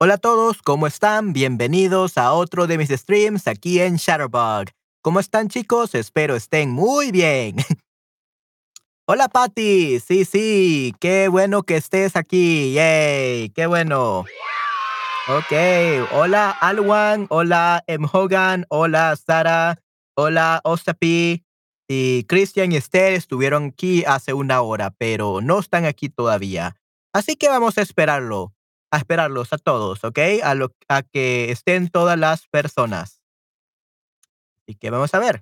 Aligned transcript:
Hola 0.00 0.14
a 0.14 0.18
todos, 0.18 0.62
¿cómo 0.62 0.86
están? 0.86 1.32
Bienvenidos 1.32 2.18
a 2.18 2.32
otro 2.32 2.68
de 2.68 2.78
mis 2.78 2.88
streams 2.88 3.48
aquí 3.48 3.80
en 3.80 3.96
Shutterbug. 3.96 4.66
¿Cómo 5.02 5.18
están 5.18 5.48
chicos? 5.48 5.92
Espero 5.96 6.36
estén 6.36 6.70
muy 6.70 7.10
bien. 7.10 7.56
Hola 9.08 9.26
Patty, 9.28 9.98
sí, 9.98 10.24
sí, 10.24 10.94
qué 11.00 11.26
bueno 11.26 11.64
que 11.64 11.78
estés 11.78 12.14
aquí, 12.14 12.74
yay, 12.74 13.48
qué 13.48 13.66
bueno. 13.66 14.20
Ok, 15.26 15.52
hola 16.12 16.52
Alwan, 16.52 17.26
hola 17.28 17.82
M. 17.88 18.06
Hogan, 18.12 18.66
hola 18.68 19.16
Sara, 19.16 19.80
hola 20.14 20.60
Ostapi 20.62 21.44
y 21.88 22.22
Christian 22.28 22.70
y 22.70 22.76
Esther 22.76 23.14
estuvieron 23.14 23.70
aquí 23.72 24.04
hace 24.06 24.32
una 24.32 24.60
hora, 24.60 24.92
pero 24.96 25.40
no 25.40 25.58
están 25.58 25.86
aquí 25.86 26.08
todavía. 26.08 26.76
Así 27.12 27.34
que 27.34 27.48
vamos 27.48 27.78
a 27.78 27.82
esperarlo, 27.82 28.52
a 28.90 28.98
esperarlos 28.98 29.52
a 29.52 29.58
todos, 29.58 30.04
¿ok? 30.04 30.18
A, 30.42 30.54
lo, 30.54 30.72
a 30.88 31.02
que 31.02 31.50
estén 31.50 31.88
todas 31.88 32.18
las 32.18 32.46
personas. 32.48 33.22
Así 34.62 34.74
que 34.74 34.90
vamos 34.90 35.14
a 35.14 35.18
ver. 35.18 35.40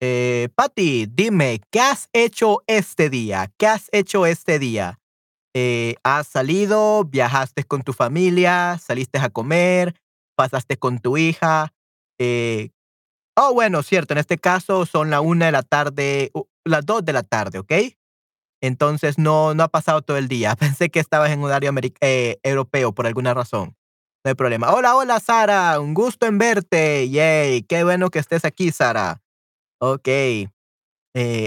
Eh, 0.00 0.48
Patty, 0.54 1.06
dime, 1.06 1.60
¿qué 1.70 1.80
has 1.80 2.08
hecho 2.12 2.62
este 2.66 3.10
día? 3.10 3.50
¿Qué 3.56 3.66
has 3.66 3.88
hecho 3.92 4.26
este 4.26 4.58
día? 4.58 5.00
Eh, 5.54 5.94
¿Has 6.02 6.26
salido? 6.26 7.04
¿Viajaste 7.04 7.64
con 7.64 7.82
tu 7.82 7.92
familia? 7.92 8.78
¿Saliste 8.78 9.18
a 9.18 9.30
comer? 9.30 9.94
¿Pasaste 10.36 10.76
con 10.76 10.98
tu 10.98 11.16
hija? 11.16 11.72
Eh, 12.18 12.70
oh, 13.36 13.54
bueno, 13.54 13.82
cierto, 13.82 14.14
en 14.14 14.18
este 14.18 14.36
caso 14.36 14.84
son 14.84 15.10
la 15.10 15.20
una 15.20 15.46
de 15.46 15.52
la 15.52 15.62
tarde, 15.62 16.32
las 16.64 16.84
dos 16.84 17.04
de 17.04 17.12
la 17.12 17.22
tarde, 17.22 17.60
¿ok? 17.60 17.72
Entonces 18.64 19.18
no, 19.18 19.52
no 19.52 19.62
ha 19.62 19.68
pasado 19.68 20.00
todo 20.00 20.16
el 20.16 20.26
día. 20.26 20.56
Pensé 20.58 20.88
que 20.88 20.98
estabas 20.98 21.30
en 21.30 21.40
un 21.40 21.50
área 21.50 21.70
eh, 22.00 22.38
europeo 22.42 22.94
por 22.94 23.06
alguna 23.06 23.34
razón. 23.34 23.76
No 24.24 24.30
hay 24.30 24.34
problema. 24.34 24.72
Hola, 24.72 24.96
hola, 24.96 25.20
Sara. 25.20 25.78
Un 25.80 25.92
gusto 25.92 26.24
en 26.24 26.38
verte. 26.38 27.10
Yay. 27.10 27.62
Qué 27.64 27.84
bueno 27.84 28.08
que 28.08 28.20
estés 28.20 28.46
aquí, 28.46 28.72
Sara. 28.72 29.20
Ok. 29.80 30.08
Eh, 30.08 30.48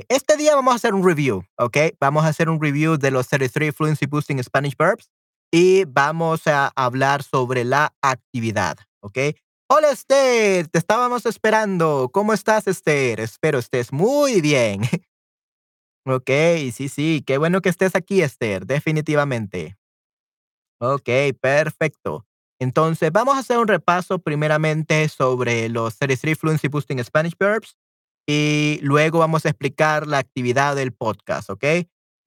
este 0.10 0.38
día 0.38 0.56
vamos 0.56 0.74
a 0.74 0.76
hacer 0.76 0.94
un 0.94 1.04
review, 1.04 1.44
¿ok? 1.58 1.78
Vamos 2.00 2.24
a 2.24 2.28
hacer 2.28 2.50
un 2.50 2.62
review 2.62 2.98
de 2.98 3.10
los 3.10 3.28
33 3.28 3.76
Fluency 3.76 4.06
Boosting 4.06 4.42
Spanish 4.44 4.78
Verbs 4.78 5.10
y 5.52 5.86
vamos 5.86 6.48
a 6.48 6.72
hablar 6.76 7.24
sobre 7.24 7.66
la 7.66 7.94
actividad, 8.02 8.78
¿ok? 9.02 9.18
Hola 9.70 9.90
Esther, 9.90 10.70
te 10.70 10.78
estábamos 10.78 11.26
esperando. 11.26 12.10
¿Cómo 12.14 12.32
estás 12.32 12.68
Esther? 12.68 13.20
Espero 13.20 13.60
estés 13.60 13.92
muy 13.92 14.40
bien. 14.40 14.82
ok, 16.08 16.30
sí, 16.74 16.90
sí, 16.90 17.24
qué 17.26 17.38
bueno 17.38 17.62
que 17.62 17.70
estés 17.70 17.96
aquí 17.96 18.22
Esther, 18.22 18.66
definitivamente. 18.66 19.78
Ok, 20.80 21.10
perfecto. 21.42 22.26
Entonces, 22.60 23.12
vamos 23.12 23.36
a 23.36 23.40
hacer 23.40 23.58
un 23.58 23.68
repaso 23.68 24.20
primeramente 24.20 25.08
sobre 25.10 25.70
los 25.70 25.98
33 25.98 26.38
Fluency 26.38 26.68
Boosting 26.68 27.04
Spanish 27.04 27.36
Verbs 27.38 27.78
y 28.28 28.80
luego 28.82 29.20
vamos 29.20 29.46
a 29.46 29.50
explicar 29.50 30.08
la 30.08 30.18
actividad 30.18 30.76
del 30.76 30.92
podcast, 30.92 31.50
¿ok? 31.50 31.64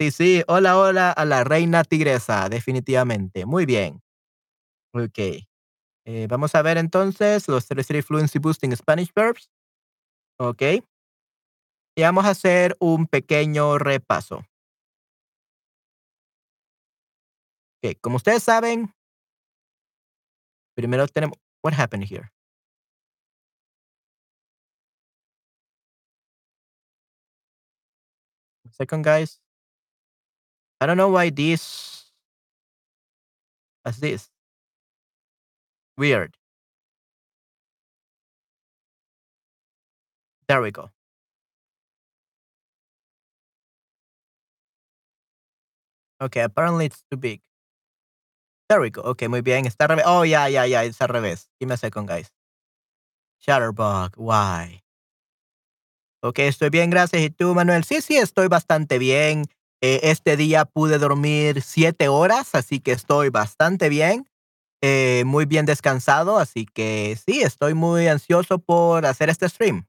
Sí, 0.00 0.10
sí, 0.10 0.42
hola, 0.46 0.78
hola 0.78 1.10
a 1.10 1.24
la 1.24 1.44
reina 1.44 1.84
tigresa, 1.84 2.48
definitivamente. 2.48 3.44
Muy 3.44 3.66
bien. 3.66 4.00
Ok. 4.94 5.18
Eh, 6.06 6.26
vamos 6.28 6.54
a 6.54 6.62
ver 6.62 6.78
entonces 6.78 7.46
los 7.48 7.66
33 7.66 8.04
Fluency 8.06 8.38
Boosting 8.38 8.74
Spanish 8.74 9.12
Verbs. 9.14 9.50
Ok. 10.38 10.62
Vamos 12.02 12.24
a 12.24 12.30
hacer 12.30 12.76
un 12.80 13.06
pequeño 13.06 13.78
repaso. 13.78 14.44
Ok, 17.82 17.98
como 18.00 18.16
ustedes 18.16 18.42
saben, 18.42 18.94
primero 20.74 21.06
tenemos. 21.08 21.38
What 21.62 21.74
happened 21.74 22.04
here? 22.04 22.30
Second, 28.72 29.04
guys. 29.04 29.40
I 30.80 30.86
don't 30.86 30.96
know 30.96 31.10
why 31.10 31.30
this 31.30 32.14
as 33.84 34.00
this. 34.00 34.30
Weird. 35.98 36.36
There 40.48 40.62
we 40.62 40.70
go. 40.70 40.90
Okay, 46.20 46.42
apparently 46.42 46.86
it's 46.86 47.02
too 47.10 47.16
big. 47.16 47.40
There 48.68 48.80
we 48.80 48.90
go. 48.90 49.02
Okay, 49.02 49.28
muy 49.28 49.40
bien. 49.40 49.66
Está 49.66 49.84
al 49.86 49.96
revés. 49.96 50.04
Oh, 50.06 50.22
yeah, 50.24 50.46
yeah, 50.48 50.64
yeah. 50.64 50.84
It's 50.84 51.00
al 51.00 51.08
revés. 51.08 51.48
Give 51.58 51.68
me 51.68 51.74
a 51.74 51.76
second, 51.76 52.06
guys. 52.06 52.30
Shutterbug. 53.40 54.16
Why? 54.16 54.82
Ok, 56.22 56.40
estoy 56.40 56.68
bien, 56.68 56.90
gracias. 56.90 57.22
¿Y 57.22 57.30
tú, 57.30 57.54
Manuel? 57.54 57.82
Sí, 57.84 58.02
sí, 58.02 58.16
estoy 58.16 58.48
bastante 58.48 58.98
bien. 58.98 59.46
Eh, 59.80 60.00
este 60.02 60.36
día 60.36 60.66
pude 60.66 60.98
dormir 60.98 61.62
siete 61.62 62.08
horas, 62.08 62.54
así 62.54 62.80
que 62.80 62.92
estoy 62.92 63.30
bastante 63.30 63.88
bien. 63.88 64.28
Eh, 64.82 65.24
muy 65.26 65.46
bien 65.46 65.66
descansado, 65.66 66.38
así 66.38 66.66
que 66.66 67.18
sí, 67.26 67.42
estoy 67.42 67.74
muy 67.74 68.06
ansioso 68.06 68.58
por 68.58 69.06
hacer 69.06 69.30
este 69.30 69.48
stream. 69.48 69.86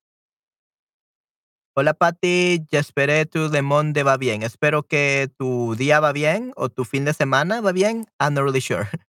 Hola, 1.74 1.94
Patti. 1.94 2.66
Ya 2.70 2.80
esperé 2.80 3.26
tu 3.26 3.50
demonde 3.50 4.04
va 4.04 4.18
bien. 4.18 4.44
Espero 4.44 4.84
que 4.84 5.30
tu 5.38 5.76
día 5.76 6.02
va 6.02 6.12
bien 6.12 6.52
o 6.58 6.68
tu 6.68 6.84
fin 6.84 7.06
de 7.06 7.14
semana 7.14 7.62
va 7.62 7.72
bien. 7.72 8.08
I'm 8.20 8.34
not 8.34 8.44
really 8.44 8.62
sure. 8.62 8.88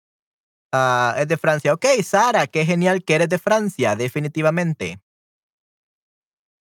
Ah, 0.74 1.16
es 1.18 1.30
de 1.30 1.38
Francia. 1.38 1.74
Ok, 1.74 1.86
Sara, 2.04 2.46
qué 2.46 2.66
genial 2.66 3.02
que 3.06 3.16
eres 3.16 3.30
de 3.30 3.40
Francia, 3.40 3.96
definitivamente. 3.96 5.00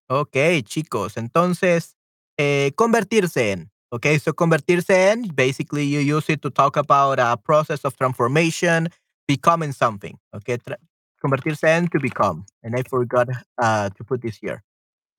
Ok, 0.09 0.37
chicos, 0.63 1.17
entonces, 1.17 1.97
eh, 2.39 2.71
convertirse 2.77 3.51
en. 3.51 3.73
Okay, 3.91 4.21
so 4.21 4.33
convertirse 4.33 5.11
en, 5.11 5.27
basically 5.35 5.91
you 5.91 6.01
use 6.17 6.33
it 6.33 6.41
to 6.41 6.53
talk 6.53 6.77
about 6.77 7.19
a 7.19 7.37
process 7.37 7.85
of 7.85 7.97
transformation, 7.97 8.89
becoming 9.27 9.73
something. 9.73 10.17
Okay, 10.33 10.59
convertirse 11.21 11.65
en 11.65 11.89
to 11.89 11.99
become. 11.99 12.47
And 12.63 12.77
I 12.79 12.85
forgot 12.89 13.29
uh, 13.59 13.91
to 13.91 14.05
put 14.05 14.23
this 14.23 14.39
here. 14.41 14.63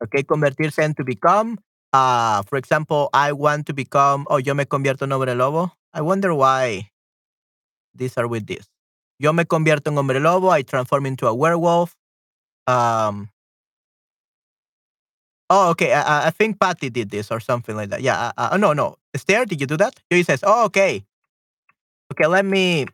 Okay, 0.04 0.24
convertirse 0.24 0.80
en 0.84 0.94
to 0.94 1.04
become. 1.04 1.58
Uh, 1.94 2.44
for 2.44 2.58
example, 2.58 3.10
I 3.14 3.32
want 3.32 3.66
to 3.68 3.74
become, 3.74 4.28
oh, 4.30 4.38
yo 4.38 4.54
me 4.54 4.66
convierto 4.66 5.04
en 5.04 5.12
hombre 5.12 5.34
lobo. 5.36 5.72
I 5.94 6.02
wonder 6.02 6.34
why 6.34 6.90
these 7.96 8.18
are 8.18 8.28
with 8.28 8.46
this. 8.46 8.68
Yo 9.20 9.34
me 9.34 9.46
convierto 9.46 9.88
en 9.88 9.98
hombre 9.98 10.20
lobo. 10.20 10.50
I 10.50 10.62
transform 10.62 11.06
into 11.06 11.28
a 11.28 11.34
werewolf. 11.34 11.96
Um, 12.68 13.30
Oh, 15.50 15.70
okay. 15.72 15.94
I, 15.94 16.28
I 16.28 16.30
think 16.32 16.60
Patty 16.60 16.90
did 16.90 17.10
this 17.10 17.32
or 17.32 17.40
something 17.40 17.76
like 17.76 17.90
that. 17.90 18.02
Yeah. 18.02 18.32
Uh, 18.38 18.50
uh, 18.52 18.58
no, 18.58 18.74
no. 18.74 18.98
Esther, 19.14 19.46
did 19.46 19.62
you 19.62 19.68
do 19.68 19.78
that? 19.78 19.96
He 20.10 20.24
says, 20.24 20.44
oh, 20.46 20.66
okay. 20.66 21.06
Okay, 22.12 22.28
let 22.28 22.46
me. 22.46 22.86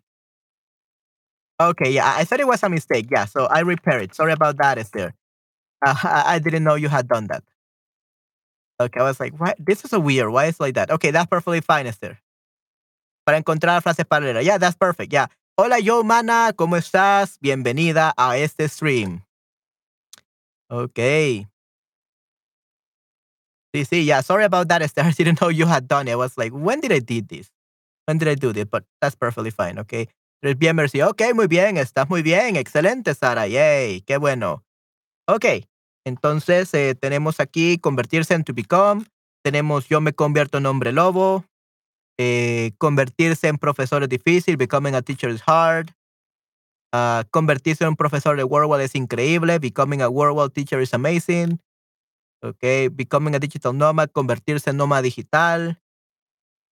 Okay, 1.59 1.91
yeah. 1.91 2.13
I 2.15 2.23
thought 2.25 2.39
it 2.39 2.47
was 2.47 2.63
a 2.63 2.69
mistake. 2.69 3.07
Yeah, 3.11 3.25
so 3.25 3.45
I 3.45 3.61
repair 3.61 3.99
it. 3.99 4.13
Sorry 4.15 4.33
about 4.33 4.57
that, 4.57 4.77
Esther. 4.77 5.13
Uh, 5.85 6.23
I, 6.25 6.39
didn't 6.39 6.63
know 6.63 6.75
you 6.75 6.87
had 6.87 7.07
done 7.07 7.27
that. 7.27 7.43
Okay, 8.79 8.99
I 8.99 9.03
was 9.03 9.19
like, 9.19 9.33
why? 9.37 9.53
This 9.59 9.83
is 9.83 9.91
so 9.91 9.99
weird. 9.99 10.31
Why 10.31 10.45
is 10.45 10.55
it 10.55 10.61
like 10.61 10.75
that? 10.75 10.91
Okay, 10.91 11.11
that's 11.11 11.27
perfectly 11.27 11.61
fine, 11.61 11.87
Esther. 11.87 12.19
Para 13.25 13.37
encontrar 13.41 13.81
frases 13.81 14.05
paralelas. 14.05 14.43
Yeah, 14.43 14.57
that's 14.57 14.75
perfect. 14.75 15.11
Yeah. 15.11 15.27
Hola, 15.57 15.79
Yomana. 15.79 16.53
¿Cómo 16.53 16.77
estás? 16.77 17.37
Bienvenida 17.39 18.13
a 18.17 18.37
este 18.37 18.67
stream. 18.67 19.21
Okay. 20.69 21.47
See, 23.73 23.83
see, 23.83 24.03
yeah, 24.03 24.21
sorry 24.21 24.43
about 24.45 24.67
that, 24.69 24.81
Esther. 24.81 25.03
I 25.05 25.11
didn't 25.11 25.41
know 25.41 25.49
you 25.49 25.65
had 25.65 25.87
done 25.87 26.07
it. 26.07 26.11
I 26.11 26.15
was 26.15 26.37
like, 26.37 26.51
when 26.51 26.79
did 26.79 26.91
I 26.91 26.99
did 26.99 27.27
this? 27.27 27.49
When 28.05 28.17
did 28.17 28.27
I 28.27 28.35
do 28.35 28.53
this? 28.53 28.65
But 28.65 28.83
that's 29.01 29.15
perfectly 29.15 29.51
fine, 29.51 29.79
okay? 29.79 30.07
Bien, 30.41 30.75
merci. 30.75 31.01
Ok, 31.01 31.21
muy 31.33 31.47
bien, 31.47 31.77
estás 31.77 32.09
muy 32.09 32.21
bien. 32.21 32.57
Excelente, 32.57 33.15
Sara. 33.15 33.47
Yay, 33.47 34.01
qué 34.01 34.17
bueno. 34.17 34.63
Ok, 35.27 35.45
entonces 36.05 36.73
eh, 36.73 36.95
tenemos 36.95 37.39
aquí 37.39 37.77
convertirse 37.77 38.33
en 38.33 38.43
to 38.43 38.53
become. 38.53 39.05
Tenemos 39.43 39.87
yo 39.87 40.01
me 40.01 40.13
convierto 40.13 40.57
en 40.57 40.65
hombre 40.65 40.91
lobo. 40.91 41.45
Eh, 42.19 42.71
convertirse 42.77 43.47
en 43.47 43.57
profesor 43.57 44.03
es 44.03 44.09
difícil. 44.09 44.57
Becoming 44.57 44.95
a 44.95 45.01
teacher 45.01 45.29
is 45.29 45.41
hard. 45.45 45.91
Uh, 46.93 47.23
convertirse 47.31 47.83
en 47.83 47.89
un 47.89 47.95
profesor 47.95 48.37
de 48.37 48.43
World 48.43 48.79
es 48.81 48.93
increíble. 48.93 49.57
Becoming 49.59 50.01
a 50.01 50.09
World 50.09 50.53
teacher 50.53 50.79
is 50.79 50.93
amazing. 50.93 51.59
Okay, 52.43 52.89
becoming 52.89 53.35
a 53.35 53.39
digital 53.39 53.71
nomad, 53.73 54.11
convertirse 54.11 54.69
en 54.69 54.77
nómada 54.77 55.01
digital. 55.01 55.79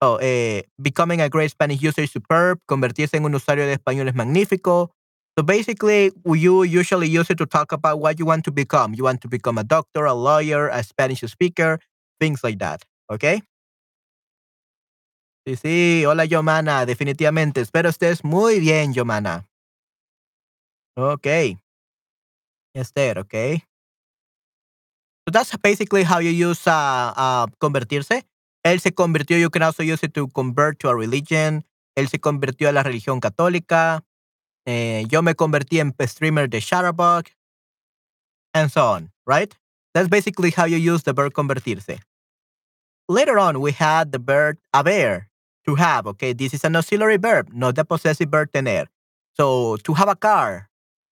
Oh, 0.01 0.17
eh, 0.19 0.67
becoming 0.77 1.21
a 1.21 1.29
great 1.29 1.49
Spanish 1.49 1.81
user 1.81 2.03
is 2.03 2.11
superb, 2.11 2.59
convertirse 2.65 3.15
en 3.15 3.23
un 3.23 3.35
usuario 3.35 3.65
de 3.65 3.73
español 3.73 4.09
es 4.09 4.15
magnífico. 4.15 4.91
So 5.41 5.45
basically, 5.45 6.11
you 6.23 6.61
usually 6.61 7.09
use 7.09 7.31
it 7.31 7.39
to 7.39 7.47
talk 7.47 7.71
about 7.71 7.99
what 7.99 8.19
you 8.19 8.27
want 8.27 8.45
to 8.45 8.51
become. 8.51 8.93
You 8.93 9.05
want 9.05 9.21
to 9.21 9.27
become 9.27 9.57
a 9.57 9.63
doctor, 9.63 10.05
a 10.05 10.13
lawyer, 10.13 10.69
a 10.69 10.83
Spanish 10.83 11.21
speaker, 11.21 11.79
things 12.19 12.43
like 12.43 12.59
that. 12.59 12.85
Okay? 13.09 13.41
Sí, 15.43 15.55
sí, 15.55 16.05
hola 16.05 16.25
Yomana, 16.25 16.85
definitivamente. 16.85 17.59
Espero 17.59 17.89
estés 17.89 18.23
muy 18.23 18.59
bien, 18.59 18.93
Yomana. 18.93 19.47
Okay. 20.95 21.57
Esther, 22.75 23.17
okay. 23.17 23.63
So 25.25 25.31
that's 25.31 25.57
basically 25.57 26.03
how 26.03 26.19
you 26.19 26.29
use 26.29 26.67
uh, 26.67 27.13
uh, 27.17 27.47
convertirse. 27.57 28.27
Él 28.63 28.79
se 28.79 28.91
convirtió, 28.91 29.39
you 29.39 29.49
can 29.49 29.63
also 29.63 29.81
use 29.81 30.03
it 30.03 30.13
to 30.13 30.27
convert 30.27 30.77
to 30.81 30.89
a 30.89 30.95
religion. 30.95 31.65
Él 31.97 32.09
se 32.09 32.19
convirtió 32.19 32.69
a 32.69 32.71
la 32.71 32.83
religión 32.83 33.19
católica. 33.19 34.03
Eh, 34.65 35.05
yo 35.09 35.21
me 35.21 35.33
convertí 35.33 35.79
en 35.79 35.93
streamer 36.07 36.47
de 36.49 36.59
Shutterbug. 36.59 37.27
And 38.53 38.71
so 38.71 38.85
on, 38.85 39.11
right? 39.25 39.55
That's 39.93 40.09
basically 40.09 40.51
how 40.51 40.65
you 40.65 40.77
use 40.77 41.03
the 41.03 41.13
verb 41.13 41.33
convertirse. 41.33 41.99
Later 43.09 43.39
on, 43.39 43.59
we 43.59 43.71
had 43.71 44.11
the 44.11 44.19
verb 44.19 44.57
haber, 44.73 45.27
to 45.65 45.75
have. 45.75 46.07
Okay, 46.07 46.33
this 46.33 46.53
is 46.53 46.63
an 46.63 46.75
auxiliary 46.75 47.17
verb, 47.17 47.49
not 47.53 47.75
the 47.75 47.85
possessive 47.85 48.29
verb 48.29 48.51
tener. 48.51 48.87
So 49.37 49.77
to 49.77 49.93
have 49.93 50.09
a 50.09 50.15
car 50.15 50.69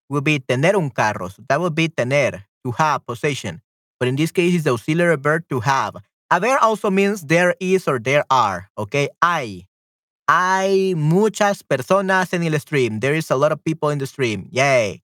will 0.10 0.22
be 0.22 0.40
tener 0.40 0.76
un 0.76 0.90
carro. 0.90 1.30
So 1.30 1.44
that 1.48 1.60
would 1.62 1.76
be 1.76 1.88
tener, 1.90 2.46
to 2.66 2.72
have, 2.72 3.06
possession. 3.06 3.62
But 4.00 4.08
in 4.08 4.16
this 4.16 4.32
case, 4.32 4.56
it's 4.56 4.64
the 4.64 4.74
auxiliary 4.74 5.18
verb 5.18 5.44
to 5.50 5.60
have. 5.62 5.98
Haber 6.32 6.58
also 6.62 6.90
means 6.90 7.22
there 7.22 7.56
is 7.60 7.88
or 7.88 8.00
there 8.00 8.24
are. 8.30 8.70
Okay, 8.78 9.10
hay. 9.24 9.66
Hay 10.30 10.94
muchas 10.94 11.64
personas 11.64 12.34
en 12.34 12.44
el 12.44 12.60
stream. 12.60 13.00
There 13.00 13.16
is 13.16 13.32
a 13.32 13.36
lot 13.36 13.52
of 13.52 13.64
people 13.64 13.90
in 13.90 13.98
the 13.98 14.06
stream. 14.06 14.48
Yay. 14.52 15.02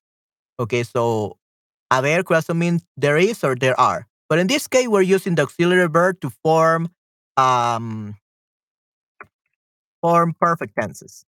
Okay, 0.60 0.84
so 0.84 1.38
haber 1.92 2.22
could 2.22 2.56
mean 2.56 2.80
there 2.96 3.18
is 3.18 3.44
or 3.44 3.56
there 3.56 3.80
are. 3.80 4.08
But 4.30 4.38
in 4.38 4.46
this 4.46 4.68
case, 4.68 4.88
we're 4.88 5.02
using 5.02 5.34
the 5.34 5.42
auxiliary 5.44 5.88
verb 5.88 6.22
to 6.22 6.30
form 6.30 6.90
um, 7.38 8.16
form 10.02 10.36
perfect 10.40 10.74
tenses. 10.80 11.26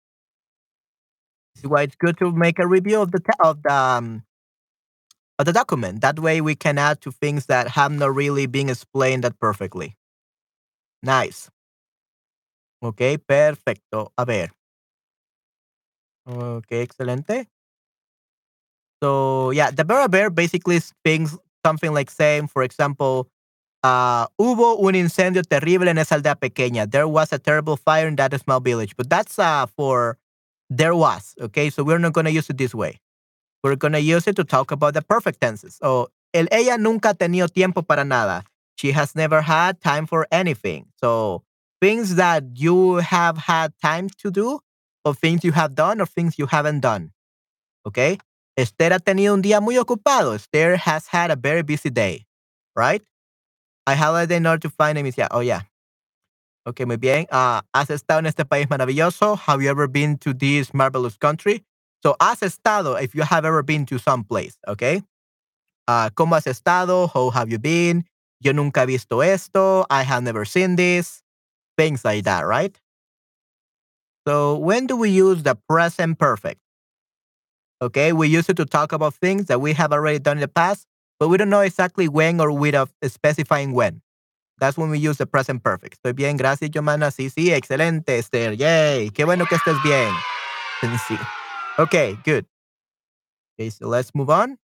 This 1.54 1.64
is 1.64 1.70
why 1.70 1.82
it's 1.82 1.96
good 1.96 2.19
to 2.19 2.32
make 2.32 2.58
a 2.58 2.66
review 2.66 3.00
of 3.00 3.12
the 3.12 3.20
of 3.43 3.62
the 3.62 3.72
um, 3.72 4.25
of 5.38 5.46
the 5.46 5.54
document. 5.54 6.02
That 6.02 6.19
way, 6.19 6.43
we 6.43 6.54
can 6.54 6.76
add 6.76 7.00
to 7.00 7.12
things 7.12 7.46
that 7.46 7.69
have 7.69 7.93
not 7.93 8.14
really 8.14 8.46
been 8.46 8.69
explained 8.69 9.25
that 9.25 9.40
perfectly. 9.40 9.96
Nice. 11.02 11.50
Okay, 12.82 13.19
perfecto. 13.19 14.12
A 14.17 14.25
ver. 14.25 14.50
Okay, 16.26 16.82
excelente. 16.82 17.49
So 19.02 19.50
yeah, 19.50 19.70
the 19.70 19.84
verb 19.84 20.12
haber 20.12 20.31
basically 20.31 20.81
things 21.05 21.37
something 21.64 21.93
like 21.93 22.11
saying, 22.11 22.49
for 22.49 22.62
example, 22.62 23.28
uh, 23.82 24.26
hubo 24.38 24.78
un 24.81 24.94
incendio 24.94 25.43
terrible 25.43 25.88
en 25.88 25.99
esa 25.99 26.17
aldea 26.17 26.34
pequeña. 26.37 26.90
There 26.90 27.06
was 27.08 27.32
a 27.32 27.38
terrible 27.38 27.76
fire 27.76 28.08
in 28.08 28.17
that 28.17 28.38
small 28.40 28.61
village. 28.61 28.96
But 28.96 29.08
that's 29.11 29.38
uh, 29.38 29.67
for 29.67 30.19
there 30.70 30.94
was. 30.94 31.34
Okay, 31.40 31.70
so 31.70 31.84
we're 31.84 31.99
not 31.99 32.12
going 32.12 32.26
to 32.26 32.32
use 32.32 32.50
it 32.50 32.58
this 32.58 32.75
way. 32.75 33.00
We're 33.62 33.76
going 33.76 33.93
to 33.94 34.00
use 34.00 34.26
it 34.26 34.37
to 34.37 34.44
talk 34.44 34.70
about 34.70 34.94
the 34.94 35.02
perfect 35.02 35.40
tenses. 35.40 35.76
So, 35.82 36.08
el 36.34 36.46
ella 36.50 36.79
nunca 36.79 37.08
ha 37.08 37.14
tenido 37.14 37.49
tiempo 37.52 37.82
para 37.82 38.05
nada. 38.05 38.44
She 38.76 38.93
has 38.93 39.14
never 39.14 39.40
had 39.43 39.81
time 39.81 40.06
for 40.06 40.26
anything. 40.31 40.87
So, 41.00 41.43
things 41.81 42.17
that 42.17 42.44
you 42.55 42.96
have 42.96 43.38
had 43.38 43.73
time 43.82 44.08
to 44.19 44.31
do, 44.31 44.61
or 45.05 45.14
things 45.14 45.44
you 45.44 45.52
have 45.52 45.75
done, 45.75 46.00
or 46.00 46.06
things 46.06 46.38
you 46.38 46.46
haven't 46.46 46.81
done. 46.81 47.12
Okay? 47.87 48.19
Esther 48.56 48.93
ha 48.93 48.99
tenido 48.99 49.34
un 49.34 49.43
día 49.43 49.61
muy 49.61 49.76
ocupado. 49.76 50.34
Esther 50.34 50.76
has 50.76 51.06
had 51.08 51.31
a 51.31 51.37
very 51.37 51.62
busy 51.62 51.90
day. 51.90 52.26
Right? 52.75 53.02
I 53.87 53.94
highlighted 53.94 54.32
in 54.32 54.46
order 54.46 54.61
to 54.61 54.70
find 54.70 54.99
him. 54.99 55.11
Yeah. 55.17 55.28
Oh, 55.31 55.40
yeah. 55.40 55.62
Ok, 56.67 56.81
muy 56.84 56.96
bien. 56.96 57.26
Uh, 57.31 57.61
¿Has 57.73 57.90
estado 57.90 58.19
en 58.19 58.26
este 58.26 58.44
país 58.44 58.67
maravilloso? 58.69 59.38
Have 59.38 59.62
you 59.62 59.70
ever 59.70 59.87
been 59.87 60.19
to 60.19 60.34
this 60.34 60.75
marvelous 60.75 61.17
country? 61.17 61.62
So, 62.02 62.17
has 62.20 62.43
estado 62.43 63.00
if 63.00 63.14
you 63.14 63.22
have 63.22 63.44
ever 63.44 63.62
been 63.62 63.87
to 63.87 63.99
some 63.99 64.25
place, 64.25 64.58
okay? 64.67 65.02
Uh, 65.87 66.11
¿Cómo 66.11 66.34
has 66.34 66.46
estado? 66.46 67.08
How 67.08 67.31
have 67.31 67.50
you 67.50 67.61
been? 67.61 68.05
Yo 68.40 68.52
nunca 68.52 68.81
he 68.81 68.87
visto 68.87 69.20
esto. 69.20 69.87
I 69.88 70.02
have 70.02 70.25
never 70.25 70.44
seen 70.44 70.75
this. 70.75 71.22
Things 71.76 72.05
like 72.05 72.25
that, 72.25 72.46
right? 72.46 72.78
So, 74.26 74.56
when 74.56 74.87
do 74.87 74.96
we 74.96 75.11
use 75.11 75.43
the 75.43 75.56
present 75.69 76.19
perfect? 76.19 76.61
Okay, 77.82 78.12
we 78.12 78.28
use 78.28 78.49
it 78.49 78.56
to 78.56 78.64
talk 78.64 78.93
about 78.93 79.14
things 79.14 79.46
that 79.46 79.61
we 79.61 79.73
have 79.75 79.93
already 79.93 80.19
done 80.19 80.38
in 80.38 80.40
the 80.40 80.49
past, 80.49 80.87
but 81.20 81.28
we 81.28 81.37
don't 81.37 81.50
know 81.50 81.61
exactly 81.61 82.08
when 82.08 82.40
or 82.40 82.50
without 82.50 82.90
specifying 83.05 83.73
when. 83.73 84.00
That's 84.58 84.78
when 84.78 84.88
we 84.90 84.99
use 84.99 85.19
the 85.19 85.26
present 85.26 85.62
perfect. 85.62 86.02
Estoy 86.02 86.14
bien, 86.14 86.38
gracias, 86.38 86.70
Yomana. 86.70 87.11
Sí, 87.12 87.28
sí, 87.31 87.52
excelente, 87.52 88.19
Esther. 88.19 88.55
Yay. 88.55 89.11
Qué 89.11 89.25
bueno 89.26 89.44
que 89.46 89.56
estés 89.56 89.82
bien. 89.82 90.12
Sí. 91.08 91.19
Okay, 91.79 92.17
good. 92.25 92.46
Okay, 93.58 93.70
so 93.70 93.88
let's 93.88 94.14
move 94.14 94.31
on. 94.31 94.58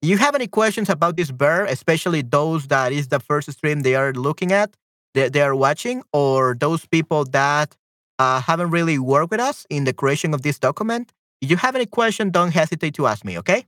You 0.00 0.16
have 0.18 0.34
any 0.34 0.46
questions 0.46 0.88
about 0.88 1.16
this 1.16 1.30
verb, 1.30 1.68
especially 1.68 2.22
those 2.22 2.66
that 2.68 2.92
is 2.92 3.08
the 3.08 3.20
first 3.20 3.50
stream 3.52 3.80
they 3.80 3.94
are 3.94 4.12
looking 4.12 4.52
at, 4.52 4.74
they, 5.14 5.28
they 5.28 5.42
are 5.42 5.54
watching, 5.54 6.02
or 6.12 6.56
those 6.58 6.86
people 6.86 7.24
that 7.26 7.76
uh, 8.18 8.40
haven't 8.40 8.70
really 8.70 8.98
worked 8.98 9.30
with 9.30 9.40
us 9.40 9.66
in 9.70 9.84
the 9.84 9.92
creation 9.92 10.34
of 10.34 10.42
this 10.42 10.58
document? 10.58 11.12
If 11.40 11.50
you 11.50 11.56
have 11.56 11.74
any 11.74 11.86
question, 11.86 12.30
don't 12.30 12.52
hesitate 12.52 12.94
to 12.94 13.06
ask 13.06 13.24
me, 13.24 13.38
okay? 13.38 13.66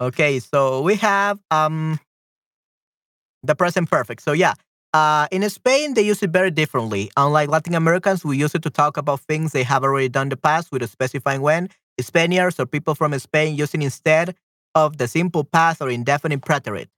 Okay, 0.00 0.38
so 0.38 0.82
we 0.82 0.94
have 0.96 1.40
um 1.50 1.98
the 3.42 3.54
present 3.54 3.90
perfect. 3.90 4.22
So 4.22 4.32
yeah, 4.32 4.54
uh, 4.92 5.26
in 5.30 5.48
Spain 5.50 5.94
they 5.94 6.02
use 6.02 6.22
it 6.22 6.30
very 6.30 6.50
differently. 6.50 7.10
Unlike 7.16 7.48
Latin 7.48 7.74
Americans, 7.74 8.24
we 8.24 8.36
use 8.36 8.54
it 8.54 8.62
to 8.62 8.70
talk 8.70 8.96
about 8.96 9.20
things 9.20 9.52
they 9.52 9.64
have 9.64 9.82
already 9.82 10.08
done 10.08 10.26
in 10.26 10.30
the 10.30 10.36
past 10.36 10.70
with 10.72 10.88
specifying 10.88 11.42
when. 11.42 11.68
Spaniards 12.00 12.60
or 12.60 12.66
people 12.66 12.94
from 12.94 13.18
Spain 13.18 13.56
using 13.56 13.82
instead 13.82 14.36
of 14.74 14.98
the 14.98 15.08
simple 15.08 15.42
past 15.44 15.82
or 15.82 15.90
indefinite 15.90 16.42
preterite. 16.42 16.88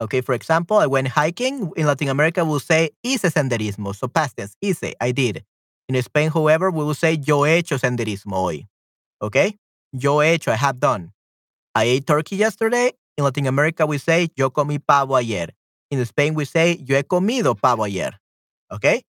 Okay, 0.00 0.20
for 0.20 0.34
example, 0.34 0.76
I 0.76 0.86
went 0.86 1.08
hiking. 1.08 1.72
In 1.76 1.86
Latin 1.86 2.08
America, 2.08 2.44
we'll 2.44 2.60
say 2.60 2.90
hice 3.04 3.30
senderismo. 3.32 3.94
So 3.94 4.06
past 4.06 4.36
tense, 4.36 4.56
hice, 4.62 4.94
I 5.00 5.10
did. 5.12 5.44
In 5.88 6.00
Spain, 6.02 6.30
however, 6.30 6.70
we 6.70 6.84
will 6.84 6.94
say 6.94 7.14
yo 7.14 7.42
he 7.44 7.56
hecho 7.56 7.78
senderismo 7.78 8.34
hoy. 8.34 8.66
Okay? 9.20 9.56
Yo 9.92 10.20
he 10.20 10.28
hecho, 10.28 10.52
I 10.52 10.56
have 10.56 10.78
done. 10.78 11.12
I 11.74 11.84
ate 11.84 12.06
turkey 12.06 12.36
yesterday. 12.36 12.92
In 13.16 13.24
Latin 13.24 13.46
America, 13.46 13.86
we 13.86 13.98
say 13.98 14.28
yo 14.36 14.50
comí 14.50 14.78
pavo 14.78 15.16
ayer. 15.16 15.48
In 15.90 16.04
Spain, 16.04 16.34
we 16.34 16.44
say 16.44 16.78
yo 16.86 16.96
he 16.96 17.02
comido 17.02 17.58
pavo 17.60 17.84
ayer. 17.84 18.12
Okay? 18.70 19.02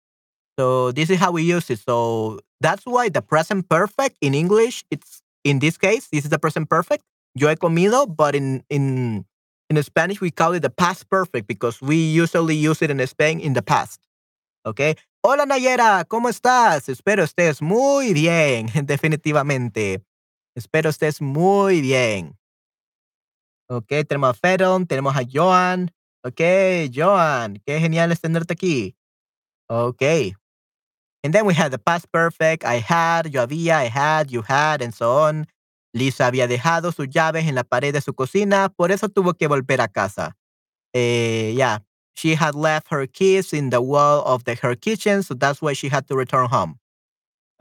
So 0.57 0.91
this 0.91 1.09
is 1.09 1.19
how 1.19 1.31
we 1.31 1.43
use 1.43 1.69
it. 1.69 1.79
So 1.79 2.39
that's 2.59 2.85
why 2.85 3.09
the 3.09 3.21
present 3.21 3.69
perfect 3.69 4.17
in 4.21 4.33
English, 4.33 4.83
it's 4.89 5.21
in 5.43 5.59
this 5.59 5.77
case, 5.77 6.07
this 6.11 6.23
is 6.23 6.31
the 6.31 6.39
present 6.39 6.69
perfect. 6.69 7.03
Yo 7.35 7.47
he 7.47 7.55
comido, 7.55 8.07
but 8.07 8.35
in 8.35 8.63
in 8.69 9.25
in 9.69 9.81
Spanish 9.83 10.19
we 10.19 10.31
call 10.31 10.53
it 10.53 10.61
the 10.61 10.69
past 10.69 11.09
perfect 11.09 11.47
because 11.47 11.81
we 11.81 11.95
usually 11.95 12.55
use 12.55 12.81
it 12.81 12.89
in 12.89 12.99
Spain 13.07 13.39
in 13.39 13.53
the 13.53 13.61
past. 13.61 14.01
Okay? 14.65 14.95
Hola 15.23 15.45
Nayera, 15.45 16.05
¿cómo 16.07 16.29
estás? 16.29 16.89
Espero 16.89 17.23
estés 17.23 17.61
muy 17.61 18.13
bien, 18.13 18.67
definitivamente. 18.85 20.01
Espero 20.55 20.89
estés 20.89 21.21
muy 21.21 21.81
bien. 21.81 22.37
Ok, 23.69 23.87
tenemos 24.07 24.31
a 24.31 24.33
Fedon, 24.33 24.87
tenemos 24.87 25.15
a 25.15 25.23
Joan. 25.23 25.91
Ok, 26.23 26.41
Joan, 26.91 27.61
qué 27.65 27.79
genial 27.79 28.11
es 28.11 28.19
tenerte 28.19 28.53
aquí. 28.53 28.95
Ok. 29.69 30.01
And 31.23 31.33
then 31.33 31.45
we 31.45 31.53
had 31.53 31.71
the 31.71 31.77
past 31.77 32.11
perfect. 32.11 32.63
I 32.63 32.79
had, 32.79 33.31
yo 33.31 33.45
había, 33.45 33.75
I 33.75 33.89
had, 33.89 34.31
you 34.31 34.41
had, 34.41 34.81
and 34.81 34.93
so 34.93 35.11
on. 35.11 35.45
Lisa 35.99 36.25
había 36.25 36.47
dejado 36.47 36.91
sus 36.91 37.07
llaves 37.09 37.45
en 37.45 37.53
la 37.53 37.63
pared 37.63 37.93
de 37.93 38.01
su 38.01 38.13
cocina, 38.13 38.69
por 38.69 38.91
eso 38.91 39.09
tuvo 39.09 39.35
que 39.35 39.47
volver 39.47 39.81
a 39.81 39.87
casa. 39.87 40.35
Eh, 40.93 41.53
yeah, 41.55 41.79
she 42.15 42.35
had 42.35 42.55
left 42.55 42.87
her 42.89 43.05
keys 43.07 43.53
in 43.53 43.69
the 43.69 43.79
wall 43.79 44.23
of 44.25 44.43
her 44.47 44.75
kitchen, 44.75 45.21
so 45.21 45.35
that's 45.35 45.61
why 45.61 45.73
she 45.73 45.89
had 45.89 46.07
to 46.07 46.15
return 46.15 46.47
home. 46.49 46.79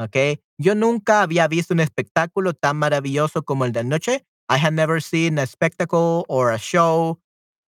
Okay. 0.00 0.38
Yo 0.59 0.75
nunca 0.75 1.23
había 1.23 1.49
visto 1.49 1.75
un 1.75 1.80
espectáculo 1.80 2.54
tan 2.54 2.76
maravilloso 2.78 3.45
como 3.45 3.64
el 3.64 3.73
de 3.73 3.80
anoche. 3.80 4.25
I 4.49 4.57
had 4.57 4.73
never 4.73 5.00
seen 5.00 5.38
a 5.38 5.47
spectacle 5.47 6.25
or 6.28 6.52
a 6.52 6.59
show 6.59 7.18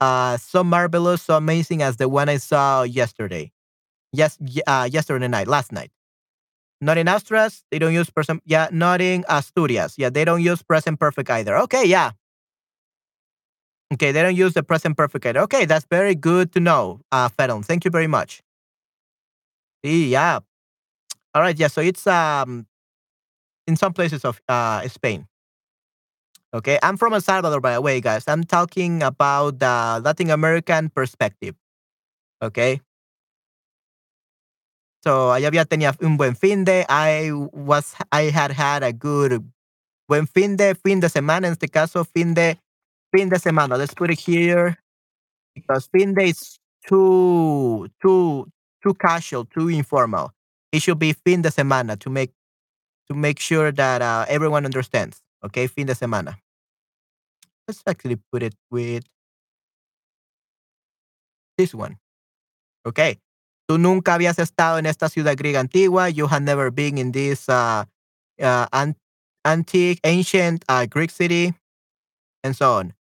uh, 0.01 0.37
so 0.39 0.65
marvelous, 0.65 1.23
so 1.23 1.37
amazing 1.37 1.83
as 1.83 1.97
the 1.97 2.09
one 2.09 2.29
I 2.29 2.39
saw 2.39 2.83
yesterday. 2.83 3.53
Yes, 4.13 4.39
uh, 4.67 4.89
yesterday 4.91 5.29
night, 5.29 5.47
last 5.47 5.73
night. 5.73 5.91
Not 6.81 6.97
in 6.99 7.09
Asturias, 7.09 7.63
they 7.71 7.79
don't 7.79 7.93
use 7.93 8.09
present. 8.11 8.43
Yeah, 8.47 8.69
not 8.73 9.01
in 9.01 9.25
Asturias. 9.29 9.95
Yeah, 9.99 10.09
they 10.11 10.25
don't 10.25 10.43
use 10.43 10.63
present 10.63 10.99
perfect 10.99 11.29
either. 11.31 11.57
Okay, 11.59 11.85
yeah. 11.85 12.13
Okay, 13.93 14.13
they 14.13 14.23
don't 14.23 14.37
use 14.37 14.55
the 14.55 14.63
present 14.63 14.97
perfect 14.97 15.27
either. 15.27 15.41
Okay, 15.41 15.65
that's 15.67 15.85
very 15.91 16.15
good 16.15 16.53
to 16.53 16.61
know, 16.61 17.01
uh, 17.13 17.29
Fedon. 17.29 17.63
Thank 17.63 17.85
you 17.85 17.91
very 17.91 18.07
much. 18.07 18.43
Yeah. 19.83 20.41
All 21.35 21.43
right. 21.43 21.59
Yeah. 21.59 21.69
So 21.69 21.81
it's 21.81 22.07
um 22.07 22.67
in 23.67 23.77
some 23.77 23.93
places 23.93 24.25
of 24.25 24.41
uh 24.49 24.87
Spain. 24.89 25.27
Okay, 26.53 26.79
I'm 26.83 26.97
from 26.97 27.13
El 27.15 27.21
Salvador, 27.21 27.61
by 27.61 27.75
the 27.75 27.81
way, 27.81 28.01
guys. 28.01 28.25
I'm 28.27 28.43
talking 28.43 29.03
about 29.03 29.61
the 29.61 30.01
Latin 30.05 30.31
American 30.31 30.91
perspective. 30.91 31.55
Okay, 32.43 32.81
So, 35.03 35.33
allá 35.33 35.49
había 35.49 35.65
tenía 35.65 35.97
un 36.01 36.17
buen 36.17 36.37
fin 36.37 36.65
de. 36.65 36.85
I 36.89 37.33
was 37.33 37.95
I 38.13 38.31
had 38.31 38.53
had 38.53 38.83
a 38.83 38.93
good 38.93 39.43
buen 40.09 40.27
fin 40.27 40.57
de 40.57 40.75
fin 40.75 41.01
de 41.01 41.09
semana, 41.09 41.47
en 41.47 41.53
este 41.53 41.69
caso, 41.69 42.05
fin 42.05 42.35
de 42.35 42.59
fin 43.15 43.29
de 43.31 43.39
semana. 43.39 43.79
Let's 43.79 43.95
put 43.95 44.11
it 44.11 44.21
here 44.21 44.79
because 45.55 45.89
fin 45.91 46.15
de 46.15 46.25
is 46.25 46.59
too 46.87 47.89
too 48.03 48.47
too 48.83 48.95
casual, 48.95 49.47
too 49.47 49.69
informal. 49.69 50.33
It 50.73 50.83
should 50.83 50.99
be 50.99 51.15
fin 51.15 51.43
de 51.43 51.51
semana 51.51 51.99
to 52.01 52.11
make 52.11 52.33
to 53.09 53.15
make 53.15 53.41
sure 53.41 53.73
that 53.73 54.03
uh, 54.03 54.27
everyone 54.29 54.67
understands. 54.67 55.23
Okay, 55.43 55.67
fin 55.67 55.87
de 55.87 55.95
semana. 55.95 56.37
Let's 57.67 57.83
actually 57.87 58.17
put 58.31 58.43
it 58.43 58.55
with 58.71 59.05
this 61.57 61.75
one. 61.75 61.99
Okay. 62.85 63.19
Tú 63.71 63.79
nunca 63.79 64.15
habías 64.15 64.41
estado 64.41 64.79
en 64.79 64.87
esta 64.87 65.09
ciudad 65.09 65.37
griega 65.37 65.61
antigua. 65.61 66.09
You 66.11 66.27
had 66.27 66.43
never 66.43 66.73
been 66.73 66.99
in 66.99 67.13
this 67.13 67.49
uh, 67.49 67.85
uh, 68.41 68.67
an 68.73 68.97
antique, 69.45 70.01
ancient 70.03 70.65
uh, 70.69 70.87
Greek 70.91 71.13
city, 71.13 71.55
and 72.43 72.57
so 72.57 72.79
on. 72.79 72.97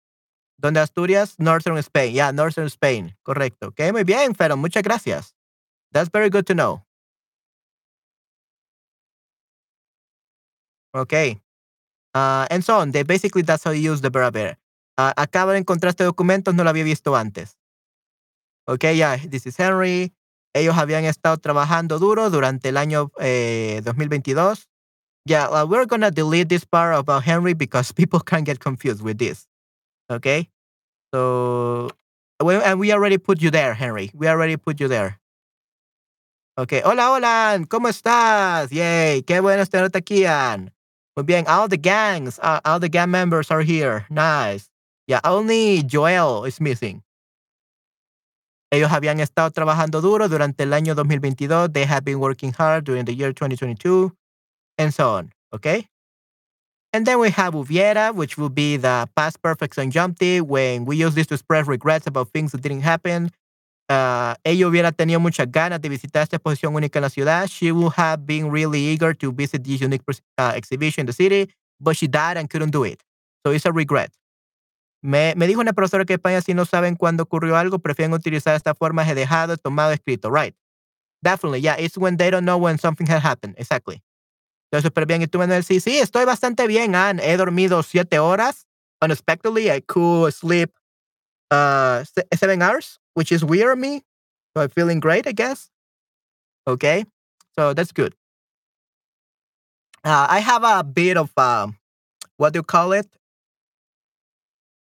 ¿Dónde 0.58 0.80
Asturias? 0.80 1.34
Northern 1.38 1.76
Spain. 1.82 2.14
Yeah, 2.14 2.32
Northern 2.32 2.70
Spain. 2.70 3.14
Correcto. 3.26 3.66
Okay, 3.66 3.92
muy 3.92 4.04
bien, 4.04 4.34
Fero. 4.34 4.56
Muchas 4.56 4.82
gracias. 4.82 5.34
That's 5.92 6.08
very 6.08 6.30
good 6.30 6.46
to 6.46 6.54
know. 6.54 6.82
Okay. 10.94 11.42
Uh, 12.14 12.46
and 12.50 12.64
so 12.64 12.78
on. 12.78 12.92
They 12.92 13.02
basically 13.02 13.42
that's 13.42 13.64
how 13.64 13.72
you 13.72 13.92
use 13.92 14.00
the 14.00 14.08
verb. 14.08 14.34
Uh, 14.96 15.12
acabo 15.18 15.52
de 15.52 15.58
encontrar 15.58 15.90
este 15.90 16.04
documento, 16.04 16.54
no 16.54 16.64
lo 16.64 16.70
había 16.70 16.84
visto 16.84 17.14
antes. 17.14 17.54
Okay, 18.66 18.96
yeah, 18.96 19.18
this 19.18 19.44
is 19.44 19.58
Henry. 19.58 20.10
Ellos 20.54 20.76
habían 20.78 21.04
estado 21.04 21.36
trabajando 21.36 21.98
duro 21.98 22.30
durante 22.30 22.68
el 22.68 22.76
año 22.76 23.10
eh, 23.18 23.82
2022. 23.84 24.68
Yeah, 25.26 25.48
well, 25.50 25.66
we're 25.68 25.86
gonna 25.86 26.10
delete 26.10 26.48
this 26.48 26.64
part 26.64 26.94
about 26.94 27.24
Henry 27.24 27.54
because 27.54 27.92
people 27.96 28.20
can 28.20 28.44
get 28.44 28.60
confused 28.60 29.02
with 29.02 29.18
this. 29.18 29.46
Okay, 30.10 30.50
so 31.12 31.90
and 32.40 32.78
we 32.78 32.92
already 32.92 33.18
put 33.18 33.40
you 33.40 33.50
there, 33.50 33.74
Henry. 33.74 34.10
We 34.14 34.28
already 34.28 34.56
put 34.56 34.80
you 34.80 34.88
there. 34.88 35.18
Okay, 36.56 36.82
hola, 36.84 37.10
hola, 37.10 37.58
¿cómo 37.66 37.88
estás? 37.88 38.70
Yay, 38.70 39.22
qué 39.22 39.40
bueno 39.40 39.64
tenerte 39.66 39.98
aquí. 39.98 40.24
Muy 41.16 41.24
bien, 41.24 41.44
all 41.48 41.68
the 41.68 41.76
gangs, 41.76 42.38
uh, 42.40 42.60
all 42.64 42.78
the 42.78 42.88
gang 42.88 43.10
members 43.10 43.50
are 43.50 43.62
here. 43.62 44.06
Nice. 44.10 44.68
Yeah, 45.06 45.20
only 45.24 45.82
Joel 45.82 46.44
is 46.44 46.60
missing. 46.60 47.03
Ellos 48.74 48.90
habían 48.90 49.20
estado 49.20 49.52
trabajando 49.52 50.00
duro 50.00 50.28
durante 50.28 50.64
el 50.64 50.72
año 50.72 50.96
2022. 50.96 51.72
They 51.72 51.84
have 51.84 52.02
been 52.04 52.18
working 52.18 52.52
hard 52.52 52.84
during 52.84 53.04
the 53.04 53.14
year 53.14 53.32
2022, 53.32 54.12
and 54.78 54.92
so 54.92 55.14
on. 55.16 55.32
Okay. 55.52 55.86
And 56.92 57.06
then 57.06 57.20
we 57.20 57.30
have 57.30 57.54
hubiera, 57.54 58.12
which 58.12 58.36
will 58.36 58.50
be 58.50 58.76
the 58.76 59.08
past 59.14 59.40
perfect 59.42 59.76
subjunctive 59.76 60.44
when 60.46 60.86
we 60.86 60.96
use 60.96 61.14
this 61.14 61.28
to 61.28 61.34
express 61.34 61.68
regrets 61.68 62.08
about 62.08 62.30
things 62.30 62.50
that 62.50 62.62
didn't 62.62 62.80
happen. 62.80 63.30
Uh, 63.88 64.34
ella 64.44 64.66
hubiera 64.66 64.90
tenido 64.90 65.20
muchas 65.20 65.46
ganas 65.52 65.80
de 65.80 65.88
visitar 65.88 66.22
esta 66.22 66.36
exposición 66.36 66.74
única 66.74 66.98
en 66.98 67.02
la 67.02 67.10
ciudad. 67.10 67.48
She 67.48 67.70
would 67.70 67.92
have 67.94 68.26
been 68.26 68.50
really 68.50 68.80
eager 68.80 69.14
to 69.14 69.30
visit 69.30 69.62
this 69.62 69.80
unique 69.80 70.02
uh, 70.36 70.52
exhibition 70.56 71.02
in 71.02 71.06
the 71.06 71.12
city, 71.12 71.48
but 71.78 71.96
she 71.96 72.08
died 72.08 72.36
and 72.36 72.50
couldn't 72.50 72.72
do 72.72 72.82
it. 72.82 73.04
So 73.46 73.52
it's 73.52 73.66
a 73.66 73.72
regret. 73.72 74.10
Me, 75.04 75.34
me 75.36 75.46
dijo 75.46 75.60
una 75.60 75.74
profesora 75.74 76.06
que 76.06 76.14
España, 76.14 76.40
si 76.40 76.54
no 76.54 76.64
saben 76.64 76.96
cuándo 76.96 77.24
ocurrió 77.24 77.58
algo, 77.58 77.78
prefieren 77.78 78.14
utilizar 78.14 78.54
esta 78.54 78.74
forma 78.74 79.04
de 79.04 79.14
dejado, 79.14 79.58
tomado, 79.58 79.92
escrito. 79.92 80.30
Right. 80.30 80.56
Definitely. 81.22 81.60
Yeah. 81.60 81.76
It's 81.78 81.98
when 81.98 82.16
they 82.16 82.30
don't 82.30 82.46
know 82.46 82.56
when 82.56 82.78
something 82.78 83.06
has 83.08 83.22
happened. 83.22 83.54
Exactly. 83.58 84.02
Súper 84.72 85.06
bien. 85.06 85.20
¿Y 85.20 85.26
tú, 85.26 85.38
Manuel? 85.38 85.62
Sí, 85.62 85.78
sí, 85.78 85.98
estoy 85.98 86.24
bastante 86.24 86.66
bien, 86.66 86.94
Ann. 86.94 87.18
He 87.18 87.36
dormido 87.36 87.84
siete 87.84 88.18
horas. 88.18 88.64
Unexpectedly, 89.02 89.70
I 89.70 89.80
could 89.80 90.32
sleep 90.32 90.72
uh, 91.50 92.02
seven 92.34 92.62
hours, 92.62 92.98
which 93.12 93.30
is 93.30 93.44
weird 93.44 93.78
me. 93.78 94.02
So 94.56 94.62
I'm 94.62 94.70
feeling 94.70 95.00
great, 95.00 95.26
I 95.26 95.32
guess. 95.32 95.70
Okay. 96.66 97.04
So 97.58 97.74
that's 97.74 97.92
good. 97.92 98.14
Uh, 100.02 100.26
I 100.30 100.40
have 100.40 100.64
a 100.64 100.82
bit 100.82 101.18
of, 101.18 101.30
uh, 101.36 101.68
what 102.38 102.54
do 102.54 102.60
you 102.60 102.62
call 102.62 102.92
it? 102.92 103.06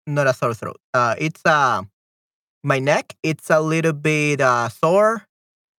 Not 0.08 0.28
a 0.28 0.34
sore 0.34 0.54
throat. 0.54 0.80
Uh, 0.94 1.16
it's 1.18 1.42
uh, 1.46 1.84
my 2.64 2.80
neck. 2.80 3.16
It's 3.24 3.50
a 3.50 3.60
little 3.62 3.94
bit 3.94 4.42
uh, 4.42 4.70
sore. 4.70 5.26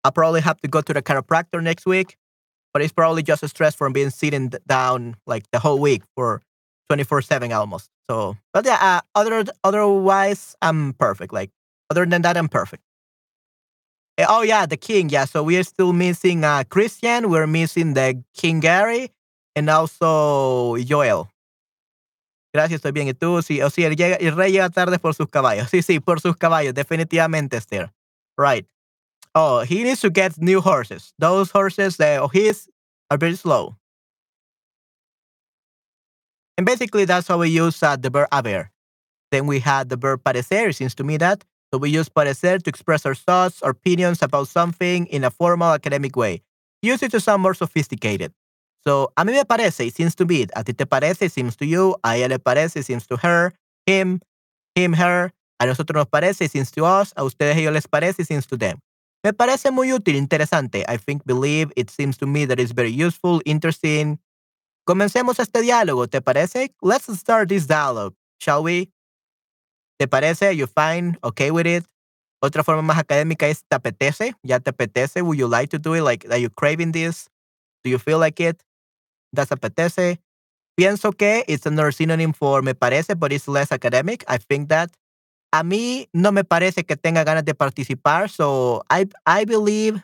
I'll 0.05 0.13
probably 0.13 0.43
have 0.43 0.61
to 0.61 0.69
go 0.69 0.81
to 0.81 0.93
the 0.93 1.03
chiropractor 1.03 1.63
next 1.63 1.87
week, 1.87 2.17
but 2.73 2.83
it's 2.83 2.93
probably 2.93 3.23
just 3.23 3.43
a 3.43 3.49
stress 3.49 3.75
from 3.75 3.93
being 3.93 4.11
sitting 4.11 4.53
down 4.67 5.17
like 5.27 5.45
the 5.51 5.59
whole 5.59 5.79
week 5.79 6.03
for 6.15 6.43
24 6.89 7.23
7 7.23 7.53
almost. 7.53 7.89
So, 8.11 8.37
but 8.53 8.67
yeah, 8.67 8.79
uh, 8.81 9.01
other, 9.15 9.45
otherwise, 9.65 10.55
I'm 10.61 10.93
perfect. 10.93 11.33
Like, 11.33 11.51
other 11.89 12.05
than 12.05 12.23
that, 12.23 12.37
I'm 12.37 12.49
perfect. 12.49 12.83
Eh, 14.19 14.27
oh, 14.29 14.43
yeah, 14.43 14.67
the 14.67 14.77
king. 14.77 15.09
Yeah, 15.09 15.25
so 15.25 15.43
we 15.43 15.57
are 15.57 15.63
still 15.63 15.93
missing 15.93 16.45
uh, 16.45 16.65
Christian. 16.69 17.31
We're 17.31 17.47
missing 17.47 17.95
the 17.95 18.23
King 18.37 18.61
Gary 18.61 19.11
and 19.57 19.71
also 19.71 20.77
Joel. 20.77 21.31
Gracias, 22.55 22.77
estoy 22.77 22.93
bien. 22.93 23.09
¿Y 23.09 23.15
tú? 23.15 23.43
Sí, 23.43 23.61
o 23.61 23.69
sí, 23.69 23.83
el, 23.83 23.97
llega, 23.97 24.15
el 24.15 24.37
rey 24.37 24.53
llega 24.53 24.71
tarde 24.71 25.01
por 25.01 25.13
sus 25.13 25.29
caballos. 25.29 25.69
Sí, 25.71 25.83
sí, 25.83 25.99
por 25.99 26.21
sus 26.21 26.37
caballos, 26.37 26.73
definitivamente, 26.73 27.57
Esther. 27.57 27.93
Right. 28.39 28.65
Oh, 29.35 29.65
he 29.69 29.83
needs 29.83 30.01
to 30.03 30.11
get 30.11 30.39
new 30.39 30.61
horses. 30.61 31.13
Those 31.19 31.51
horses, 31.51 31.99
uh, 31.99 32.23
of 32.23 32.31
his 32.33 32.69
are 33.11 33.19
very 33.19 33.35
slow. 33.35 33.77
And 36.57 36.65
basically, 36.65 37.05
that's 37.05 37.27
how 37.27 37.39
we 37.39 37.49
use 37.49 37.83
uh, 37.83 37.97
the 37.97 38.11
verb 38.11 38.29
haber. 38.33 38.71
Then 39.33 39.49
we 39.49 39.59
had 39.59 39.89
the 39.89 39.97
verb 39.97 40.23
parecer. 40.23 40.69
It 40.69 40.77
seems 40.77 40.95
to 40.95 41.05
me 41.05 41.17
that. 41.17 41.45
So 41.73 41.79
we 41.79 41.91
use 41.91 42.09
parecer 42.09 42.63
to 42.63 42.71
express 42.71 43.05
our 43.05 43.17
thoughts 43.17 43.61
or 43.63 43.71
opinions 43.71 44.23
about 44.23 44.47
something 44.47 45.07
in 45.07 45.25
a 45.25 45.31
formal 45.31 45.73
academic 45.73 46.15
way. 46.15 46.43
Use 46.83 47.03
it 47.03 47.11
to 47.11 47.19
sound 47.19 47.43
more 47.43 47.55
sophisticated. 47.55 48.33
So, 48.87 49.13
a 49.17 49.25
mí 49.25 49.33
me 49.33 49.45
parece, 49.45 49.87
it 49.87 49.95
seems 49.95 50.15
to 50.17 50.27
be, 50.27 50.47
a 50.55 50.63
ti 50.63 50.75
te 50.75 50.85
parece, 50.85 51.23
it 51.27 51.33
seems 51.33 51.57
to 51.57 51.65
you, 51.65 51.97
a 52.05 52.17
ella 52.17 52.29
le 52.29 52.39
parece, 52.39 52.81
it 52.81 52.85
seems 52.85 53.07
to 53.07 53.17
her, 53.17 53.55
him, 53.87 54.21
him, 54.75 54.93
her, 54.93 55.33
a 55.59 55.67
nosotros 55.67 55.97
nos 55.97 56.07
parece, 56.07 56.43
it 56.43 56.51
seems 56.51 56.71
to 56.73 56.85
us, 56.85 57.15
a 57.17 57.25
ustedes 57.25 57.57
ellos 57.57 57.73
les 57.73 57.87
parece, 57.87 58.21
it 58.21 58.27
seems 58.27 58.47
to 58.47 58.59
them. 58.59 58.79
Me 59.23 59.33
parece 59.33 59.71
muy 59.71 59.91
útil, 59.93 60.17
interesante. 60.17 60.85
I 60.87 60.99
think, 60.99 61.25
believe, 61.25 61.73
it 61.77 61.89
seems 61.89 62.19
to 62.19 62.27
me 62.27 62.45
that 62.45 62.61
it's 62.61 62.73
very 62.73 62.91
useful, 62.91 63.41
interesting. 63.47 64.19
Comencemos 64.87 65.39
este 65.39 65.63
diálogo, 65.63 66.07
¿te 66.07 66.21
parece? 66.21 66.75
Let's 66.83 67.07
start 67.19 67.49
this 67.49 67.67
dialogue, 67.67 68.15
shall 68.39 68.63
we? 68.63 68.91
¿Te 69.99 70.07
parece? 70.07 70.55
You 70.55 70.67
fine? 70.67 71.17
Okay 71.25 71.51
with 71.51 71.67
it? 71.67 71.87
Otra 72.43 72.63
forma 72.63 72.83
más 72.83 72.99
académica 72.99 73.49
es 73.49 73.65
¿te 73.67 73.77
apetece? 73.77 74.35
¿Ya 74.43 74.61
te 74.61 74.73
apetece? 74.73 75.23
Would 75.23 75.39
you 75.39 75.49
like 75.49 75.71
to 75.71 75.79
do 75.79 75.95
it? 75.95 76.03
Like, 76.03 76.27
are 76.29 76.37
you 76.37 76.51
craving 76.51 76.93
this? 76.93 77.31
Do 77.83 77.91
you 77.91 77.99
feel 77.99 78.19
like 78.19 78.39
it? 78.41 78.63
Pienso 80.77 81.13
que 81.13 81.45
it's 81.47 81.67
another 81.67 81.93
synonym 81.93 82.33
for 82.33 82.61
me 82.63 82.75
parece, 82.75 83.15
but 83.19 83.33
it's 83.33 83.47
less 83.47 83.71
academic. 83.71 84.25
I 84.29 84.39
think 84.39 84.69
that. 84.69 84.91
A 85.53 85.63
mí 85.63 86.09
no 86.13 86.33
me 86.33 86.43
parece 86.43 86.85
que 86.85 86.97
tenga 86.97 87.23
ganas 87.25 87.45
de 87.45 87.55
participar, 87.55 88.29
so 88.29 88.83
I 88.91 89.07
I 89.25 89.45
believe. 89.45 90.03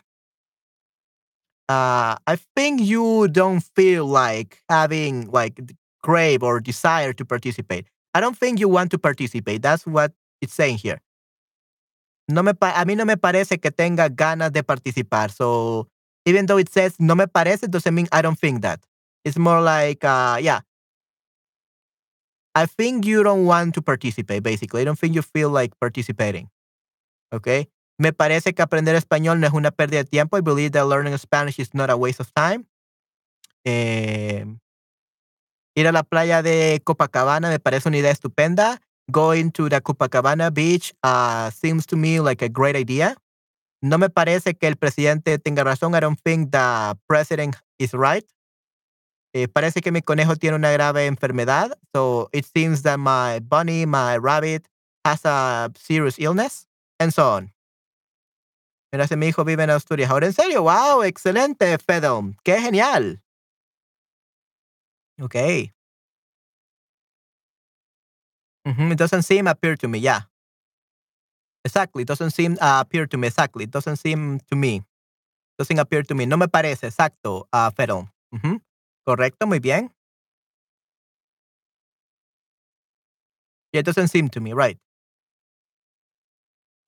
Uh, 1.68 2.14
I 2.26 2.36
think 2.54 2.80
you 2.80 3.26
don't 3.28 3.60
feel 3.74 4.06
like 4.06 4.62
having 4.68 5.28
like 5.30 5.60
crave 6.02 6.42
or 6.44 6.60
desire 6.60 7.12
to 7.14 7.24
participate. 7.24 7.86
I 8.14 8.20
don't 8.20 8.36
think 8.36 8.60
you 8.60 8.68
want 8.68 8.92
to 8.92 8.98
participate. 8.98 9.62
That's 9.62 9.86
what 9.86 10.12
it's 10.40 10.54
saying 10.54 10.78
here. 10.78 11.00
No 12.28 12.44
me 12.44 12.52
a 12.60 12.84
mí 12.86 12.96
no 12.96 13.04
me 13.04 13.16
parece 13.16 13.60
que 13.60 13.72
tenga 13.72 14.08
ganas 14.08 14.52
de 14.52 14.62
participar. 14.62 15.32
So 15.32 15.88
even 16.26 16.46
though 16.46 16.58
it 16.58 16.68
says 16.70 16.94
no 17.00 17.16
me 17.16 17.26
parece, 17.26 17.68
doesn't 17.68 17.94
mean 17.94 18.06
I 18.12 18.22
don't 18.22 18.38
think 18.38 18.62
that. 18.62 18.80
It's 19.24 19.38
more 19.38 19.60
like, 19.60 20.04
uh, 20.04 20.38
yeah. 20.40 20.60
I 22.54 22.66
think 22.66 23.06
you 23.06 23.22
don't 23.22 23.46
want 23.46 23.74
to 23.74 23.82
participate, 23.82 24.42
basically. 24.42 24.82
I 24.82 24.84
don't 24.84 24.98
think 24.98 25.14
you 25.14 25.22
feel 25.22 25.50
like 25.50 25.72
participating. 25.80 26.50
Okay? 27.32 27.68
Me 27.98 28.12
parece 28.12 28.54
que 28.54 28.62
aprender 28.62 28.96
español 28.96 29.40
no 29.40 29.46
es 29.46 29.52
una 29.52 29.70
pérdida 29.70 30.02
de 30.02 30.08
tiempo. 30.08 30.36
I 30.36 30.40
believe 30.40 30.72
that 30.72 30.86
learning 30.86 31.16
Spanish 31.18 31.58
is 31.58 31.74
not 31.74 31.90
a 31.90 31.96
waste 31.96 32.20
of 32.20 32.32
time. 32.34 32.66
Eh, 33.64 34.46
ir 35.74 35.86
a 35.86 35.92
la 35.92 36.02
playa 36.02 36.42
de 36.42 36.80
Copacabana 36.82 37.50
me 37.50 37.58
parece 37.60 37.88
una 37.88 37.98
idea 37.98 38.10
estupenda. 38.10 38.80
Going 39.10 39.50
to 39.50 39.68
the 39.68 39.82
Copacabana 39.82 40.50
beach 40.52 40.94
uh, 41.02 41.50
seems 41.50 41.86
to 41.86 41.96
me 41.96 42.20
like 42.20 42.42
a 42.42 42.48
great 42.48 42.74
idea. 42.74 43.16
No 43.82 43.98
me 43.98 44.08
parece 44.08 44.54
que 44.54 44.68
el 44.68 44.76
presidente 44.76 45.38
tenga 45.38 45.62
razón. 45.62 45.94
I 45.94 46.00
don't 46.00 46.18
think 46.18 46.52
the 46.52 46.96
president 47.06 47.56
is 47.78 47.92
right. 47.92 48.24
Eh, 49.32 49.46
parece 49.48 49.80
que 49.80 49.92
mi 49.92 50.02
conejo 50.02 50.36
tiene 50.36 50.56
una 50.56 50.72
grave 50.72 51.06
enfermedad. 51.06 51.78
So 51.94 52.28
it 52.32 52.44
seems 52.46 52.82
that 52.82 52.98
my 52.98 53.40
bunny, 53.40 53.86
my 53.86 54.16
rabbit, 54.18 54.66
has 55.04 55.24
a 55.24 55.70
serious 55.76 56.18
illness, 56.18 56.66
and 56.98 57.12
so 57.12 57.30
on. 57.36 57.52
Mira, 58.92 59.06
mi 59.16 59.28
hijo 59.28 59.44
vive 59.44 59.62
en 59.62 59.70
Asturias 59.70 60.10
ahora. 60.10 60.26
¿En 60.26 60.32
serio? 60.32 60.62
¡Wow! 60.62 61.04
Excelente, 61.04 61.78
Fedon. 61.78 62.36
¡Qué 62.44 62.58
genial! 62.60 63.22
Mhm, 68.66 68.92
it 68.92 68.98
doesn't 68.98 69.22
seem 69.22 69.46
appear 69.46 69.76
to 69.76 69.88
me, 69.88 70.00
yeah. 70.00 70.22
Exactly, 71.64 72.02
it 72.02 72.08
doesn't 72.08 72.30
seem 72.30 72.56
uh, 72.60 72.80
appear 72.80 73.06
to 73.06 73.16
me, 73.18 73.28
exactly. 73.28 73.64
It 73.64 73.70
doesn't 73.70 73.96
seem 73.96 74.40
to 74.50 74.56
me. 74.56 74.82
Doesn't 75.58 75.78
appear 75.78 76.02
to 76.02 76.14
me. 76.14 76.26
No 76.26 76.36
me 76.36 76.46
parece, 76.46 76.84
exacto, 76.88 77.46
uh. 77.52 77.70
Correcto, 79.04 79.46
muy 79.46 79.58
bien. 79.60 79.92
It 83.72 83.84
doesn't 83.84 84.08
seem 84.08 84.28
to 84.30 84.40
me, 84.40 84.52
right. 84.52 84.78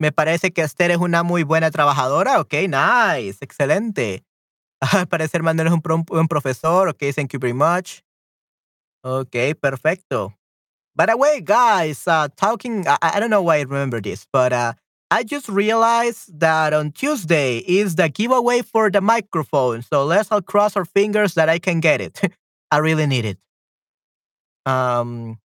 Me 0.01 0.11
parece 0.11 0.53
que 0.53 0.63
Esther 0.63 0.91
es 0.91 0.99
una 0.99 1.23
muy 1.23 1.45
buena 1.45 1.71
trabajadora. 1.71 2.41
Okay, 2.41 2.67
nice, 2.67 3.39
excelente. 3.41 4.25
Al 4.81 5.07
parecer 5.09 5.43
Manuel 5.43 5.69
es 5.69 5.73
un 5.75 5.83
pro- 5.83 6.05
un 6.11 6.29
profesor. 6.29 6.89
Okay, 6.89 7.13
thank 7.13 7.33
you 7.33 7.39
very 7.41 7.55
much. 7.55 8.03
Okay, 9.05 9.55
perfecto. 9.55 10.35
By 10.97 11.07
the 11.07 11.17
way, 11.17 11.41
guys, 11.43 12.07
uh, 12.09 12.29
talking, 12.37 12.87
I, 12.89 12.99
I 13.03 13.21
don't 13.21 13.31
know 13.31 13.43
why 13.43 13.59
I 13.59 13.63
remember 13.63 14.01
this, 14.01 14.27
but 14.33 14.53
uh, 14.53 14.75
I 15.13 15.25
just 15.25 15.47
realized 15.47 16.41
that 16.41 16.73
on 16.73 16.91
Tuesday 16.91 17.59
is 17.59 17.97
the 17.97 18.09
giveaway 18.09 18.63
for 18.63 18.91
the 18.91 19.03
microphone. 19.03 19.83
So 19.83 20.07
let's 20.07 20.33
all 20.33 20.41
cross 20.41 20.75
our 20.75 20.87
fingers 20.87 21.35
that 21.35 21.51
I 21.51 21.59
can 21.59 21.81
get 21.81 22.01
it. 22.01 22.19
I 22.71 22.79
really 22.79 23.05
need 23.05 23.27
it. 23.27 23.37
Um, 24.65 25.37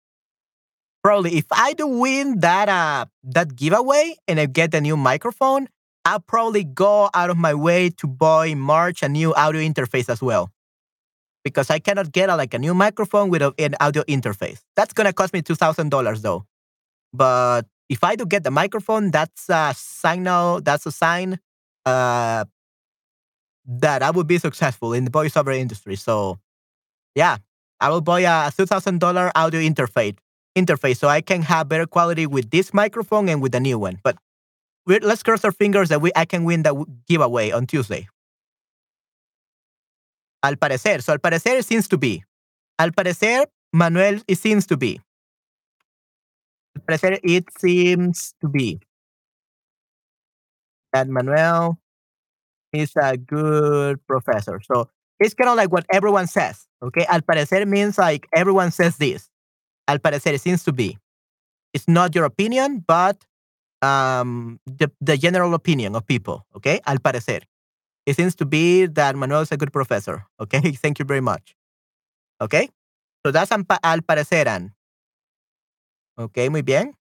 probably 1.02 1.36
if 1.36 1.46
I 1.50 1.72
do 1.72 1.88
win 1.88 2.38
that 2.40 2.68
uh 2.68 3.06
that 3.24 3.56
giveaway 3.56 4.14
and 4.28 4.38
I 4.38 4.46
get 4.46 4.72
a 4.72 4.80
new 4.80 4.96
microphone, 4.96 5.66
I'll 6.04 6.20
probably 6.20 6.62
go 6.62 7.10
out 7.12 7.30
of 7.30 7.36
my 7.36 7.52
way 7.52 7.90
to 7.90 8.06
buy 8.06 8.54
March 8.54 9.02
a 9.02 9.08
new 9.08 9.34
audio 9.34 9.62
interface 9.62 10.08
as 10.08 10.22
well. 10.22 10.52
Because 11.42 11.70
I 11.70 11.80
cannot 11.80 12.12
get 12.12 12.30
a, 12.30 12.36
like 12.36 12.54
a 12.54 12.58
new 12.60 12.74
microphone 12.74 13.30
with 13.30 13.42
an 13.42 13.74
audio 13.80 14.04
interface. 14.04 14.60
That's 14.76 14.92
gonna 14.92 15.12
cost 15.12 15.32
me 15.32 15.42
two 15.42 15.56
thousand 15.56 15.88
dollars 15.88 16.22
though. 16.22 16.46
But 17.12 17.66
if 17.88 18.02
I 18.02 18.16
do 18.16 18.26
get 18.26 18.44
the 18.44 18.50
microphone, 18.50 19.10
that's 19.10 19.48
a 19.48 19.74
signal. 19.76 20.60
That's 20.60 20.86
a 20.86 20.92
sign 20.92 21.38
uh, 21.84 22.44
that 23.66 24.02
I 24.02 24.10
would 24.10 24.26
be 24.26 24.38
successful 24.38 24.92
in 24.92 25.04
the 25.04 25.10
voiceover 25.10 25.56
industry. 25.56 25.96
So, 25.96 26.38
yeah, 27.14 27.38
I 27.80 27.90
will 27.90 28.00
buy 28.00 28.20
a 28.20 28.50
two 28.50 28.66
thousand 28.66 29.00
dollar 29.00 29.30
audio 29.34 29.60
interface 29.60 30.16
interface 30.56 30.96
so 30.96 31.08
I 31.08 31.20
can 31.20 31.42
have 31.42 31.68
better 31.68 31.86
quality 31.86 32.26
with 32.26 32.50
this 32.50 32.72
microphone 32.72 33.28
and 33.28 33.42
with 33.42 33.52
the 33.52 33.60
new 33.60 33.78
one. 33.78 34.00
But 34.02 34.16
let's 34.86 35.22
cross 35.22 35.44
our 35.44 35.52
fingers 35.52 35.88
that 35.90 36.00
we 36.00 36.10
I 36.16 36.24
can 36.24 36.44
win 36.44 36.62
the 36.62 36.84
giveaway 37.08 37.50
on 37.50 37.66
Tuesday. 37.66 38.08
Al 40.42 40.56
parecer, 40.56 41.02
so 41.02 41.12
al 41.12 41.18
parecer 41.18 41.58
it 41.58 41.64
seems 41.64 41.88
to 41.88 41.98
be. 41.98 42.24
Al 42.78 42.90
parecer, 42.90 43.46
Manuel, 43.72 44.20
it 44.28 44.38
seems 44.38 44.66
to 44.66 44.76
be. 44.76 45.00
Al 46.76 46.82
parecer, 46.82 47.18
it 47.22 47.44
seems 47.58 48.34
to 48.40 48.48
be 48.48 48.80
that 50.92 51.08
Manuel 51.08 51.78
is 52.72 52.92
a 53.00 53.16
good 53.16 54.04
professor. 54.06 54.60
So 54.60 54.88
it's 55.18 55.34
kind 55.34 55.48
of 55.48 55.56
like 55.56 55.72
what 55.72 55.86
everyone 55.92 56.26
says. 56.26 56.66
Okay. 56.82 57.06
Al 57.08 57.22
parecer 57.22 57.66
means 57.66 57.98
like 57.98 58.26
everyone 58.34 58.70
says 58.70 58.96
this. 58.96 59.30
Al 59.88 59.98
parecer 59.98 60.34
it 60.34 60.40
seems 60.40 60.64
to 60.64 60.72
be. 60.72 60.98
It's 61.72 61.88
not 61.88 62.14
your 62.14 62.24
opinion, 62.24 62.84
but 62.86 63.24
um, 63.82 64.60
the, 64.66 64.90
the 65.00 65.16
general 65.16 65.54
opinion 65.54 65.94
of 65.96 66.06
people. 66.06 66.44
Okay. 66.56 66.80
Al 66.86 66.98
parecer. 66.98 67.42
It 68.04 68.16
seems 68.16 68.34
to 68.36 68.44
be 68.46 68.86
that 68.86 69.16
Manuel 69.16 69.40
is 69.40 69.52
a 69.52 69.56
good 69.56 69.72
professor. 69.72 70.26
Okay. 70.40 70.60
Thank 70.82 70.98
you 70.98 71.04
very 71.04 71.22
much. 71.22 71.56
Okay. 72.40 72.68
So 73.24 73.32
that's 73.32 73.50
al, 73.50 73.64
pa- 73.64 73.80
al 73.82 74.00
pareceran. 74.00 74.72
Ok, 76.18 76.38
muy 76.50 76.62
bien. 76.62 76.96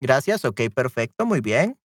Gracias. 0.00 0.44
Ok, 0.44 0.60
perfecto. 0.74 1.24
Muy 1.24 1.40
bien. 1.40 1.78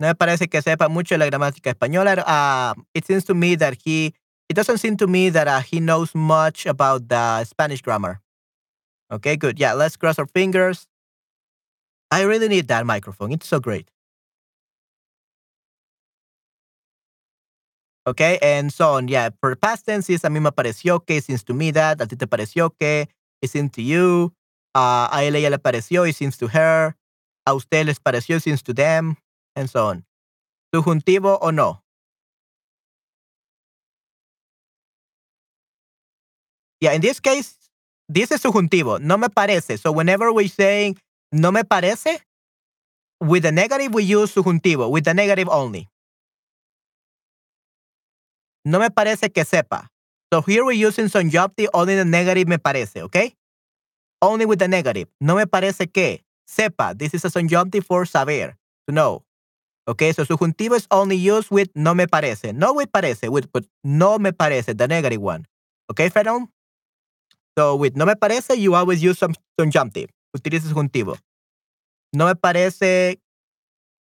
No 0.00 0.06
me 0.06 0.14
parece 0.14 0.48
que 0.48 0.62
sepa 0.62 0.88
mucho 0.88 1.18
la 1.18 1.26
gramática 1.26 1.68
española. 1.70 2.24
Uh, 2.26 2.82
it 2.94 3.04
seems 3.04 3.24
to 3.26 3.34
me 3.34 3.54
that 3.56 3.74
he, 3.84 4.14
it 4.48 4.56
doesn't 4.56 4.78
seem 4.78 4.96
to 4.96 5.06
me 5.06 5.28
that 5.28 5.46
uh, 5.46 5.60
he 5.60 5.78
knows 5.78 6.14
much 6.14 6.64
about 6.64 7.06
the 7.08 7.44
Spanish 7.44 7.82
grammar. 7.82 8.22
Okay, 9.12 9.36
good. 9.36 9.58
Yeah, 9.58 9.74
let's 9.74 9.96
cross 9.96 10.18
our 10.18 10.26
fingers. 10.26 10.86
I 12.10 12.22
really 12.22 12.48
need 12.48 12.68
that 12.68 12.86
microphone. 12.86 13.32
It's 13.32 13.46
so 13.46 13.60
great. 13.60 13.90
Okay, 18.06 18.38
and 18.40 18.72
so 18.72 18.94
on. 18.94 19.08
Yeah, 19.08 19.28
for 19.40 19.54
past 19.56 19.84
tenses, 19.84 20.24
a 20.24 20.30
mí 20.30 20.40
me 20.40 20.50
pareció 20.50 21.04
que, 21.06 21.18
it 21.18 21.24
seems 21.24 21.44
to 21.44 21.52
me 21.52 21.70
that, 21.72 22.00
a 22.00 22.06
ti 22.06 22.16
te 22.16 22.26
pareció 22.26 22.70
que, 22.78 23.06
it 23.42 23.50
seems 23.50 23.72
to 23.72 23.82
you, 23.82 24.32
uh, 24.74 25.08
a 25.10 25.24
él 25.24 25.36
ella 25.36 25.50
le 25.50 25.58
pareció, 25.58 26.08
it 26.08 26.14
seems 26.14 26.36
to 26.38 26.48
her, 26.48 26.96
a 27.46 27.54
usted 27.54 27.86
les 27.86 27.98
pareció, 27.98 28.36
it 28.36 28.42
seems 28.42 28.62
to 28.62 28.72
them, 28.72 29.16
and 29.56 29.68
so 29.68 29.86
on. 29.88 30.04
Subjuntivo 30.74 31.38
o 31.40 31.50
no. 31.50 31.82
Yeah, 36.80 36.92
in 36.94 37.02
this 37.02 37.20
case, 37.20 37.56
this 38.08 38.30
is 38.30 38.42
subjuntivo. 38.42 39.00
No 39.00 39.18
me 39.18 39.28
parece. 39.28 39.78
So 39.78 39.92
whenever 39.92 40.32
we 40.32 40.48
say 40.48 40.94
no 41.32 41.52
me 41.52 41.62
parece, 41.62 42.20
with 43.20 43.42
the 43.42 43.52
negative 43.52 43.92
we 43.92 44.04
use 44.04 44.34
subjuntivo, 44.34 44.90
with 44.90 45.04
the 45.04 45.14
negative 45.14 45.48
only. 45.48 45.88
No 48.64 48.78
me 48.78 48.88
parece 48.90 49.32
que 49.32 49.44
sepa. 49.44 49.88
So 50.32 50.42
here 50.42 50.64
we're 50.64 50.72
using 50.72 51.08
subjunctive 51.08 51.68
only 51.74 51.96
the 51.96 52.04
negative 52.04 52.46
me 52.46 52.56
parece, 52.56 52.96
okay? 52.96 53.34
Only 54.22 54.46
with 54.46 54.60
the 54.60 54.68
negative. 54.68 55.08
No 55.20 55.34
me 55.34 55.44
parece 55.44 55.92
que 55.92 56.22
sepa. 56.48 56.96
This 56.96 57.14
is 57.14 57.24
a 57.24 57.30
subjunctive 57.30 57.84
for 57.84 58.04
saber, 58.06 58.54
to 58.86 58.94
know. 58.94 59.24
Okay, 59.88 60.12
so 60.12 60.24
subjuntivo 60.24 60.76
is 60.76 60.86
only 60.92 61.16
used 61.16 61.50
with 61.50 61.68
no 61.74 61.94
me 61.94 62.06
parece. 62.06 62.54
No 62.54 62.74
with 62.74 62.92
parece, 62.92 63.28
with 63.28 63.50
but 63.52 63.64
no 63.82 64.18
me 64.18 64.30
parece, 64.30 64.76
the 64.76 64.86
negative 64.86 65.20
one. 65.20 65.46
Okay, 65.90 66.08
Fedon? 66.08 66.46
So 67.58 67.74
with 67.74 67.96
no 67.96 68.06
me 68.06 68.14
parece, 68.14 68.56
you 68.56 68.76
always 68.76 69.02
use 69.02 69.18
some 69.18 69.34
subjunctive. 69.58 70.10
Utiliza 70.36 70.68
subjuntivo. 70.68 71.18
No 72.12 72.26
me 72.26 72.34
parece, 72.34 73.18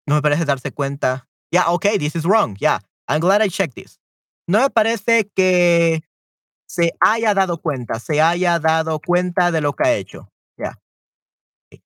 no 0.06 0.16
me 0.16 0.20
parece 0.20 0.44
darse 0.44 0.70
cuenta. 0.70 1.22
Yeah, 1.50 1.70
okay, 1.70 1.96
this 1.96 2.14
is 2.14 2.26
wrong. 2.26 2.58
Yeah, 2.60 2.80
I'm 3.08 3.20
glad 3.20 3.40
I 3.40 3.48
checked 3.48 3.76
this. 3.76 3.98
No 4.46 4.60
me 4.60 4.68
parece 4.68 5.30
que 5.34 6.02
se 6.70 6.92
haya 7.00 7.34
dado 7.34 7.58
cuenta, 7.58 7.98
se 7.98 8.20
haya 8.22 8.60
dado 8.60 9.00
cuenta 9.00 9.50
de 9.50 9.60
lo 9.60 9.72
que 9.72 9.88
ha 9.88 9.94
hecho. 9.94 10.28
Yeah. 10.56 10.78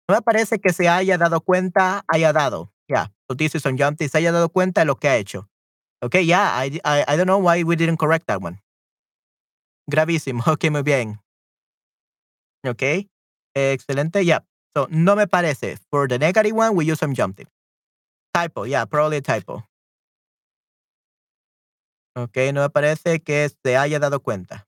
No 0.07 0.15
me 0.15 0.21
parece 0.21 0.59
que 0.59 0.71
se 0.71 0.87
haya 0.87 1.17
dado 1.17 1.41
cuenta, 1.41 2.05
haya 2.07 2.31
dado. 2.31 2.71
Yeah. 2.87 3.11
So 3.27 3.35
this 3.35 3.53
is 3.53 3.63
subjunctive, 3.63 4.09
se 4.09 4.17
haya 4.17 4.31
dado 4.31 4.47
cuenta 4.47 4.81
de 4.81 4.85
lo 4.85 4.95
que 4.95 5.09
ha 5.09 5.17
hecho. 5.17 5.49
Okay, 6.01 6.23
yeah, 6.25 6.57
I, 6.57 6.79
I, 6.85 7.17
don't 7.17 7.27
know 7.27 7.37
why 7.37 7.63
we 7.63 7.75
didn't 7.75 7.97
correct 7.97 8.27
that 8.27 8.41
one. 8.41 8.59
Gravísimo. 9.91 10.41
Okay, 10.47 10.69
muy 10.69 10.83
bien. 10.83 11.19
Okay. 12.65 13.09
Excelente. 13.53 14.23
Yeah. 14.23 14.39
So 14.75 14.87
no 14.89 15.17
me 15.17 15.27
parece. 15.27 15.79
For 15.91 16.07
the 16.07 16.17
negative 16.17 16.55
one, 16.55 16.75
we 16.75 16.85
use 16.85 16.99
subjunctive. 16.99 17.47
Typo. 18.33 18.63
Yeah, 18.63 18.85
probably 18.85 19.17
a 19.17 19.21
typo. 19.21 19.63
Okay, 22.15 22.51
no 22.51 22.61
me 22.61 22.69
parece 22.69 23.23
que 23.23 23.49
se 23.49 23.77
haya 23.77 23.99
dado 23.99 24.19
cuenta. 24.19 24.67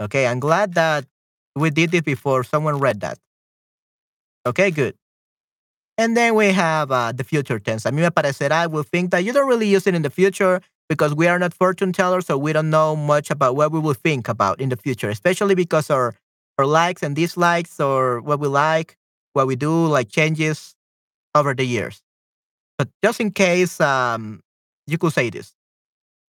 Okay, 0.00 0.26
I'm 0.26 0.40
glad 0.40 0.74
that 0.74 1.06
we 1.56 1.70
did 1.70 1.90
this 1.90 2.02
before 2.02 2.44
someone 2.44 2.78
read 2.78 3.00
that. 3.00 3.18
Okay, 4.46 4.70
good. 4.70 4.94
And 5.96 6.16
then 6.16 6.34
we 6.34 6.52
have 6.52 6.90
uh, 6.90 7.12
the 7.12 7.24
future 7.24 7.58
tense. 7.58 7.86
A 7.86 7.90
mí 7.92 8.02
me 8.02 8.08
parecerá, 8.10 8.52
I 8.52 8.66
will 8.66 8.82
think 8.82 9.10
that 9.12 9.24
you 9.24 9.32
don't 9.32 9.48
really 9.48 9.68
use 9.68 9.86
it 9.86 9.94
in 9.94 10.02
the 10.02 10.10
future 10.10 10.60
because 10.88 11.14
we 11.14 11.28
are 11.28 11.38
not 11.38 11.54
fortune 11.54 11.92
tellers, 11.92 12.26
so 12.26 12.36
we 12.36 12.52
don't 12.52 12.70
know 12.70 12.94
much 12.96 13.30
about 13.30 13.56
what 13.56 13.72
we 13.72 13.78
will 13.78 13.94
think 13.94 14.28
about 14.28 14.60
in 14.60 14.68
the 14.68 14.76
future, 14.76 15.08
especially 15.08 15.54
because 15.54 15.90
our, 15.90 16.14
our 16.58 16.66
likes 16.66 17.02
and 17.02 17.16
dislikes 17.16 17.80
or 17.80 18.20
what 18.20 18.40
we 18.40 18.48
like, 18.48 18.96
what 19.32 19.46
we 19.46 19.56
do, 19.56 19.86
like 19.86 20.10
changes 20.10 20.74
over 21.34 21.54
the 21.54 21.64
years. 21.64 22.02
But 22.76 22.88
just 23.02 23.20
in 23.20 23.30
case, 23.30 23.80
um, 23.80 24.42
you 24.86 24.98
could 24.98 25.12
say 25.12 25.30
this. 25.30 25.54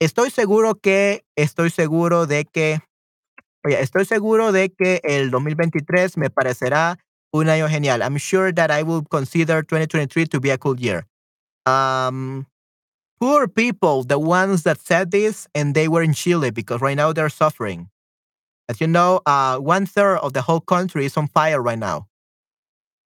Estoy 0.02 0.32
seguro 0.32 0.76
que, 0.76 1.24
estoy 1.38 1.70
seguro 1.70 2.26
de 2.26 2.46
que, 2.46 2.82
oye, 3.64 3.80
estoy 3.82 4.06
seguro 4.06 4.52
de 4.52 4.70
que 4.70 5.00
el 5.04 5.30
2023 5.30 6.18
me 6.18 6.30
parecerá 6.30 6.98
un 7.32 7.50
año 7.50 7.70
genial. 7.70 8.02
I'm 8.02 8.18
sure 8.18 8.52
that 8.52 8.72
I 8.72 8.84
will 8.84 9.04
consider 9.04 9.64
2023 9.64 10.26
to 10.28 10.40
be 10.40 10.50
a 10.50 10.58
cool 10.58 10.80
year. 10.80 11.06
Um, 11.66 12.48
poor 13.20 13.48
people, 13.48 14.04
the 14.04 14.18
ones 14.18 14.64
that 14.64 14.80
said 14.80 15.12
this, 15.12 15.48
and 15.54 15.76
they 15.76 15.88
were 15.88 16.02
in 16.02 16.14
Chile 16.14 16.50
because 16.50 16.82
right 16.82 16.98
now 16.98 17.14
they're 17.14 17.30
suffering. 17.30 17.90
As 18.68 18.82
you 18.82 18.88
know, 18.88 19.22
uh, 19.26 19.58
one 19.58 19.86
third 19.86 20.18
of 20.18 20.34
the 20.34 20.42
whole 20.42 20.62
country 20.62 21.06
is 21.06 21.16
on 21.18 21.28
fire 21.28 21.62
right 21.62 21.80
now. 21.80 22.08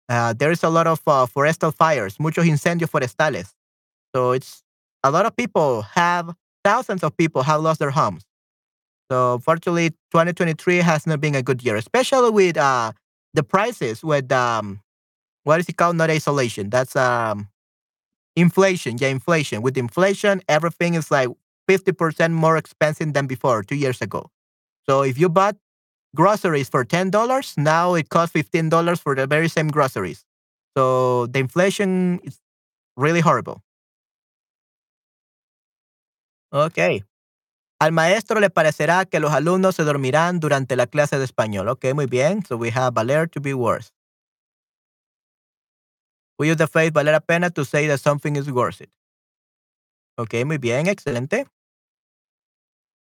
Uh, 0.07 0.33
there 0.33 0.51
is 0.51 0.63
a 0.63 0.69
lot 0.69 0.87
of 0.87 1.01
uh, 1.05 1.25
forestal 1.25 1.73
fires, 1.73 2.17
muchos 2.17 2.45
incendios 2.45 2.89
forestales. 2.89 3.53
So 4.15 4.31
it's 4.31 4.63
a 5.07 5.11
lot 5.11 5.25
of 5.25 5.35
people 5.35 5.83
have 5.83 6.35
thousands 6.63 7.03
of 7.03 7.15
people 7.15 7.43
have 7.43 7.61
lost 7.61 7.79
their 7.79 7.91
homes. 7.91 8.23
So 9.09 9.39
fortunately, 9.39 9.91
2023 10.11 10.77
has 10.77 11.07
not 11.07 11.21
been 11.21 11.35
a 11.35 11.41
good 11.41 11.63
year, 11.63 11.77
especially 11.77 12.29
with 12.29 12.57
uh, 12.57 12.91
the 13.33 13.43
prices 13.43 14.03
with 14.03 14.31
um, 14.31 14.81
what 15.43 15.59
is 15.59 15.69
it 15.69 15.77
called? 15.77 15.95
Not 15.95 16.09
isolation. 16.09 16.69
That's 16.69 16.95
um, 16.95 17.47
inflation. 18.35 18.97
Yeah, 18.99 19.09
inflation. 19.09 19.61
With 19.61 19.77
inflation, 19.77 20.41
everything 20.49 20.95
is 20.95 21.09
like 21.09 21.29
50% 21.69 22.31
more 22.33 22.57
expensive 22.57 23.13
than 23.13 23.27
before 23.27 23.63
two 23.63 23.75
years 23.75 24.01
ago. 24.01 24.29
So 24.89 25.03
if 25.03 25.17
you 25.17 25.29
bought 25.29 25.55
groceries 26.15 26.69
for 26.69 26.85
$10, 26.85 27.57
now 27.57 27.93
it 27.95 28.09
costs 28.09 28.35
$15 28.35 28.99
for 28.99 29.15
the 29.15 29.27
very 29.27 29.47
same 29.47 29.69
groceries. 29.69 30.25
So 30.77 31.27
the 31.27 31.39
inflation 31.39 32.19
is 32.23 32.39
really 32.97 33.21
horrible. 33.21 33.61
Okay. 36.51 37.03
Al 37.79 37.91
maestro 37.91 38.39
le 38.39 38.49
parecerá 38.49 39.05
que 39.05 39.19
los 39.19 39.31
alumnos 39.31 39.75
se 39.75 39.83
dormirán 39.83 40.39
durante 40.39 40.75
la 40.75 40.87
clase 40.87 41.19
de 41.19 41.25
español. 41.25 41.67
Okay, 41.69 41.93
muy 41.93 42.07
bien. 42.07 42.43
So 42.45 42.57
we 42.57 42.71
have 42.71 42.93
valer 42.93 43.27
to 43.29 43.39
be 43.39 43.53
worse. 43.53 43.91
We 46.39 46.47
use 46.49 46.57
the 46.57 46.67
phrase 46.67 46.91
valer 46.91 47.13
la 47.13 47.19
pena 47.19 47.49
to 47.51 47.65
say 47.65 47.87
that 47.87 47.99
something 47.99 48.35
is 48.35 48.49
worth 48.49 48.81
it. 48.81 48.89
Okay, 50.17 50.43
muy 50.43 50.57
bien, 50.57 50.87
excelente. 50.87 51.45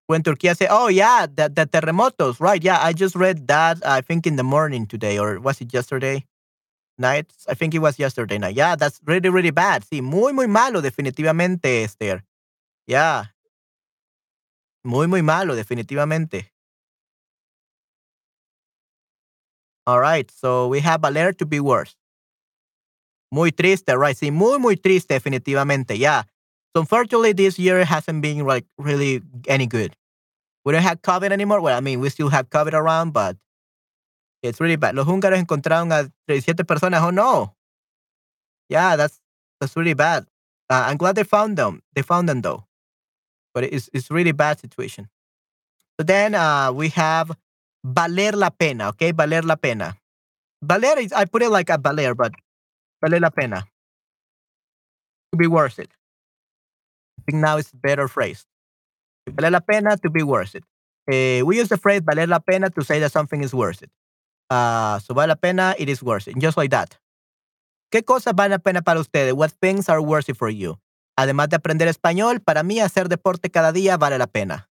When 0.08 0.24
Turkey 0.24 0.54
say, 0.54 0.68
oh 0.70 0.88
yeah, 0.88 1.26
the, 1.28 1.50
the 1.50 1.66
terremotos, 1.66 2.40
right? 2.40 2.64
Yeah, 2.64 2.80
I 2.82 2.94
just 2.94 3.16
read 3.16 3.48
that, 3.48 3.86
I 3.86 4.02
think 4.02 4.28
in 4.28 4.36
the 4.36 4.44
morning 4.44 4.86
today, 4.86 5.18
or 5.18 5.40
was 5.40 5.62
it 5.62 5.74
yesterday 5.74 6.26
night? 6.98 7.32
I 7.48 7.56
think 7.56 7.74
it 7.74 7.80
was 7.80 7.98
yesterday 7.98 8.38
night. 8.38 8.56
Yeah, 8.56 8.76
that's 8.76 9.00
really, 9.06 9.30
really 9.30 9.52
bad. 9.52 9.84
Sí, 9.84 10.02
muy, 10.02 10.32
muy 10.34 10.48
malo, 10.48 10.82
definitivamente, 10.82 11.84
Esther. 11.84 12.24
Yeah, 12.88 13.26
Muy, 14.86 15.08
muy 15.08 15.24
malo, 15.24 15.56
definitivamente. 15.56 16.54
All 19.88 20.00
right, 20.00 20.30
so 20.30 20.68
we 20.68 20.80
have 20.82 21.02
Valer 21.02 21.34
to 21.34 21.46
be 21.46 21.60
worse. 21.60 21.96
Muy 23.32 23.52
triste, 23.52 23.98
right? 23.98 24.16
Sí, 24.16 24.30
muy, 24.32 24.60
muy 24.60 24.76
triste, 24.78 25.16
definitivamente. 25.16 25.98
Yeah. 25.98 26.24
So 26.76 26.82
unfortunately, 26.82 27.34
this 27.34 27.58
year 27.58 27.84
hasn't 27.84 28.22
been 28.22 28.46
like 28.46 28.66
really 28.78 29.24
any 29.48 29.66
good. 29.66 29.96
We 30.66 30.74
don't 30.74 30.84
have 30.84 31.02
COVID 31.02 31.32
anymore. 31.32 31.62
Well, 31.62 31.76
I 31.76 31.82
mean, 31.82 32.00
we 32.00 32.10
still 32.10 32.30
have 32.30 32.50
COVID 32.52 32.74
around, 32.74 33.12
but 33.12 33.38
it's 34.44 34.62
really 34.62 34.76
bad. 34.76 34.94
Los 34.96 35.08
húngaros 35.08 35.40
encontraron 35.40 35.92
a 35.92 36.12
37 36.28 36.66
personas. 36.66 37.02
Oh 37.02 37.10
no. 37.10 37.56
Yeah, 38.70 38.96
that's 38.96 39.20
that's 39.60 39.76
really 39.76 39.96
bad. 39.96 40.28
Uh, 40.70 40.86
I'm 40.88 40.98
glad 40.98 41.16
they 41.16 41.24
found 41.24 41.58
them. 41.58 41.82
They 41.96 42.04
found 42.04 42.30
them 42.30 42.42
though 42.42 42.65
but 43.56 43.64
it's 43.64 43.90
it's 43.94 44.12
really 44.12 44.34
bad 44.34 44.60
situation. 44.60 45.10
So 46.00 46.04
then 46.06 46.36
uh, 46.36 46.74
we 46.74 46.90
have 46.90 47.32
valer 47.84 48.34
la 48.34 48.50
pena. 48.52 48.90
Okay, 48.90 49.14
valer 49.14 49.42
la 49.44 49.56
pena. 49.56 49.96
Valer 50.62 51.00
is 51.00 51.14
I 51.14 51.26
put 51.26 51.42
it 51.42 51.50
like 51.50 51.70
a 51.70 51.78
valer, 51.80 52.14
but 52.14 52.34
valer 53.04 53.20
la 53.22 53.30
pena 53.30 53.64
to 55.32 55.38
be 55.38 55.48
worth 55.48 55.80
it. 55.80 55.90
I 57.20 57.22
think 57.32 57.42
now 57.42 57.58
it's 57.58 57.72
a 57.74 57.78
better 57.78 58.08
phrase. 58.10 58.46
Valer 59.28 59.52
la 59.52 59.62
pena 59.62 59.98
to 59.98 60.10
be 60.10 60.22
worth 60.22 60.56
it. 60.56 60.64
Uh, 61.10 61.46
we 61.46 61.58
use 61.58 61.70
the 61.70 61.78
phrase 61.78 62.02
valer 62.02 62.28
la 62.28 62.40
pena 62.40 62.70
to 62.70 62.84
say 62.84 63.00
that 63.00 63.12
something 63.14 63.42
is 63.42 63.54
worth 63.56 63.82
it. 63.82 63.90
Uh, 64.50 65.00
so 65.00 65.14
vale 65.14 65.30
la 65.30 65.36
pena, 65.36 65.76
it 65.80 65.90
is 65.90 66.04
worth 66.04 66.28
it. 66.28 66.38
Just 66.38 66.58
like 66.58 66.72
that. 66.72 66.98
¿Qué 67.92 68.04
cosas 68.04 68.34
valen 68.36 68.52
la 68.52 68.58
pena 68.60 68.82
para 68.82 69.00
ustedes? 69.00 69.34
What 69.34 69.52
things 69.62 69.88
are 69.90 70.02
worth 70.02 70.30
it 70.30 70.38
for 70.38 70.50
you? 70.50 70.78
Además 71.18 71.50
de 71.50 71.56
aprender 71.56 71.88
español, 71.88 72.42
para 72.42 72.64
mí 72.64 72.80
hacer 72.80 73.08
deporte 73.10 73.50
cada 73.50 73.72
día 73.72 73.98
vale 73.98 74.18
la 74.18 74.28
pena. 74.28 74.70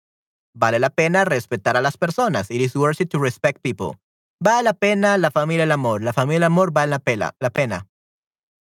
Vale 0.54 0.78
la 0.78 0.90
pena 0.90 1.24
respetar 1.24 1.76
a 1.76 1.80
las 1.80 1.96
personas. 1.96 2.50
It 2.50 2.60
is 2.60 2.74
worth 2.74 3.00
it 3.00 3.10
to 3.10 3.18
respect 3.18 3.60
people. 3.62 3.98
Vale 4.40 4.62
la 4.62 4.72
pena 4.72 5.18
la 5.18 5.30
familia 5.30 5.64
el 5.64 5.72
amor. 5.72 6.02
La 6.02 6.12
familia 6.12 6.38
el 6.38 6.44
amor 6.44 6.72
vale 6.72 6.90
la 6.90 6.98
pena. 6.98 7.32
La 7.40 7.50
pena. 7.50 7.86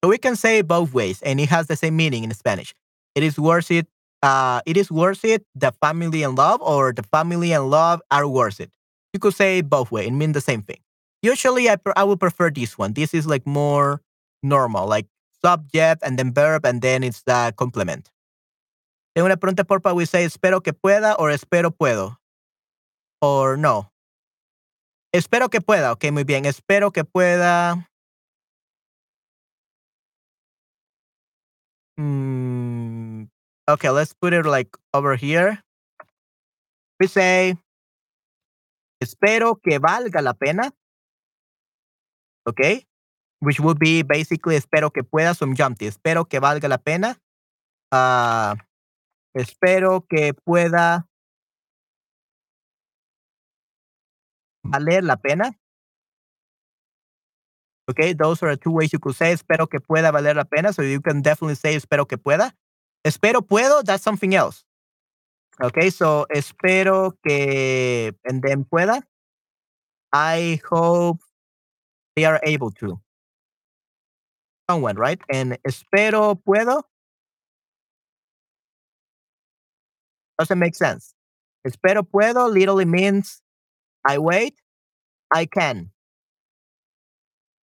So 0.03 0.09
we 0.09 0.17
can 0.17 0.35
say 0.35 0.59
it 0.59 0.67
both 0.67 0.93
ways, 0.93 1.21
and 1.23 1.39
it 1.39 1.49
has 1.49 1.67
the 1.67 1.75
same 1.75 1.95
meaning 1.95 2.23
in 2.23 2.33
Spanish. 2.33 2.73
It 3.15 3.23
is 3.23 3.39
worth 3.39 3.71
it. 3.71 3.87
Uh, 4.21 4.61
it 4.65 4.77
is 4.77 4.91
worth 4.91 5.25
it. 5.25 5.43
The 5.55 5.71
family 5.81 6.23
and 6.23 6.37
love, 6.37 6.61
or 6.61 6.93
the 6.93 7.03
family 7.03 7.51
and 7.51 7.69
love 7.69 8.01
are 8.11 8.27
worth 8.27 8.59
it. 8.59 8.71
You 9.13 9.19
could 9.19 9.33
say 9.33 9.59
it 9.59 9.69
both 9.69 9.91
ways. 9.91 10.07
and 10.07 10.19
mean 10.19 10.33
the 10.33 10.41
same 10.41 10.61
thing. 10.61 10.77
Usually, 11.23 11.69
I 11.69 11.77
I 11.95 12.03
would 12.03 12.19
prefer 12.19 12.51
this 12.51 12.77
one. 12.77 12.93
This 12.93 13.13
is 13.13 13.25
like 13.25 13.45
more 13.47 14.01
normal. 14.43 14.87
Like 14.87 15.07
subject 15.43 16.03
and 16.03 16.17
then 16.17 16.33
verb 16.33 16.65
and 16.65 16.81
then 16.81 17.03
it's 17.03 17.23
the 17.23 17.53
complement. 17.57 18.09
Tengo 19.15 19.25
una 19.25 19.37
pregunta 19.37 19.65
por 19.65 19.81
we 19.95 20.05
say 20.05 20.25
espero 20.25 20.61
que 20.61 20.73
pueda 20.73 21.15
or 21.17 21.31
espero 21.31 21.71
puedo. 21.71 22.17
Or 23.21 23.57
no. 23.57 23.91
Espero 25.11 25.49
que 25.49 25.61
pueda. 25.61 25.91
Ok, 25.91 26.11
muy 26.11 26.23
bien. 26.23 26.45
Espero 26.45 26.91
que 26.91 27.03
pueda. 27.03 27.89
Mm, 31.97 33.27
okay, 33.67 33.89
let's 33.89 34.13
put 34.13 34.33
it 34.33 34.45
like 34.45 34.69
over 34.93 35.15
here. 35.15 35.63
We 36.99 37.07
say, 37.07 37.55
espero 39.01 39.55
que 39.55 39.79
valga 39.79 40.21
la 40.21 40.33
pena. 40.33 40.71
Okay 42.45 42.87
which 43.39 43.59
would 43.59 43.79
be 43.79 44.03
basically 44.03 44.55
espero 44.55 44.91
que 44.91 45.03
pueda 45.03 45.33
jumpy. 45.55 45.87
espero 45.87 46.25
que 46.25 46.39
valga 46.39 46.67
la 46.67 46.77
pena, 46.77 47.19
uh, 47.91 48.55
espero 49.33 50.05
que 50.09 50.33
pueda 50.33 51.07
valer 54.63 55.03
la 55.03 55.17
pena. 55.17 55.51
Okay, 57.89 58.13
those 58.13 58.43
are 58.43 58.57
two 58.57 58.71
ways 58.71 58.91
you 58.91 58.99
could 58.99 59.15
say 59.15 59.31
espero 59.31 59.67
que 59.69 59.79
pueda 59.79 60.11
valer 60.11 60.35
la 60.35 60.43
pena. 60.43 60.73
So 60.73 60.81
you 60.81 60.99
can 60.99 61.21
definitely 61.21 61.55
say 61.55 61.75
espero 61.75 62.05
que 62.05 62.17
pueda. 62.17 62.53
Espero 63.05 63.41
puedo, 63.41 63.81
that's 63.83 64.03
something 64.03 64.35
else. 64.35 64.65
Okay, 65.61 65.89
so 65.89 66.25
espero 66.35 67.13
que 67.25 68.13
and 68.25 68.41
then 68.41 68.65
pueda. 68.65 69.01
I 70.11 70.59
hope 70.69 71.19
they 72.15 72.25
are 72.25 72.41
able 72.43 72.71
to 72.71 72.99
someone, 74.69 74.95
right? 74.95 75.19
And 75.31 75.57
espero 75.67 76.39
puedo 76.47 76.83
doesn't 80.39 80.59
make 80.59 80.75
sense. 80.75 81.13
Espero 81.65 82.03
puedo 82.03 82.51
literally 82.51 82.85
means 82.85 83.41
I 84.05 84.19
wait, 84.19 84.55
I 85.33 85.45
can. 85.45 85.91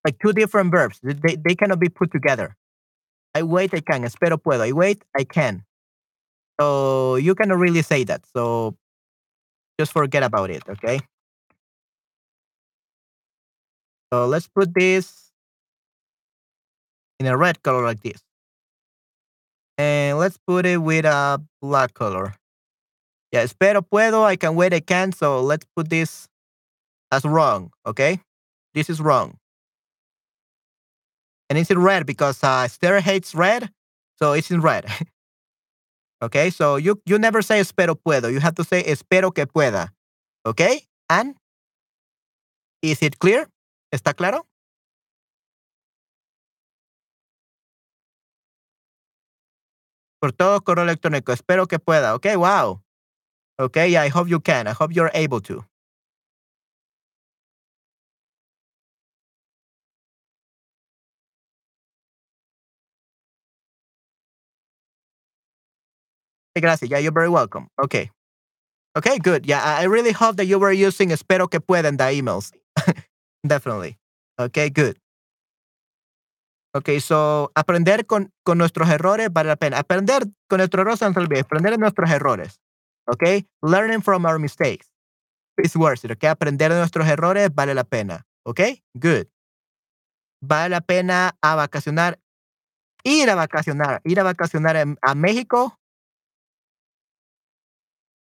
Like 0.04 0.18
two 0.18 0.32
different 0.32 0.70
verbs. 0.70 0.98
They, 1.02 1.36
they 1.36 1.54
cannot 1.54 1.78
be 1.78 1.88
put 1.88 2.10
together. 2.10 2.56
I 3.34 3.42
wait, 3.42 3.72
I 3.72 3.80
can. 3.80 4.02
Espero 4.02 4.36
puedo. 4.36 4.60
I 4.60 4.72
wait, 4.72 5.02
I 5.16 5.24
can. 5.24 5.64
So 6.60 7.16
you 7.16 7.34
cannot 7.34 7.58
really 7.58 7.82
say 7.82 8.04
that. 8.04 8.24
So 8.36 8.76
just 9.78 9.92
forget 9.92 10.22
about 10.22 10.50
it, 10.50 10.62
okay? 10.68 11.00
So 14.12 14.26
let's 14.26 14.46
put 14.46 14.74
this 14.74 15.32
in 17.24 17.32
a 17.32 17.36
red 17.36 17.62
color 17.62 17.82
like 17.82 18.02
this. 18.02 18.20
And 19.78 20.18
let's 20.18 20.38
put 20.46 20.66
it 20.66 20.78
with 20.78 21.04
a 21.04 21.42
black 21.60 21.94
color. 21.94 22.34
Yeah, 23.32 23.42
espero 23.42 23.82
puedo, 23.82 24.22
I 24.22 24.36
can 24.36 24.54
wait, 24.54 24.72
I 24.72 24.80
can. 24.80 25.12
So 25.12 25.40
let's 25.40 25.66
put 25.74 25.90
this 25.90 26.28
as 27.10 27.24
wrong, 27.24 27.70
okay? 27.86 28.20
This 28.74 28.88
is 28.88 29.00
wrong. 29.00 29.38
And 31.50 31.58
it's 31.58 31.70
in 31.70 31.78
red 31.78 32.06
because 32.06 32.42
uh, 32.42 32.62
Esther 32.64 33.00
hates 33.00 33.34
red, 33.34 33.70
so 34.18 34.32
it's 34.32 34.50
in 34.50 34.60
red. 34.60 34.86
okay, 36.22 36.50
so 36.50 36.76
you, 36.76 37.00
you 37.06 37.18
never 37.18 37.42
say 37.42 37.60
espero 37.60 37.96
puedo. 37.96 38.32
You 38.32 38.40
have 38.40 38.54
to 38.54 38.64
say 38.64 38.82
espero 38.82 39.34
que 39.34 39.46
pueda. 39.46 39.88
Okay? 40.46 40.82
And 41.10 41.34
is 42.82 43.02
it 43.02 43.18
clear? 43.18 43.48
¿Está 43.92 44.14
claro? 44.14 44.46
Por 50.24 50.32
todo 50.32 50.62
correo 50.62 50.84
electrónico. 50.84 51.32
Espero 51.32 51.66
que 51.66 51.78
pueda. 51.78 52.14
Okay, 52.14 52.34
wow. 52.34 52.80
Okay, 53.60 53.94
I 53.94 54.08
hope 54.08 54.26
you 54.30 54.40
can. 54.40 54.66
I 54.66 54.72
hope 54.72 54.94
you're 54.94 55.10
able 55.12 55.42
to. 55.42 55.62
Gracias. 66.58 66.90
Yeah, 66.90 67.00
you're 67.00 67.12
very 67.12 67.28
welcome. 67.28 67.68
Okay. 67.84 68.10
Okay, 68.96 69.18
good. 69.18 69.44
Yeah, 69.44 69.62
I 69.62 69.84
really 69.84 70.12
hope 70.12 70.36
that 70.36 70.46
you 70.46 70.58
were 70.58 70.72
using 70.72 71.10
espero 71.10 71.50
que 71.50 71.60
pueda 71.60 71.84
in 71.90 71.98
the 71.98 72.04
emails. 72.04 72.50
Definitely. 73.46 73.98
Okay, 74.40 74.70
good. 74.70 74.96
Okay, 76.76 76.98
so 76.98 77.52
aprender 77.54 78.04
con, 78.04 78.32
con 78.42 78.58
nuestros 78.58 78.88
errores 78.90 79.32
vale 79.32 79.48
la 79.48 79.56
pena. 79.56 79.78
Aprender 79.78 80.24
con 80.48 80.58
nuestros 80.58 80.80
errores 80.80 81.02
aprender 81.02 81.72
de 81.72 81.78
nuestros 81.78 82.10
errores. 82.10 82.60
Okay, 83.06 83.46
learning 83.62 84.02
from 84.02 84.24
our 84.24 84.40
mistakes. 84.40 84.90
It's 85.56 85.76
worth 85.76 86.04
it. 86.04 86.10
Okay, 86.10 86.28
aprender 86.28 86.72
de 86.72 86.78
nuestros 86.78 87.06
errores 87.06 87.54
vale 87.54 87.74
la 87.74 87.84
pena. 87.84 88.26
Okay, 88.44 88.82
good. 88.94 89.28
Vale 90.42 90.70
la 90.70 90.80
pena 90.80 91.36
a 91.40 91.54
vacacionar, 91.54 92.18
ir 93.04 93.30
a 93.30 93.36
vacacionar, 93.36 94.00
ir 94.04 94.18
a 94.18 94.24
vacacionar 94.24 94.76
a 95.00 95.14
México. 95.14 95.78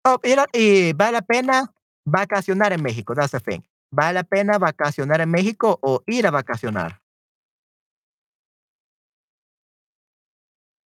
Oh, 0.04 0.20
ir 0.24 0.40
a, 0.40 0.46
y 0.52 0.92
vale 0.94 1.14
la 1.14 1.22
pena 1.22 1.74
vacacionar 2.06 2.74
en 2.74 2.84
México. 2.84 3.14
That's 3.16 3.32
the 3.32 3.40
thing. 3.40 3.62
Vale 3.94 4.14
la 4.14 4.24
pena 4.24 4.58
vacacionar 4.58 5.22
en 5.22 5.32
México 5.32 5.80
o 5.82 6.04
ir 6.06 6.28
a 6.28 6.32
vacacionar. 6.32 7.01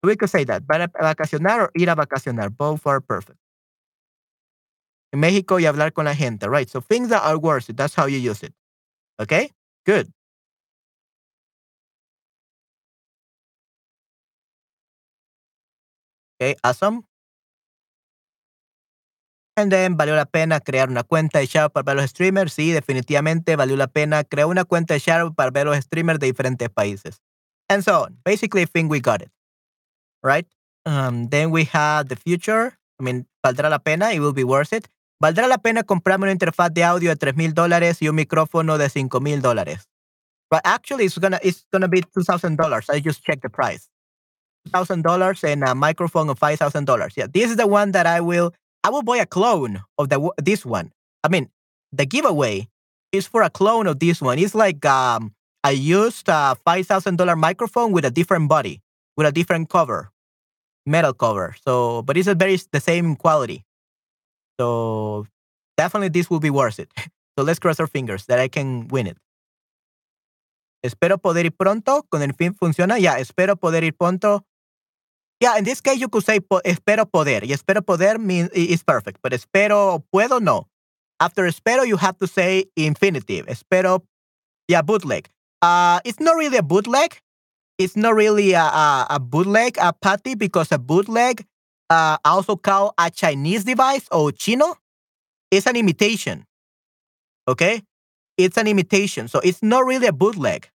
We 0.04 0.16
could 0.16 0.30
say 0.30 0.44
that. 0.44 0.64
Vacacionar 0.66 1.60
or 1.62 1.70
ir 1.74 1.88
a 1.88 1.96
vacacionar. 1.96 2.50
Both 2.56 2.86
are 2.86 3.00
perfect. 3.00 3.38
En 5.12 5.20
México 5.20 5.60
y 5.60 5.66
hablar 5.66 5.92
con 5.92 6.06
la 6.06 6.14
gente, 6.14 6.48
right? 6.48 6.68
So 6.68 6.80
things 6.80 7.08
that 7.10 7.22
are 7.22 7.38
worth 7.38 7.70
it. 7.70 7.76
That's 7.76 7.94
how 7.94 8.06
you 8.06 8.18
use 8.18 8.42
it. 8.42 8.52
Okay? 9.20 9.50
Good. 9.86 10.12
Okay, 16.40 16.56
awesome. 16.64 17.04
And 19.56 19.70
then, 19.70 19.96
¿valió 19.96 20.16
la 20.16 20.24
pena 20.26 20.58
crear 20.60 20.88
una 20.90 21.04
cuenta 21.04 21.38
de 21.38 21.46
Shadow 21.46 21.70
para 21.70 21.84
ver 21.84 21.96
los 21.96 22.10
streamers? 22.10 22.52
Sí, 22.52 22.72
definitivamente 22.72 23.54
valió 23.54 23.76
la 23.76 23.86
pena 23.86 24.24
crear 24.24 24.48
una 24.48 24.64
cuenta 24.64 24.94
de 24.94 25.00
Shadow 25.00 25.32
para 25.32 25.50
ver 25.52 25.66
los 25.66 25.76
streamers 25.76 26.18
de 26.18 26.26
diferentes 26.26 26.68
países. 26.70 27.20
And 27.68 27.82
so 27.84 28.02
on. 28.04 28.18
Basically, 28.24 28.62
I 28.62 28.66
think 28.66 28.90
we 28.90 29.00
got 29.00 29.22
it. 29.22 29.30
Right? 30.24 30.46
Um, 30.86 31.28
then 31.28 31.50
we 31.50 31.64
have 31.64 32.08
the 32.08 32.16
future. 32.16 32.76
I 32.98 33.02
mean, 33.02 33.26
valdrá 33.44 33.70
la 33.70 33.78
pena, 33.78 34.10
it 34.10 34.20
will 34.20 34.32
be 34.32 34.44
worth 34.44 34.72
it. 34.72 34.88
Valdrá 35.22 35.48
la 35.48 35.58
pena 35.58 35.84
comprarme 35.84 36.24
una 36.24 36.32
interfaz 36.32 36.72
de 36.72 36.82
audio 36.82 37.10
de 37.10 37.16
tres 37.16 37.36
mil 37.36 37.54
dólares 37.54 38.02
y 38.02 38.08
un 38.08 38.16
micrófono 38.16 38.78
de 38.78 38.88
cinco 38.88 39.20
mil 39.20 39.40
dólares. 39.40 39.86
But 40.50 40.62
actually, 40.64 41.06
it's 41.06 41.18
gonna 41.18 41.38
it's 41.42 41.66
gonna 41.72 41.88
be 41.88 42.02
two 42.02 42.22
thousand 42.22 42.56
dollars. 42.56 42.90
I 42.90 43.00
just 43.00 43.24
checked 43.24 43.42
the 43.42 43.50
price. 43.50 43.88
Two 44.64 44.70
thousand 44.70 45.02
dollars 45.02 45.42
and 45.44 45.62
a 45.64 45.74
microphone 45.74 46.28
of 46.28 46.38
five 46.38 46.58
thousand 46.58 46.84
dollars. 46.84 47.14
Yeah, 47.16 47.26
this 47.32 47.50
is 47.50 47.56
the 47.56 47.66
one 47.66 47.92
that 47.92 48.06
I 48.06 48.20
will. 48.20 48.52
I 48.82 48.90
will 48.90 49.02
buy 49.02 49.18
a 49.18 49.26
clone 49.26 49.82
of 49.98 50.10
the 50.10 50.30
this 50.36 50.64
one. 50.66 50.92
I 51.22 51.28
mean, 51.28 51.48
the 51.92 52.04
giveaway 52.04 52.68
is 53.12 53.26
for 53.26 53.42
a 53.42 53.50
clone 53.50 53.86
of 53.86 53.98
this 54.00 54.20
one. 54.20 54.38
It's 54.38 54.54
like 54.54 54.84
um, 54.84 55.32
I 55.62 55.70
used 55.70 56.28
a 56.28 56.56
five 56.64 56.86
thousand 56.86 57.16
dollar 57.16 57.36
microphone 57.36 57.92
with 57.92 58.04
a 58.04 58.10
different 58.10 58.48
body, 58.48 58.82
with 59.16 59.26
a 59.26 59.32
different 59.32 59.70
cover 59.70 60.10
metal 60.86 61.14
cover. 61.14 61.54
So, 61.66 62.02
but 62.02 62.16
it's 62.16 62.28
a 62.28 62.34
very 62.34 62.58
the 62.72 62.80
same 62.80 63.16
quality. 63.16 63.64
So 64.58 65.26
definitely 65.76 66.08
this 66.08 66.30
will 66.30 66.40
be 66.40 66.50
worth 66.50 66.78
it. 66.78 66.90
So 67.36 67.42
let's 67.42 67.58
cross 67.58 67.80
our 67.80 67.88
fingers 67.88 68.26
that 68.26 68.38
I 68.38 68.46
can 68.46 68.86
win 68.86 69.08
it. 69.08 69.18
Espero 70.84 71.18
poder 71.18 71.46
ir 71.46 71.50
pronto. 71.50 72.04
Con 72.08 72.22
el 72.22 72.32
fin 72.32 72.54
funciona. 72.54 72.96
Yeah, 73.00 73.18
espero 73.18 73.56
poder 73.56 73.82
ir 73.82 73.92
pronto. 73.92 74.44
Yeah, 75.40 75.58
in 75.58 75.64
this 75.64 75.80
case 75.80 75.98
you 75.98 76.08
could 76.08 76.24
say 76.24 76.38
espero 76.64 77.06
poder. 77.06 77.42
Y 77.44 77.52
espero 77.52 77.82
poder 77.82 78.20
means 78.20 78.50
is 78.52 78.84
perfect. 78.84 79.18
But 79.20 79.32
espero 79.32 80.04
puedo 80.12 80.40
no. 80.40 80.68
After 81.18 81.44
espero 81.46 81.84
you 81.84 81.96
have 81.96 82.16
to 82.18 82.28
say 82.28 82.66
infinitive. 82.76 83.46
Espero. 83.48 84.04
Yeah, 84.68 84.82
bootleg. 84.82 85.28
Uh, 85.60 85.98
it's 86.04 86.20
not 86.20 86.36
really 86.36 86.58
a 86.58 86.62
bootleg 86.62 87.18
it's 87.78 87.96
not 87.96 88.14
really 88.14 88.52
a, 88.52 88.62
a, 88.62 89.06
a 89.10 89.20
bootleg 89.20 89.76
a 89.80 89.92
patty 89.92 90.34
because 90.34 90.72
a 90.72 90.78
bootleg, 90.78 91.44
uh, 91.90 92.16
also 92.24 92.56
called 92.56 92.92
a 92.98 93.10
Chinese 93.10 93.64
device 93.64 94.08
or 94.10 94.32
chino, 94.32 94.76
is 95.50 95.66
an 95.66 95.76
imitation. 95.76 96.44
Okay, 97.46 97.82
it's 98.38 98.56
an 98.56 98.66
imitation, 98.66 99.28
so 99.28 99.40
it's 99.40 99.62
not 99.62 99.84
really 99.84 100.06
a 100.06 100.12
bootleg. 100.12 100.70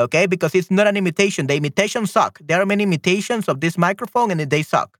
Okay, 0.00 0.26
because 0.26 0.54
it's 0.54 0.70
not 0.70 0.86
an 0.86 0.96
imitation. 0.96 1.48
The 1.48 1.56
imitations 1.56 2.12
suck. 2.12 2.38
There 2.42 2.60
are 2.62 2.66
many 2.66 2.84
imitations 2.84 3.48
of 3.48 3.60
this 3.60 3.76
microphone, 3.76 4.30
and 4.30 4.40
they 4.40 4.62
suck. 4.62 4.96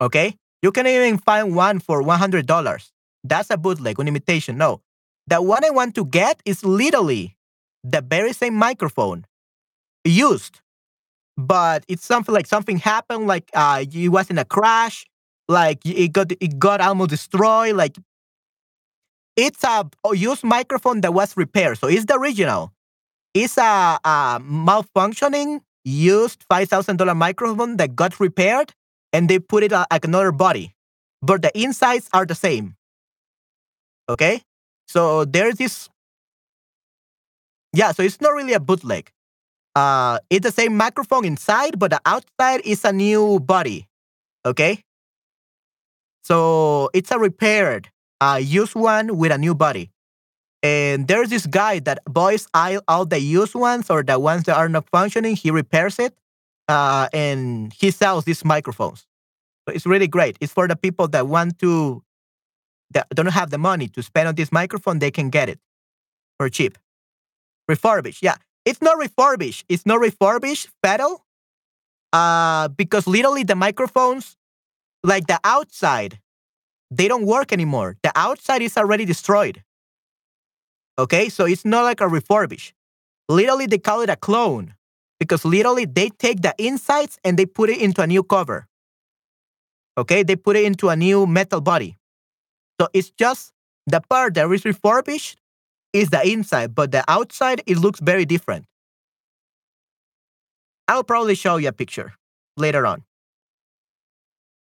Okay, 0.00 0.36
you 0.62 0.70
can 0.72 0.86
even 0.86 1.18
find 1.18 1.56
one 1.56 1.80
for 1.80 2.02
one 2.02 2.18
hundred 2.18 2.46
dollars. 2.46 2.92
That's 3.24 3.50
a 3.50 3.56
bootleg, 3.56 3.98
an 3.98 4.06
imitation. 4.06 4.58
No, 4.58 4.82
the 5.26 5.40
one 5.40 5.64
I 5.64 5.70
want 5.70 5.94
to 5.94 6.04
get 6.04 6.42
is 6.44 6.64
literally 6.64 7.36
the 7.82 8.02
very 8.02 8.32
same 8.32 8.54
microphone 8.54 9.24
used, 10.04 10.60
but 11.36 11.84
it's 11.88 12.04
something 12.04 12.34
like 12.34 12.46
something 12.46 12.78
happened, 12.78 13.26
like 13.26 13.50
uh, 13.54 13.84
it 13.92 14.08
was 14.08 14.30
in 14.30 14.38
a 14.38 14.44
crash, 14.44 15.06
like 15.48 15.84
it 15.86 16.12
got 16.12 16.32
it 16.32 16.58
got 16.58 16.80
almost 16.80 17.10
destroyed. 17.10 17.76
Like 17.76 17.96
it's 19.36 19.64
a 19.64 19.88
used 20.12 20.44
microphone 20.44 21.00
that 21.02 21.12
was 21.12 21.36
repaired, 21.36 21.78
so 21.78 21.88
it's 21.88 22.04
the 22.04 22.14
original. 22.18 22.72
It's 23.34 23.58
a, 23.58 23.98
a 24.04 24.40
malfunctioning 24.42 25.60
used 25.84 26.44
five 26.48 26.68
thousand 26.68 26.98
dollar 26.98 27.14
microphone 27.14 27.76
that 27.78 27.96
got 27.96 28.20
repaired, 28.20 28.74
and 29.12 29.28
they 29.28 29.38
put 29.38 29.64
it 29.64 29.72
like 29.72 30.04
another 30.04 30.32
body, 30.32 30.74
but 31.22 31.42
the 31.42 31.52
insides 31.58 32.08
are 32.12 32.26
the 32.26 32.34
same. 32.34 32.76
Okay, 34.08 34.42
so 34.86 35.24
there's 35.24 35.56
this. 35.56 35.88
Yeah, 37.72 37.92
so 37.92 38.02
it's 38.02 38.20
not 38.20 38.34
really 38.34 38.52
a 38.52 38.60
bootleg 38.60 39.10
uh, 39.74 40.18
it's 40.30 40.44
the 40.44 40.52
same 40.52 40.76
microphone 40.76 41.24
inside, 41.24 41.78
but 41.78 41.90
the 41.90 42.00
outside 42.04 42.60
is 42.64 42.84
a 42.84 42.92
new 42.92 43.40
body. 43.40 43.88
Okay. 44.44 44.82
So 46.22 46.90
it's 46.94 47.10
a 47.10 47.18
repaired, 47.18 47.90
uh, 48.20 48.40
used 48.42 48.74
one 48.74 49.16
with 49.16 49.32
a 49.32 49.38
new 49.38 49.54
body. 49.54 49.90
And 50.62 51.06
there's 51.08 51.28
this 51.28 51.46
guy 51.46 51.78
that 51.80 51.98
buys 52.08 52.46
all 52.54 53.04
the 53.04 53.20
used 53.20 53.54
ones 53.54 53.90
or 53.90 54.02
the 54.02 54.18
ones 54.18 54.44
that 54.44 54.56
are 54.56 54.68
not 54.68 54.88
functioning. 54.90 55.36
He 55.36 55.50
repairs 55.50 55.98
it, 55.98 56.14
uh, 56.68 57.08
and 57.12 57.70
he 57.74 57.90
sells 57.90 58.24
these 58.24 58.44
microphones. 58.44 59.06
So 59.68 59.74
it's 59.74 59.84
really 59.84 60.08
great. 60.08 60.38
It's 60.40 60.52
for 60.52 60.66
the 60.66 60.76
people 60.76 61.08
that 61.08 61.26
want 61.26 61.58
to, 61.58 62.02
that 62.92 63.08
don't 63.10 63.26
have 63.26 63.50
the 63.50 63.58
money 63.58 63.88
to 63.88 64.02
spend 64.02 64.28
on 64.28 64.36
this 64.36 64.52
microphone. 64.52 65.00
They 65.00 65.10
can 65.10 65.28
get 65.28 65.50
it 65.50 65.58
for 66.38 66.48
cheap, 66.48 66.78
refurbished. 67.68 68.22
Yeah, 68.22 68.36
it's 68.64 68.82
not 68.82 68.98
refurbished. 68.98 69.64
It's 69.68 69.86
not 69.86 70.00
refurbished 70.00 70.68
pedal. 70.82 71.24
Uh, 72.12 72.68
because 72.68 73.06
literally 73.06 73.42
the 73.42 73.56
microphones, 73.56 74.36
like 75.02 75.26
the 75.26 75.40
outside, 75.44 76.20
they 76.90 77.08
don't 77.08 77.26
work 77.26 77.52
anymore. 77.52 77.96
The 78.02 78.12
outside 78.14 78.62
is 78.62 78.76
already 78.76 79.04
destroyed. 79.04 79.64
Okay, 80.98 81.28
so 81.28 81.44
it's 81.44 81.64
not 81.64 81.82
like 81.82 82.00
a 82.00 82.04
refurbish. 82.04 82.72
Literally, 83.28 83.66
they 83.66 83.78
call 83.78 84.02
it 84.02 84.10
a 84.10 84.16
clone 84.16 84.74
because 85.18 85.44
literally 85.44 85.86
they 85.86 86.08
take 86.08 86.42
the 86.42 86.54
insides 86.58 87.18
and 87.24 87.36
they 87.38 87.46
put 87.46 87.70
it 87.70 87.80
into 87.80 88.02
a 88.02 88.06
new 88.06 88.22
cover. 88.22 88.68
Okay, 89.98 90.22
they 90.22 90.36
put 90.36 90.56
it 90.56 90.64
into 90.64 90.88
a 90.88 90.96
new 90.96 91.26
metal 91.26 91.60
body. 91.60 91.96
So 92.80 92.88
it's 92.92 93.10
just 93.10 93.52
the 93.86 94.00
part 94.00 94.34
that 94.34 94.50
is 94.50 94.64
refurbished 94.64 95.38
is 95.94 96.10
the 96.10 96.28
inside, 96.28 96.74
but 96.74 96.90
the 96.90 97.04
outside, 97.08 97.62
it 97.66 97.78
looks 97.78 98.00
very 98.00 98.26
different. 98.26 98.66
I'll 100.88 101.04
probably 101.04 101.36
show 101.36 101.56
you 101.56 101.68
a 101.68 101.72
picture 101.72 102.12
later 102.58 102.84
on. 102.84 103.04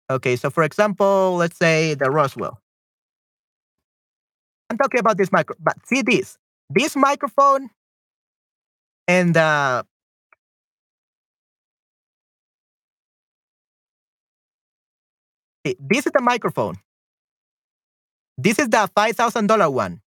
Okay, 0.09 0.35
so 0.35 0.49
for 0.49 0.63
example, 0.63 1.35
let's 1.37 1.57
say 1.57 1.93
the 1.93 2.09
Roswell. 2.09 2.59
I'm 4.69 4.77
talking 4.77 4.99
about 4.99 5.17
this 5.17 5.31
micro, 5.31 5.55
but 5.59 5.77
see 5.85 6.01
this, 6.01 6.37
this 6.69 6.95
microphone 6.95 7.69
and 9.07 9.37
uh, 9.37 9.83
this 15.63 16.05
is 16.05 16.11
the 16.11 16.21
microphone. 16.21 16.75
This 18.37 18.57
is 18.57 18.69
the 18.69 18.89
$5,000 18.95 19.71
one 19.71 20.01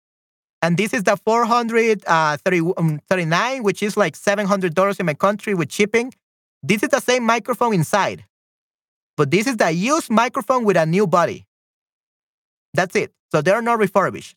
and 0.63 0.77
this 0.77 0.95
is 0.95 1.03
the 1.03 1.17
439 1.17 3.59
um, 3.59 3.65
which 3.65 3.83
is 3.83 3.97
like 3.97 4.15
$700 4.15 5.01
in 5.01 5.07
my 5.07 5.15
country 5.15 5.55
with 5.55 5.73
shipping. 5.73 6.15
This 6.63 6.85
is 6.85 6.91
the 6.91 7.01
same 7.01 7.25
microphone 7.25 7.75
inside 7.75 8.25
but 9.17 9.31
this 9.31 9.47
is 9.47 9.57
the 9.57 9.71
used 9.71 10.11
microphone 10.11 10.65
with 10.65 10.77
a 10.77 10.87
new 10.87 11.07
body. 11.07 11.47
That's 12.73 12.97
it. 12.97 13.13
So 13.31 13.43
they're 13.43 13.61
not 13.61 13.79
refurbished. 13.79 14.37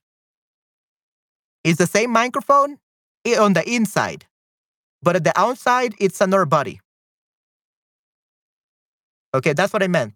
It's 1.64 1.78
the 1.78 1.88
same 1.88 2.12
microphone 2.12 2.78
on 3.40 3.54
the 3.54 3.68
inside 3.70 4.26
but 5.02 5.16
at 5.16 5.24
the 5.24 5.40
outside 5.40 5.94
it's 6.00 6.22
another 6.22 6.46
body. 6.46 6.82
Okay 9.34 9.54
that's 9.54 9.72
what 9.72 9.84
i 9.84 9.88
meant. 9.88 10.14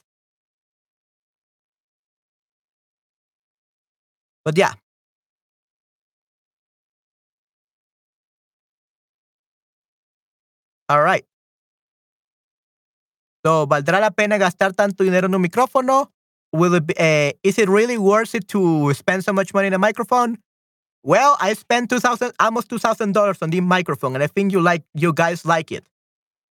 But 4.43 4.57
yeah 4.57 4.73
All 10.89 11.01
right. 11.01 11.23
So, 13.45 13.67
¿valdrá 13.67 13.99
la 13.99 14.11
pena 14.11 14.37
gastar 14.37 14.73
tanto 14.73 15.03
dinero 15.03 15.27
en 15.27 15.35
un 15.35 15.41
micrófono? 15.41 16.11
Will 16.51 16.73
it 16.75 16.87
be, 16.87 16.95
uh, 16.97 17.31
is 17.43 17.59
it 17.59 17.69
really 17.69 17.97
worth 17.97 18.35
it 18.35 18.47
to 18.49 18.93
spend 18.93 19.23
so 19.23 19.31
much 19.31 19.53
money 19.53 19.67
in 19.67 19.73
a 19.73 19.79
microphone? 19.79 20.39
Well, 21.03 21.37
I 21.39 21.53
spent 21.53 21.89
two 21.89 21.99
thousand, 21.99 22.33
almost 22.39 22.69
two 22.69 22.79
thousand 22.79 23.13
dollars 23.13 23.37
on 23.41 23.51
the 23.51 23.61
microphone, 23.61 24.15
and 24.15 24.23
I 24.23 24.27
think 24.27 24.51
you 24.51 24.61
like, 24.61 24.83
you 24.95 25.13
guys 25.13 25.45
like 25.45 25.71
it. 25.71 25.85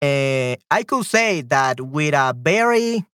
Uh, 0.01 0.55
I 0.71 0.83
could 0.83 1.05
say 1.05 1.41
that 1.41 1.81
with 1.81 2.13
a 2.13 2.33
very, 2.37 3.05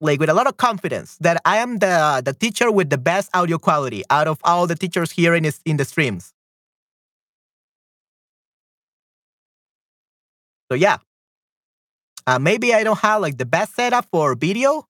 like, 0.00 0.20
with 0.20 0.30
a 0.30 0.34
lot 0.34 0.46
of 0.46 0.58
confidence, 0.58 1.18
that 1.22 1.40
I 1.44 1.58
am 1.58 1.78
the 1.78 2.22
the 2.24 2.34
teacher 2.34 2.70
with 2.70 2.90
the 2.90 2.98
best 2.98 3.30
audio 3.34 3.58
quality 3.58 4.04
out 4.10 4.28
of 4.28 4.38
all 4.44 4.66
the 4.68 4.76
teachers 4.76 5.10
here 5.10 5.34
in 5.34 5.50
in 5.64 5.78
the 5.78 5.86
streams. 5.86 6.33
So 10.74 10.78
yeah, 10.78 10.96
uh, 12.26 12.40
maybe 12.40 12.74
I 12.74 12.82
don't 12.82 12.98
have 12.98 13.22
like 13.22 13.38
the 13.38 13.44
best 13.46 13.76
setup 13.76 14.06
for 14.10 14.34
video, 14.34 14.88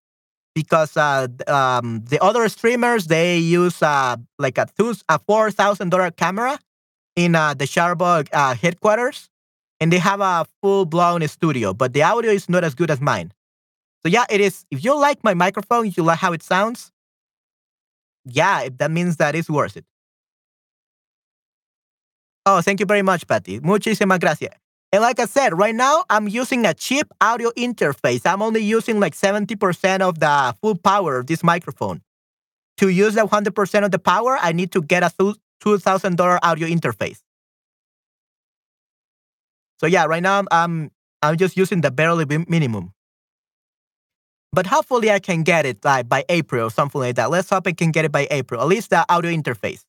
because 0.54 0.96
uh, 0.96 1.28
um, 1.46 2.02
the 2.08 2.18
other 2.22 2.48
streamers 2.48 3.04
they 3.06 3.36
use 3.36 3.82
uh, 3.82 4.16
like 4.38 4.56
a 4.56 4.66
two 4.78 4.94
a 5.10 5.18
four 5.18 5.50
thousand 5.50 5.90
dollar 5.90 6.10
camera 6.10 6.58
in 7.16 7.34
uh, 7.36 7.52
the 7.52 7.66
Chatterbug 7.66 8.28
uh, 8.32 8.54
headquarters, 8.54 9.28
and 9.78 9.92
they 9.92 9.98
have 9.98 10.22
a 10.22 10.46
full 10.62 10.86
blown 10.86 11.20
studio, 11.28 11.74
but 11.74 11.92
the 11.92 12.02
audio 12.02 12.30
is 12.30 12.48
not 12.48 12.64
as 12.64 12.74
good 12.74 12.90
as 12.90 13.02
mine. 13.02 13.30
So 14.02 14.08
yeah, 14.08 14.24
it 14.30 14.40
is. 14.40 14.64
If 14.70 14.82
you 14.82 14.98
like 14.98 15.22
my 15.22 15.34
microphone, 15.34 15.86
if 15.88 15.98
you 15.98 16.02
like 16.02 16.18
how 16.18 16.32
it 16.32 16.42
sounds, 16.42 16.92
yeah, 18.24 18.70
that 18.78 18.90
means 18.90 19.18
that 19.18 19.34
it's 19.34 19.50
worth 19.50 19.76
it. 19.76 19.84
Oh, 22.46 22.62
thank 22.62 22.80
you 22.80 22.86
very 22.86 23.02
much, 23.02 23.26
Patty. 23.26 23.60
Muchísimas 23.60 24.18
gracias. 24.18 24.63
And 24.94 25.02
like 25.02 25.18
I 25.18 25.24
said, 25.24 25.58
right 25.58 25.74
now 25.74 26.04
I'm 26.08 26.28
using 26.28 26.64
a 26.66 26.72
cheap 26.72 27.08
audio 27.20 27.50
interface. 27.56 28.24
I'm 28.24 28.40
only 28.40 28.62
using 28.62 29.00
like 29.00 29.16
70% 29.16 30.00
of 30.02 30.20
the 30.20 30.54
full 30.62 30.76
power 30.76 31.18
of 31.18 31.26
this 31.26 31.42
microphone. 31.42 32.00
To 32.76 32.88
use 32.88 33.14
the 33.16 33.22
100% 33.22 33.84
of 33.84 33.90
the 33.90 33.98
power, 33.98 34.38
I 34.40 34.52
need 34.52 34.70
to 34.70 34.80
get 34.80 35.02
a 35.02 35.10
$2,000 35.10 36.38
audio 36.44 36.68
interface. 36.68 37.18
So 39.80 39.88
yeah, 39.88 40.04
right 40.04 40.22
now 40.22 40.44
I'm 40.52 40.92
I'm 41.22 41.38
just 41.38 41.56
using 41.56 41.80
the 41.80 41.90
barely 41.90 42.24
minimum. 42.46 42.92
But 44.52 44.68
hopefully 44.68 45.10
I 45.10 45.18
can 45.18 45.42
get 45.42 45.66
it 45.66 45.84
like 45.84 46.08
by 46.08 46.24
April 46.28 46.68
or 46.68 46.70
something 46.70 47.00
like 47.00 47.16
that. 47.16 47.30
Let's 47.30 47.50
hope 47.50 47.66
I 47.66 47.72
can 47.72 47.90
get 47.90 48.04
it 48.04 48.12
by 48.12 48.28
April. 48.30 48.60
At 48.60 48.68
least 48.68 48.90
the 48.90 49.04
audio 49.08 49.32
interface. 49.32 49.82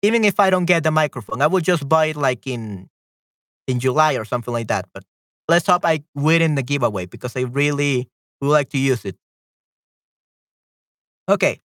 Even 0.00 0.24
if 0.24 0.40
I 0.40 0.48
don't 0.48 0.64
get 0.64 0.82
the 0.82 0.90
microphone, 0.90 1.42
I 1.42 1.46
will 1.46 1.60
just 1.60 1.86
buy 1.86 2.06
it 2.06 2.16
like 2.16 2.46
in 2.46 2.88
in 3.66 3.80
July 3.80 4.14
or 4.14 4.24
something 4.24 4.52
like 4.52 4.68
that. 4.68 4.86
But 4.92 5.04
let's 5.48 5.66
hope 5.66 5.84
I 5.84 6.04
win 6.14 6.42
in 6.42 6.54
the 6.54 6.62
giveaway 6.62 7.06
because 7.06 7.36
I 7.36 7.42
really 7.42 8.08
would 8.40 8.50
like 8.50 8.70
to 8.70 8.78
use 8.78 9.04
it. 9.04 9.16
Ok. 11.28 11.60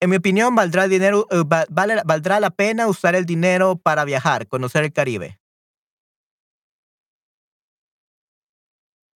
En 0.00 0.10
mi 0.10 0.16
opinión, 0.16 0.54
¿valdrá, 0.54 0.88
dinero, 0.88 1.26
uh, 1.30 1.44
vale, 1.70 2.02
¿valdrá 2.04 2.40
la 2.40 2.50
pena 2.50 2.86
usar 2.88 3.14
el 3.14 3.24
dinero 3.24 3.76
para 3.76 4.04
viajar, 4.04 4.46
conocer 4.48 4.84
el 4.84 4.92
Caribe? 4.92 5.38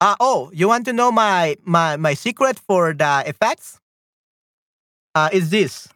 Uh, 0.01 0.15
oh, 0.21 0.51
you 0.55 0.69
want 0.69 0.85
to 0.85 0.93
know 0.93 1.11
my, 1.11 1.57
my, 1.65 1.97
my 1.97 2.15
secret 2.15 2.59
for 2.59 2.95
the 2.95 3.23
effects? 3.27 3.81
Uh, 5.15 5.29
is 5.33 5.51
this. 5.51 5.89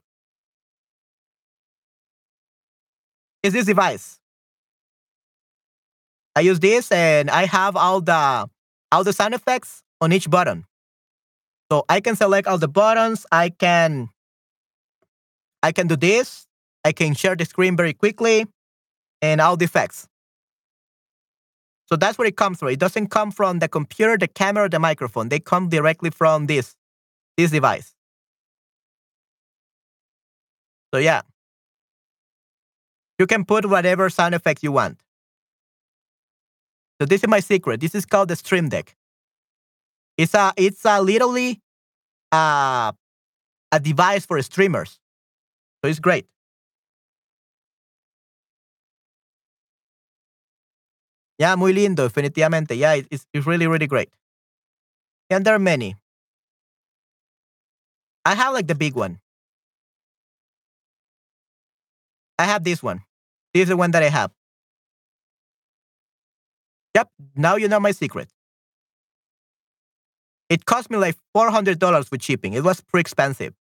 Is 3.43 3.53
this 3.53 3.67
device. 3.67 4.22
I 6.35 6.41
use 6.41 6.61
this 6.61 6.91
and 6.91 7.31
I 7.31 7.47
have 7.47 7.77
all 7.77 8.01
the 8.01 8.49
all 8.91 9.05
the 9.05 9.13
sound 9.13 9.35
effects 9.35 9.83
on 10.01 10.13
each 10.13 10.29
button. 10.29 10.65
So 11.71 11.85
I 11.89 12.01
can 12.01 12.17
select 12.17 12.47
all 12.47 12.59
the 12.59 12.69
buttons. 12.69 13.27
I 13.33 13.51
can 13.51 14.09
I 15.63 15.73
can 15.73 15.87
do 15.87 15.97
this. 15.97 16.47
I 16.85 16.93
can 16.93 17.15
share 17.15 17.37
the 17.37 17.45
screen 17.45 17.77
very 17.77 17.93
quickly 17.93 18.47
and 19.21 19.41
all 19.41 19.57
the 19.57 19.65
effects. 19.65 20.09
So 21.89 21.97
that's 21.97 22.19
where 22.19 22.27
it 22.27 22.37
comes 22.37 22.59
from. 22.59 22.69
It 22.69 22.79
doesn't 22.79 23.09
come 23.09 23.31
from 23.31 23.59
the 23.59 23.69
computer, 23.69 24.17
the 24.17 24.29
camera, 24.29 24.69
the 24.69 24.79
microphone. 24.79 25.29
They 25.29 25.39
come 25.41 25.69
directly 25.69 26.11
from 26.11 26.47
this 26.47 26.75
this 27.37 27.51
device. 27.51 27.95
So 30.93 30.99
yeah. 30.99 31.23
You 33.19 33.27
can 33.27 33.45
put 33.45 33.67
whatever 33.67 34.11
sound 34.11 34.35
effects 34.35 34.63
you 34.63 34.73
want. 34.73 34.99
So 37.01 37.07
this 37.07 37.23
is 37.23 37.29
my 37.29 37.41
secret. 37.41 37.81
This 37.81 37.95
is 37.95 38.07
called 38.07 38.29
the 38.29 38.37
Stream 38.37 38.69
Deck. 38.69 38.95
It's 40.17 40.35
a 40.35 40.53
it's 40.57 40.85
a 40.85 41.01
literally 41.03 41.61
uh, 42.31 42.93
a 43.73 43.81
device 43.81 44.27
for 44.27 44.41
streamers. 44.43 44.99
So 45.83 45.91
it's 45.91 45.99
great. 46.01 46.27
Yeah, 51.39 51.57
muy 51.57 51.73
lindo, 51.73 52.05
definitivamente. 52.05 52.77
Yeah, 52.77 52.95
it's, 52.95 53.27
it's 53.33 53.47
really, 53.47 53.67
really 53.67 53.89
great. 53.89 54.11
And 55.31 55.45
there 55.45 55.55
are 55.55 55.59
many. 55.59 55.97
I 58.25 58.35
have 58.37 58.53
like 58.53 58.69
the 58.69 58.77
big 58.77 58.95
one. 58.95 59.19
I 62.39 62.45
have 62.45 62.63
this 62.63 62.83
one. 62.83 63.03
This 63.55 63.65
is 63.65 63.69
the 63.71 63.77
one 63.77 63.91
that 63.91 64.03
I 64.03 64.09
have. 64.09 64.31
Yep, 66.95 67.09
now 67.37 67.57
you 67.57 67.69
know 67.69 67.81
my 67.81 67.93
secret. 67.93 68.29
It 70.51 70.67
cost 70.67 70.91
me 70.91 70.99
like 70.99 71.17
$400 71.35 72.11
with 72.11 72.23
shipping. 72.23 72.53
It 72.53 72.63
was 72.63 72.81
pretty 72.81 73.03
expensive. 73.03 73.55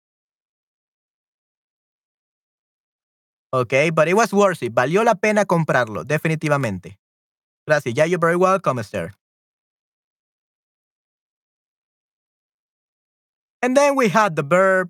Okay, 3.53 3.89
but 3.89 4.07
it 4.07 4.13
was 4.15 4.31
worth 4.33 4.61
it. 4.63 4.73
Valió 4.73 5.03
la 5.03 5.15
pena 5.15 5.45
comprarlo, 5.45 6.03
definitivamente. 6.03 6.97
Gracias. 7.67 7.95
Yeah, 7.95 8.05
you're 8.05 8.19
very 8.19 8.35
welcome, 8.35 8.81
sir. 8.83 9.11
And 13.61 13.75
then 13.75 13.95
we 13.95 14.09
had 14.09 14.35
the 14.35 14.43
verb. 14.43 14.89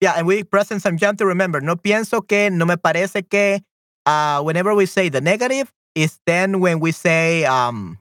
Yeah, 0.00 0.14
and 0.16 0.26
we 0.26 0.44
present 0.44 0.82
some 0.82 0.96
jump 0.96 1.18
to 1.18 1.26
remember. 1.26 1.60
No 1.60 1.76
pienso 1.76 2.26
que, 2.26 2.50
no 2.50 2.64
me 2.66 2.76
parece 2.76 3.28
que, 3.28 3.62
uh, 4.06 4.42
whenever 4.42 4.74
we 4.74 4.86
say 4.86 5.08
the 5.08 5.20
negative, 5.20 5.72
is 5.94 6.20
then 6.26 6.60
when 6.60 6.80
we 6.80 6.92
say 6.92 7.44
um, 7.44 7.98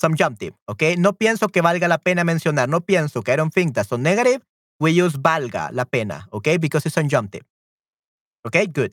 subjunctive, 0.00 0.54
okay? 0.68 0.96
No 0.96 1.12
pienso 1.12 1.48
que 1.48 1.62
valga 1.62 1.88
la 1.88 1.98
pena 1.98 2.24
mencionar. 2.24 2.68
No 2.68 2.80
pienso 2.80 3.24
que 3.24 3.32
I 3.32 3.36
don't 3.36 3.52
think 3.52 3.74
that. 3.74 3.86
So 3.88 3.96
negative, 3.96 4.42
we 4.80 4.90
use 4.92 5.14
valga 5.16 5.70
la 5.72 5.84
pena, 5.84 6.26
okay? 6.32 6.56
Because 6.58 6.84
it's 6.86 6.94
subjunctive. 6.94 7.42
Okay, 8.46 8.66
good. 8.66 8.92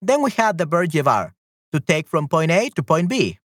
Then 0.00 0.22
we 0.22 0.30
have 0.32 0.56
the 0.58 0.66
verb 0.66 0.90
llevar, 0.90 1.32
to 1.72 1.80
take 1.80 2.08
from 2.08 2.28
point 2.28 2.50
A 2.50 2.70
to 2.70 2.82
point 2.82 3.08
B. 3.08 3.38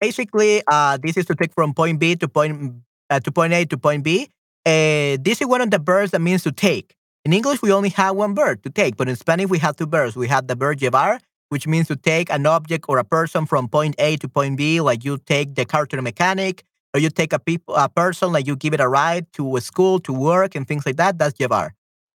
Basically, 0.00 0.62
uh, 0.70 0.96
this 1.02 1.16
is 1.16 1.26
to 1.26 1.34
take 1.34 1.52
from 1.52 1.74
point 1.74 1.98
B 1.98 2.14
to 2.14 2.28
point 2.28 2.82
uh, 3.10 3.20
to 3.20 3.32
point 3.32 3.52
A 3.52 3.64
to 3.66 3.78
point 3.78 4.04
B. 4.04 4.28
Uh, 4.66 5.16
this 5.20 5.40
is 5.40 5.46
one 5.46 5.60
of 5.60 5.70
the 5.70 5.78
verbs 5.78 6.10
that 6.10 6.20
means 6.20 6.42
to 6.42 6.52
take. 6.52 6.94
In 7.24 7.32
English, 7.32 7.62
we 7.62 7.72
only 7.72 7.88
have 7.90 8.16
one 8.16 8.34
verb 8.34 8.62
to 8.62 8.70
take, 8.70 8.96
but 8.96 9.08
in 9.08 9.16
Spanish, 9.16 9.48
we 9.48 9.58
have 9.58 9.76
two 9.76 9.86
verbs. 9.86 10.16
We 10.16 10.28
have 10.28 10.46
the 10.46 10.54
verb 10.54 10.80
llevar, 10.80 11.20
which 11.48 11.66
means 11.66 11.88
to 11.88 11.96
take 11.96 12.30
an 12.30 12.46
object 12.46 12.86
or 12.88 12.98
a 12.98 13.04
person 13.04 13.46
from 13.46 13.68
point 13.68 13.94
A 13.98 14.16
to 14.18 14.28
point 14.28 14.56
B, 14.56 14.80
like 14.80 15.04
you 15.04 15.18
take 15.18 15.54
the 15.54 15.64
car 15.64 15.86
to 15.86 15.96
the 15.96 16.02
mechanic, 16.02 16.64
or 16.94 17.00
you 17.00 17.10
take 17.10 17.32
a, 17.32 17.38
people, 17.38 17.74
a 17.74 17.88
person, 17.88 18.32
like 18.32 18.46
you 18.46 18.56
give 18.56 18.72
it 18.72 18.80
a 18.80 18.88
ride 18.88 19.30
to 19.34 19.56
a 19.56 19.60
school, 19.60 19.98
to 20.00 20.12
work, 20.12 20.54
and 20.54 20.66
things 20.66 20.86
like 20.86 20.96
that. 20.96 21.18
That's 21.18 21.38
llevar. 21.38 21.74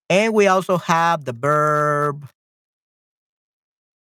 And 0.10 0.34
we 0.34 0.48
also 0.48 0.78
have 0.78 1.26
the 1.26 1.34
verb 1.34 2.28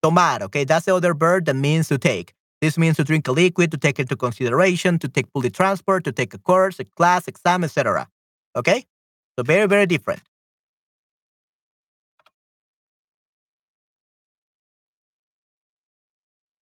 tomar. 0.02 0.42
Okay, 0.42 0.64
that's 0.64 0.86
the 0.86 0.94
other 0.94 1.14
verb 1.14 1.46
that 1.46 1.56
means 1.56 1.88
to 1.88 1.98
take. 1.98 2.34
This 2.62 2.78
means 2.78 2.96
to 2.98 3.02
drink 3.02 3.26
a 3.26 3.32
liquid, 3.32 3.72
to 3.72 3.76
take 3.76 3.98
into 3.98 4.14
consideration, 4.14 4.96
to 5.00 5.08
take 5.08 5.26
public 5.32 5.52
transport, 5.52 6.04
to 6.04 6.12
take 6.12 6.32
a 6.32 6.38
course, 6.38 6.78
a 6.78 6.84
class, 6.84 7.26
exam, 7.26 7.64
etc. 7.64 8.06
Okay? 8.54 8.86
So 9.36 9.42
very, 9.42 9.66
very 9.66 9.86
different. 9.86 10.22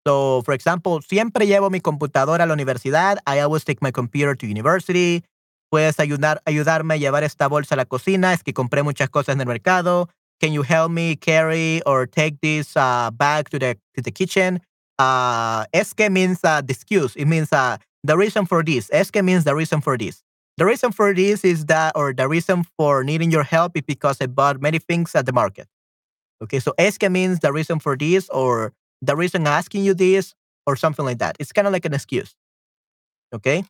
So, 0.07 0.41
for 0.43 0.55
example, 0.55 1.01
siempre 1.03 1.45
llevo 1.45 1.69
mi 1.69 1.81
computadora 1.81 2.45
a 2.45 2.47
la 2.47 2.53
universidad. 2.55 3.19
I 3.27 3.39
always 3.41 3.63
take 3.63 3.83
my 3.83 3.91
computer 3.91 4.35
to 4.35 4.47
university. 4.47 5.23
Puedes 5.71 5.99
ayudar, 5.99 6.41
ayudarme 6.45 6.95
a 6.95 6.97
llevar 6.97 7.23
esta 7.23 7.47
bolsa 7.47 7.75
a 7.75 7.77
la 7.77 7.85
cocina. 7.85 8.33
Es 8.33 8.41
que 8.41 8.53
compré 8.53 8.81
muchas 8.81 9.09
cosas 9.09 9.35
en 9.35 9.41
el 9.41 9.47
mercado. 9.47 10.09
Can 10.39 10.51
you 10.51 10.63
help 10.63 10.91
me 10.91 11.15
carry 11.15 11.83
or 11.85 12.07
take 12.07 12.39
this 12.41 12.75
uh, 12.75 13.11
bag 13.13 13.49
to 13.49 13.59
the 13.59 13.77
to 13.93 14.01
the 14.01 14.11
kitchen? 14.11 14.61
Uh, 14.99 15.65
es 15.73 15.93
means 16.11 16.39
uh, 16.43 16.61
the 16.61 16.73
excuse. 16.73 17.15
It 17.15 17.25
means 17.25 17.51
uh, 17.51 17.77
the 18.03 18.17
reason 18.17 18.45
for 18.45 18.63
this. 18.63 18.89
Que 19.11 19.21
means 19.21 19.43
the 19.43 19.55
reason 19.55 19.81
for 19.81 19.97
this. 19.97 20.23
The 20.57 20.65
reason 20.65 20.91
for 20.91 21.13
this 21.13 21.43
is 21.43 21.65
that, 21.65 21.93
or 21.95 22.13
the 22.13 22.29
reason 22.29 22.63
for 22.77 23.03
needing 23.03 23.29
your 23.29 23.43
help 23.43 23.75
is 23.75 23.83
because 23.83 24.17
I 24.21 24.27
bought 24.27 24.61
many 24.61 24.79
things 24.79 25.13
at 25.13 25.25
the 25.25 25.33
market. 25.33 25.67
Okay, 26.41 26.59
so 26.59 26.73
que 26.73 27.09
means 27.09 27.39
the 27.39 27.51
reason 27.51 27.79
for 27.79 27.97
this, 27.97 28.29
or 28.29 28.73
the 29.01 29.15
reason 29.15 29.47
asking 29.47 29.83
you 29.83 29.93
this, 29.93 30.33
or 30.65 30.75
something 30.75 31.05
like 31.05 31.19
that. 31.19 31.35
It's 31.39 31.51
kind 31.51 31.67
of 31.67 31.73
like 31.73 31.85
an 31.85 31.93
excuse. 31.93 32.35
Okay? 33.33 33.63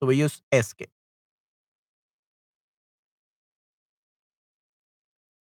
So 0.00 0.06
we 0.06 0.16
use 0.16 0.42
es 0.50 0.74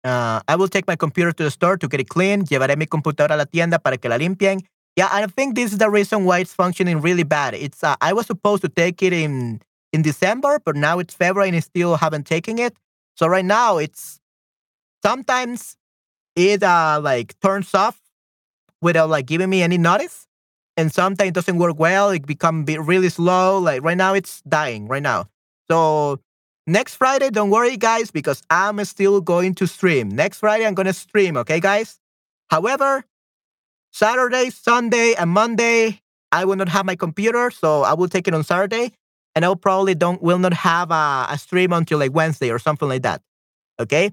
Uh, 0.09 0.41
I 0.49 0.57
will 0.57 0.69
take 0.69 0.87
my 0.87 0.97
computer 0.97 1.33
to 1.33 1.43
the 1.45 1.51
store 1.51 1.77
to 1.77 1.87
get 1.87 2.01
it 2.01 2.09
clean. 2.09 2.45
Llevaré 2.45 2.77
mi 2.77 2.87
computadora 2.87 3.35
a 3.35 3.37
la 3.37 3.45
tienda 3.45 3.79
para 3.79 3.99
que 3.99 4.09
la 4.09 4.17
limpien. 4.17 4.65
Yeah, 4.97 5.09
I 5.13 5.27
think 5.27 5.55
this 5.55 5.73
is 5.73 5.79
the 5.79 5.91
reason 5.91 6.25
why 6.25 6.39
it's 6.41 6.55
functioning 6.55 7.01
really 7.01 7.25
bad. 7.25 7.55
It's 7.55 7.85
uh, 7.85 7.95
I 8.01 8.13
was 8.15 8.27
supposed 8.27 8.63
to 8.63 8.69
take 8.69 9.03
it 9.03 9.13
in 9.13 9.61
in 9.93 10.03
December, 10.03 10.61
but 10.65 10.77
now 10.77 10.99
it's 10.99 11.15
February 11.15 11.49
and 11.49 11.57
I 11.57 11.61
still 11.61 11.97
haven't 11.97 12.27
taken 12.27 12.59
it. 12.59 12.75
So 13.17 13.27
right 13.27 13.45
now 13.45 13.77
it's 13.79 14.19
sometimes 15.05 15.77
it 16.37 16.63
uh 16.63 17.01
like 17.03 17.39
turns 17.41 17.75
off 17.75 18.01
without 18.81 19.11
like 19.11 19.27
giving 19.27 19.51
me 19.51 19.63
any 19.63 19.79
notice, 19.79 20.27
and 20.77 20.91
sometimes 20.93 21.29
it 21.29 21.35
doesn't 21.35 21.59
work 21.59 21.79
well. 21.79 22.11
It 22.11 22.27
become 22.27 22.65
really 22.65 23.11
slow. 23.11 23.59
Like 23.59 23.83
right 23.83 23.97
now 23.99 24.15
it's 24.15 24.41
dying 24.49 24.89
right 24.89 25.03
now. 25.03 25.29
So 25.71 26.21
Next 26.69 26.97
Friday, 26.97 27.31
don't 27.31 27.49
worry, 27.49 27.79
guys, 27.79 28.11
because 28.11 28.43
I'm 28.51 28.85
still 28.85 29.23
going 29.23 29.55
to 29.55 29.67
stream. 29.67 30.11
Next 30.11 30.41
Friday, 30.41 30.67
I'm 30.67 30.75
going 30.75 30.85
to 30.85 30.93
stream, 30.93 31.35
okay, 31.39 31.61
guys? 31.61 31.99
However, 32.51 33.07
Saturday, 33.91 34.51
Sunday, 34.51 35.15
and 35.15 35.31
Monday, 35.31 36.03
I 36.31 36.45
will 36.45 36.57
not 36.57 36.69
have 36.69 36.85
my 36.85 36.95
computer, 36.95 37.51
so 37.51 37.85
I 37.85 37.95
will 37.95 38.07
take 38.07 38.29
it 38.29 38.35
on 38.35 38.45
Saturday, 38.45 38.93
and 39.35 39.47
I'll 39.47 39.57
probably 39.57 39.95
don't 39.95 40.21
will 40.21 40.39
not 40.39 40.53
have 40.53 40.91
a, 40.91 41.29
a 41.31 41.39
stream 41.39 41.73
until 41.73 42.01
like 42.01 42.13
Wednesday 42.13 42.51
or 42.51 42.59
something 42.59 42.87
like 42.87 43.01
that. 43.01 43.23
Okay, 43.81 44.13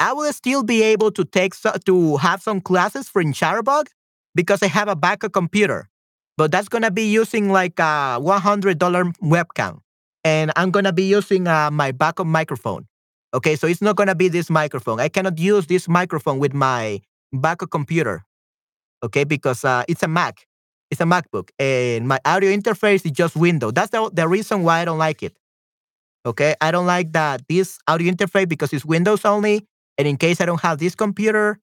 I 0.00 0.14
will 0.14 0.32
still 0.32 0.64
be 0.64 0.82
able 0.82 1.12
to 1.12 1.24
take 1.24 1.54
so, 1.54 1.74
to 1.86 2.16
have 2.16 2.42
some 2.42 2.60
classes 2.60 3.08
for 3.08 3.22
Chatterbug 3.22 3.86
because 4.34 4.64
I 4.64 4.66
have 4.66 4.88
a 4.88 4.96
backup 4.96 5.32
computer, 5.32 5.88
but 6.36 6.50
that's 6.50 6.68
gonna 6.68 6.90
be 6.90 7.04
using 7.04 7.50
like 7.50 7.78
a 7.78 8.18
one 8.18 8.40
hundred 8.40 8.80
dollar 8.80 9.04
webcam 9.22 9.83
and 10.24 10.50
I'm 10.56 10.70
gonna 10.70 10.92
be 10.92 11.04
using 11.04 11.46
uh, 11.46 11.70
my 11.70 11.92
backup 11.92 12.26
microphone. 12.26 12.86
Okay, 13.34 13.56
so 13.56 13.66
it's 13.66 13.82
not 13.82 13.96
gonna 13.96 14.14
be 14.14 14.28
this 14.28 14.50
microphone. 14.50 15.00
I 15.00 15.08
cannot 15.08 15.38
use 15.38 15.66
this 15.66 15.88
microphone 15.88 16.38
with 16.38 16.54
my 16.54 17.00
backup 17.32 17.70
computer. 17.70 18.24
Okay, 19.02 19.24
because 19.24 19.64
uh, 19.64 19.84
it's 19.86 20.02
a 20.02 20.08
Mac, 20.08 20.46
it's 20.90 21.00
a 21.00 21.04
MacBook, 21.04 21.50
and 21.58 22.08
my 22.08 22.18
audio 22.24 22.50
interface 22.50 23.04
is 23.04 23.12
just 23.12 23.36
Windows. 23.36 23.72
That's 23.74 23.90
the, 23.90 24.10
the 24.12 24.26
reason 24.26 24.62
why 24.62 24.80
I 24.80 24.84
don't 24.86 24.98
like 24.98 25.22
it. 25.22 25.36
Okay, 26.24 26.54
I 26.60 26.70
don't 26.70 26.86
like 26.86 27.12
that 27.12 27.42
this 27.48 27.78
audio 27.86 28.10
interface 28.10 28.48
because 28.48 28.72
it's 28.72 28.84
Windows 28.84 29.26
only, 29.26 29.66
and 29.98 30.08
in 30.08 30.16
case 30.16 30.40
I 30.40 30.46
don't 30.46 30.62
have 30.62 30.78
this 30.78 30.94
computer, 30.94 31.58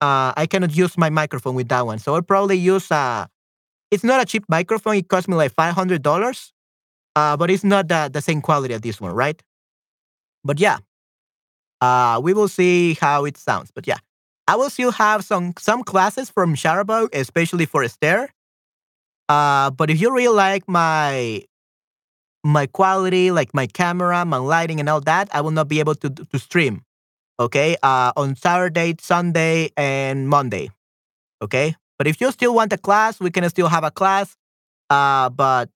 uh, 0.00 0.32
I 0.36 0.46
cannot 0.46 0.76
use 0.76 0.96
my 0.96 1.10
microphone 1.10 1.56
with 1.56 1.68
that 1.68 1.86
one. 1.86 1.98
So 1.98 2.14
I'll 2.14 2.22
probably 2.22 2.56
use 2.56 2.90
a. 2.90 2.94
Uh, 2.94 3.26
it's 3.90 4.04
not 4.04 4.20
a 4.20 4.26
cheap 4.26 4.44
microphone. 4.48 4.96
It 4.96 5.08
cost 5.08 5.28
me 5.28 5.34
like 5.34 5.54
five 5.54 5.74
hundred 5.74 6.02
dollars 6.02 6.52
uh, 7.16 7.36
but 7.36 7.50
it's 7.50 7.64
not 7.64 7.88
the, 7.88 8.10
the 8.12 8.22
same 8.22 8.42
quality 8.42 8.74
of 8.74 8.82
this 8.82 9.00
one, 9.00 9.12
right? 9.12 9.42
But 10.44 10.60
yeah, 10.60 10.78
uh, 11.80 12.20
we 12.22 12.34
will 12.34 12.48
see 12.48 12.94
how 12.94 13.24
it 13.24 13.36
sounds. 13.36 13.70
But 13.74 13.86
yeah, 13.86 13.98
I 14.48 14.56
will 14.56 14.70
still 14.70 14.92
have 14.92 15.24
some 15.24 15.54
some 15.58 15.82
classes 15.84 16.30
from 16.30 16.54
Chatterbug, 16.54 17.14
especially 17.14 17.66
for 17.66 17.82
Esther. 17.82 18.28
Uh, 19.28 19.70
but 19.70 19.90
if 19.90 20.00
you 20.00 20.12
really 20.14 20.34
like 20.34 20.68
my 20.68 21.42
my 22.44 22.66
quality, 22.66 23.30
like 23.30 23.54
my 23.54 23.66
camera, 23.66 24.24
my 24.24 24.36
lighting, 24.38 24.80
and 24.80 24.88
all 24.88 25.00
that, 25.02 25.28
I 25.32 25.40
will 25.40 25.50
not 25.50 25.68
be 25.68 25.80
able 25.80 25.94
to 25.96 26.10
to 26.10 26.38
stream. 26.38 26.82
Okay, 27.40 27.76
uh, 27.82 28.12
on 28.16 28.36
Saturday, 28.36 28.96
Sunday, 29.00 29.70
and 29.76 30.28
Monday. 30.28 30.70
Okay, 31.42 31.76
but 31.98 32.06
if 32.06 32.20
you 32.20 32.30
still 32.32 32.54
want 32.54 32.72
a 32.72 32.78
class, 32.78 33.20
we 33.20 33.30
can 33.30 33.48
still 33.50 33.68
have 33.68 33.84
a 33.84 33.90
class. 33.90 34.36
Uh, 34.90 35.30
but 35.30 35.70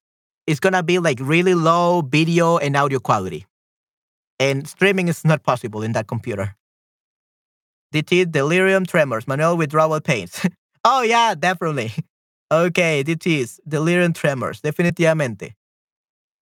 it's 0.47 0.59
gonna 0.59 0.83
be 0.83 0.99
like 0.99 1.19
really 1.21 1.53
low 1.53 2.01
video 2.01 2.57
and 2.57 2.75
audio 2.75 2.99
quality. 2.99 3.45
And 4.39 4.67
streaming 4.67 5.07
is 5.07 5.23
not 5.23 5.43
possible 5.43 5.83
in 5.83 5.91
that 5.93 6.07
computer. 6.07 6.55
DT 7.93 8.31
delirium 8.31 8.85
tremors, 8.85 9.27
manual 9.27 9.57
withdrawal 9.57 9.99
pains. 10.01 10.45
oh 10.83 11.01
yeah, 11.01 11.35
definitely. 11.35 11.91
Okay, 12.51 13.01
DTs 13.01 13.61
delirium 13.65 14.11
tremors, 14.11 14.59
definitivamente. 14.59 15.53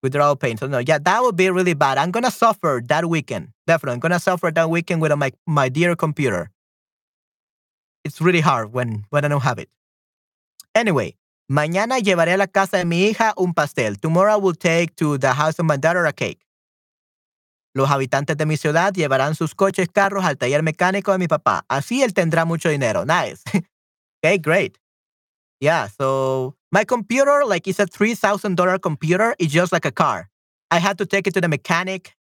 Withdrawal 0.02 0.36
pains. 0.36 0.60
So 0.60 0.66
no, 0.66 0.80
yeah, 0.80 0.98
that 0.98 1.22
would 1.22 1.36
be 1.36 1.52
really 1.52 1.76
bad. 1.76 2.00
I'm 2.00 2.10
gonna 2.10 2.32
suffer 2.32 2.82
that 2.88 3.06
weekend. 3.06 3.50
Definitely, 3.68 3.94
I'm 3.94 4.00
gonna 4.00 4.20
suffer 4.20 4.50
that 4.50 4.72
weekend 4.72 5.02
with 5.02 5.16
my 5.16 5.32
my 5.46 5.70
dear 5.70 5.96
computer. 5.96 6.50
It's 8.04 8.20
really 8.22 8.42
hard 8.42 8.74
when 8.74 9.06
when 9.12 9.24
I 9.24 9.28
don't 9.28 9.44
have 9.44 9.60
it. 9.60 9.70
Anyway, 10.74 11.16
Mañana 11.50 11.98
llevaré 11.98 12.34
a 12.34 12.38
la 12.38 12.46
casa 12.46 12.78
de 12.78 12.86
mi 12.86 13.06
hija 13.06 13.34
un 13.36 13.56
pastel. 13.56 14.00
Tomorrow 14.00 14.36
I 14.36 14.40
will 14.40 14.56
take 14.56 14.96
to 14.98 15.18
the 15.18 15.34
house 15.34 15.58
of 15.58 15.66
my 15.66 15.78
daughter 15.78 16.06
a 16.06 16.14
cake. 16.14 16.46
Los 17.74 17.90
habitantes 17.90 18.38
de 18.38 18.46
mi 18.46 18.56
ciudad 18.56 18.94
llevarán 18.94 19.34
sus 19.34 19.56
coches, 19.56 19.90
carros 19.92 20.24
al 20.26 20.38
taller 20.38 20.62
mecánico 20.62 21.12
de 21.12 21.18
mi 21.18 21.28
papá. 21.28 21.66
Así 21.68 22.04
él 22.04 22.14
tendrá 22.14 22.46
mucho 22.46 22.70
dinero. 22.70 23.04
Nice. 23.04 23.44
okay, 24.24 24.38
great. 24.38 24.78
Yeah, 25.60 25.88
so 25.88 26.56
my 26.72 26.86
computer, 26.86 27.44
like 27.46 27.68
it's 27.68 27.80
a 27.80 27.88
$3,000 27.88 28.80
computer. 28.80 29.36
It's 29.40 29.52
just 29.52 29.72
like 29.72 29.86
a 29.86 29.92
car. 29.92 30.30
I 30.70 30.78
had 30.78 31.00
to 31.00 31.06
take 31.08 31.26
it 31.26 31.34
to 31.34 31.42
the 31.42 31.48
mechanic 31.48 32.16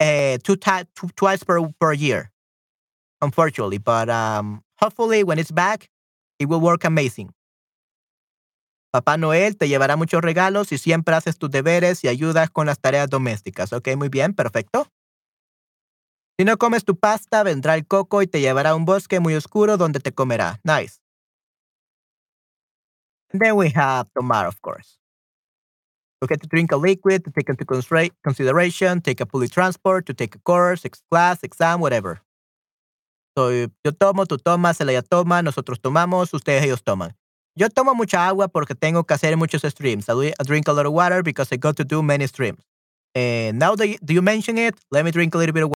uh, 0.00 0.36
two, 0.44 0.56
two, 0.56 1.08
twice 1.16 1.42
per, 1.42 1.66
per 1.80 1.94
year, 1.94 2.30
unfortunately. 3.22 3.78
But 3.78 4.10
um, 4.10 4.62
hopefully 4.78 5.24
when 5.24 5.38
it's 5.38 5.50
back, 5.50 5.88
it 6.38 6.46
will 6.50 6.60
work 6.60 6.84
amazing. 6.84 7.32
Papá 8.96 9.18
Noel 9.18 9.58
te 9.58 9.68
llevará 9.68 9.94
muchos 9.96 10.22
regalos 10.22 10.72
y 10.72 10.78
siempre 10.78 11.14
haces 11.14 11.36
tus 11.36 11.50
deberes 11.50 12.02
y 12.02 12.08
ayudas 12.08 12.48
con 12.48 12.64
las 12.64 12.80
tareas 12.80 13.10
domésticas. 13.10 13.74
Ok, 13.74 13.88
muy 13.94 14.08
bien, 14.08 14.32
perfecto. 14.32 14.86
Si 16.38 16.46
no 16.46 16.56
comes 16.56 16.86
tu 16.86 16.98
pasta, 16.98 17.42
vendrá 17.42 17.74
el 17.74 17.86
coco 17.86 18.22
y 18.22 18.26
te 18.26 18.40
llevará 18.40 18.70
a 18.70 18.74
un 18.74 18.86
bosque 18.86 19.20
muy 19.20 19.34
oscuro 19.34 19.76
donde 19.76 20.00
te 20.00 20.12
comerá. 20.12 20.60
Nice. 20.64 21.02
And 23.34 23.42
then 23.42 23.54
we 23.56 23.70
have 23.76 24.06
tomorrow, 24.14 24.48
of 24.48 24.62
course. 24.62 24.98
Okay, 26.22 26.38
to 26.38 26.46
drink 26.48 26.72
a 26.72 26.78
liquid, 26.78 27.22
to 27.24 27.30
take 27.30 27.50
into 27.50 27.66
consideration, 28.24 29.02
take 29.02 29.20
a 29.20 29.26
public 29.26 29.50
transport, 29.50 30.06
to 30.06 30.14
take 30.14 30.34
a 30.36 30.38
course, 30.38 30.86
class, 31.10 31.42
exam, 31.42 31.82
whatever. 31.82 32.22
So, 33.36 33.50
yo 33.52 33.92
tomo, 33.92 34.24
tú 34.24 34.38
tomas, 34.38 34.80
ella 34.80 35.02
toma, 35.02 35.42
nosotros 35.42 35.82
tomamos, 35.82 36.32
ustedes 36.32 36.64
ellos 36.64 36.82
toman. 36.82 37.14
Yo 37.58 37.68
tomo 37.70 37.94
mucha 37.94 38.26
agua 38.28 38.48
porque 38.48 38.74
tengo 38.74 39.04
que 39.04 39.14
hacer 39.14 39.36
muchos 39.36 39.62
streams. 39.62 40.08
I 40.10 40.32
drink 40.44 40.68
a 40.68 40.72
lot 40.72 40.84
of 40.86 40.92
water 40.92 41.22
because 41.22 41.48
I 41.52 41.56
got 41.56 41.76
to 41.78 41.84
do 41.84 42.02
many 42.02 42.26
streams. 42.26 42.58
And 43.14 43.58
now 43.58 43.74
that 43.76 43.88
you, 43.88 43.98
do 44.04 44.14
you 44.14 44.22
mention 44.22 44.58
it, 44.58 44.74
let 44.90 45.04
me 45.04 45.10
drink 45.10 45.34
a 45.34 45.38
little 45.38 45.54
bit 45.54 45.62
of 45.64 45.70
water. 45.70 45.76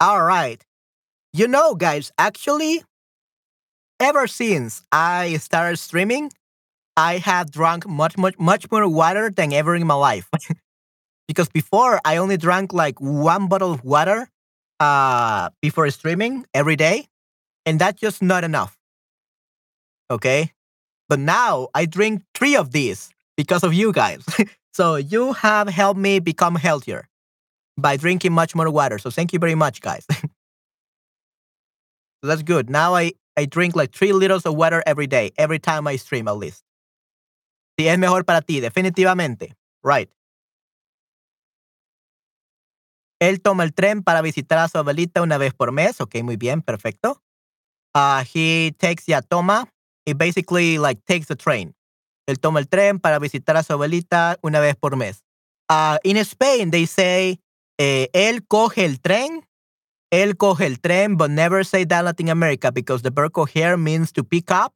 All 0.00 0.22
right. 0.22 0.64
You 1.32 1.48
know, 1.48 1.74
guys, 1.74 2.12
actually, 2.18 2.84
ever 4.00 4.26
since 4.26 4.82
I 4.92 5.36
started 5.38 5.76
streaming, 5.78 6.30
I 6.96 7.18
have 7.18 7.50
drunk 7.50 7.88
much, 7.88 8.16
much, 8.16 8.38
much 8.38 8.70
more 8.70 8.88
water 8.88 9.30
than 9.30 9.52
ever 9.52 9.74
in 9.74 9.86
my 9.86 9.94
life. 9.94 10.28
because 11.28 11.48
before 11.48 12.00
I 12.04 12.18
only 12.18 12.36
drank 12.36 12.72
like 12.72 13.00
one 13.00 13.48
bottle 13.48 13.72
of 13.72 13.84
water 13.84 14.28
uh, 14.80 15.50
before 15.62 15.90
streaming 15.90 16.46
every 16.54 16.76
day, 16.76 17.06
and 17.66 17.78
that's 17.80 18.00
just 18.00 18.22
not 18.22 18.44
enough. 18.44 18.76
Okay. 20.10 20.52
But 21.08 21.18
now 21.18 21.68
I 21.74 21.86
drink 21.86 22.22
three 22.34 22.56
of 22.56 22.72
these 22.72 23.10
because 23.36 23.62
of 23.62 23.74
you 23.74 23.92
guys. 23.92 24.24
so 24.72 24.96
you 24.96 25.32
have 25.34 25.68
helped 25.68 26.00
me 26.00 26.18
become 26.18 26.54
healthier 26.56 27.08
by 27.76 27.96
drinking 27.96 28.32
much 28.32 28.54
more 28.54 28.70
water. 28.70 28.98
So 28.98 29.10
thank 29.10 29.32
you 29.32 29.38
very 29.38 29.54
much, 29.54 29.80
guys. 29.80 30.06
so 30.10 30.20
that's 32.22 32.42
good. 32.42 32.70
Now 32.70 32.94
I, 32.94 33.12
I 33.36 33.44
drink 33.46 33.76
like 33.76 33.92
three 33.92 34.12
liters 34.12 34.46
of 34.46 34.54
water 34.56 34.82
every 34.86 35.06
day, 35.06 35.32
every 35.36 35.58
time 35.58 35.86
I 35.86 35.96
stream 35.96 36.28
at 36.28 36.36
least. 36.36 36.63
Si 37.78 37.88
es 37.88 37.98
mejor 37.98 38.24
para 38.24 38.42
ti, 38.42 38.60
definitivamente. 38.60 39.56
Right. 39.82 40.10
Él 43.20 43.40
toma 43.40 43.64
el 43.64 43.72
tren 43.72 44.02
para 44.02 44.22
visitar 44.22 44.58
a 44.58 44.68
su 44.68 44.78
abuelita 44.78 45.22
una 45.22 45.38
vez 45.38 45.54
por 45.54 45.72
mes. 45.72 46.00
Ok, 46.00 46.16
muy 46.22 46.36
bien, 46.36 46.62
perfecto. 46.62 47.22
Uh, 47.94 48.22
he 48.34 48.72
takes, 48.78 49.04
ya 49.06 49.22
toma. 49.22 49.68
He 50.06 50.14
basically 50.14 50.78
like 50.78 51.00
takes 51.06 51.26
the 51.26 51.36
train. 51.36 51.74
Él 52.26 52.38
toma 52.38 52.60
el 52.60 52.68
tren 52.68 52.98
para 52.98 53.18
visitar 53.18 53.56
a 53.56 53.62
su 53.62 53.72
abuelita 53.72 54.38
una 54.42 54.60
vez 54.60 54.76
por 54.76 54.96
mes. 54.96 55.22
Uh, 55.70 55.96
in 56.04 56.16
Spain, 56.18 56.70
they 56.70 56.86
say, 56.86 57.40
eh, 57.78 58.08
él 58.12 58.46
coge 58.46 58.84
el 58.84 59.00
tren, 59.00 59.46
él 60.10 60.36
coge 60.36 60.66
el 60.66 60.80
tren, 60.80 61.16
but 61.16 61.30
never 61.30 61.64
say 61.64 61.84
that 61.84 62.00
in 62.00 62.04
Latin 62.04 62.28
America 62.28 62.70
because 62.70 63.02
the 63.02 63.10
verb 63.10 63.32
coger 63.32 63.80
means 63.80 64.12
to 64.12 64.22
pick 64.22 64.50
up 64.50 64.74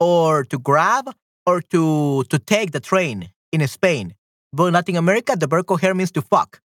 or 0.00 0.44
to 0.44 0.58
grab 0.58 1.14
or 1.46 1.60
to, 1.60 2.24
to 2.24 2.38
take 2.38 2.72
the 2.72 2.80
train 2.80 3.30
in 3.52 3.66
Spain. 3.68 4.14
But 4.52 4.66
in 4.66 4.74
Latin 4.74 4.96
America, 4.96 5.36
the 5.36 5.46
verb 5.46 5.66
coger 5.66 5.94
means 5.94 6.12
to 6.12 6.22
fuck. 6.22 6.60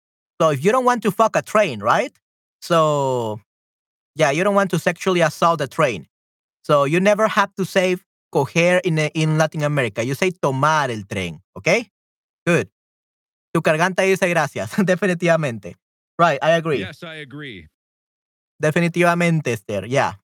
So 0.40 0.50
if 0.50 0.64
you 0.64 0.72
don't 0.72 0.84
want 0.84 1.02
to 1.02 1.10
fuck 1.10 1.36
a 1.36 1.42
train, 1.42 1.80
right? 1.80 2.12
So 2.60 3.40
yeah, 4.14 4.30
you 4.30 4.44
don't 4.44 4.54
want 4.54 4.70
to 4.70 4.78
sexually 4.78 5.20
assault 5.20 5.58
the 5.58 5.68
train. 5.68 6.06
So 6.62 6.84
you 6.84 7.00
never 7.00 7.28
have 7.28 7.54
to 7.56 7.64
say 7.64 7.96
coger 8.32 8.80
in, 8.84 8.98
in 8.98 9.38
Latin 9.38 9.62
America. 9.62 10.02
You 10.02 10.14
say 10.14 10.30
tomar 10.30 10.90
el 10.90 11.04
tren, 11.04 11.40
okay? 11.56 11.90
Good. 12.46 12.68
Tu 13.52 13.62
cargante 13.62 14.02
dice 14.02 14.28
gracias, 14.28 14.70
definitivamente. 14.78 15.74
Right, 16.18 16.38
I 16.42 16.52
agree. 16.52 16.80
Yes, 16.80 17.02
I 17.02 17.16
agree. 17.16 17.68
Definitivamente, 18.60 19.52
Esther, 19.52 19.86
yeah. 19.86 20.14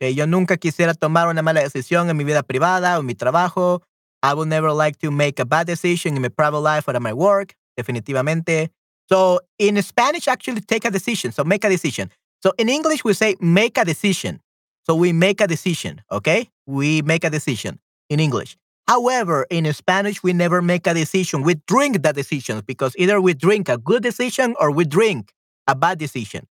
Que 0.00 0.14
yo 0.14 0.26
nunca 0.26 0.56
quisiera 0.56 0.94
tomar 0.94 1.28
una 1.28 1.42
mala 1.42 1.60
decisión 1.60 2.08
en 2.08 2.16
mi 2.16 2.24
vida 2.24 2.42
privada 2.42 2.96
o 2.96 3.00
en 3.00 3.06
mi 3.06 3.14
trabajo. 3.14 3.82
I 4.22 4.34
would 4.34 4.48
never 4.48 4.72
like 4.72 4.98
to 5.00 5.10
make 5.10 5.38
a 5.38 5.44
bad 5.44 5.66
decision 5.66 6.16
in 6.16 6.22
my 6.22 6.28
private 6.28 6.60
life 6.60 6.88
or 6.88 6.96
at 6.96 7.02
my 7.02 7.12
work. 7.12 7.54
Definitivamente. 7.76 8.70
So 9.08 9.40
in 9.58 9.80
Spanish, 9.82 10.26
actually 10.28 10.60
take 10.62 10.84
a 10.86 10.90
decision. 10.90 11.32
So 11.32 11.44
make 11.44 11.64
a 11.64 11.68
decision. 11.68 12.10
So 12.42 12.52
in 12.56 12.68
English, 12.68 13.04
we 13.04 13.12
say 13.12 13.36
make 13.40 13.76
a 13.76 13.84
decision. 13.84 14.40
So 14.86 14.94
we 14.94 15.12
make 15.12 15.40
a 15.40 15.46
decision, 15.46 16.00
okay? 16.10 16.48
We 16.66 17.02
make 17.02 17.24
a 17.24 17.30
decision 17.30 17.78
in 18.08 18.20
English. 18.20 18.56
However, 18.88 19.46
in 19.50 19.72
Spanish, 19.72 20.22
we 20.22 20.32
never 20.32 20.62
make 20.62 20.86
a 20.86 20.94
decision. 20.94 21.42
We 21.42 21.56
drink 21.66 22.02
the 22.02 22.12
decisions 22.12 22.62
because 22.62 22.94
either 22.96 23.20
we 23.20 23.34
drink 23.34 23.68
a 23.68 23.78
good 23.78 24.02
decision 24.02 24.54
or 24.58 24.70
we 24.70 24.84
drink 24.84 25.32
a 25.66 25.74
bad 25.74 25.98
decision. 25.98 26.46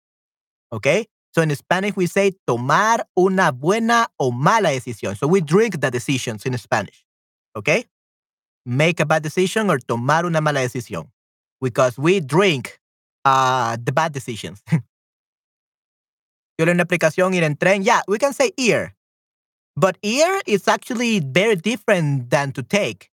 Okay? 0.71 1.07
So 1.31 1.41
in 1.41 1.55
Spanish, 1.55 1.95
we 1.95 2.07
say 2.07 2.33
tomar 2.47 3.03
una 3.17 3.51
buena 3.51 4.07
o 4.19 4.31
mala 4.31 4.69
decisión. 4.69 5.17
So 5.17 5.27
we 5.27 5.41
drink 5.41 5.79
the 5.79 5.91
decisions 5.91 6.45
in 6.45 6.57
Spanish. 6.57 7.05
Okay? 7.55 7.85
Make 8.65 8.99
a 8.99 9.05
bad 9.05 9.23
decision 9.23 9.69
or 9.69 9.77
tomar 9.77 10.25
una 10.25 10.41
mala 10.41 10.61
decisión 10.61 11.07
because 11.61 11.97
we 11.97 12.19
drink 12.19 12.79
uh, 13.25 13.77
the 13.83 13.91
bad 13.91 14.13
decisions. 14.13 14.63
Yo 16.59 16.65
una 16.65 16.83
aplicación 16.83 17.33
ir 17.33 17.43
en 17.43 17.55
tren. 17.55 17.85
Yeah, 17.85 18.01
we 18.07 18.17
can 18.17 18.33
say 18.33 18.51
ir. 18.57 18.95
But 19.77 19.97
ir 20.01 20.41
is 20.45 20.67
actually 20.67 21.21
very 21.21 21.55
different 21.55 22.29
than 22.29 22.51
to 22.51 22.63
take. 22.63 23.09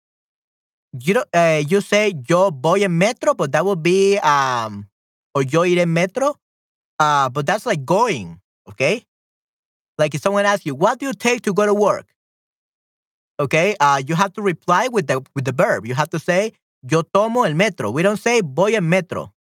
You 0.93 1.15
know, 1.15 1.23
uh, 1.33 1.63
you 1.67 1.81
say 1.81 2.13
yo 2.29 2.51
voy 2.51 2.83
en 2.83 2.97
metro, 2.97 3.33
but 3.33 3.51
that 3.53 3.65
would 3.65 3.81
be 3.81 4.19
um, 4.19 4.87
or 5.33 5.41
yo 5.41 5.61
iré 5.61 5.81
en 5.81 5.93
metro. 5.93 6.35
Uh, 7.01 7.29
but 7.29 7.47
that's 7.47 7.65
like 7.65 7.83
going, 7.83 8.39
okay? 8.69 9.03
Like 9.97 10.13
if 10.13 10.21
someone 10.21 10.45
asks 10.45 10.67
you, 10.67 10.75
what 10.75 10.99
do 10.99 11.07
you 11.07 11.13
take 11.13 11.41
to 11.43 11.53
go 11.53 11.65
to 11.65 11.73
work? 11.73 12.05
Okay, 13.39 13.75
uh, 13.79 13.99
you 14.05 14.13
have 14.13 14.33
to 14.33 14.41
reply 14.43 14.87
with 14.87 15.07
the 15.07 15.25
with 15.33 15.45
the 15.45 15.51
verb. 15.51 15.87
You 15.87 15.95
have 15.95 16.11
to 16.11 16.19
say 16.19 16.53
yo 16.87 17.01
tomo 17.01 17.41
el 17.41 17.55
metro. 17.55 17.89
We 17.89 18.03
don't 18.03 18.21
say 18.21 18.41
voy 18.45 18.75
en 18.75 18.87
metro. 18.87 19.33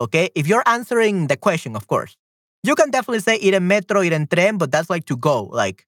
Okay, 0.00 0.30
if 0.36 0.46
you're 0.46 0.62
answering 0.64 1.26
the 1.26 1.36
question, 1.36 1.74
of 1.74 1.88
course, 1.88 2.16
you 2.62 2.76
can 2.76 2.92
definitely 2.92 3.18
say 3.18 3.36
ir 3.42 3.56
en 3.56 3.66
metro, 3.66 4.00
ir 4.00 4.14
en 4.14 4.28
tren, 4.28 4.56
but 4.56 4.70
that's 4.70 4.88
like 4.88 5.06
to 5.06 5.16
go. 5.16 5.50
Like 5.50 5.86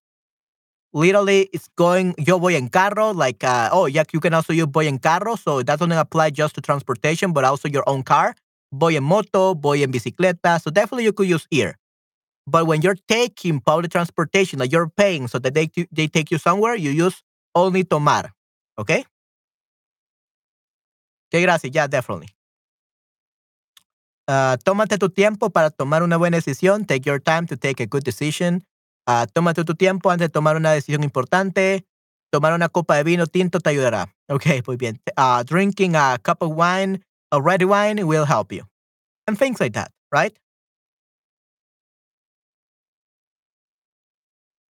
literally, 0.93 1.49
it's 1.53 1.69
going 1.77 2.17
yo 2.19 2.39
voy 2.39 2.57
en 2.57 2.71
carro. 2.71 3.15
Like 3.15 3.45
uh, 3.45 3.71
oh 3.71 3.87
yeah, 3.87 4.03
you 4.13 4.19
can 4.19 4.35
also 4.35 4.53
use 4.53 4.67
voy 4.67 4.89
en 4.89 4.99
carro. 4.99 5.37
So 5.37 5.63
that 5.63 5.79
doesn't 5.79 5.93
apply 5.93 6.31
just 6.31 6.57
to 6.57 6.61
transportation, 6.61 7.33
but 7.33 7.45
also 7.45 7.69
your 7.69 7.89
own 7.89 8.03
car. 8.03 8.35
Voy 8.73 8.97
en 8.97 9.05
moto, 9.05 9.55
voy 9.55 9.83
en 9.83 9.91
bicicleta. 9.91 10.59
So 10.61 10.71
definitely 10.71 11.05
you 11.05 11.13
could 11.13 11.29
use 11.29 11.47
ir. 11.51 11.77
But 12.47 12.67
when 12.67 12.83
you're 12.83 12.99
taking 13.09 13.61
public 13.61 13.91
transportation, 13.91 14.59
like 14.59 14.73
you're 14.73 14.89
paying 14.89 15.29
so 15.29 15.39
that 15.41 15.55
they 15.55 15.71
they 15.93 16.09
take 16.09 16.31
you 16.31 16.39
somewhere, 16.39 16.75
you 16.75 16.91
use 16.91 17.23
only 17.55 17.85
tomar. 17.85 18.33
Okay. 18.79 19.05
Que 21.31 21.41
gracias. 21.41 21.73
Yeah, 21.73 21.87
definitely. 21.87 22.29
Uh, 24.29 24.57
tómate 24.65 24.99
tu 24.99 25.09
tiempo 25.11 25.51
para 25.51 25.71
tomar 25.71 26.03
una 26.03 26.17
buena 26.17 26.37
decisión. 26.37 26.87
Take 26.87 27.03
your 27.09 27.21
time 27.21 27.47
to 27.47 27.57
take 27.57 27.83
a 27.83 27.87
good 27.87 28.05
decision. 28.05 28.65
Uh, 29.07 29.27
tómate 29.33 29.65
tu 29.65 29.75
tiempo 29.75 30.11
antes 30.11 30.29
de 30.29 30.33
tomar 30.33 30.57
una 30.57 30.73
decisión 30.73 31.03
importante. 31.03 31.85
Tomar 32.33 32.53
una 32.55 32.69
copa 32.69 32.97
de 32.97 33.03
vino 33.03 33.27
tinto 33.27 33.59
te 33.59 33.71
ayudará. 33.71 34.15
Okay, 34.29 34.63
muy 34.67 34.77
bien. 34.77 35.01
Uh, 35.17 35.43
drinking 35.43 35.97
a 35.97 36.19
cup 36.23 36.43
of 36.43 36.53
wine, 36.55 37.03
a 37.33 37.41
red 37.41 37.63
wine, 37.63 38.07
will 38.07 38.25
help 38.25 38.53
you. 38.53 38.65
And 39.27 39.39
things 39.39 39.61
like 39.61 39.75
that, 39.75 39.91
right? 40.13 40.37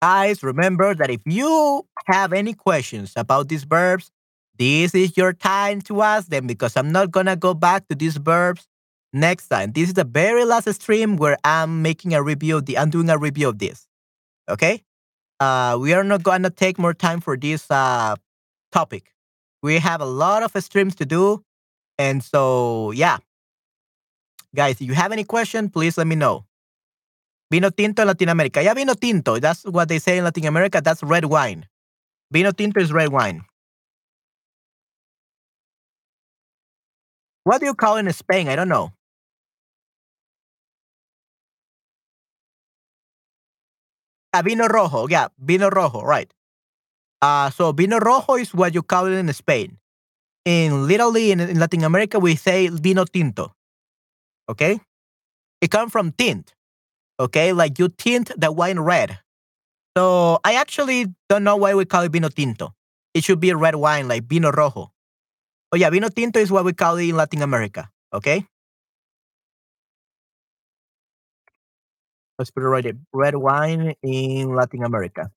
Guys, 0.01 0.43
remember 0.43 0.95
that 0.95 1.09
if 1.09 1.21
you 1.25 1.85
have 2.07 2.31
any 2.31 2.53
questions 2.53 3.11
about 3.17 3.49
these 3.49 3.65
verbs, 3.65 4.11
this 4.57 4.95
is 4.95 5.17
your 5.17 5.33
time 5.33 5.81
to 5.81 6.01
ask 6.01 6.29
them 6.29 6.47
because 6.47 6.77
I'm 6.77 6.91
not 6.91 7.11
going 7.11 7.25
to 7.25 7.35
go 7.35 7.53
back 7.53 7.87
to 7.89 7.95
these 7.95 8.17
verbs 8.17 8.67
next 9.11 9.47
time. 9.47 9.71
This 9.71 9.89
is 9.89 9.93
the 9.93 10.03
very 10.03 10.45
last 10.45 10.71
stream 10.73 11.17
where 11.17 11.37
I'm 11.43 11.81
making 11.81 12.13
a 12.13 12.23
review 12.23 12.57
of 12.57 12.65
the, 12.65 12.77
I'm 12.77 12.89
doing 12.89 13.09
a 13.09 13.17
review 13.17 13.49
of 13.49 13.59
this. 13.59 13.87
Okay? 14.49 14.83
Uh, 15.39 15.77
we 15.79 15.93
are 15.93 16.03
not 16.03 16.23
going 16.23 16.43
to 16.43 16.49
take 16.49 16.77
more 16.77 16.93
time 16.93 17.21
for 17.21 17.37
this 17.37 17.69
uh, 17.69 18.15
topic. 18.71 19.13
We 19.61 19.79
have 19.79 20.01
a 20.01 20.05
lot 20.05 20.43
of 20.43 20.63
streams 20.63 20.95
to 20.95 21.05
do. 21.05 21.43
And 21.99 22.23
so, 22.23 22.91
yeah. 22.91 23.19
Guys, 24.55 24.81
if 24.81 24.87
you 24.87 24.95
have 24.95 25.11
any 25.11 25.23
question, 25.23 25.69
please 25.69 25.97
let 25.97 26.07
me 26.07 26.15
know. 26.15 26.45
Vino 27.51 27.69
tinto 27.69 28.03
in 28.03 28.07
Latin 28.07 28.29
America. 28.29 28.63
Yeah, 28.63 28.73
vino 28.73 28.93
tinto. 28.93 29.39
That's 29.39 29.63
what 29.65 29.89
they 29.89 29.99
say 29.99 30.17
in 30.17 30.23
Latin 30.23 30.45
America. 30.45 30.81
That's 30.83 31.03
red 31.03 31.25
wine. 31.25 31.67
Vino 32.31 32.51
tinto 32.51 32.79
is 32.81 32.93
red 32.93 33.09
wine. 33.11 33.43
What 37.43 37.59
do 37.59 37.65
you 37.65 37.73
call 37.75 37.97
it 37.97 38.05
in 38.05 38.13
Spain? 38.13 38.47
I 38.47 38.55
don't 38.55 38.69
know. 38.69 38.93
Ah, 44.33 44.41
vino 44.41 44.67
rojo. 44.67 45.07
Yeah, 45.09 45.27
vino 45.39 45.69
rojo. 45.69 46.01
Right. 46.01 46.31
Uh, 47.21 47.49
so 47.51 47.71
vino 47.73 47.99
rojo 47.99 48.35
is 48.35 48.53
what 48.53 48.73
you 48.73 48.83
call 48.83 49.07
it 49.07 49.13
in 49.17 49.31
Spain. 49.33 49.77
In 50.49 50.87
literally 50.87 51.29
in, 51.29 51.39
in 51.39 51.59
Latin 51.59 51.83
America, 51.83 52.17
we 52.17 52.33
say 52.33 52.69
vino 52.69 53.05
tinto. 53.05 53.53
Okay. 54.49 54.79
It 55.61 55.69
comes 55.69 55.91
from 55.91 56.11
tint. 56.11 56.55
Okay, 57.19 57.53
like 57.53 57.77
you 57.77 57.89
tint 57.89 58.31
the 58.35 58.51
wine 58.51 58.79
red. 58.79 59.19
So 59.95 60.39
I 60.43 60.55
actually 60.55 61.13
don't 61.29 61.43
know 61.43 61.55
why 61.55 61.75
we 61.75 61.85
call 61.85 62.01
it 62.01 62.11
vino 62.11 62.29
tinto. 62.29 62.73
It 63.13 63.23
should 63.23 63.39
be 63.39 63.53
red 63.53 63.75
wine, 63.75 64.07
like 64.07 64.23
vino 64.23 64.49
rojo. 64.49 64.89
Oh 65.71 65.77
yeah, 65.77 65.91
vino 65.91 66.09
tinto 66.09 66.39
is 66.39 66.49
what 66.49 66.65
we 66.65 66.73
call 66.73 66.97
it 66.97 67.09
in 67.09 67.15
Latin 67.15 67.43
America. 67.43 67.91
Okay. 68.11 68.47
Let's 72.39 72.49
put 72.49 72.63
it 72.63 72.69
right 72.73 72.83
there. 72.83 72.97
Red 73.13 73.35
wine 73.35 73.93
in 74.01 74.55
Latin 74.55 74.81
America. 74.81 75.29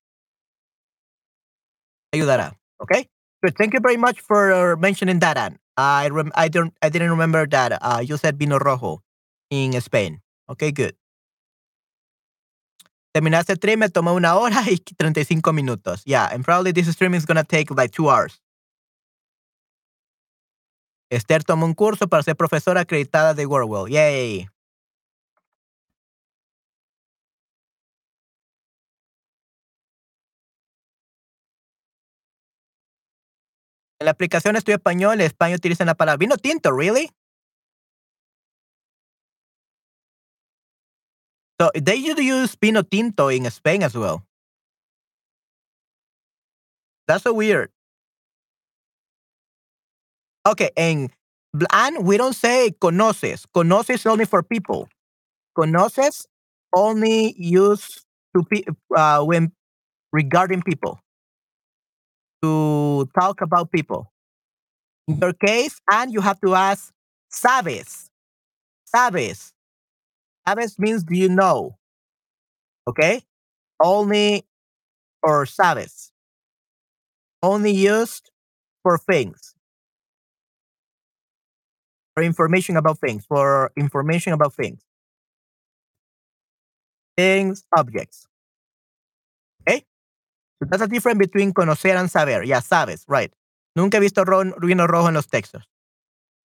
Ayudará. 2.15 2.57
Okay. 2.81 3.05
Good. 3.43 3.57
Thank 3.57 3.73
you 3.73 3.81
very 3.81 3.97
much 3.97 4.21
for 4.21 4.77
mentioning 4.77 5.19
that, 5.19 5.37
Anne. 5.37 5.59
I 5.75 6.07
rem- 6.09 6.31
I 6.35 6.47
don't 6.47 6.73
I 6.81 6.89
didn't 6.89 7.09
remember 7.11 7.45
that. 7.47 7.77
Uh, 7.81 7.99
you 8.01 8.15
said 8.17 8.39
vino 8.39 8.57
rojo 8.57 9.03
in 9.49 9.73
Spain. 9.81 10.21
Okay, 10.49 10.71
good. 10.71 10.95
Terminaste 13.13 13.55
stream, 13.57 13.79
me 13.79 13.89
tomó 13.89 14.15
una 14.15 14.35
hora 14.35 14.63
y 14.65 14.77
35 14.97 15.53
minutos. 15.53 16.03
Yeah, 16.05 16.29
and 16.31 16.45
probably 16.45 16.71
this 16.71 16.89
stream 16.91 17.13
is 17.15 17.25
to 17.25 17.43
take 17.43 17.69
like 17.71 17.91
two 17.91 18.09
hours. 18.09 18.39
Esther 21.11 21.43
tomó 21.43 21.65
un 21.65 21.75
curso 21.75 22.07
para 22.07 22.23
ser 22.23 22.35
profesora 22.35 22.81
acreditada 22.81 23.33
de 23.35 23.45
Worldwell. 23.45 23.89
Yay. 23.89 24.49
La 34.03 34.11
aplicación 34.11 34.55
Estudio 34.57 34.75
Español, 34.75 35.13
en 35.13 35.21
español 35.21 35.57
utilizan 35.57 35.87
la 35.87 35.95
palabra 35.95 36.17
vino 36.17 36.37
tinto, 36.37 36.71
¿really? 36.71 37.09
So 41.61 41.71
they 41.73 41.95
used 41.95 42.19
use 42.19 42.57
vino 42.59 42.83
tinto 42.83 43.29
in 43.29 43.45
Spain 43.45 43.83
as 43.83 43.95
well. 43.95 44.25
That's 47.07 47.23
so 47.23 47.33
weird. 47.33 47.69
Okay, 50.45 50.71
and 50.75 51.09
and 51.71 52.05
we 52.05 52.17
don't 52.17 52.35
say 52.35 52.71
conoces. 52.81 53.45
Conoces 53.55 54.05
only 54.05 54.25
for 54.25 54.43
people. 54.43 54.89
Conoces 55.57 56.25
only 56.75 57.35
used 57.37 58.03
to 58.35 58.43
pe- 58.43 58.65
uh, 58.95 59.23
when 59.23 59.53
regarding 60.11 60.61
people 60.63 60.99
to 62.43 63.09
talk 63.19 63.41
about 63.41 63.71
people. 63.71 64.11
in 65.07 65.17
your 65.17 65.33
case, 65.33 65.79
and 65.91 66.13
you 66.13 66.21
have 66.21 66.39
to 66.41 66.55
ask 66.55 66.93
sabes. 67.31 68.09
Sabes. 68.95 69.53
Sabes 70.47 70.79
means 70.79 71.03
do 71.03 71.15
you 71.15 71.29
know? 71.29 71.77
Okay? 72.87 73.21
Only 73.81 74.45
or 75.23 75.45
sabes. 75.45 76.11
Only 77.43 77.69
used 77.71 78.31
for 78.81 78.97
things. 78.97 79.55
For 82.15 82.23
information 82.23 82.75
about 82.77 82.97
things. 82.99 83.25
For 83.25 83.71
information 83.77 84.33
about 84.33 84.53
things. 84.55 84.81
Things, 87.17 87.63
objects. 87.75 88.27
That's 90.69 90.81
the 90.81 90.87
difference 90.87 91.19
between 91.19 91.53
conocer 91.53 91.95
and 91.99 92.09
saber. 92.09 92.43
Yeah, 92.43 92.59
sabes, 92.61 93.03
right. 93.07 93.31
Nunca 93.75 93.97
he 93.97 94.01
visto 94.01 94.23
ro 94.23 94.43
vino 94.61 94.87
rojo 94.87 95.07
en 95.07 95.15
los 95.15 95.27
textos. 95.27 95.63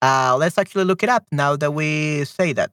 Uh, 0.03 0.37
let's 0.39 0.59
actually 0.59 0.85
look 0.85 1.03
it 1.03 1.09
up 1.09 1.25
now 1.33 1.57
that 1.57 1.73
we 1.73 2.25
say 2.25 2.53
that. 2.55 2.71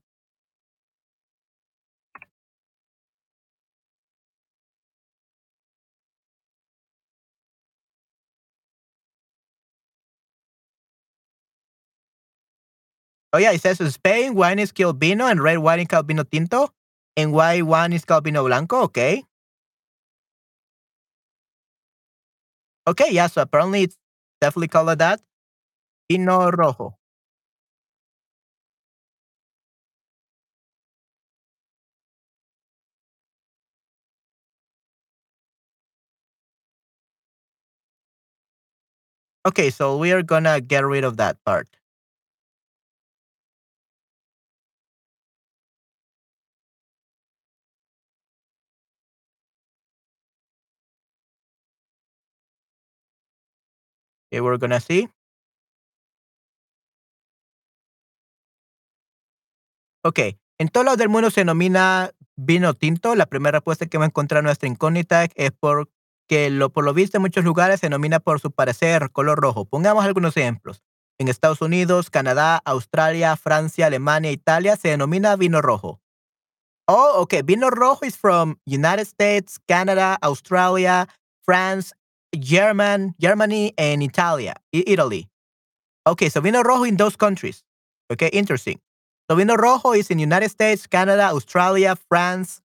Oh 13.33 13.37
yeah, 13.37 13.51
it 13.51 13.61
says 13.61 13.81
in 13.81 13.91
Spain, 13.91 14.33
wine 14.35 14.59
is 14.59 14.71
called 14.71 14.99
vino 14.99 15.25
and 15.27 15.41
red 15.41 15.57
wine 15.59 15.81
is 15.81 15.87
called 15.87 16.07
vino 16.07 16.23
tinto, 16.23 16.69
and 17.17 17.33
white 17.33 17.63
wine 17.63 17.93
is 17.93 18.05
called 18.05 18.23
vino 18.23 18.43
blanco. 18.45 18.81
Okay. 18.83 19.23
Okay, 22.87 23.09
yeah. 23.11 23.27
So 23.27 23.41
apparently 23.41 23.83
it's 23.83 23.97
definitely 24.41 24.67
called 24.67 24.97
that. 24.99 25.21
Vino 26.11 26.51
rojo. 26.51 26.97
Okay, 39.45 39.69
so 39.69 39.97
we 39.97 40.11
are 40.11 40.23
gonna 40.23 40.59
get 40.61 40.85
rid 40.85 41.03
of 41.03 41.17
that 41.17 41.37
part. 41.45 41.67
We're 54.41 54.57
gonna 54.57 54.79
see. 54.79 55.09
Ok, 60.03 60.19
en 60.59 60.67
todos 60.69 60.85
lados 60.85 60.99
del 60.99 61.09
mundo 61.09 61.31
se 61.31 61.41
denomina 61.41 62.11
vino 62.35 62.73
tinto. 62.73 63.15
La 63.15 63.25
primera 63.25 63.59
respuesta 63.59 63.87
que 63.87 63.97
va 63.97 64.05
a 64.05 64.07
encontrar 64.07 64.43
nuestra 64.43 64.69
incógnita 64.69 65.25
es 65.35 65.51
porque 65.59 66.49
lo, 66.49 66.69
por 66.69 66.83
lo 66.83 66.93
visto 66.93 67.17
en 67.17 67.21
muchos 67.21 67.43
lugares 67.43 67.79
se 67.79 67.87
denomina 67.87 68.19
por 68.19 68.39
su 68.39 68.51
parecer 68.51 69.11
color 69.11 69.39
rojo. 69.39 69.65
Pongamos 69.65 70.05
algunos 70.05 70.37
ejemplos. 70.37 70.83
En 71.17 71.27
Estados 71.27 71.61
Unidos, 71.61 72.09
Canadá, 72.09 72.61
Australia, 72.65 73.35
Francia, 73.37 73.87
Alemania, 73.87 74.31
Italia 74.31 74.75
se 74.75 74.89
denomina 74.89 75.35
vino 75.37 75.61
rojo. 75.61 76.01
Oh, 76.87 77.21
okay. 77.21 77.41
Vino 77.41 77.69
rojo 77.69 78.05
is 78.05 78.15
from 78.15 78.59
United 78.65 79.07
States, 79.07 79.57
Canada, 79.67 80.17
Australia, 80.21 81.07
France, 81.43 81.93
German, 82.35 83.15
Germany, 83.19 83.73
and 83.77 84.03
Italia, 84.03 84.55
Italy. 84.71 85.29
Okay, 86.07 86.29
so 86.29 86.41
vino 86.41 86.61
rojo 86.61 86.83
in 86.83 86.97
those 86.97 87.15
countries. 87.15 87.63
Okay, 88.11 88.29
interesting. 88.33 88.79
So 89.29 89.35
vino 89.35 89.55
rojo 89.55 89.93
is 89.93 90.11
in 90.11 90.19
United 90.19 90.49
States, 90.49 90.87
Canada, 90.87 91.31
Australia, 91.33 91.95
France, 92.09 92.61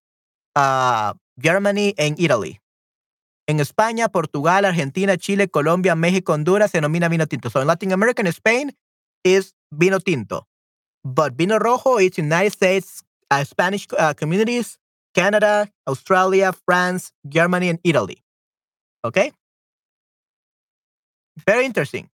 uh, 0.55 1.13
Germany, 1.39 1.95
and 1.97 2.19
Italy. 2.19 2.59
En 3.47 3.59
España, 3.59 4.11
Portugal, 4.11 4.65
Argentina, 4.65 5.17
Chile, 5.17 5.47
Colombia, 5.47 5.95
México, 5.95 6.33
Honduras 6.33 6.71
se 6.71 6.77
denomina 6.77 7.09
vino 7.09 7.25
tinto. 7.25 7.49
So 7.49 7.59
in 7.59 7.67
Latin 7.67 7.91
America 7.91 8.21
and 8.21 8.33
Spain 8.33 8.71
is 9.23 9.53
vino 9.71 9.99
tinto. 9.99 10.47
But 11.03 11.33
vino 11.33 11.57
rojo 11.57 11.97
is 11.97 12.17
United 12.17 12.53
States, 12.53 13.03
uh, 13.31 13.43
Spanish 13.43 13.87
uh, 13.97 14.13
communities, 14.13 14.77
Canada, 15.15 15.67
Australia, 15.87 16.53
France, 16.65 17.11
Germany, 17.27 17.69
and 17.69 17.79
Italy. 17.83 18.21
Okay? 19.03 19.31
Very 21.37 21.65
interesting. 21.65 22.09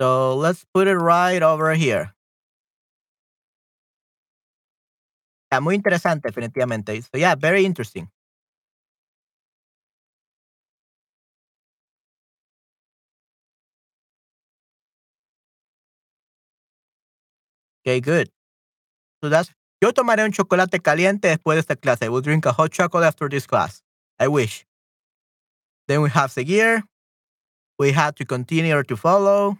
So 0.00 0.36
let's 0.36 0.64
put 0.74 0.86
it 0.88 0.96
right 0.96 1.42
over 1.42 1.72
here. 1.74 2.14
Yeah, 5.52 5.60
muy 5.60 5.74
interesante, 5.74 6.28
definitivamente. 6.28 7.00
So 7.02 7.18
yeah, 7.18 7.34
very 7.34 7.64
interesting. 7.64 8.08
Okay, 17.84 18.00
good. 18.00 18.30
So 19.22 19.28
that's 19.28 19.50
yo 19.80 19.92
tomaré 19.92 20.24
un 20.24 20.32
chocolate 20.32 20.80
caliente 20.80 21.28
después 21.28 21.56
de 21.56 21.60
esta 21.60 21.76
clase. 21.76 22.04
I 22.04 22.08
will 22.08 22.20
drink 22.20 22.46
a 22.46 22.52
hot 22.52 22.70
chocolate 22.70 23.06
after 23.06 23.28
this 23.28 23.46
class. 23.46 23.82
I 24.18 24.28
wish. 24.28 24.64
Then 25.88 26.02
we 26.02 26.10
have 26.10 26.30
Seguir. 26.30 26.82
We 27.78 27.92
have 27.92 28.14
to 28.16 28.24
continue 28.24 28.76
or 28.76 28.84
to 28.84 28.96
follow. 28.96 29.58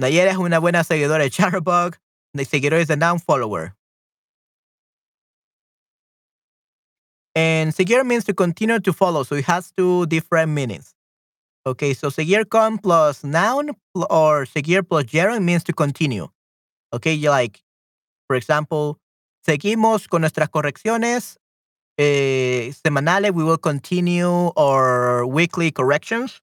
Nayera 0.00 0.30
es 0.30 0.38
una 0.38 0.58
buena 0.58 0.82
seguidora 0.84 1.28
de. 1.28 1.98
The 2.34 2.44
seguidor 2.44 2.80
is 2.80 2.88
a 2.88 2.96
noun 2.96 3.18
follower. 3.18 3.74
And 7.34 7.74
seguir 7.74 8.04
means 8.04 8.24
to 8.24 8.34
continue 8.34 8.78
to 8.80 8.92
follow, 8.92 9.22
so 9.22 9.36
it 9.36 9.44
has 9.44 9.72
two 9.76 10.06
different 10.06 10.52
meanings. 10.52 10.94
Okay, 11.64 11.94
so 11.94 12.10
seguir 12.10 12.48
con 12.48 12.78
plus 12.78 13.22
noun 13.22 13.70
or 13.94 14.46
seguir 14.46 14.82
plus 14.82 15.04
gerund 15.04 15.44
means 15.46 15.62
to 15.62 15.72
continue. 15.72 16.26
Okay, 16.92 17.16
like, 17.16 17.62
for 18.26 18.36
example, 18.36 18.98
seguimos 19.46 20.08
con 20.08 20.22
nuestras 20.22 20.48
correcciones 20.48 21.38
eh, 21.98 22.72
semanales. 22.84 23.32
We 23.32 23.44
will 23.44 23.58
continue 23.58 24.52
our 24.56 25.24
weekly 25.24 25.70
corrections. 25.70 26.42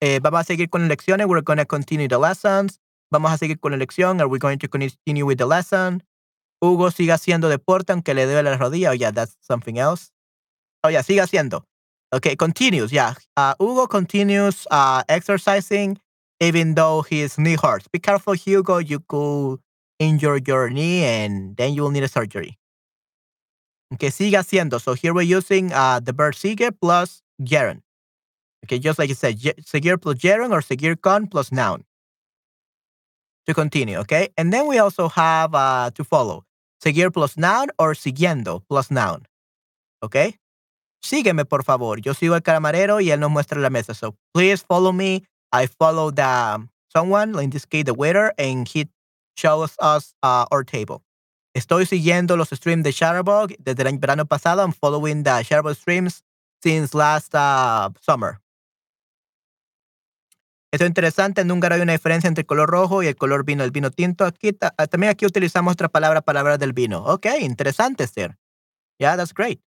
Eh, 0.00 0.20
vamos 0.22 0.40
a 0.40 0.44
seguir 0.44 0.70
con 0.70 0.88
lecciones. 0.88 1.26
We're 1.28 1.42
going 1.42 1.58
to 1.58 1.66
continue 1.66 2.08
the 2.08 2.18
lessons. 2.18 2.80
Vamos 3.10 3.30
a 3.32 3.36
seguir 3.36 3.60
con 3.60 3.72
la 3.72 3.78
lección. 3.78 4.20
Are 4.20 4.28
we 4.28 4.38
going 4.38 4.58
to 4.58 4.68
continue 4.68 5.26
with 5.26 5.38
the 5.38 5.46
lesson? 5.46 6.02
Hugo 6.60 6.90
sigue 6.90 7.12
haciendo 7.12 7.48
deporte 7.48 7.92
aunque 7.92 8.14
le 8.14 8.26
duele 8.26 8.50
la 8.50 8.56
rodilla. 8.56 8.90
Oh, 8.90 8.94
yeah, 8.94 9.10
that's 9.10 9.36
something 9.40 9.78
else. 9.78 10.12
Oh, 10.82 10.88
yeah, 10.88 11.02
sigue 11.02 11.20
haciendo. 11.20 11.64
Okay, 12.12 12.36
continues. 12.36 12.90
Yeah. 12.92 13.14
Uh, 13.36 13.54
Hugo 13.58 13.86
continues 13.86 14.66
uh, 14.70 15.02
exercising 15.08 15.98
even 16.40 16.74
though 16.74 17.02
his 17.02 17.38
knee 17.38 17.56
hurts. 17.60 17.88
Be 17.88 17.98
careful, 17.98 18.32
Hugo. 18.32 18.78
You 18.78 19.00
could 19.00 19.58
injure 19.98 20.38
your 20.38 20.70
knee 20.70 21.04
and 21.04 21.56
then 21.56 21.74
you 21.74 21.82
will 21.82 21.90
need 21.90 22.04
a 22.04 22.08
surgery. 22.08 22.56
Okay, 23.94 24.08
sigue 24.10 24.34
haciendo. 24.34 24.80
So 24.80 24.94
here 24.94 25.14
we're 25.14 25.22
using 25.22 25.72
uh, 25.72 26.00
the 26.00 26.12
verb 26.12 26.34
sigue 26.34 26.70
plus 26.80 27.22
gerund. 27.42 27.80
Okay, 28.64 28.78
just 28.78 28.98
like 28.98 29.08
you 29.08 29.14
said, 29.14 29.38
seguir 29.64 29.96
plus 30.00 30.16
gerund 30.18 30.52
or 30.52 30.60
seguir 30.60 30.96
con 31.00 31.26
plus 31.26 31.52
noun. 31.52 31.84
To 33.46 33.54
continue, 33.54 33.96
okay? 33.98 34.28
And 34.36 34.52
then 34.52 34.66
we 34.66 34.78
also 34.78 35.08
have 35.08 35.54
uh, 35.54 35.90
to 35.94 36.04
follow. 36.04 36.44
Seguir 36.84 37.10
plus 37.10 37.36
noun 37.36 37.68
or 37.78 37.94
siguiendo 37.94 38.62
plus 38.68 38.90
noun. 38.90 39.24
Okay? 40.02 40.36
Sígueme, 41.02 41.44
por 41.44 41.64
favor. 41.64 42.00
Yo 42.00 42.14
sigo 42.14 42.34
al 42.34 42.42
camarero 42.42 43.00
y 43.00 43.10
él 43.10 43.20
nos 43.20 43.30
muestra 43.30 43.60
la 43.60 43.70
mesa. 43.70 43.94
So 43.94 44.16
please 44.32 44.64
follow 44.66 44.92
me. 44.92 45.24
I 45.52 45.66
follow 45.66 46.10
the 46.10 46.22
um, 46.22 46.70
someone, 46.94 47.40
in 47.42 47.50
this 47.50 47.64
case 47.64 47.84
the 47.84 47.94
waiter, 47.94 48.32
and 48.38 48.66
he 48.68 48.88
shows 49.36 49.76
us 49.80 50.14
uh, 50.22 50.46
our 50.50 50.64
table. 50.64 51.02
Estoy 51.54 51.86
siguiendo 51.86 52.36
los 52.36 52.50
streams 52.50 52.84
de 52.84 52.92
Shutterbug 52.92 53.56
desde 53.58 53.82
el 53.88 53.98
verano 53.98 54.26
pasado. 54.26 54.62
I'm 54.62 54.72
following 54.72 55.22
the 55.22 55.42
Shutterbug 55.42 55.76
streams 55.76 56.22
since 56.62 56.94
last 56.94 57.34
uh, 57.34 57.90
summer. 58.00 58.40
Esto 60.70 60.84
es 60.84 60.90
interesante, 60.90 61.40
en 61.40 61.50
húngaro 61.50 61.76
hay 61.76 61.80
una 61.80 61.92
diferencia 61.92 62.28
entre 62.28 62.42
el 62.42 62.46
color 62.46 62.68
rojo 62.68 63.02
y 63.02 63.06
el 63.06 63.16
color 63.16 63.42
vino, 63.42 63.64
el 63.64 63.70
vino 63.70 63.90
tinto. 63.90 64.26
Aquí 64.26 64.54
ah, 64.60 64.86
también 64.86 65.10
aquí 65.10 65.24
utilizamos 65.24 65.72
otra 65.72 65.88
palabra 65.88 66.20
para 66.20 66.40
hablar 66.40 66.58
del 66.58 66.74
vino. 66.74 67.02
Ok, 67.04 67.26
interesante, 67.40 68.06
sir. 68.06 68.36
Yeah, 68.98 69.16
that's 69.16 69.32
great. 69.32 69.60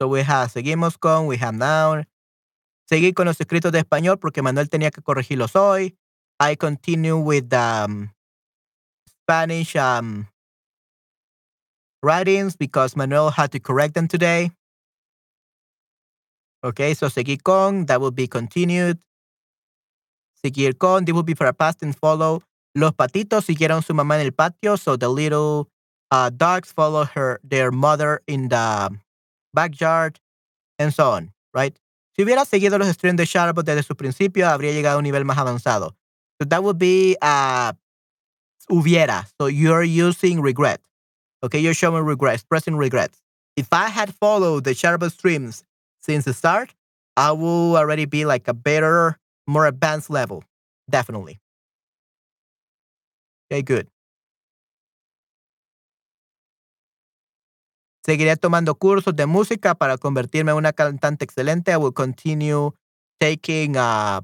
So 0.00 0.08
we 0.08 0.22
have, 0.22 0.50
seguimos 0.50 0.98
con, 0.98 1.26
we 1.26 1.36
have 1.38 1.54
noun. 1.54 2.06
Seguí 2.90 3.14
con 3.14 3.26
los 3.26 3.40
escritos 3.40 3.72
de 3.72 3.80
español 3.80 4.18
porque 4.18 4.42
Manuel 4.42 4.68
tenía 4.68 4.90
que 4.90 5.02
corregirlos 5.02 5.56
hoy. 5.56 5.96
I 6.38 6.54
continue 6.54 7.16
with 7.16 7.48
the 7.48 7.84
um, 7.84 8.10
Spanish 9.08 9.74
um, 9.74 10.28
writings 12.02 12.56
because 12.56 12.94
Manuel 12.94 13.30
had 13.30 13.50
to 13.52 13.58
correct 13.58 13.94
them 13.94 14.06
today. 14.06 14.50
Okay, 16.62 16.94
so 16.94 17.08
seguí 17.08 17.42
con, 17.42 17.86
that 17.86 18.00
will 18.00 18.12
be 18.12 18.28
continued. 18.28 18.98
Seguir 20.44 20.78
con, 20.78 21.04
this 21.04 21.14
will 21.14 21.22
be 21.22 21.34
for 21.34 21.46
a 21.46 21.52
past 21.52 21.82
and 21.82 21.96
follow. 21.96 22.42
Los 22.74 22.92
patitos 22.92 23.46
siguieron 23.46 23.82
su 23.82 23.94
mamá 23.94 24.16
en 24.16 24.26
el 24.26 24.32
patio, 24.32 24.76
so 24.76 24.96
the 24.96 25.08
little 25.08 25.68
uh, 26.10 26.30
dogs 26.30 26.70
follow 26.70 27.04
her 27.04 27.40
their 27.42 27.70
mother 27.70 28.20
in 28.26 28.48
the 28.48 28.90
backyard, 29.56 30.20
and 30.78 30.92
so 30.92 31.10
on, 31.10 31.32
right? 31.52 31.76
Si 32.14 32.22
hubiera 32.22 32.44
seguido 32.44 32.78
los 32.78 32.88
streams 32.88 33.16
de 33.16 33.24
Shutterbot 33.24 33.66
desde 33.66 33.82
su 33.82 33.94
principio, 33.96 34.46
habría 34.48 34.72
llegado 34.72 34.96
a 34.96 34.98
un 34.98 35.04
nivel 35.04 35.24
más 35.24 35.38
avanzado. 35.38 35.96
So 36.40 36.46
that 36.48 36.62
would 36.62 36.78
be 36.78 37.16
uh, 37.20 37.72
hubiera. 38.70 39.26
So 39.40 39.48
you're 39.48 39.82
using 39.82 40.40
regret. 40.40 40.80
Okay, 41.42 41.58
you're 41.58 41.74
showing 41.74 42.04
regret, 42.04 42.34
expressing 42.34 42.76
regrets. 42.76 43.20
If 43.56 43.68
I 43.72 43.88
had 43.88 44.14
followed 44.14 44.64
the 44.64 44.72
Shutterbot 44.72 45.12
streams 45.12 45.64
since 46.00 46.24
the 46.24 46.32
start, 46.32 46.74
I 47.16 47.32
will 47.32 47.76
already 47.76 48.04
be 48.04 48.24
like 48.24 48.48
a 48.48 48.54
better, 48.54 49.18
more 49.46 49.66
advanced 49.66 50.10
level. 50.10 50.44
Definitely. 50.90 51.40
Okay, 53.50 53.62
good. 53.62 53.88
Seguiré 58.06 58.36
tomando 58.36 58.76
cursos 58.76 59.16
de 59.16 59.26
música 59.26 59.74
para 59.74 59.98
convertirme 59.98 60.52
en 60.52 60.58
una 60.58 60.72
cantante 60.72 61.24
excelente. 61.24 61.72
I 61.72 61.76
will 61.76 61.92
continue 61.92 62.70
taking 63.18 63.76
uh, 63.76 64.20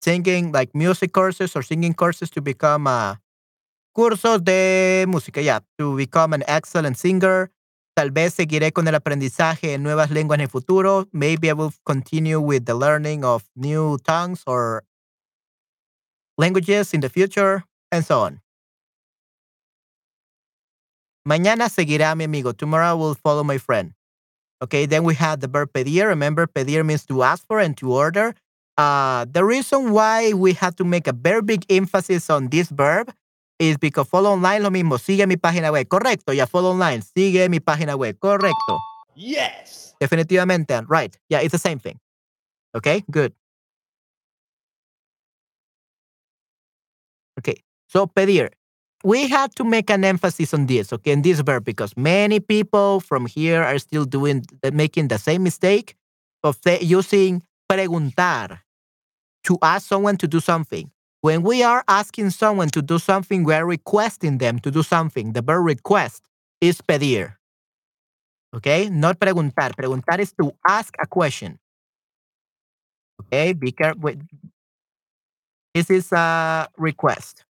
singing 0.00 0.52
like 0.52 0.70
music 0.72 1.12
courses 1.12 1.54
or 1.54 1.62
singing 1.62 1.92
courses 1.92 2.30
to 2.30 2.40
become 2.40 2.86
uh, 2.86 3.16
cursos 3.92 4.42
de 4.42 5.04
música, 5.06 5.42
yeah, 5.42 5.60
to 5.76 5.96
become 5.96 6.32
an 6.32 6.44
excellent 6.48 6.96
singer. 6.96 7.52
Tal 7.94 8.10
vez 8.10 8.32
seguiré 8.32 8.72
con 8.72 8.88
el 8.88 8.94
aprendizaje 8.94 9.72
de 9.72 9.78
nuevas 9.78 10.10
lenguas 10.10 10.38
en 10.38 10.44
el 10.44 10.48
futuro. 10.48 11.06
Maybe 11.12 11.50
I 11.50 11.52
will 11.52 11.74
continue 11.84 12.40
with 12.40 12.64
the 12.64 12.74
learning 12.74 13.22
of 13.22 13.44
new 13.54 13.98
tongues 13.98 14.42
or 14.46 14.82
languages 16.38 16.94
in 16.94 17.02
the 17.02 17.10
future, 17.10 17.66
and 17.92 18.02
so 18.02 18.22
on. 18.22 18.40
Mañana 21.26 21.68
seguirá 21.68 22.14
mi 22.16 22.24
amigo. 22.24 22.52
Tomorrow 22.52 22.86
I 22.86 22.94
will 22.94 23.14
follow 23.14 23.42
my 23.42 23.58
friend. 23.58 23.92
Okay, 24.62 24.86
then 24.86 25.02
we 25.02 25.14
have 25.16 25.40
the 25.40 25.48
verb 25.48 25.72
pedir. 25.72 26.08
Remember, 26.08 26.46
pedir 26.46 26.84
means 26.84 27.04
to 27.06 27.22
ask 27.24 27.44
for 27.46 27.58
and 27.58 27.76
to 27.78 27.92
order. 27.92 28.32
Uh, 28.78 29.26
the 29.30 29.44
reason 29.44 29.90
why 29.90 30.32
we 30.32 30.52
have 30.52 30.76
to 30.76 30.84
make 30.84 31.08
a 31.08 31.12
very 31.12 31.42
big 31.42 31.66
emphasis 31.68 32.30
on 32.30 32.48
this 32.48 32.68
verb 32.68 33.12
is 33.58 33.76
because 33.76 34.06
follow 34.08 34.30
online 34.30 34.62
lo 34.62 34.70
mismo. 34.70 34.98
Sigue 34.98 35.26
mi 35.26 35.36
página 35.36 35.72
web. 35.72 35.88
Correcto. 35.88 36.34
Ya 36.34 36.46
follow 36.46 36.70
online. 36.70 37.02
Sigue 37.02 37.50
mi 37.50 37.58
página 37.58 37.98
web. 37.98 38.16
Correcto. 38.20 38.78
Yes. 39.16 39.94
Definitivamente. 40.00 40.84
Right. 40.88 41.18
Yeah, 41.28 41.40
it's 41.40 41.52
the 41.52 41.58
same 41.58 41.80
thing. 41.80 41.98
Okay, 42.74 43.02
good. 43.10 43.32
Okay, 47.38 47.62
so 47.88 48.06
pedir 48.06 48.50
we 49.06 49.28
had 49.28 49.54
to 49.54 49.62
make 49.62 49.88
an 49.88 50.04
emphasis 50.04 50.52
on 50.52 50.66
this, 50.66 50.92
okay, 50.92 51.12
in 51.12 51.22
this 51.22 51.38
verb, 51.38 51.64
because 51.64 51.96
many 51.96 52.40
people 52.40 52.98
from 52.98 53.24
here 53.26 53.62
are 53.62 53.78
still 53.78 54.04
doing, 54.04 54.44
making 54.72 55.06
the 55.06 55.16
same 55.16 55.44
mistake 55.44 55.94
of 56.42 56.58
using 56.80 57.40
preguntar 57.70 58.58
to 59.44 59.56
ask 59.62 59.86
someone 59.86 60.16
to 60.16 60.26
do 60.26 60.40
something. 60.40 60.90
When 61.20 61.42
we 61.42 61.62
are 61.62 61.84
asking 61.86 62.30
someone 62.30 62.68
to 62.70 62.82
do 62.82 62.98
something, 62.98 63.44
we 63.44 63.54
are 63.54 63.64
requesting 63.64 64.38
them 64.38 64.58
to 64.58 64.72
do 64.72 64.82
something. 64.82 65.34
The 65.34 65.42
verb 65.42 65.64
request 65.64 66.24
is 66.60 66.80
pedir. 66.80 67.38
Okay, 68.56 68.90
not 68.90 69.20
preguntar. 69.20 69.70
Preguntar 69.76 70.18
is 70.18 70.32
to 70.40 70.50
ask 70.66 70.92
a 70.98 71.06
question. 71.06 71.60
Okay, 73.22 73.52
be 73.52 73.70
careful. 73.70 74.14
This 75.72 75.90
is 75.90 76.10
a 76.10 76.68
request. 76.76 77.45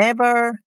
Never 0.00 0.58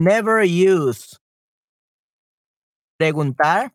never 0.00 0.42
use 0.42 1.14
preguntar 2.98 3.70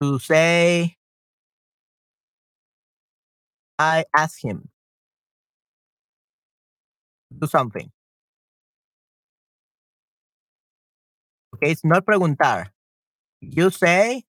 to 0.00 0.18
say 0.18 0.96
I 3.78 4.04
ask 4.16 4.42
him 4.42 4.68
do 7.36 7.46
something. 7.46 7.90
Okay, 11.54 11.72
it's 11.72 11.84
not 11.84 12.06
preguntar. 12.06 12.68
You 13.40 13.70
say 13.70 14.24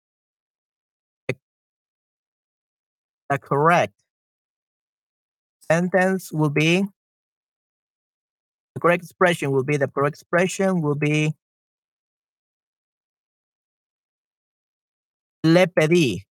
the 3.29 3.37
correct 3.37 3.93
sentence 5.69 6.31
will 6.31 6.49
be 6.49 6.83
the 8.75 8.81
correct 8.81 9.03
expression 9.03 9.51
will 9.51 9.63
be 9.63 9.77
the 9.77 9.87
correct 9.87 10.15
expression 10.15 10.81
will 10.81 10.95
be 10.95 11.33
le 15.43 15.67
pedí. 15.67 16.25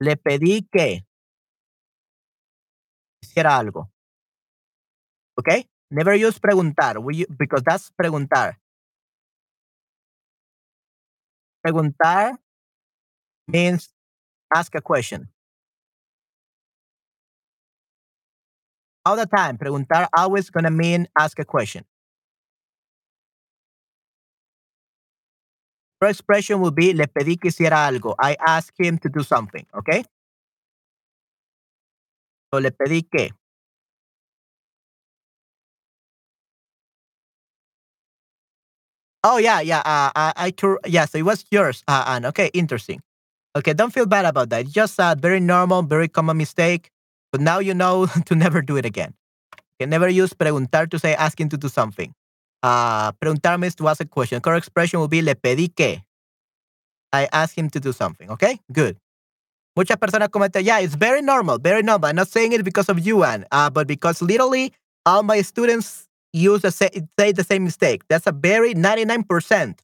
Le 0.00 0.16
pedí 0.16 0.68
que 0.70 1.06
hiciera 3.22 3.56
algo. 3.56 3.90
Okay? 5.38 5.68
Never 5.90 6.14
use 6.14 6.38
preguntar 6.38 6.96
because 7.38 7.62
that's 7.62 7.90
preguntar. 7.92 8.56
Preguntar 11.66 12.38
means 13.48 13.88
ask 14.54 14.72
a 14.76 14.80
question. 14.80 15.28
All 19.04 19.16
the 19.16 19.26
time, 19.26 19.58
preguntar 19.58 20.06
always 20.16 20.48
gonna 20.48 20.70
mean 20.70 21.08
ask 21.18 21.40
a 21.40 21.44
question. 21.44 21.84
First 26.00 26.20
expression 26.20 26.60
will 26.60 26.70
be 26.70 26.92
le 26.94 27.08
pedí 27.08 27.36
que 27.40 27.48
hiciera 27.50 27.84
algo. 27.88 28.14
I 28.20 28.36
asked 28.46 28.78
him 28.78 28.98
to 28.98 29.08
do 29.08 29.24
something, 29.24 29.66
okay? 29.74 30.04
So 32.54 32.60
le 32.60 32.70
pedí 32.70 33.02
que. 33.10 33.32
Oh 39.26 39.38
yeah, 39.38 39.58
yeah. 39.58 39.82
Uh, 39.82 40.14
I, 40.14 40.32
I 40.36 40.50
tour. 40.52 40.78
Yeah, 40.86 41.04
so 41.04 41.18
it 41.18 41.24
was 41.26 41.44
yours, 41.50 41.82
uh, 41.88 42.04
Anne. 42.06 42.26
Okay, 42.26 42.48
interesting. 42.54 43.02
Okay, 43.56 43.72
don't 43.72 43.90
feel 43.92 44.06
bad 44.06 44.24
about 44.24 44.50
that. 44.50 44.68
Just 44.68 45.00
a 45.00 45.16
very 45.18 45.40
normal, 45.40 45.82
very 45.82 46.06
common 46.06 46.36
mistake. 46.36 46.90
But 47.32 47.40
now 47.40 47.58
you 47.58 47.74
know 47.74 48.06
to 48.26 48.34
never 48.36 48.62
do 48.62 48.76
it 48.76 48.86
again. 48.86 49.14
Okay, 49.74 49.90
never 49.90 50.08
use 50.08 50.32
preguntar 50.32 50.88
to 50.90 50.98
say 51.00 51.16
asking 51.16 51.48
to 51.50 51.56
do 51.58 51.68
something. 51.68 52.14
Uh, 52.62 53.10
preguntar 53.18 53.58
means 53.58 53.74
to 53.74 53.88
ask 53.88 54.00
a 54.00 54.06
question. 54.06 54.40
Correct 54.40 54.62
expression 54.62 55.00
will 55.00 55.08
be 55.10 55.22
le 55.22 55.34
pedí 55.34 55.74
que. 55.74 56.02
I 57.12 57.26
asked 57.32 57.58
him 57.58 57.68
to 57.70 57.80
do 57.80 57.92
something. 57.92 58.30
Okay, 58.30 58.60
good. 58.72 58.96
Muchas 59.74 59.96
personas 59.98 60.30
comentan, 60.30 60.62
yeah, 60.64 60.78
it's 60.78 60.94
very 60.94 61.20
normal, 61.20 61.58
very 61.58 61.82
normal. 61.82 62.10
I'm 62.10 62.16
not 62.16 62.28
saying 62.28 62.52
it 62.52 62.64
because 62.64 62.88
of 62.88 63.04
you, 63.04 63.24
Anne, 63.24 63.44
uh, 63.50 63.70
but 63.70 63.88
because 63.88 64.22
literally 64.22 64.72
all 65.04 65.24
my 65.24 65.42
students 65.42 66.06
use 66.36 66.62
the 66.62 66.70
say, 66.70 66.90
say 67.18 67.32
the 67.32 67.44
same 67.44 67.64
mistake. 67.64 68.02
That's 68.08 68.26
a 68.26 68.32
very 68.32 68.74
99% 68.74 69.78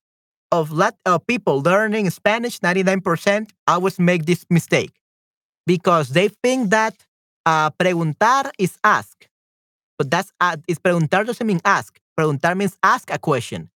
of 0.53 0.79
uh, 0.79 1.19
people 1.19 1.63
learning 1.63 2.11
Spanish, 2.11 2.59
99% 2.61 3.51
always 3.67 3.99
make 3.99 4.27
this 4.27 4.45
mistake 4.51 4.93
because 5.67 6.11
they 6.11 6.29
think 6.29 6.71
that 6.71 6.95
uh, 7.47 7.71
preguntar 7.71 8.51
is 8.59 8.79
ask. 8.85 9.27
But 9.99 10.11
that's 10.11 10.33
uh, 10.41 10.57
is 10.69 10.79
preguntar 10.79 11.27
doesn't 11.27 11.47
mean 11.47 11.61
ask. 11.65 11.99
Preguntar 12.19 12.57
means 12.57 12.77
ask 12.83 13.11
a 13.11 13.19
question. 13.19 13.71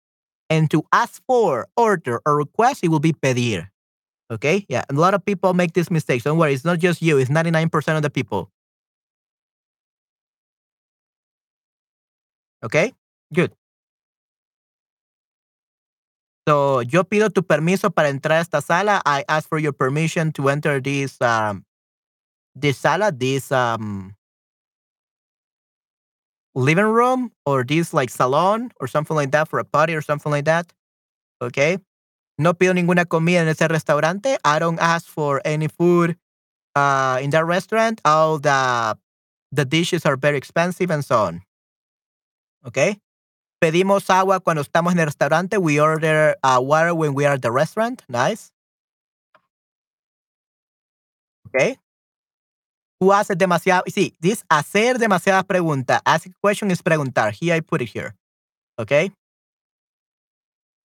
And 0.50 0.70
to 0.72 0.84
ask 0.94 1.24
for, 1.26 1.68
order, 1.76 2.22
or 2.26 2.36
request, 2.36 2.84
it 2.84 2.90
will 2.90 3.00
be 3.00 3.14
pedir. 3.14 3.72
Okay? 4.30 4.66
Yeah. 4.70 4.84
A 4.90 4.94
lot 4.94 5.14
of 5.14 5.26
people 5.26 5.54
make 5.54 5.74
this 5.74 5.90
mistake. 5.90 6.24
Don't 6.24 6.38
worry, 6.38 6.54
it's 6.54 6.66
not 6.66 6.80
just 6.80 7.02
you, 7.02 7.18
it's 7.18 7.32
99% 7.32 7.96
of 7.96 8.04
the 8.04 8.10
people. 8.10 8.52
Okay? 12.66 12.94
Good. 13.34 13.54
So, 16.48 16.82
yo 16.82 17.04
pido 17.06 17.30
tu 17.32 17.44
permiso 17.44 17.90
para 17.92 18.10
entrar 18.10 18.38
a 18.38 18.42
esta 18.42 18.62
sala. 18.62 19.02
I 19.06 19.24
ask 19.28 19.50
for 19.50 19.58
your 19.58 19.74
permission 19.74 20.32
to 20.34 20.50
enter 20.50 20.80
this 20.80 21.20
um, 21.22 21.66
this 22.56 22.78
sala, 22.78 23.12
this 23.12 23.52
um 23.52 24.16
living 26.56 26.86
room 26.86 27.32
or 27.46 27.64
this 27.64 27.94
like 27.94 28.10
salon 28.10 28.72
or 28.80 28.88
something 28.88 29.16
like 29.16 29.32
that 29.32 29.48
for 29.50 29.60
a 29.60 29.66
party 29.66 29.94
or 29.94 30.02
something 30.02 30.32
like 30.32 30.46
that. 30.46 30.72
Okay. 31.42 31.80
No 32.38 32.54
pido 32.54 32.74
ninguna 32.74 33.06
comida 33.06 33.40
en 33.42 33.48
ese 33.48 33.68
restaurante. 33.70 34.38
I 34.44 34.60
don't 34.60 34.80
ask 34.80 35.06
for 35.08 35.42
any 35.46 35.68
food 35.68 36.18
uh, 36.76 37.20
in 37.22 37.30
that 37.32 37.46
restaurant. 37.46 38.02
All 38.06 38.40
the 38.40 38.98
the 39.52 39.66
dishes 39.66 40.06
are 40.06 40.18
very 40.18 40.38
expensive 40.38 40.92
and 40.92 41.04
so 41.04 41.18
on. 41.18 41.42
Okay. 42.66 43.00
Pedimos 43.62 44.10
agua 44.10 44.40
cuando 44.40 44.62
estamos 44.62 44.94
en 44.94 45.00
el 45.00 45.06
restaurante. 45.06 45.58
We 45.58 45.80
order 45.80 46.38
uh, 46.44 46.60
water 46.60 46.94
when 46.94 47.14
we 47.14 47.26
are 47.26 47.36
at 47.36 47.42
the 47.42 47.52
restaurant. 47.52 48.04
Nice. 48.10 48.52
Okay. 51.48 51.78
Tú 53.00 53.14
haces 53.14 53.38
demasiado. 53.38 53.84
Sí, 53.88 54.16
this 54.20 54.44
hacer 54.50 54.98
demasiadas 54.98 55.46
preguntas. 55.46 56.02
Ask 56.06 56.28
a 56.28 56.34
question 56.42 56.72
is 56.72 56.82
preguntar. 56.82 57.32
Here 57.32 57.56
I 57.56 57.62
put 57.62 57.82
it 57.82 57.90
here. 57.90 58.16
Okay. 58.80 59.12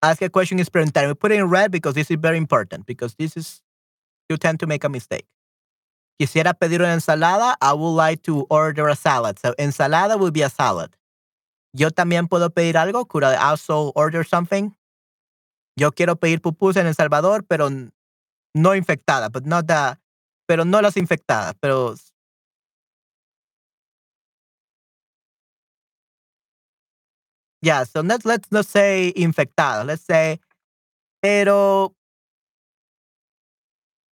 Ask 0.03 0.23
a 0.23 0.29
question 0.29 0.59
is 0.59 0.69
preguntar. 0.69 1.09
We 1.09 1.15
put 1.15 1.33
it 1.33 1.39
in 1.39 1.49
red 1.49 1.71
because 1.71 1.95
this 1.95 2.11
is 2.11 2.19
very 2.21 2.37
important 2.37 2.87
because 2.87 3.15
this 3.17 3.37
is 3.37 3.63
you 4.29 4.37
tend 4.37 4.61
to 4.61 4.67
make 4.67 4.85
a 4.85 4.89
mistake. 4.89 5.27
Quisiera 6.21 6.53
pedir 6.55 6.81
una 6.81 6.93
ensalada. 6.93 7.57
I 7.61 7.73
would 7.73 7.97
like 7.97 8.23
to 8.25 8.47
order 8.51 8.89
a 8.89 8.97
salad. 8.97 9.39
So 9.39 9.55
ensalada 9.59 10.19
will 10.19 10.31
be 10.31 10.43
a 10.43 10.51
salad. 10.51 10.95
Yo 11.73 11.91
también 11.91 12.29
puedo 12.29 12.51
pedir 12.51 12.77
algo. 12.77 13.07
Could 13.07 13.25
I 13.25 13.37
also 13.37 13.93
order 13.95 14.25
something? 14.27 14.73
Yo 15.77 15.93
quiero 15.93 16.17
pedir 16.17 16.41
pupusas 16.41 16.83
en 16.83 16.89
El 16.89 16.95
Salvador, 16.95 17.45
pero 17.47 17.69
no 18.55 18.75
infectada, 18.75 19.29
but 19.31 19.45
not 19.47 19.67
the, 19.67 19.99
pero 20.47 20.65
no 20.65 20.81
las 20.83 20.97
infectadas, 20.97 21.55
pero 21.61 21.95
yeah, 27.63 27.85
so 27.85 28.01
let's 28.01 28.25
let's 28.25 28.51
not 28.51 28.67
say 28.67 29.13
infectada. 29.17 29.85
Let's 29.87 30.03
say 30.05 30.41
pero 31.23 31.95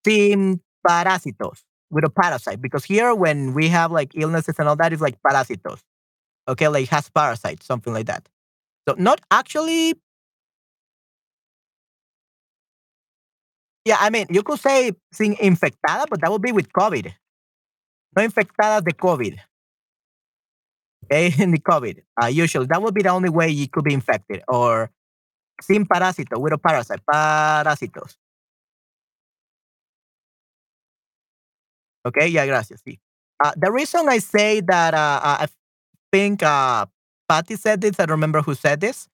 sin 0.06 0.62
parásitos 0.86 1.66
with 1.90 2.06
a 2.06 2.10
parasite 2.10 2.62
because 2.62 2.86
here 2.86 3.14
when 3.14 3.54
we 3.54 3.70
have 3.70 3.92
like 3.92 4.12
illnesses 4.16 4.56
and 4.60 4.68
all 4.68 4.76
that 4.76 4.94
is 4.94 5.02
like 5.02 5.18
parásitos. 5.22 5.82
Okay, 6.48 6.68
like 6.68 6.88
has 6.90 7.10
parasites, 7.10 7.66
something 7.66 7.94
like 7.94 8.06
that. 8.08 8.28
So 8.88 8.96
not 8.98 9.22
actually 9.32 9.96
Yeah, 13.88 13.96
I 14.02 14.10
mean, 14.10 14.28
you 14.30 14.44
could 14.44 14.60
say 14.60 14.92
sin 15.14 15.36
infectada, 15.36 16.08
but 16.10 16.20
that 16.20 16.30
would 16.30 16.42
be 16.42 16.52
with 16.52 16.74
COVID. 16.74 17.14
No 18.18 18.28
infectada 18.28 18.84
de 18.84 18.92
COVID. 18.92 19.38
Okay, 21.06 21.34
in 21.42 21.52
the 21.52 21.60
COVID. 21.60 22.02
Uh, 22.22 22.26
usually, 22.26 22.66
that 22.66 22.82
would 22.82 22.94
be 22.94 23.04
the 23.04 23.10
only 23.10 23.30
way 23.30 23.48
you 23.48 23.70
could 23.70 23.86
be 23.86 23.94
infected. 23.94 24.44
Or 24.50 24.92
sin 25.62 25.86
parásito, 25.86 26.38
with 26.38 26.52
a 26.52 26.58
parasite, 26.58 27.00
parásitos. 27.10 28.18
Okay, 32.06 32.28
yeah, 32.28 32.46
gracias. 32.46 32.82
Sí. 32.86 33.00
Uh, 33.42 33.54
the 33.56 33.72
reason 33.72 34.10
I 34.10 34.18
say 34.18 34.60
that 34.62 34.94
uh, 34.94 35.20
uh 35.24 35.38
I 35.44 35.48
think 36.12 36.44
uh, 36.44 36.86
Patty 37.28 37.56
said 37.56 37.82
this, 37.82 38.00
I 38.00 38.06
don't 38.06 38.12
remember 38.12 38.42
who 38.42 38.56
said 38.56 38.80
this, 38.80 39.08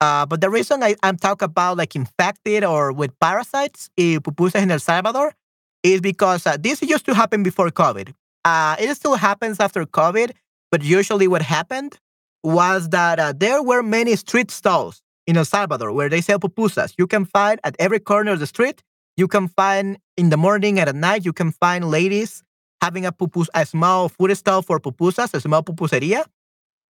uh, 0.00 0.26
but 0.26 0.40
the 0.40 0.50
reason 0.50 0.82
I, 0.82 0.96
I'm 1.02 1.16
talking 1.16 1.46
about 1.46 1.76
like 1.76 1.96
infected 1.96 2.64
or 2.64 2.92
with 2.92 3.18
parasites 3.20 3.90
in 3.96 4.20
pupusas 4.20 4.62
in 4.62 4.70
El 4.70 4.78
Salvador 4.78 5.34
is 5.82 6.00
because 6.00 6.46
uh, 6.46 6.56
this 6.58 6.82
used 6.82 7.06
to 7.06 7.14
happen 7.14 7.42
before 7.42 7.68
COVID. 7.70 8.12
Uh, 8.44 8.76
it 8.78 8.94
still 8.94 9.14
happens 9.14 9.60
after 9.60 9.84
COVID, 9.84 10.32
but 10.70 10.82
usually 10.82 11.28
what 11.28 11.42
happened 11.42 11.98
was 12.42 12.90
that 12.90 13.18
uh, 13.18 13.32
there 13.34 13.62
were 13.62 13.82
many 13.82 14.16
street 14.16 14.50
stalls 14.50 15.02
in 15.26 15.36
El 15.36 15.44
Salvador 15.44 15.92
where 15.92 16.08
they 16.08 16.20
sell 16.20 16.38
pupusas. 16.38 16.94
You 16.98 17.06
can 17.06 17.24
find 17.24 17.58
at 17.64 17.74
every 17.78 18.00
corner 18.00 18.32
of 18.32 18.40
the 18.40 18.46
street. 18.46 18.82
You 19.16 19.28
can 19.28 19.48
find 19.48 19.98
in 20.16 20.30
the 20.30 20.36
morning 20.36 20.78
and 20.78 20.88
at 20.88 20.94
night. 20.94 21.24
You 21.24 21.32
can 21.32 21.52
find 21.52 21.90
ladies 21.90 22.42
having 22.82 23.06
a 23.06 23.12
pupus, 23.12 23.48
a 23.54 23.64
small 23.64 24.08
food 24.08 24.36
stall 24.36 24.60
for 24.60 24.78
pupusas, 24.78 25.32
a 25.32 25.40
small 25.40 25.62
pupuseria. 25.62 26.24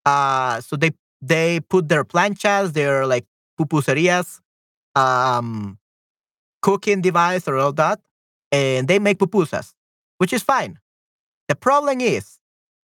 Uh, 0.05 0.61
so 0.61 0.77
they 0.77 0.93
they 1.21 1.61
put 1.61 1.89
their 1.89 2.05
planchas, 2.05 2.73
their 2.73 3.07
like 3.07 3.27
pupuserias, 3.61 4.41
um, 4.97 5.79
cooking 6.63 7.01
device 7.01 7.49
or 7.49 7.57
all 7.57 7.73
that, 7.75 8.01
and 8.51 8.89
they 8.89 8.99
make 8.99 9.19
pupusas, 9.19 9.75
which 10.19 10.33
is 10.33 10.43
fine. 10.43 10.79
The 11.49 11.57
problem 11.57 12.01
is 12.01 12.39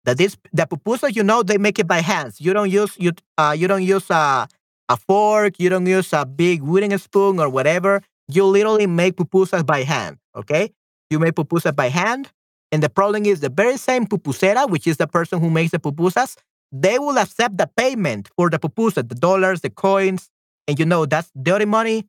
that 0.06 0.18
this 0.18 0.38
the 0.54 0.68
pupusas, 0.68 1.16
you 1.16 1.24
know, 1.24 1.44
they 1.44 1.58
make 1.58 1.80
it 1.80 1.88
by 1.88 2.02
hands. 2.02 2.42
You 2.42 2.54
don't 2.54 2.70
use 2.70 2.96
you 2.98 3.12
uh, 3.38 3.56
you 3.58 3.68
don't 3.68 3.84
use 3.84 4.10
a 4.10 4.48
a 4.90 4.98
fork, 4.98 5.60
you 5.60 5.70
don't 5.70 5.86
use 5.86 6.14
a 6.14 6.26
big 6.26 6.62
wooden 6.62 6.98
spoon 7.00 7.40
or 7.40 7.50
whatever. 7.50 8.02
You 8.28 8.46
literally 8.46 8.88
make 8.88 9.16
pupusas 9.18 9.66
by 9.66 9.84
hand. 9.84 10.18
Okay, 10.36 10.72
you 11.10 11.20
make 11.20 11.36
pupusas 11.36 11.76
by 11.76 11.90
hand, 11.90 12.32
and 12.72 12.84
the 12.84 12.90
problem 12.90 13.26
is 13.26 13.40
the 13.42 13.50
very 13.50 13.78
same 13.78 14.06
pupusera, 14.06 14.70
which 14.70 14.88
is 14.88 14.98
the 14.98 15.08
person 15.08 15.40
who 15.40 15.50
makes 15.50 15.72
the 15.72 15.80
pupusas, 15.80 16.38
they 16.72 17.00
will 17.00 17.18
accept 17.18 17.58
the 17.58 17.70
payment 17.78 18.30
for 18.36 18.50
the 18.50 18.60
pupusas, 18.60 19.08
the 19.08 19.16
dollars, 19.16 19.62
the 19.62 19.70
coins, 19.70 20.30
and 20.68 20.78
you 20.80 20.86
know 20.86 21.06
that's 21.06 21.32
dirty 21.42 21.66
money. 21.66 22.06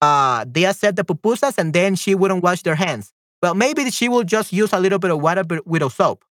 Uh, 0.00 0.44
they 0.46 0.64
accept 0.66 0.96
the 0.96 1.04
pupusas, 1.04 1.56
and 1.58 1.72
then 1.72 1.94
she 1.94 2.14
wouldn't 2.14 2.42
wash 2.42 2.62
their 2.62 2.74
hands. 2.74 3.12
Well, 3.42 3.54
maybe 3.54 3.90
she 3.90 4.08
will 4.08 4.24
just 4.24 4.52
use 4.52 4.72
a 4.72 4.80
little 4.80 4.98
bit 4.98 5.10
of 5.10 5.20
water 5.20 5.44
with 5.64 5.82
a 5.82 5.90
soap. 5.90 6.24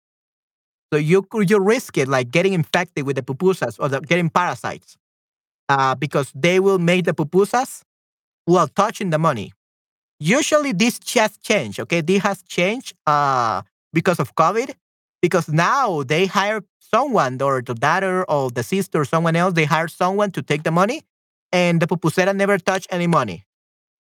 So 0.92 0.98
you 0.98 1.26
you 1.34 1.60
risk 1.60 1.98
it 1.98 2.08
like 2.08 2.30
getting 2.30 2.54
infected 2.54 3.06
with 3.06 3.16
the 3.16 3.24
pupusas 3.24 3.80
or 3.80 3.90
the, 3.90 4.00
getting 4.02 4.30
parasites, 4.30 4.96
uh, 5.70 5.96
because 5.96 6.32
they 6.36 6.60
will 6.60 6.78
make 6.80 7.06
the 7.06 7.14
pupusas 7.14 7.82
while 8.46 8.68
touching 8.68 9.10
the 9.10 9.18
money. 9.18 9.54
Usually 10.20 10.72
this 10.72 11.00
has 11.16 11.38
changed. 11.38 11.80
Okay, 11.80 12.02
this 12.02 12.22
has 12.22 12.44
changed 12.44 12.94
uh, 13.08 13.64
because 13.92 14.20
of 14.20 14.36
COVID, 14.36 14.76
because 15.24 15.48
now 15.48 16.04
they 16.04 16.26
hire 16.26 16.62
someone 16.80 17.42
or 17.42 17.62
the 17.62 17.74
daughter 17.74 18.30
or 18.30 18.52
the 18.52 18.62
sister 18.62 19.00
or 19.02 19.06
someone 19.06 19.38
else, 19.38 19.54
they 19.54 19.64
hire 19.64 19.88
someone 19.88 20.32
to 20.32 20.42
take 20.44 20.64
the 20.64 20.72
money 20.72 21.02
and 21.54 21.82
the 21.82 21.88
pupusera 21.88 22.36
never 22.36 22.58
touch 22.58 22.86
any 22.92 23.08
money. 23.08 23.46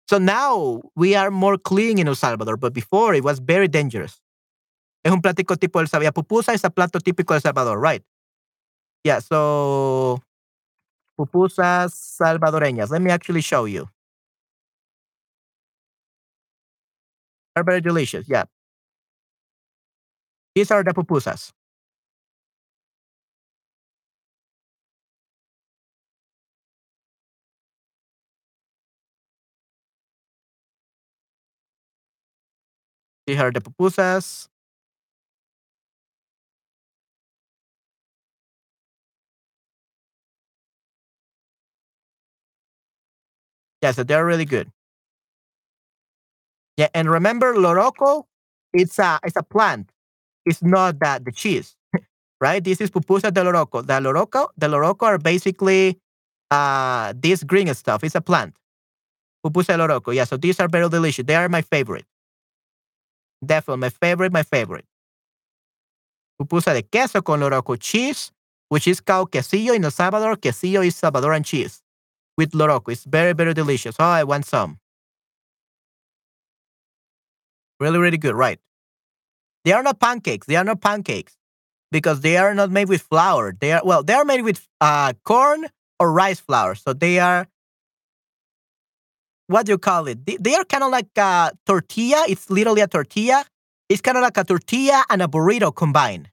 So 0.09 0.17
now 0.17 0.81
we 0.97 1.15
are 1.15 1.31
more 1.31 1.57
clean 1.57 1.97
in 1.97 2.09
El 2.09 2.15
Salvador, 2.15 2.57
but 2.57 2.73
before 2.73 3.13
it 3.15 3.23
was 3.23 3.39
very 3.39 3.69
dangerous. 3.69 4.19
Es 5.05 5.13
un 5.13 5.21
platico 5.21 5.55
tipo 5.55 5.79
El 5.79 5.87
Salvador. 5.87 6.11
Pupusa 6.11 6.53
is 6.53 6.63
a 6.65 6.69
plato 6.69 6.99
típico 6.99 7.33
El 7.33 7.39
Salvador, 7.39 7.79
right? 7.79 8.03
Yeah, 9.05 9.19
so 9.19 10.19
pupusas 11.17 11.93
salvadoreñas. 12.19 12.89
Let 12.89 13.01
me 13.01 13.11
actually 13.11 13.41
show 13.41 13.63
you. 13.63 13.87
Are 17.55 17.63
very 17.63 17.79
delicious, 17.79 18.27
yeah. 18.27 18.43
These 20.55 20.71
are 20.71 20.83
the 20.83 20.93
pupusas. 20.93 21.51
These 33.27 33.39
are 33.39 33.51
the 33.51 33.61
pupusas. 33.61 34.47
Yeah, 43.81 43.91
so 43.91 44.03
they're 44.03 44.25
really 44.25 44.45
good. 44.45 44.71
Yeah, 46.77 46.87
and 46.93 47.09
remember 47.09 47.53
loroco, 47.53 48.25
it's 48.73 48.97
a 48.99 49.19
it's 49.23 49.35
a 49.37 49.43
plant. 49.43 49.92
It's 50.45 50.61
not 50.63 50.99
that 50.99 51.25
the 51.25 51.31
cheese, 51.31 51.75
right? 52.41 52.63
This 52.63 52.81
is 52.81 52.91
pupusa 52.91 53.33
de 53.33 53.41
loroco. 53.41 53.85
The 53.85 53.93
loroco, 53.99 54.49
the 54.57 54.67
loroco 54.67 55.03
are 55.03 55.17
basically 55.17 55.99
uh 56.51 57.13
this 57.15 57.43
green 57.43 57.73
stuff. 57.73 58.03
It's 58.03 58.15
a 58.15 58.21
plant. 58.21 58.55
Pupusa 59.45 59.77
de 59.77 59.77
loroco. 59.77 60.13
Yeah, 60.13 60.25
so 60.25 60.37
these 60.37 60.59
are 60.59 60.67
very 60.67 60.89
delicious. 60.89 61.25
They 61.25 61.35
are 61.35 61.49
my 61.49 61.61
favorite. 61.61 62.05
Definitely 63.45 63.81
my 63.81 63.89
favorite, 63.89 64.33
my 64.33 64.43
favorite. 64.43 64.85
Pupusa 66.39 66.73
de 66.73 66.83
queso 66.83 67.21
con 67.21 67.39
loroco 67.39 67.77
cheese, 67.79 68.31
which 68.69 68.87
is 68.87 69.01
called 69.01 69.31
quesillo 69.31 69.75
in 69.75 69.83
El 69.85 69.91
Salvador. 69.91 70.35
Quesillo 70.37 70.85
is 70.85 70.95
Salvadoran 70.95 71.45
cheese 71.45 71.81
with 72.37 72.51
loroco. 72.51 72.91
It's 72.91 73.05
very, 73.05 73.33
very 73.33 73.53
delicious. 73.53 73.95
Oh, 73.99 74.05
I 74.05 74.23
want 74.23 74.45
some. 74.45 74.79
Really, 77.79 77.99
really 77.99 78.17
good, 78.17 78.35
right? 78.35 78.59
They 79.65 79.71
are 79.73 79.83
not 79.83 79.99
pancakes. 79.99 80.47
They 80.47 80.55
are 80.55 80.63
not 80.63 80.81
pancakes 80.81 81.35
because 81.91 82.21
they 82.21 82.37
are 82.37 82.53
not 82.53 82.71
made 82.71 82.89
with 82.89 83.01
flour. 83.03 83.53
They 83.59 83.73
are 83.73 83.81
well, 83.83 84.03
they 84.03 84.13
are 84.13 84.25
made 84.25 84.41
with 84.41 84.67
uh, 84.81 85.13
corn 85.23 85.67
or 85.99 86.11
rice 86.11 86.39
flour. 86.39 86.75
So 86.75 86.93
they 86.93 87.19
are 87.19 87.47
what 89.47 89.65
do 89.65 89.73
you 89.73 89.77
call 89.77 90.07
it? 90.07 90.25
They, 90.25 90.37
they 90.37 90.55
are 90.55 90.65
kind 90.65 90.83
of 90.83 90.91
like 90.91 91.09
a 91.17 91.51
tortilla. 91.65 92.25
It's 92.27 92.49
literally 92.49 92.81
a 92.81 92.87
tortilla, 92.87 93.45
It's 93.89 94.01
kind 94.01 94.17
of 94.17 94.23
like 94.23 94.37
a 94.37 94.43
tortilla 94.43 95.03
and 95.09 95.21
a 95.21 95.27
burrito 95.27 95.75
combined. 95.75 96.29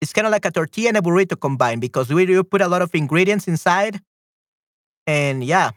It's 0.00 0.12
kind 0.12 0.26
of 0.26 0.32
like 0.32 0.44
a 0.44 0.50
tortilla 0.50 0.88
and 0.88 0.96
a 0.98 1.00
burrito 1.02 1.40
combined 1.40 1.80
because 1.80 2.12
we 2.12 2.26
do 2.26 2.42
put 2.44 2.60
a 2.60 2.68
lot 2.68 2.82
of 2.82 2.94
ingredients 2.94 3.48
inside, 3.48 4.00
and 5.06 5.44
yeah, 5.44 5.70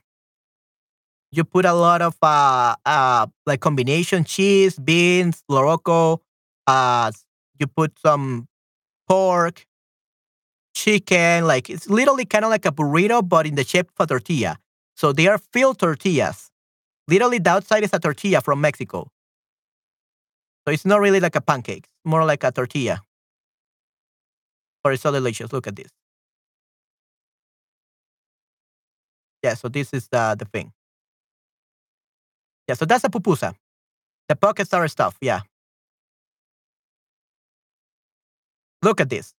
you 1.31 1.43
put 1.43 1.65
a 1.65 1.73
lot 1.73 2.01
of 2.01 2.15
uh 2.21 2.75
uh 2.85 3.27
like 3.45 3.59
combination 3.61 4.23
cheese, 4.23 4.77
beans, 4.79 5.43
loroco, 5.49 6.19
uh 6.69 7.11
you 7.59 7.67
put 7.67 7.91
some 7.99 8.47
pork, 9.09 9.65
chicken, 10.73 11.45
like 11.45 11.69
it's 11.69 11.89
literally 11.89 12.25
kind 12.25 12.45
of 12.45 12.51
like 12.51 12.65
a 12.65 12.71
burrito 12.71 13.27
but 13.27 13.45
in 13.45 13.55
the 13.55 13.63
shape 13.63 13.89
of 13.97 14.03
a 14.05 14.07
tortilla. 14.07 14.57
So 14.95 15.11
they 15.13 15.27
are 15.27 15.39
filled 15.53 15.79
tortillas. 15.79 16.51
Literally 17.07 17.39
the 17.39 17.51
outside 17.51 17.83
is 17.83 17.93
a 17.93 17.99
tortilla 17.99 18.41
from 18.41 18.61
Mexico. 18.61 19.09
So 20.65 20.71
it's 20.73 20.85
not 20.85 21.01
really 21.01 21.19
like 21.19 21.35
a 21.35 21.41
pancake, 21.41 21.87
more 22.05 22.23
like 22.25 22.43
a 22.43 22.51
tortilla. 22.51 23.01
But 24.83 24.93
it's 24.93 25.03
so 25.03 25.11
delicious. 25.11 25.51
Look 25.53 25.67
at 25.67 25.75
this. 25.77 25.89
Yeah, 29.43 29.53
so 29.55 29.69
this 29.69 29.93
is 29.93 30.07
the 30.09 30.35
the 30.37 30.45
thing. 30.45 30.73
Yeah, 32.67 32.75
so 32.75 32.85
that's 32.85 33.03
a 33.03 33.09
pupusa. 33.09 33.53
The 34.29 34.35
pocket 34.35 34.67
star 34.67 34.87
stuff, 34.87 35.17
yeah. 35.21 35.41
Look 38.81 39.01
at 39.01 39.09
this. 39.09 39.33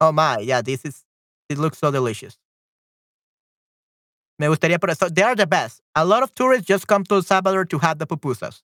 Oh 0.00 0.12
my, 0.12 0.38
yeah, 0.38 0.62
this 0.62 0.84
is 0.84 1.04
it 1.48 1.58
looks 1.58 1.78
so 1.78 1.90
delicious. 1.90 2.38
Me 4.38 4.46
gustaría 4.46 4.78
por 4.78 4.90
eso. 4.90 5.08
They 5.10 5.22
are 5.22 5.34
the 5.34 5.46
best. 5.46 5.80
A 5.96 6.04
lot 6.04 6.22
of 6.22 6.34
tourists 6.34 6.66
just 6.66 6.86
come 6.86 7.02
to 7.04 7.16
El 7.16 7.22
Salvador 7.22 7.64
to 7.66 7.78
have 7.78 7.98
the 7.98 8.06
pupusas. 8.06 8.62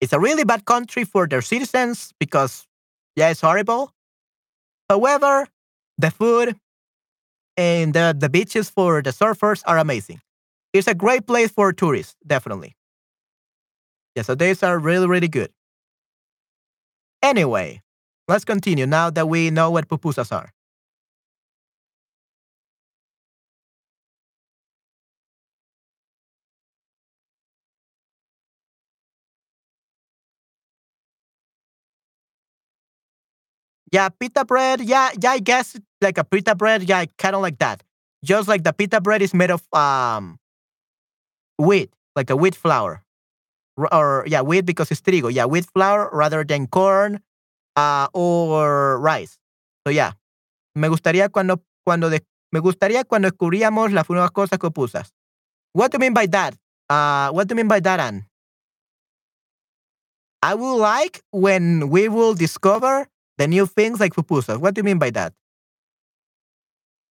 It's 0.00 0.12
a 0.12 0.20
really 0.20 0.44
bad 0.44 0.64
country 0.64 1.04
for 1.04 1.26
their 1.26 1.42
citizens 1.42 2.12
because, 2.18 2.66
yeah, 3.16 3.30
it's 3.30 3.40
horrible. 3.40 3.92
However, 4.90 5.48
the 5.98 6.10
food 6.10 6.56
and 7.56 7.94
the, 7.94 8.16
the 8.18 8.28
beaches 8.28 8.70
for 8.70 9.02
the 9.02 9.10
surfers 9.10 9.62
are 9.66 9.78
amazing. 9.78 10.20
It's 10.72 10.88
a 10.88 10.94
great 10.94 11.26
place 11.26 11.50
for 11.50 11.72
tourists, 11.72 12.16
definitely. 12.26 12.76
Yeah, 14.14 14.22
so 14.22 14.34
these 14.34 14.62
are 14.62 14.78
really, 14.78 15.06
really 15.06 15.28
good. 15.28 15.50
Anyway, 17.24 17.80
let's 18.28 18.44
continue 18.44 18.86
now 18.86 19.10
that 19.10 19.28
we 19.28 19.50
know 19.50 19.70
what 19.70 19.88
pupusas 19.88 20.30
are. 20.30 20.52
Yeah, 33.92 34.08
pita 34.08 34.44
bread. 34.44 34.80
Yeah, 34.80 35.10
yeah, 35.20 35.32
I 35.32 35.38
guess 35.38 35.76
like 36.00 36.18
a 36.18 36.24
pita 36.24 36.54
bread. 36.54 36.82
Yeah, 36.88 37.04
kind 37.18 37.36
of 37.36 37.42
like 37.42 37.58
that. 37.58 37.82
Just 38.24 38.48
like 38.48 38.64
the 38.64 38.72
pita 38.72 39.00
bread 39.00 39.22
is 39.22 39.34
made 39.34 39.50
of 39.50 39.62
um 39.72 40.38
wheat, 41.58 41.92
like 42.16 42.30
a 42.30 42.36
wheat 42.36 42.54
flour. 42.54 43.03
Or 43.76 44.24
yeah, 44.26 44.40
wheat 44.42 44.64
because 44.66 44.90
it's 44.92 45.00
trigo. 45.00 45.32
Yeah, 45.32 45.46
wheat 45.46 45.66
flour 45.74 46.08
rather 46.12 46.44
than 46.44 46.68
corn 46.68 47.20
uh, 47.76 48.08
or 48.12 49.00
rice. 49.00 49.38
So 49.86 49.90
yeah, 49.90 50.12
me 50.74 50.88
gustaría 50.88 51.28
cuando 51.30 51.62
cuando 51.84 52.08
de- 52.10 52.24
me 52.52 52.60
gustaría 52.60 53.04
cuando 53.04 53.28
descubríamos 53.28 53.92
las 53.92 54.08
nuevas 54.08 54.30
cosas 54.30 54.58
que 54.58 54.70
pupusas. 54.70 55.12
What 55.72 55.90
do 55.90 55.96
you 55.96 56.00
mean 56.00 56.14
by 56.14 56.26
that? 56.28 56.54
Uh, 56.88 57.30
what 57.32 57.48
do 57.48 57.52
you 57.52 57.56
mean 57.56 57.68
by 57.68 57.80
that, 57.80 57.98
Anne? 57.98 58.26
I 60.42 60.54
would 60.54 60.76
like 60.76 61.22
when 61.32 61.88
we 61.88 62.08
will 62.08 62.34
discover 62.34 63.08
the 63.38 63.48
new 63.48 63.66
things 63.66 63.98
like 63.98 64.14
pupusas. 64.14 64.60
What 64.60 64.74
do 64.74 64.80
you 64.80 64.84
mean 64.84 64.98
by 64.98 65.10
that? 65.10 65.32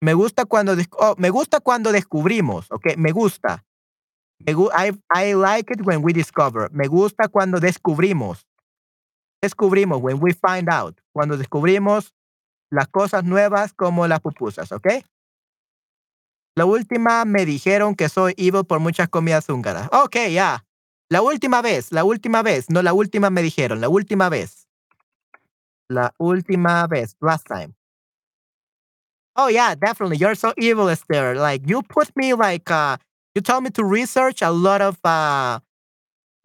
Me 0.01 0.14
gusta 0.14 0.45
cuando 0.45 0.76
oh, 0.99 1.16
me 1.18 1.30
gusta 1.30 1.59
cuando 1.59 1.91
descubrimos. 1.91 2.70
Okay, 2.72 2.95
me 2.95 3.11
gusta. 3.11 3.64
I, 4.47 4.91
I 5.09 5.33
like 5.33 5.71
it 5.71 5.85
when 5.85 6.01
we 6.01 6.13
discover. 6.13 6.69
Me 6.71 6.87
gusta 6.87 7.27
cuando 7.27 7.59
descubrimos. 7.59 8.45
Descubrimos 9.41 10.01
when 10.01 10.19
we 10.19 10.33
find 10.33 10.69
out. 10.69 10.99
Cuando 11.13 11.37
descubrimos 11.37 12.13
las 12.71 12.87
cosas 12.87 13.23
nuevas 13.23 13.73
como 13.73 14.07
las 14.07 14.19
pupusas, 14.19 14.71
¿ok? 14.71 14.87
La 16.55 16.65
última 16.65 17.25
me 17.25 17.45
dijeron 17.45 17.95
que 17.95 18.09
soy 18.09 18.33
evil 18.37 18.63
por 18.65 18.79
muchas 18.79 19.09
comidas 19.09 19.49
húngaras. 19.49 19.89
Ok, 19.91 20.17
ya. 20.31 20.63
La 21.09 21.21
última 21.21 21.61
vez, 21.61 21.91
la 21.91 22.03
última 22.03 22.41
vez, 22.41 22.69
no 22.69 22.81
la 22.81 22.93
última 22.93 23.29
me 23.29 23.41
dijeron, 23.41 23.81
la 23.81 23.89
última 23.89 24.29
vez. 24.29 24.67
La 25.89 26.13
última 26.17 26.87
vez, 26.87 27.15
last 27.21 27.45
time. 27.47 27.73
Oh 29.35 29.49
yeah, 29.49 29.75
definitely. 29.75 30.17
You're 30.17 30.35
so 30.35 30.53
evil, 30.57 30.89
Esther. 30.89 31.35
Like 31.35 31.67
you 31.67 31.81
put 31.81 32.09
me 32.15 32.33
like 32.33 32.69
uh 32.69 32.97
you 33.36 33.41
told 33.41 33.63
me 33.63 33.69
to 33.71 33.84
research 33.84 34.41
a 34.41 34.51
lot 34.51 34.81
of 34.81 34.99
uh 35.03 35.59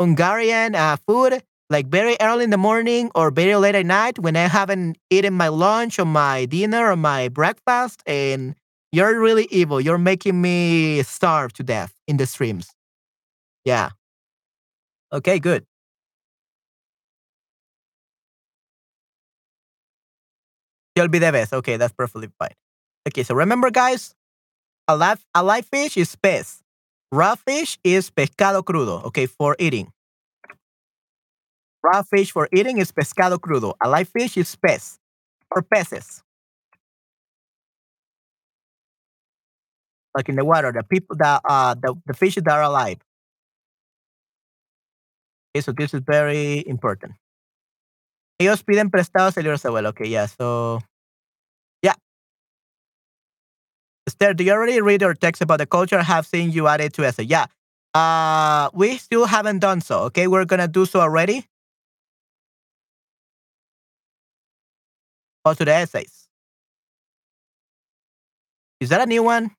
Hungarian 0.00 0.74
uh 0.74 0.96
food 1.06 1.42
like 1.70 1.88
very 1.88 2.16
early 2.20 2.44
in 2.44 2.50
the 2.50 2.58
morning 2.58 3.10
or 3.14 3.30
very 3.30 3.56
late 3.56 3.74
at 3.74 3.86
night 3.86 4.18
when 4.18 4.36
I 4.36 4.48
haven't 4.48 4.98
eaten 5.10 5.34
my 5.34 5.48
lunch 5.48 5.98
or 5.98 6.06
my 6.06 6.46
dinner 6.46 6.90
or 6.90 6.96
my 6.96 7.28
breakfast 7.28 8.02
and 8.06 8.54
you're 8.92 9.20
really 9.20 9.48
evil. 9.50 9.80
You're 9.80 9.98
making 9.98 10.40
me 10.40 11.02
starve 11.02 11.52
to 11.54 11.62
death 11.62 11.94
in 12.08 12.16
the 12.16 12.26
streams. 12.26 12.70
Yeah. 13.64 13.90
Okay, 15.12 15.38
good. 15.38 15.66
You'll 20.96 21.08
be 21.08 21.18
the 21.18 21.32
best. 21.32 21.52
Okay, 21.52 21.76
that's 21.76 21.92
perfectly 21.92 22.28
fine. 22.38 22.54
Okay, 23.08 23.22
so 23.22 23.34
remember 23.34 23.70
guys, 23.70 24.14
a 24.88 24.96
live 24.96 25.24
a 25.34 25.42
live 25.42 25.66
fish 25.66 25.96
is 25.96 26.16
pez. 26.16 26.60
Raw 27.10 27.36
fish 27.36 27.78
is 27.82 28.10
pescado 28.10 28.62
crudo, 28.62 29.02
okay, 29.04 29.26
for 29.26 29.56
eating. 29.58 29.90
Raw 31.82 32.02
fish 32.02 32.32
for 32.32 32.48
eating 32.52 32.78
is 32.78 32.92
pescado 32.92 33.38
crudo. 33.38 33.74
A 33.82 33.88
live 33.88 34.08
fish 34.08 34.36
is 34.36 34.54
pez 34.56 34.98
or 35.50 35.62
peces. 35.62 36.22
Like 40.14 40.28
in 40.28 40.36
the 40.36 40.44
water, 40.44 40.72
the 40.72 40.82
people 40.82 41.16
that 41.18 41.40
uh 41.48 41.74
the, 41.74 41.94
the 42.06 42.14
fishes 42.14 42.42
that 42.42 42.52
are 42.52 42.62
alive. 42.62 42.98
Okay, 45.54 45.62
so 45.62 45.72
this 45.72 45.94
is 45.94 46.00
very 46.04 46.64
important. 46.66 47.12
Ellos 48.40 48.62
piden 48.62 48.90
prestados 48.90 49.36
el 49.38 49.44
abuelo. 49.44 49.88
Okay, 49.88 50.08
yeah. 50.08 50.26
So 50.26 50.80
yeah. 51.82 51.94
Esther, 54.08 54.32
do 54.32 54.42
you 54.42 54.52
already 54.52 54.80
read 54.80 55.02
your 55.02 55.12
text 55.14 55.42
about 55.42 55.58
the 55.58 55.66
culture? 55.66 55.98
I 55.98 56.02
have 56.02 56.26
seen 56.26 56.50
you 56.50 56.66
add 56.66 56.80
it 56.80 56.94
to 56.94 57.04
essay. 57.04 57.24
Yeah. 57.24 57.44
Uh 57.94 58.70
we 58.72 58.96
still 58.96 59.26
haven't 59.26 59.58
done 59.60 59.80
so. 59.82 60.00
Okay, 60.08 60.26
we're 60.26 60.46
gonna 60.46 60.68
do 60.68 60.86
so 60.86 61.00
already. 61.00 61.44
Or 65.44 65.54
to 65.54 65.64
the 65.64 65.72
essays. 65.74 66.28
Is 68.80 68.88
that 68.90 69.00
a 69.00 69.06
new 69.06 69.22
one? 69.22 69.50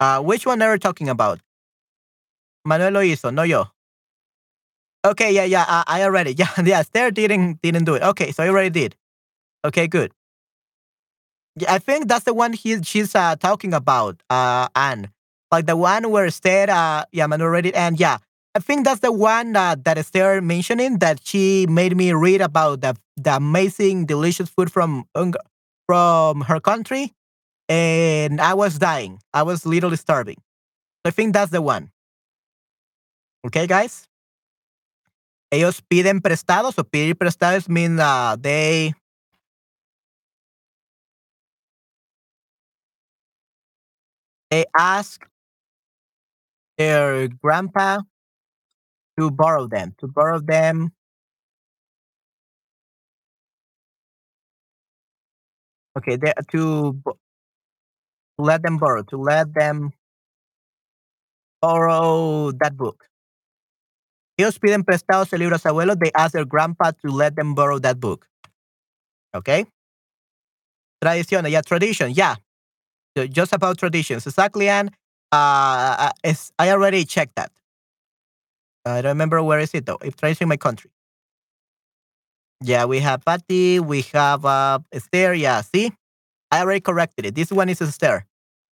Uh, 0.00 0.20
which 0.22 0.46
one 0.46 0.60
are 0.62 0.72
we 0.72 0.78
talking 0.78 1.08
about? 1.08 1.40
Manuel 2.64 2.92
lo 2.92 3.00
hizo, 3.02 3.30
no 3.30 3.42
yo. 3.44 3.70
Okay, 5.04 5.32
yeah, 5.32 5.44
yeah, 5.44 5.82
I 5.86 6.02
already, 6.02 6.32
yeah, 6.38 6.48
yeah. 6.62 6.80
Esther 6.80 7.10
didn't 7.10 7.62
didn't 7.62 7.84
do 7.84 7.94
it. 7.94 8.02
Okay, 8.02 8.32
so 8.32 8.42
I 8.42 8.48
already 8.48 8.70
did. 8.70 8.96
Okay, 9.64 9.88
good. 9.88 10.12
Yeah, 11.56 11.72
I 11.74 11.78
think 11.78 12.08
that's 12.08 12.24
the 12.24 12.34
one 12.34 12.52
he 12.52 12.82
she's 12.82 13.14
uh, 13.14 13.36
talking 13.36 13.74
about, 13.74 14.22
uh, 14.30 14.68
Anne. 14.74 15.10
Like 15.50 15.66
the 15.66 15.76
one 15.76 16.10
where 16.10 16.26
Esther, 16.26 16.66
uh, 16.70 17.04
yeah, 17.12 17.26
Manuel 17.26 17.48
already, 17.48 17.74
and 17.74 17.98
yeah, 17.98 18.18
I 18.54 18.60
think 18.60 18.84
that's 18.84 19.00
the 19.00 19.10
one 19.12 19.56
uh, 19.56 19.74
that 19.84 19.98
Esther 19.98 20.40
mentioning 20.40 20.98
that 20.98 21.20
she 21.26 21.66
made 21.68 21.96
me 21.96 22.12
read 22.12 22.40
about 22.40 22.80
the 22.82 22.94
the 23.16 23.34
amazing, 23.36 24.06
delicious 24.06 24.48
food 24.48 24.70
from 24.72 25.04
from 25.86 26.42
her 26.42 26.60
country, 26.60 27.12
and 27.70 28.40
I 28.40 28.52
was 28.54 28.78
dying. 28.78 29.20
I 29.32 29.44
was 29.44 29.64
literally 29.64 29.96
starving. 29.96 30.42
I 31.04 31.10
think 31.10 31.32
that's 31.32 31.52
the 31.52 31.62
one. 31.62 31.92
Okay, 33.46 33.66
guys? 33.66 34.08
Ellos 35.52 35.80
piden 35.80 36.20
prestados, 36.20 36.78
o 36.78 36.84
pedir 36.84 37.14
prestados 37.14 37.68
mean 37.68 37.98
uh, 37.98 38.36
they 38.38 38.92
they 44.50 44.64
ask 44.76 45.26
their 46.76 47.28
grandpa 47.28 48.00
to 49.18 49.30
borrow 49.30 49.66
them, 49.66 49.94
to 49.98 50.08
borrow 50.08 50.40
them. 50.40 50.92
Okay, 55.96 56.16
they, 56.16 56.32
to 56.52 57.02
let 58.40 58.62
them 58.62 58.78
borrow, 58.78 59.02
to 59.02 59.16
let 59.16 59.54
them 59.54 59.92
borrow 61.62 62.50
that 62.52 62.76
book. 62.76 63.04
Ellos 64.38 64.58
piden 64.58 64.84
libro 65.38 65.56
a. 65.62 65.96
They 65.96 66.10
ask 66.14 66.32
their 66.32 66.46
grandpa 66.46 66.92
to 67.02 67.08
let 67.10 67.36
them 67.36 67.54
borrow 67.54 67.78
that 67.78 68.00
book. 68.00 68.26
Okay. 69.34 69.66
Tradición, 71.02 71.50
yeah, 71.50 71.60
tradition, 71.60 72.10
yeah. 72.10 72.36
So 73.16 73.26
just 73.26 73.52
about 73.52 73.78
traditions, 73.78 74.26
exactly. 74.26 74.68
And 74.68 74.90
uh, 75.32 76.10
it's, 76.24 76.52
I 76.58 76.70
already 76.70 77.04
checked 77.04 77.36
that. 77.36 77.50
I 78.84 79.02
don't 79.02 79.10
remember 79.10 79.42
where 79.42 79.60
is 79.60 79.74
it 79.74 79.86
though. 79.86 79.98
Tradition 79.98 80.44
in 80.44 80.48
my 80.48 80.56
country. 80.56 80.90
Yeah, 82.62 82.84
we 82.84 83.00
have 83.00 83.24
Patty, 83.24 83.80
we 83.80 84.02
have 84.12 84.44
uh, 84.44 84.80
Esther. 84.92 85.34
Yeah, 85.34 85.62
see, 85.62 85.92
I 86.50 86.60
already 86.60 86.80
corrected 86.80 87.26
it. 87.26 87.34
This 87.34 87.50
one 87.50 87.68
is 87.68 87.80
Esther. 87.80 88.26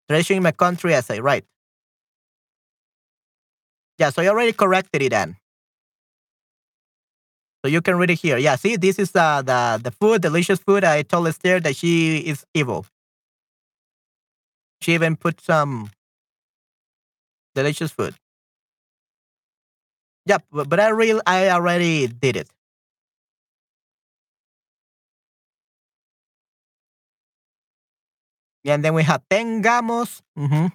Tradition 0.09 0.39
in 0.39 0.43
my 0.43 0.53
country, 0.53 0.95
essay, 0.95 1.21
right? 1.21 1.45
Yeah, 3.99 4.11
so 4.11 4.23
I 4.23 4.29
already 4.29 4.53
corrected 4.53 5.03
it, 5.03 5.11
then. 5.11 5.37
So 7.65 7.69
you 7.69 7.83
can 7.83 7.99
read 7.99 8.11
it 8.11 8.21
here. 8.21 8.39
Yeah, 8.39 8.57
see, 8.57 8.77
this 8.77 8.99
is 8.99 9.15
uh, 9.17 9.43
the 9.43 9.81
the 9.83 9.91
food, 9.91 10.23
delicious 10.23 10.61
food. 10.61 10.85
I 10.85 11.03
told 11.03 11.27
Esther 11.29 11.61
that 11.61 11.77
she 11.77 12.19
is 12.19 12.47
evil. 12.55 12.87
She 14.81 14.95
even 14.95 15.17
put 15.17 15.41
some 15.41 15.91
delicious 17.55 17.91
food. 17.91 18.15
But, 20.27 20.69
but 20.69 20.79
I 20.81 20.89
real 20.91 21.21
I 21.27 21.49
already 21.51 22.07
did 22.07 22.37
it. 22.37 22.49
And 28.69 28.85
then 28.85 28.95
we 28.95 29.03
have 29.03 29.23
tengamos. 29.31 30.21
hmm 30.37 30.69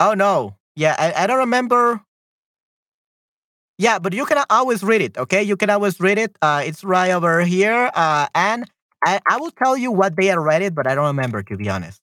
Oh 0.00 0.14
no. 0.14 0.56
Yeah, 0.74 0.96
I, 0.98 1.24
I 1.24 1.26
don't 1.26 1.38
remember. 1.38 2.00
Yeah, 3.78 3.98
but 3.98 4.12
you 4.12 4.24
can 4.26 4.42
always 4.50 4.82
read 4.82 5.00
it, 5.02 5.18
okay? 5.18 5.42
You 5.42 5.56
can 5.56 5.70
always 5.70 5.98
read 6.00 6.18
it. 6.18 6.36
Uh, 6.40 6.62
it's 6.64 6.84
right 6.84 7.10
over 7.10 7.40
here. 7.42 7.90
Uh, 7.94 8.26
and 8.34 8.70
I, 9.04 9.20
I 9.28 9.38
will 9.38 9.50
tell 9.50 9.76
you 9.76 9.90
what 9.90 10.14
day 10.16 10.30
I 10.30 10.36
read 10.36 10.62
it, 10.62 10.74
but 10.74 10.86
I 10.86 10.94
don't 10.94 11.06
remember 11.06 11.42
to 11.42 11.56
be 11.56 11.68
honest. 11.68 12.00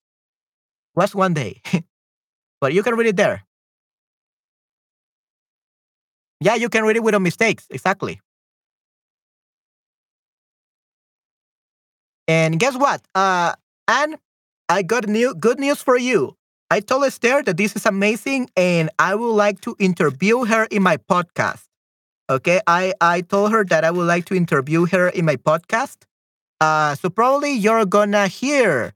Was 0.96 1.16
one 1.16 1.34
day. 1.34 1.62
but 2.62 2.74
you 2.74 2.84
can 2.84 2.96
read 2.96 3.08
it 3.08 3.18
there. 3.18 3.44
Yeah, 6.42 6.56
you 6.56 6.70
can 6.70 6.86
read 6.86 6.96
it 6.96 7.04
without 7.04 7.22
mistakes. 7.22 7.68
Exactly. 7.70 8.20
And 12.30 12.60
guess 12.60 12.78
what? 12.78 13.02
Uh, 13.16 13.54
and 13.90 14.18
I 14.70 14.84
got 14.84 15.08
new 15.10 15.34
good 15.34 15.60
news 15.60 15.82
for 15.82 15.98
you. 15.98 16.38
I 16.70 16.80
told 16.82 17.06
Esther 17.06 17.42
that 17.44 17.58
this 17.58 17.76
is 17.76 17.86
amazing 17.88 18.50
and 18.56 18.92
I 19.00 19.16
would 19.16 19.34
like 19.34 19.62
to 19.62 19.76
interview 19.80 20.46
her 20.46 20.66
in 20.70 20.84
my 20.84 20.98
podcast. 20.98 21.66
Okay, 22.30 22.62
I, 22.68 22.94
I 23.02 23.22
told 23.22 23.52
her 23.52 23.66
that 23.66 23.86
I 23.86 23.92
would 23.92 24.08
like 24.08 24.26
to 24.26 24.36
interview 24.36 24.88
her 24.88 25.10
in 25.10 25.26
my 25.26 25.38
podcast. 25.38 25.98
Uh, 26.62 26.96
so 26.96 27.10
probably 27.10 27.54
you're 27.54 27.86
gonna 27.86 28.28
hear 28.28 28.94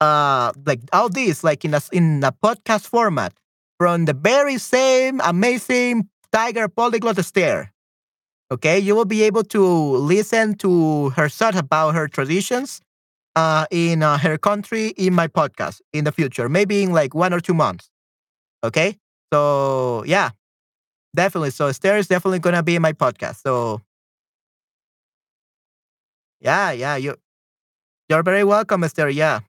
uh 0.00 0.52
like 0.66 0.80
all 0.92 1.08
this 1.08 1.44
like 1.44 1.64
in 1.64 1.74
a 1.74 1.82
in 1.92 2.24
a 2.24 2.32
podcast 2.32 2.86
format 2.86 3.32
from 3.78 4.06
the 4.06 4.14
very 4.14 4.58
same 4.58 5.20
amazing 5.24 6.08
Tiger 6.32 6.68
Polyglot 6.68 7.18
Esther. 7.18 7.69
Okay, 8.52 8.78
you 8.78 8.96
will 8.96 9.04
be 9.04 9.22
able 9.22 9.44
to 9.44 9.62
listen 9.62 10.54
to 10.56 11.10
her 11.10 11.28
thoughts 11.28 11.56
about 11.56 11.94
her 11.94 12.08
traditions 12.08 12.82
uh, 13.36 13.66
in 13.70 14.02
uh, 14.02 14.18
her 14.18 14.38
country 14.38 14.88
in 14.96 15.14
my 15.14 15.28
podcast 15.28 15.80
in 15.92 16.04
the 16.04 16.12
future, 16.12 16.48
maybe 16.48 16.82
in 16.82 16.92
like 16.92 17.14
one 17.14 17.32
or 17.34 17.40
two 17.40 17.54
months. 17.54 17.90
Okay, 18.64 18.96
so 19.32 20.04
yeah, 20.06 20.30
definitely. 21.16 21.50
So 21.50 21.68
Esther 21.68 21.96
is 21.96 22.08
definitely 22.08 22.40
gonna 22.40 22.62
be 22.62 22.76
in 22.76 22.82
my 22.82 22.92
podcast. 22.94 23.42
So 23.42 23.82
yeah, 26.40 26.70
yeah, 26.72 26.96
you 26.96 27.14
you're 28.08 28.22
very 28.22 28.44
welcome, 28.44 28.84
Esther. 28.84 29.08
Yeah, 29.10 29.40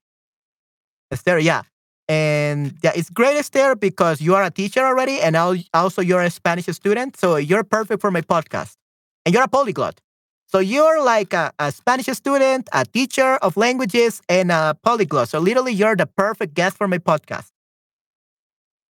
Esther. 1.12 1.40
Yeah. 1.40 1.64
And 2.08 2.74
yeah, 2.84 2.92
it's 2.96 3.10
great, 3.10 3.38
Esther, 3.38 3.76
because 3.76 4.20
you 4.20 4.36
are 4.36 4.44
a 4.44 4.52
teacher 4.52 4.82
already, 4.86 5.22
and 5.22 5.36
also 5.74 6.02
you're 6.02 6.22
a 6.22 6.30
Spanish 6.30 6.66
student. 6.66 7.16
So 7.18 7.38
you're 7.38 7.64
perfect 7.64 8.02
for 8.02 8.12
my 8.12 8.22
podcast 8.22 8.76
and 9.26 9.34
you're 9.34 9.44
a 9.44 9.48
polyglot. 9.48 10.00
So 10.48 10.60
you're 10.60 11.02
like 11.02 11.34
a, 11.34 11.54
a, 11.60 11.72
Spanish 11.72 12.08
student, 12.08 12.68
a 12.74 12.86
teacher 12.86 13.36
of 13.38 13.56
languages, 13.56 14.22
and 14.28 14.52
a 14.52 14.76
polyglot. 14.84 15.30
So 15.30 15.40
literally, 15.40 15.72
you're 15.74 15.96
the 15.96 16.08
perfect 16.08 16.54
guest 16.56 16.78
for 16.78 16.90
my 16.90 16.98
podcast. 16.98 17.52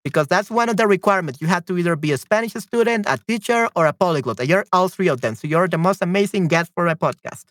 Because 0.04 0.26
that's 0.26 0.50
one 0.50 0.70
of 0.70 0.78
the 0.78 0.88
requirements. 0.88 1.40
You 1.40 1.48
have 1.48 1.66
to 1.66 1.78
either 1.78 1.96
be 1.96 2.12
a 2.12 2.18
Spanish 2.18 2.54
student, 2.54 3.06
a 3.08 3.20
teacher, 3.28 3.70
or 3.76 3.86
a 3.86 3.94
polyglot. 3.94 4.40
And 4.40 4.50
you're 4.50 4.66
all 4.74 4.90
three 4.90 5.08
of 5.08 5.22
them. 5.22 5.36
So 5.36 5.48
you're 5.48 5.68
the 5.68 5.78
most 5.78 6.02
amazing 6.02 6.48
guest 6.48 6.72
for 6.74 6.86
my 6.86 6.96
podcast. 6.96 7.46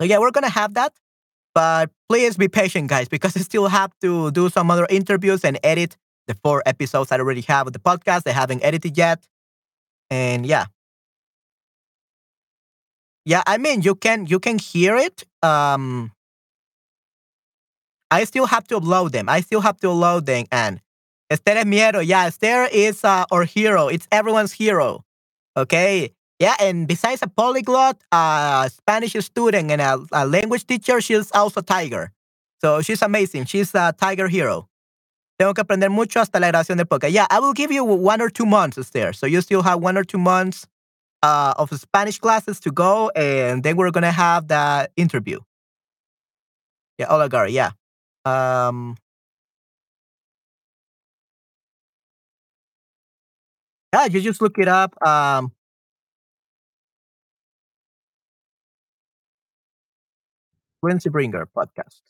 So 0.00 0.06
yeah, 0.06 0.18
we're 0.18 0.30
gonna 0.30 0.48
have 0.48 0.74
that. 0.74 0.92
But 1.52 1.90
please 2.08 2.36
be 2.36 2.46
patient, 2.46 2.88
guys, 2.88 3.08
because 3.08 3.36
I 3.36 3.40
still 3.40 3.66
have 3.66 3.90
to 4.02 4.30
do 4.30 4.50
some 4.50 4.70
other 4.70 4.86
interviews 4.88 5.44
and 5.44 5.58
edit 5.64 5.96
the 6.28 6.34
four 6.34 6.62
episodes 6.66 7.10
I 7.10 7.18
already 7.18 7.40
have 7.42 7.66
of 7.66 7.72
the 7.72 7.80
podcast. 7.80 8.22
I 8.26 8.32
haven't 8.32 8.62
edited 8.62 8.96
yet. 8.96 9.26
And 10.10 10.46
yeah, 10.46 10.66
yeah, 13.26 13.42
I 13.46 13.58
mean 13.58 13.82
you 13.82 13.94
can 13.94 14.26
you 14.26 14.40
can 14.40 14.58
hear 14.58 14.96
it. 14.96 15.24
Um 15.42 16.12
I 18.10 18.24
still 18.24 18.46
have 18.46 18.66
to 18.68 18.80
upload 18.80 19.10
them. 19.10 19.28
I 19.28 19.40
still 19.40 19.60
have 19.60 19.78
to 19.80 19.88
upload 19.88 20.26
them 20.26 20.46
and 20.52 20.80
Esther 21.28 21.56
es 21.58 21.66
mi 21.66 21.76
hero. 21.76 21.98
Yeah, 21.98 22.26
Esther 22.26 22.68
is 22.72 23.02
uh, 23.04 23.24
our 23.32 23.44
hero. 23.44 23.88
It's 23.88 24.06
everyone's 24.12 24.52
hero. 24.52 25.04
Okay. 25.56 26.12
Yeah, 26.38 26.54
and 26.60 26.86
besides 26.86 27.20
a 27.22 27.26
polyglot, 27.26 27.96
a 28.12 28.70
Spanish 28.72 29.14
student 29.24 29.72
and 29.72 29.80
a, 29.80 29.98
a 30.12 30.24
language 30.26 30.66
teacher, 30.66 31.00
she's 31.00 31.32
also 31.32 31.60
a 31.60 31.62
tiger. 31.64 32.12
So 32.60 32.80
she's 32.80 33.02
amazing. 33.02 33.46
She's 33.46 33.74
a 33.74 33.92
tiger 33.98 34.28
hero. 34.28 34.68
Tengo 35.38 35.52
que 35.52 35.64
aprender 35.64 35.90
mucho 35.90 36.20
hasta 36.20 36.38
la 36.38 36.52
grabación 36.52 36.76
del 36.76 36.86
podcast. 36.86 37.12
Yeah, 37.12 37.26
I 37.28 37.40
will 37.40 37.54
give 37.54 37.72
you 37.72 37.84
one 37.84 38.20
or 38.20 38.30
two 38.30 38.46
months, 38.46 38.78
Esther. 38.78 39.12
So 39.12 39.26
you 39.26 39.40
still 39.40 39.62
have 39.62 39.80
one 39.80 39.98
or 39.98 40.04
two 40.04 40.18
months 40.18 40.66
uh, 41.26 41.54
of 41.58 41.70
Spanish 41.80 42.18
classes 42.18 42.60
to 42.60 42.70
go, 42.70 43.10
and 43.16 43.62
then 43.64 43.76
we're 43.76 43.90
gonna 43.90 44.12
have 44.12 44.48
that 44.48 44.92
interview. 44.96 45.40
Yeah, 46.98 47.08
Olagar, 47.08 47.50
yeah. 47.50 47.72
Um, 48.24 48.96
yeah, 53.92 54.06
you 54.06 54.20
just 54.20 54.40
look 54.40 54.58
it 54.58 54.68
up. 54.68 54.94
Um, 55.06 55.52
Fluency 60.80 61.10
Bringer 61.10 61.46
podcast. 61.54 62.00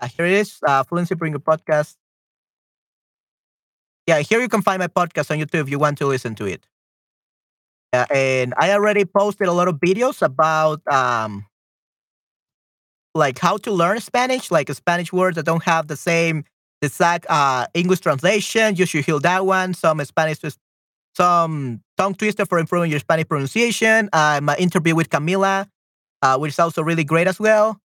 Uh, 0.00 0.08
here 0.08 0.26
it 0.26 0.32
is, 0.32 0.58
uh, 0.66 0.82
Fluency 0.84 1.14
Bringer 1.14 1.38
podcast. 1.38 1.96
Yeah, 4.06 4.20
here 4.20 4.40
you 4.40 4.48
can 4.48 4.62
find 4.62 4.78
my 4.78 4.86
podcast 4.88 5.30
on 5.30 5.38
YouTube 5.38 5.62
if 5.62 5.68
you 5.68 5.78
want 5.78 5.98
to 5.98 6.06
listen 6.06 6.34
to 6.36 6.44
it. 6.46 6.66
And 8.10 8.54
I 8.56 8.72
already 8.72 9.04
posted 9.04 9.48
a 9.48 9.52
lot 9.52 9.68
of 9.68 9.76
videos 9.76 10.22
about 10.22 10.80
um, 10.86 11.46
like 13.14 13.38
how 13.38 13.56
to 13.58 13.72
learn 13.72 14.00
Spanish, 14.00 14.50
like 14.50 14.70
Spanish 14.72 15.12
words 15.12 15.36
that 15.36 15.46
don't 15.46 15.62
have 15.64 15.86
the 15.88 15.96
same 15.96 16.44
exact 16.82 17.26
uh, 17.28 17.66
English 17.74 18.00
translation. 18.00 18.76
You 18.76 18.86
should 18.86 19.04
hear 19.04 19.18
that 19.20 19.46
one. 19.46 19.74
Some 19.74 20.04
Spanish, 20.04 20.38
some 21.16 21.80
tongue 21.96 22.14
twister 22.14 22.44
for 22.44 22.58
improving 22.58 22.90
your 22.90 23.00
Spanish 23.00 23.26
pronunciation. 23.26 24.08
Uh, 24.12 24.40
my 24.42 24.56
interview 24.56 24.94
with 24.94 25.08
Camila, 25.08 25.66
uh, 26.22 26.38
which 26.38 26.52
is 26.52 26.58
also 26.58 26.82
really 26.82 27.04
great 27.04 27.26
as 27.26 27.40
well. 27.40 27.80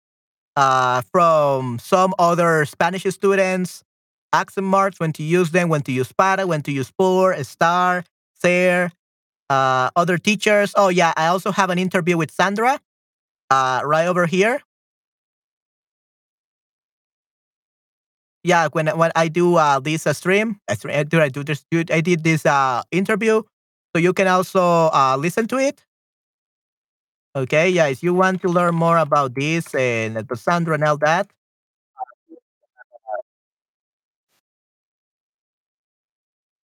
Uh, 0.57 1.01
from 1.13 1.79
some 1.79 2.13
other 2.19 2.65
Spanish 2.65 3.03
students, 3.03 3.83
accent 4.33 4.67
marks, 4.67 4.99
when 4.99 5.13
to 5.13 5.23
use 5.23 5.51
them, 5.51 5.69
when 5.69 5.81
to 5.81 5.93
use 5.93 6.11
para, 6.11 6.45
when 6.45 6.61
to 6.61 6.71
use 6.71 6.91
por, 6.91 7.33
estar, 7.33 8.03
ser, 8.33 8.91
uh, 9.51 9.89
other 9.95 10.17
teachers. 10.17 10.73
Oh 10.75 10.89
yeah, 10.89 11.13
I 11.17 11.27
also 11.27 11.51
have 11.51 11.69
an 11.69 11.77
interview 11.79 12.17
with 12.17 12.31
Sandra, 12.31 12.79
uh, 13.51 13.81
right 13.85 14.07
over 14.07 14.25
here. 14.25 14.61
Yeah, 18.43 18.69
when 18.71 18.87
when 18.97 19.11
I 19.15 19.27
do 19.27 19.55
uh, 19.55 19.79
this 19.79 20.07
uh, 20.07 20.13
stream, 20.13 20.57
I 20.67 21.03
do 21.03 21.21
I 21.21 21.29
do 21.29 21.43
this? 21.43 21.63
I 21.91 22.01
did 22.01 22.23
this 22.23 22.45
uh, 22.45 22.81
interview, 22.91 23.43
so 23.93 23.99
you 24.01 24.13
can 24.13 24.27
also 24.27 24.89
uh, 24.93 25.15
listen 25.19 25.47
to 25.49 25.57
it. 25.57 25.85
Okay, 27.35 27.69
yeah, 27.69 27.87
if 27.87 28.03
you 28.03 28.13
want 28.13 28.41
to 28.41 28.49
learn 28.49 28.75
more 28.75 28.97
about 28.97 29.35
this 29.35 29.73
and 29.75 30.17
uh, 30.17 30.35
Sandra 30.35 30.73
and 30.75 30.83
all 30.83 30.97
that. 30.97 31.31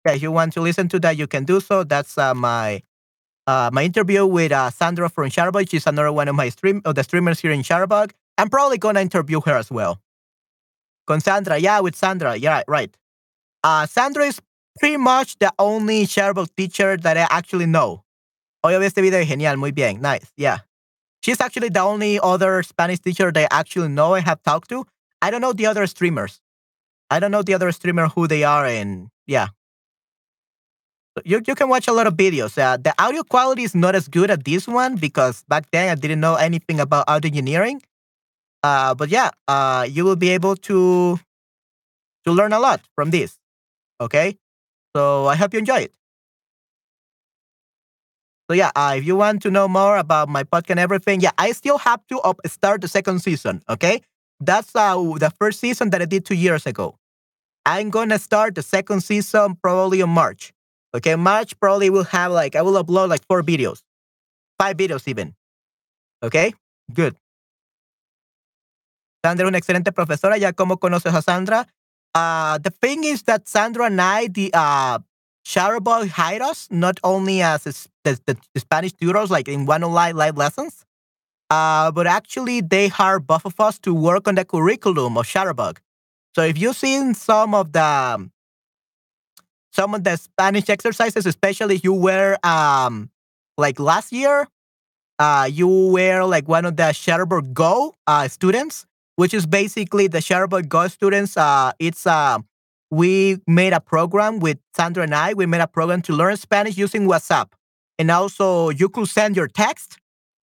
Yeah, 0.08 0.14
if 0.14 0.22
you 0.22 0.32
want 0.32 0.54
to 0.54 0.62
listen 0.62 0.88
to 0.88 0.98
that, 1.00 1.18
you 1.18 1.26
can 1.26 1.44
do 1.44 1.60
so. 1.60 1.84
That's 1.84 2.16
uh, 2.16 2.32
my 2.32 2.82
uh, 3.46 3.68
my 3.70 3.82
interview 3.84 4.24
with 4.24 4.52
uh, 4.52 4.70
Sandra 4.70 5.10
from 5.10 5.28
Chatterbug. 5.28 5.68
She's 5.70 5.86
another 5.86 6.10
one 6.10 6.28
of 6.28 6.34
my 6.34 6.48
stream 6.48 6.80
of 6.86 6.94
the 6.94 7.04
streamers 7.04 7.40
here 7.40 7.50
in 7.50 7.60
Chatterbug. 7.60 8.12
I'm 8.38 8.48
probably 8.48 8.78
gonna 8.78 9.00
interview 9.00 9.42
her 9.42 9.56
as 9.56 9.70
well. 9.70 10.00
Con 11.06 11.20
Sandra, 11.20 11.58
yeah, 11.58 11.80
with 11.80 11.94
Sandra, 11.94 12.36
yeah, 12.36 12.62
right. 12.66 12.96
Uh, 13.62 13.84
Sandra 13.84 14.24
is 14.24 14.40
pretty 14.80 14.96
much 14.96 15.38
the 15.40 15.52
only 15.58 16.06
Chatterbug 16.06 16.48
teacher 16.56 16.96
that 16.96 17.18
I 17.18 17.26
actually 17.28 17.66
know. 17.66 18.02
Vi 18.64 18.72
este 18.72 19.02
video 19.02 19.22
genial, 19.24 19.58
muy 19.58 19.72
bien, 19.72 20.00
nice, 20.00 20.32
yeah. 20.38 20.60
She's 21.22 21.40
actually 21.42 21.68
the 21.68 21.80
only 21.80 22.18
other 22.18 22.62
Spanish 22.62 23.00
teacher 23.00 23.30
that 23.30 23.52
I 23.52 23.58
actually 23.60 23.88
know 23.88 24.14
and 24.14 24.24
have 24.24 24.42
talked 24.42 24.70
to. 24.70 24.86
I 25.20 25.30
don't 25.30 25.42
know 25.42 25.52
the 25.52 25.66
other 25.66 25.86
streamers. 25.86 26.40
I 27.10 27.20
don't 27.20 27.30
know 27.30 27.42
the 27.42 27.52
other 27.52 27.70
streamer 27.72 28.08
who 28.08 28.26
they 28.26 28.44
are, 28.44 28.64
and 28.64 29.08
yeah, 29.26 29.48
you, 31.24 31.40
you 31.46 31.54
can 31.54 31.68
watch 31.68 31.88
a 31.88 31.92
lot 31.92 32.06
of 32.06 32.14
videos. 32.14 32.56
Uh, 32.58 32.76
the 32.76 32.94
audio 32.98 33.22
quality 33.22 33.62
is 33.62 33.74
not 33.74 33.94
as 33.94 34.08
good 34.08 34.30
as 34.30 34.38
this 34.38 34.66
one 34.66 34.96
because 34.96 35.44
back 35.48 35.70
then 35.70 35.90
I 35.90 35.94
didn't 35.94 36.20
know 36.20 36.34
anything 36.34 36.80
about 36.80 37.04
audio 37.08 37.28
engineering. 37.28 37.82
Uh, 38.62 38.94
but 38.94 39.08
yeah, 39.08 39.30
uh, 39.46 39.86
you 39.88 40.04
will 40.04 40.16
be 40.16 40.30
able 40.30 40.56
to 40.56 41.18
to 42.24 42.32
learn 42.32 42.52
a 42.52 42.58
lot 42.58 42.80
from 42.94 43.10
this. 43.10 43.38
Okay, 44.00 44.36
so 44.94 45.26
I 45.26 45.36
hope 45.36 45.52
you 45.52 45.60
enjoy 45.60 45.80
it. 45.88 45.92
So 48.50 48.54
yeah, 48.54 48.70
uh, 48.74 48.94
if 48.96 49.04
you 49.04 49.16
want 49.16 49.42
to 49.42 49.50
know 49.50 49.68
more 49.68 49.98
about 49.98 50.28
my 50.28 50.42
podcast 50.42 50.70
and 50.70 50.80
everything, 50.80 51.20
yeah, 51.20 51.32
I 51.36 51.52
still 51.52 51.78
have 51.78 52.00
to 52.08 52.18
up 52.20 52.40
start 52.46 52.80
the 52.80 52.88
second 52.88 53.20
season. 53.20 53.62
Okay, 53.68 54.00
that's 54.40 54.74
uh, 54.74 54.96
the 55.18 55.30
first 55.38 55.60
season 55.60 55.90
that 55.90 56.00
I 56.02 56.06
did 56.06 56.24
two 56.24 56.34
years 56.34 56.66
ago. 56.66 56.96
I'm 57.66 57.90
gonna 57.90 58.18
start 58.18 58.54
the 58.54 58.62
second 58.62 59.02
season 59.02 59.56
probably 59.62 60.00
in 60.00 60.08
March. 60.08 60.52
Okay, 60.94 61.16
March 61.16 61.58
probably 61.60 61.90
will 61.90 62.04
have 62.04 62.32
like 62.32 62.56
I 62.56 62.62
will 62.62 62.82
upload 62.82 63.08
like 63.08 63.24
four 63.26 63.42
videos, 63.42 63.82
five 64.58 64.76
videos 64.76 65.06
even. 65.06 65.34
Okay, 66.22 66.54
good. 66.92 67.16
Sandra 69.24 69.46
una 69.46 69.58
excelente 69.58 69.92
profesora. 69.92 70.38
Ya 70.38 70.52
como 70.52 70.76
conoces 70.76 71.14
a 71.14 71.22
Sandra. 71.22 71.66
Uh, 72.14 72.58
the 72.58 72.70
thing 72.70 73.04
is 73.04 73.22
that 73.24 73.48
Sandra 73.48 73.86
and 73.86 74.00
I, 74.00 74.28
the 74.28 74.50
uh, 74.54 74.98
Chatterbug 75.46 76.08
hired 76.08 76.42
us 76.42 76.68
not 76.70 76.98
only 77.04 77.42
as 77.42 77.64
the, 77.64 78.18
the, 78.26 78.36
Spanish 78.56 78.92
tutors, 78.92 79.30
like 79.30 79.48
in 79.48 79.66
one 79.66 79.84
online 79.84 80.16
live 80.16 80.36
lessons, 80.36 80.84
uh, 81.50 81.90
but 81.90 82.06
actually 82.06 82.60
they 82.60 82.88
hired 82.88 83.26
both 83.26 83.44
of 83.44 83.60
us 83.60 83.78
to 83.80 83.94
work 83.94 84.26
on 84.26 84.34
the 84.36 84.44
curriculum 84.44 85.16
of 85.16 85.26
Chatterbug. 85.26 85.78
So 86.34 86.42
if 86.42 86.58
you've 86.58 86.76
seen 86.76 87.14
some 87.14 87.54
of 87.54 87.72
the 87.72 88.30
some 89.78 89.94
of 89.94 90.02
the 90.04 90.16
Spanish 90.16 90.68
exercises, 90.68 91.26
especially 91.26 91.76
if 91.76 91.84
you 91.84 91.92
were 91.92 92.36
um 92.42 93.10
like 93.56 93.78
last 93.78 94.12
year, 94.12 94.46
uh 95.18 95.48
you 95.50 95.68
were 95.68 96.24
like 96.24 96.48
one 96.48 96.64
of 96.64 96.76
the 96.76 96.90
Chatterbug 97.02 97.52
Go 97.52 97.94
uh 98.06 98.28
students, 98.28 98.86
which 99.16 99.34
is 99.34 99.46
basically 99.46 100.08
the 100.08 100.18
Chatterbug 100.18 100.68
Go 100.68 100.88
students. 100.88 101.36
Uh 101.36 101.72
it's 101.78 102.06
uh 102.06 102.38
we 102.90 103.38
made 103.46 103.72
a 103.72 103.80
program 103.80 104.40
with 104.40 104.58
Sandra 104.76 105.02
and 105.04 105.14
I. 105.14 105.34
We 105.34 105.46
made 105.46 105.60
a 105.60 105.66
program 105.68 106.02
to 106.02 106.12
learn 106.14 106.36
Spanish 106.36 106.76
using 106.76 107.06
WhatsApp. 107.06 107.48
And 107.98 108.10
also 108.10 108.70
you 108.70 108.88
could 108.88 109.08
send 109.08 109.36
your 109.36 109.48
text. 109.48 109.98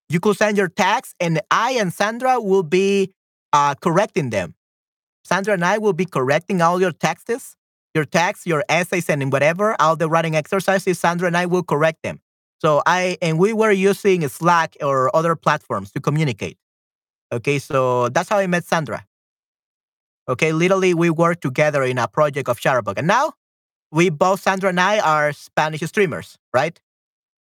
You 0.10 0.20
could 0.20 0.38
send 0.38 0.57
your 0.57 0.70
text 0.70 1.16
and 1.20 1.41
I 1.52 1.72
and 1.74 1.94
Sandra 1.94 2.40
will 2.40 2.64
be 2.64 3.12
uh 3.53 3.76
correcting 3.76 4.30
them. 4.30 4.56
Sandra 5.26 5.53
and 5.53 5.66
I 5.66 5.78
will 5.80 5.94
be 5.94 6.06
correcting 6.06 6.62
all 6.62 6.80
your 6.80 6.91
texts 6.91 7.56
your 7.95 8.05
texts, 8.05 8.45
your 8.45 8.63
essays, 8.69 9.09
and 9.09 9.31
whatever, 9.31 9.76
all 9.80 9.95
the 9.95 10.09
writing 10.09 10.35
exercises, 10.35 10.99
Sandra 10.99 11.27
and 11.27 11.38
I 11.38 11.45
will 11.45 11.63
correct 11.63 12.03
them. 12.03 12.19
So 12.61 12.81
I 12.85 13.17
and 13.22 13.39
we 13.39 13.53
were 13.53 13.72
using 13.72 14.27
Slack 14.27 14.76
or 14.81 15.15
other 15.15 15.35
platforms 15.35 15.91
to 15.93 15.99
communicate. 15.99 16.57
Okay, 17.31 17.59
so 17.59 18.09
that's 18.09 18.30
how 18.30 18.38
I 18.38 18.47
met 18.47 18.65
Sandra. 18.65 19.05
Okay, 20.27 20.51
literally 20.51 20.93
we 20.93 21.09
worked 21.09 21.41
together 21.41 21.84
in 21.84 21.97
a 21.97 22.07
project 22.07 22.49
of 22.49 22.59
Chatterbug. 22.59 22.97
And 22.97 23.07
now 23.07 23.34
we 23.91 24.09
both, 24.09 24.41
Sandra 24.41 24.69
and 24.69 24.80
I, 24.80 24.99
are 24.99 25.31
Spanish 25.34 25.81
streamers, 25.81 26.38
right? 26.53 26.80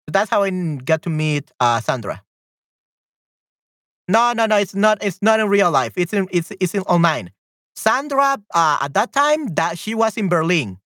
So 0.06 0.12
that's 0.12 0.30
how 0.30 0.44
I 0.44 0.50
got 0.50 1.02
to 1.04 1.10
meet 1.10 1.52
uh, 1.60 1.80
Sandra. 1.82 2.24
No, 4.08 4.34
no, 4.34 4.46
no, 4.46 4.58
it's 4.58 4.76
not. 4.76 4.98
It's 5.02 5.22
not 5.22 5.40
in 5.40 5.48
real 5.48 5.72
life. 5.72 5.94
It's 5.96 6.14
in. 6.14 6.28
It's 6.32 6.52
it's 6.60 6.74
in 6.74 6.82
online. 6.82 7.32
Sandra, 7.76 8.38
uh, 8.54 8.78
at 8.82 8.94
that 8.94 9.12
time, 9.14 9.48
that 9.56 9.78
she 9.78 9.96
was 9.96 10.18
in 10.18 10.30
Berlin. 10.30 10.78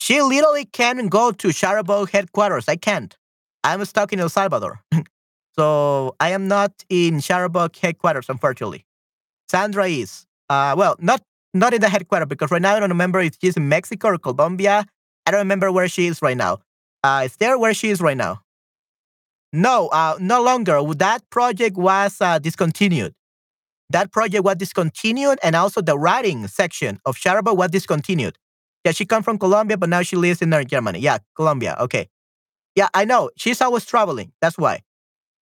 She 0.00 0.22
literally 0.22 0.64
can't 0.64 1.10
go 1.10 1.32
to 1.32 1.48
Chatterbug 1.48 2.10
headquarters. 2.10 2.68
I 2.68 2.76
can't. 2.76 3.16
I'm 3.64 3.84
stuck 3.84 4.12
in 4.12 4.20
El 4.20 4.28
Salvador. 4.28 4.80
so 5.58 6.14
I 6.20 6.30
am 6.30 6.48
not 6.48 6.72
in 6.88 7.16
Chatterbug 7.16 7.76
headquarters, 7.76 8.28
unfortunately. 8.28 8.84
Sandra 9.50 9.88
is. 9.88 10.26
Uh, 10.48 10.74
well, 10.76 10.96
not 10.98 11.22
not 11.54 11.74
in 11.74 11.80
the 11.80 11.88
headquarters 11.88 12.28
because 12.28 12.50
right 12.50 12.62
now 12.62 12.76
I 12.76 12.80
don't 12.80 12.90
remember 12.90 13.20
if 13.20 13.36
she's 13.40 13.56
in 13.56 13.68
Mexico 13.68 14.08
or 14.08 14.18
Colombia. 14.18 14.86
I 15.26 15.30
don't 15.30 15.40
remember 15.40 15.72
where 15.72 15.88
she 15.88 16.06
is 16.06 16.22
right 16.22 16.36
now. 16.36 16.58
Uh, 17.02 17.22
is 17.24 17.36
there 17.36 17.58
where 17.58 17.74
she 17.74 17.90
is 17.90 18.00
right 18.00 18.16
now? 18.16 18.42
No, 19.52 19.88
uh, 19.88 20.16
no 20.20 20.42
longer. 20.42 20.80
That 20.94 21.28
project 21.30 21.76
was 21.76 22.20
uh, 22.20 22.38
discontinued 22.38 23.14
that 23.90 24.12
project 24.12 24.44
was 24.44 24.56
discontinued 24.56 25.38
and 25.42 25.56
also 25.56 25.80
the 25.80 25.98
writing 25.98 26.46
section 26.46 27.00
of 27.04 27.16
Chatterbug 27.16 27.56
was 27.56 27.70
discontinued. 27.70 28.36
Yeah, 28.84 28.92
she 28.92 29.04
come 29.04 29.22
from 29.22 29.38
Colombia, 29.38 29.76
but 29.76 29.88
now 29.88 30.02
she 30.02 30.16
lives 30.16 30.40
in 30.42 30.52
uh, 30.52 30.62
Germany. 30.64 31.00
Yeah, 31.00 31.18
Colombia. 31.36 31.76
Okay. 31.80 32.08
Yeah, 32.74 32.88
I 32.94 33.04
know. 33.04 33.30
She's 33.36 33.60
always 33.60 33.84
traveling. 33.84 34.32
That's 34.40 34.56
why. 34.56 34.82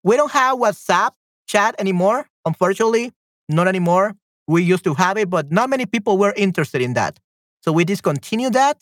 We 0.02 0.16
don't 0.16 0.30
have 0.32 0.58
WhatsApp 0.58 1.10
chat 1.46 1.74
anymore, 1.78 2.28
unfortunately. 2.44 3.12
Not 3.48 3.68
anymore. 3.68 4.14
We 4.48 4.62
used 4.62 4.84
to 4.84 4.94
have 4.94 5.18
it, 5.18 5.28
but 5.28 5.50
not 5.50 5.68
many 5.68 5.86
people 5.86 6.18
were 6.18 6.32
interested 6.36 6.80
in 6.80 6.94
that. 6.94 7.18
So 7.62 7.72
we 7.72 7.84
discontinued 7.84 8.52
that. 8.52 8.78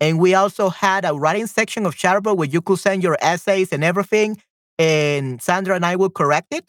And 0.00 0.18
we 0.18 0.34
also 0.34 0.68
had 0.68 1.04
a 1.04 1.14
writing 1.14 1.46
section 1.46 1.86
of 1.86 1.94
Chatterbug 1.94 2.36
where 2.36 2.48
you 2.48 2.60
could 2.60 2.78
send 2.78 3.02
your 3.02 3.16
essays 3.22 3.72
and 3.72 3.84
everything. 3.84 4.40
And 4.78 5.40
Sandra 5.40 5.76
and 5.76 5.86
I 5.86 5.96
will 5.96 6.10
correct 6.10 6.52
it. 6.52 6.66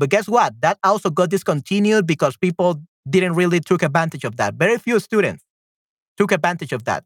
But 0.00 0.08
guess 0.08 0.26
what? 0.26 0.58
That 0.62 0.78
also 0.82 1.10
got 1.10 1.28
discontinued 1.28 2.06
because 2.06 2.34
people 2.34 2.82
didn't 3.08 3.34
really 3.34 3.60
took 3.60 3.82
advantage 3.82 4.24
of 4.24 4.36
that. 4.36 4.54
Very 4.54 4.78
few 4.78 4.98
students 4.98 5.44
took 6.16 6.32
advantage 6.32 6.72
of 6.72 6.84
that. 6.84 7.04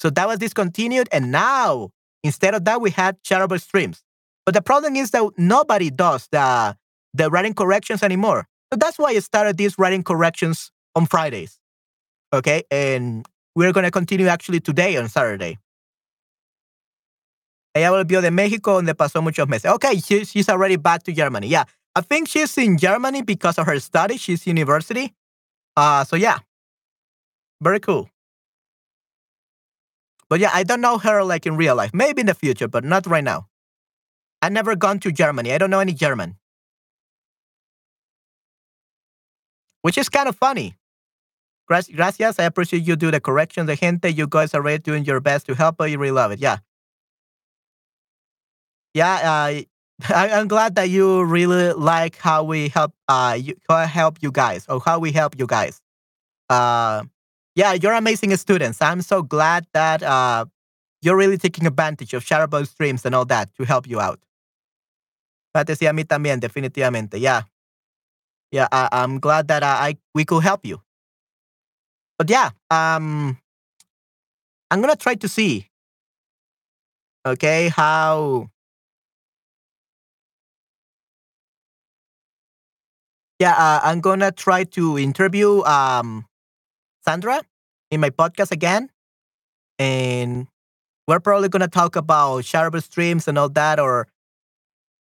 So 0.00 0.10
that 0.10 0.26
was 0.26 0.38
discontinued. 0.38 1.08
And 1.12 1.30
now, 1.30 1.90
instead 2.24 2.54
of 2.54 2.64
that, 2.64 2.80
we 2.80 2.90
had 2.90 3.22
Chatterbug 3.22 3.60
streams. 3.60 4.02
But 4.44 4.54
the 4.54 4.60
problem 4.60 4.96
is 4.96 5.12
that 5.12 5.22
nobody 5.38 5.88
does 5.88 6.26
the, 6.32 6.76
the 7.14 7.30
writing 7.30 7.54
corrections 7.54 8.02
anymore. 8.02 8.48
So 8.72 8.76
that's 8.76 8.98
why 8.98 9.10
I 9.10 9.20
started 9.20 9.56
these 9.56 9.78
writing 9.78 10.02
corrections 10.02 10.72
on 10.96 11.06
Fridays. 11.06 11.60
Okay. 12.32 12.64
And 12.72 13.24
we're 13.54 13.72
going 13.72 13.84
to 13.84 13.92
continue 13.92 14.26
actually 14.26 14.58
today 14.58 14.96
on 14.96 15.08
Saturday. 15.08 15.58
Ella 17.74 17.98
volvió 17.98 18.20
de 18.20 18.32
México 18.32 18.74
donde 18.74 18.94
pasó 18.94 19.22
muchos 19.22 19.48
meses. 19.48 19.70
Okay, 19.70 19.98
she, 20.00 20.24
she's 20.24 20.48
already 20.48 20.76
back 20.76 21.04
to 21.04 21.12
Germany. 21.12 21.46
Yeah. 21.46 21.64
I 21.94 22.00
think 22.00 22.28
she's 22.28 22.56
in 22.56 22.78
Germany 22.78 23.22
because 23.22 23.58
of 23.58 23.66
her 23.66 23.78
study. 23.78 24.16
She's 24.16 24.46
university. 24.46 25.14
Uh, 25.76 26.04
so 26.04 26.16
yeah, 26.16 26.38
very 27.60 27.80
cool. 27.80 28.08
But 30.28 30.40
yeah, 30.40 30.50
I 30.54 30.62
don't 30.62 30.80
know 30.80 30.98
her 30.98 31.22
like 31.22 31.46
in 31.46 31.56
real 31.56 31.76
life. 31.76 31.92
Maybe 31.92 32.20
in 32.20 32.26
the 32.26 32.34
future, 32.34 32.68
but 32.68 32.84
not 32.84 33.06
right 33.06 33.24
now. 33.24 33.48
I 34.40 34.48
never 34.48 34.74
gone 34.74 34.98
to 35.00 35.12
Germany. 35.12 35.52
I 35.52 35.58
don't 35.58 35.70
know 35.70 35.80
any 35.80 35.92
German. 35.92 36.36
Which 39.82 39.98
is 39.98 40.08
kind 40.08 40.28
of 40.28 40.36
funny. 40.36 40.76
Gracias. 41.68 42.38
I 42.38 42.44
appreciate 42.44 42.84
you 42.84 42.96
do 42.96 43.10
the 43.10 43.20
correction. 43.20 43.66
The 43.66 43.76
gente, 43.76 44.12
you 44.12 44.26
guys 44.26 44.54
are 44.54 44.62
really 44.62 44.78
doing 44.78 45.04
your 45.04 45.20
best 45.20 45.46
to 45.46 45.54
help. 45.54 45.76
You 45.80 45.98
really 45.98 46.10
love 46.10 46.32
it. 46.32 46.38
Yeah. 46.38 46.58
Yeah. 48.94 49.14
Uh, 49.22 49.62
I, 50.08 50.28
am 50.28 50.48
glad 50.48 50.74
that 50.76 50.90
you 50.90 51.22
really 51.24 51.72
like 51.72 52.16
how 52.16 52.44
we 52.44 52.68
help 52.68 52.92
uh 53.08 53.38
you, 53.38 53.54
help 53.68 54.18
you 54.20 54.30
guys 54.30 54.66
or 54.68 54.80
how 54.80 54.98
we 54.98 55.12
help 55.12 55.38
you 55.38 55.46
guys. 55.46 55.80
Uh, 56.48 57.04
yeah, 57.54 57.72
you're 57.74 57.92
amazing 57.92 58.34
students. 58.36 58.80
I'm 58.82 59.02
so 59.02 59.22
glad 59.22 59.66
that 59.74 60.02
uh 60.02 60.46
you're 61.02 61.16
really 61.16 61.38
taking 61.38 61.66
advantage 61.66 62.14
of 62.14 62.24
Chatterbug 62.24 62.68
streams 62.68 63.04
and 63.04 63.14
all 63.14 63.24
that 63.26 63.54
to 63.56 63.64
help 63.64 63.86
you 63.86 64.00
out. 64.00 64.20
Sí, 65.54 65.86
a 65.86 65.92
mí 65.92 66.04
también, 66.04 66.40
definitivamente. 66.40 67.18
Yeah. 67.20 67.42
Yeah, 68.50 68.68
I, 68.70 68.88
I'm 68.92 69.18
glad 69.18 69.48
that 69.48 69.62
uh, 69.62 69.66
I 69.66 69.96
we 70.14 70.24
could 70.24 70.42
help 70.42 70.64
you. 70.64 70.80
But 72.18 72.28
yeah, 72.30 72.50
um, 72.70 73.38
I'm 74.70 74.80
gonna 74.80 74.96
try 74.96 75.14
to 75.14 75.28
see, 75.28 75.68
okay, 77.26 77.68
how 77.68 78.50
Yeah, 83.42 83.58
uh, 83.58 83.80
I'm 83.82 83.98
gonna 83.98 84.30
try 84.30 84.62
to 84.78 84.96
interview 84.98 85.64
um, 85.66 86.26
Sandra 87.04 87.42
in 87.90 87.98
my 88.00 88.10
podcast 88.10 88.52
again, 88.52 88.88
and 89.78 90.46
we're 91.08 91.20
probably 91.20 91.48
gonna 91.48 91.66
talk 91.66 91.96
about 91.96 92.44
Chatterbug 92.44 92.84
streams 92.84 93.26
and 93.26 93.36
all 93.38 93.48
that, 93.50 93.80
or 93.80 94.06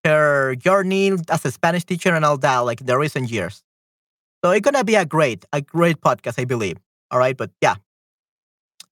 her 0.06 0.56
journey 0.56 1.14
as 1.30 1.46
a 1.46 1.52
Spanish 1.52 1.86
teacher 1.86 2.16
and 2.16 2.26
all 2.26 2.38
that, 2.40 2.60
like 2.60 2.86
the 2.86 2.98
recent 2.98 3.30
years. 3.32 3.64
So 4.44 4.52
it's 4.52 4.66
gonna 4.66 4.84
be 4.84 4.96
a 4.96 5.06
great, 5.06 5.46
a 5.54 5.62
great 5.62 6.02
podcast, 6.02 6.42
I 6.42 6.46
believe. 6.46 6.78
All 7.12 7.20
right, 7.20 7.38
but 7.38 7.52
yeah. 7.62 7.76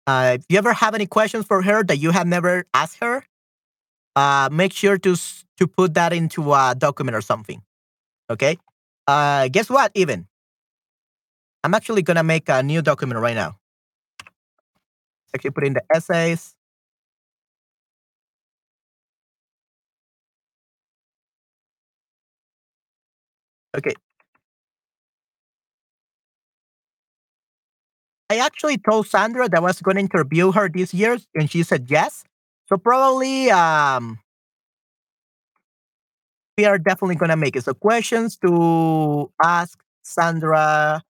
Uh, 0.06 0.38
if 0.40 0.46
you 0.50 0.58
ever 0.58 0.74
have 0.74 0.96
any 0.96 1.08
questions 1.08 1.46
for 1.46 1.62
her 1.62 1.84
that 1.84 1.98
you 1.98 2.12
have 2.12 2.28
never 2.28 2.66
asked 2.74 2.98
her, 3.02 3.24
uh, 4.16 4.50
make 4.52 4.74
sure 4.74 4.98
to 4.98 5.16
to 5.58 5.68
put 5.68 5.94
that 5.96 6.14
into 6.14 6.54
a 6.54 6.76
document 6.78 7.16
or 7.16 7.22
something. 7.22 7.62
Okay. 8.30 8.58
Uh, 9.10 9.48
guess 9.48 9.70
what? 9.70 9.92
Even 9.96 10.28
I'm 11.64 11.74
actually 11.74 12.02
gonna 12.02 12.24
make 12.24 12.50
a 12.50 12.62
new 12.62 12.82
document 12.82 13.20
right 13.22 13.36
now. 13.36 13.60
Actually, 15.34 15.52
put 15.52 15.66
in 15.66 15.74
the 15.74 15.84
essays. 15.94 16.56
Okay. 23.78 23.94
I 28.30 28.38
actually 28.38 28.78
told 28.78 29.08
Sandra 29.08 29.50
that 29.50 29.58
I 29.58 29.62
was 29.62 29.82
going 29.82 29.96
to 29.96 30.02
interview 30.02 30.52
her 30.52 30.70
this 30.70 30.94
year, 30.94 31.18
and 31.36 31.50
she 31.50 31.64
said 31.64 31.88
yes. 31.90 32.24
So 32.68 32.78
probably 32.78 33.50
um, 33.50 34.20
we 36.60 36.66
are 36.66 36.78
definitely 36.78 37.16
going 37.16 37.30
to 37.30 37.38
make 37.38 37.56
it. 37.56 37.64
So 37.64 37.74
questions 37.74 38.36
to 38.46 39.32
ask 39.42 39.80
Sandra 40.04 41.02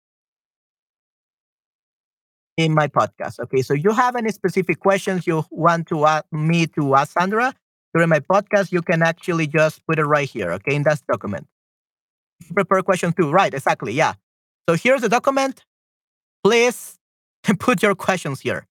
in 2.59 2.75
my 2.75 2.87
podcast. 2.87 3.41
Okay, 3.41 3.63
so 3.63 3.73
you 3.73 3.93
have 3.93 4.15
any 4.15 4.31
specific 4.31 4.79
questions 4.79 5.27
you 5.27 5.47
want 5.51 5.87
to 5.89 6.05
ask 6.05 6.27
me 6.31 6.67
to 6.67 6.95
ask 6.97 7.13
Sandra 7.19 7.55
during 7.95 8.11
my 8.11 8.21
podcast, 8.21 8.73
you 8.73 8.83
can 8.83 9.03
actually 9.03 9.47
just 9.47 9.81
put 9.87 9.99
it 9.99 10.05
right 10.05 10.29
here. 10.29 10.53
Okay, 10.53 10.75
in 10.75 10.83
that 10.83 11.01
document. 11.11 11.47
Prepare 12.53 12.83
question 12.83 13.15
two. 13.15 13.31
Right, 13.31 13.55
exactly. 13.55 13.95
Yeah. 13.95 14.13
So 14.69 14.77
here's 14.77 15.01
the 15.01 15.09
document. 15.09 15.65
Please 16.45 16.99
put 17.59 17.83
your 17.83 17.95
questions 17.95 18.41
here. 18.41 18.67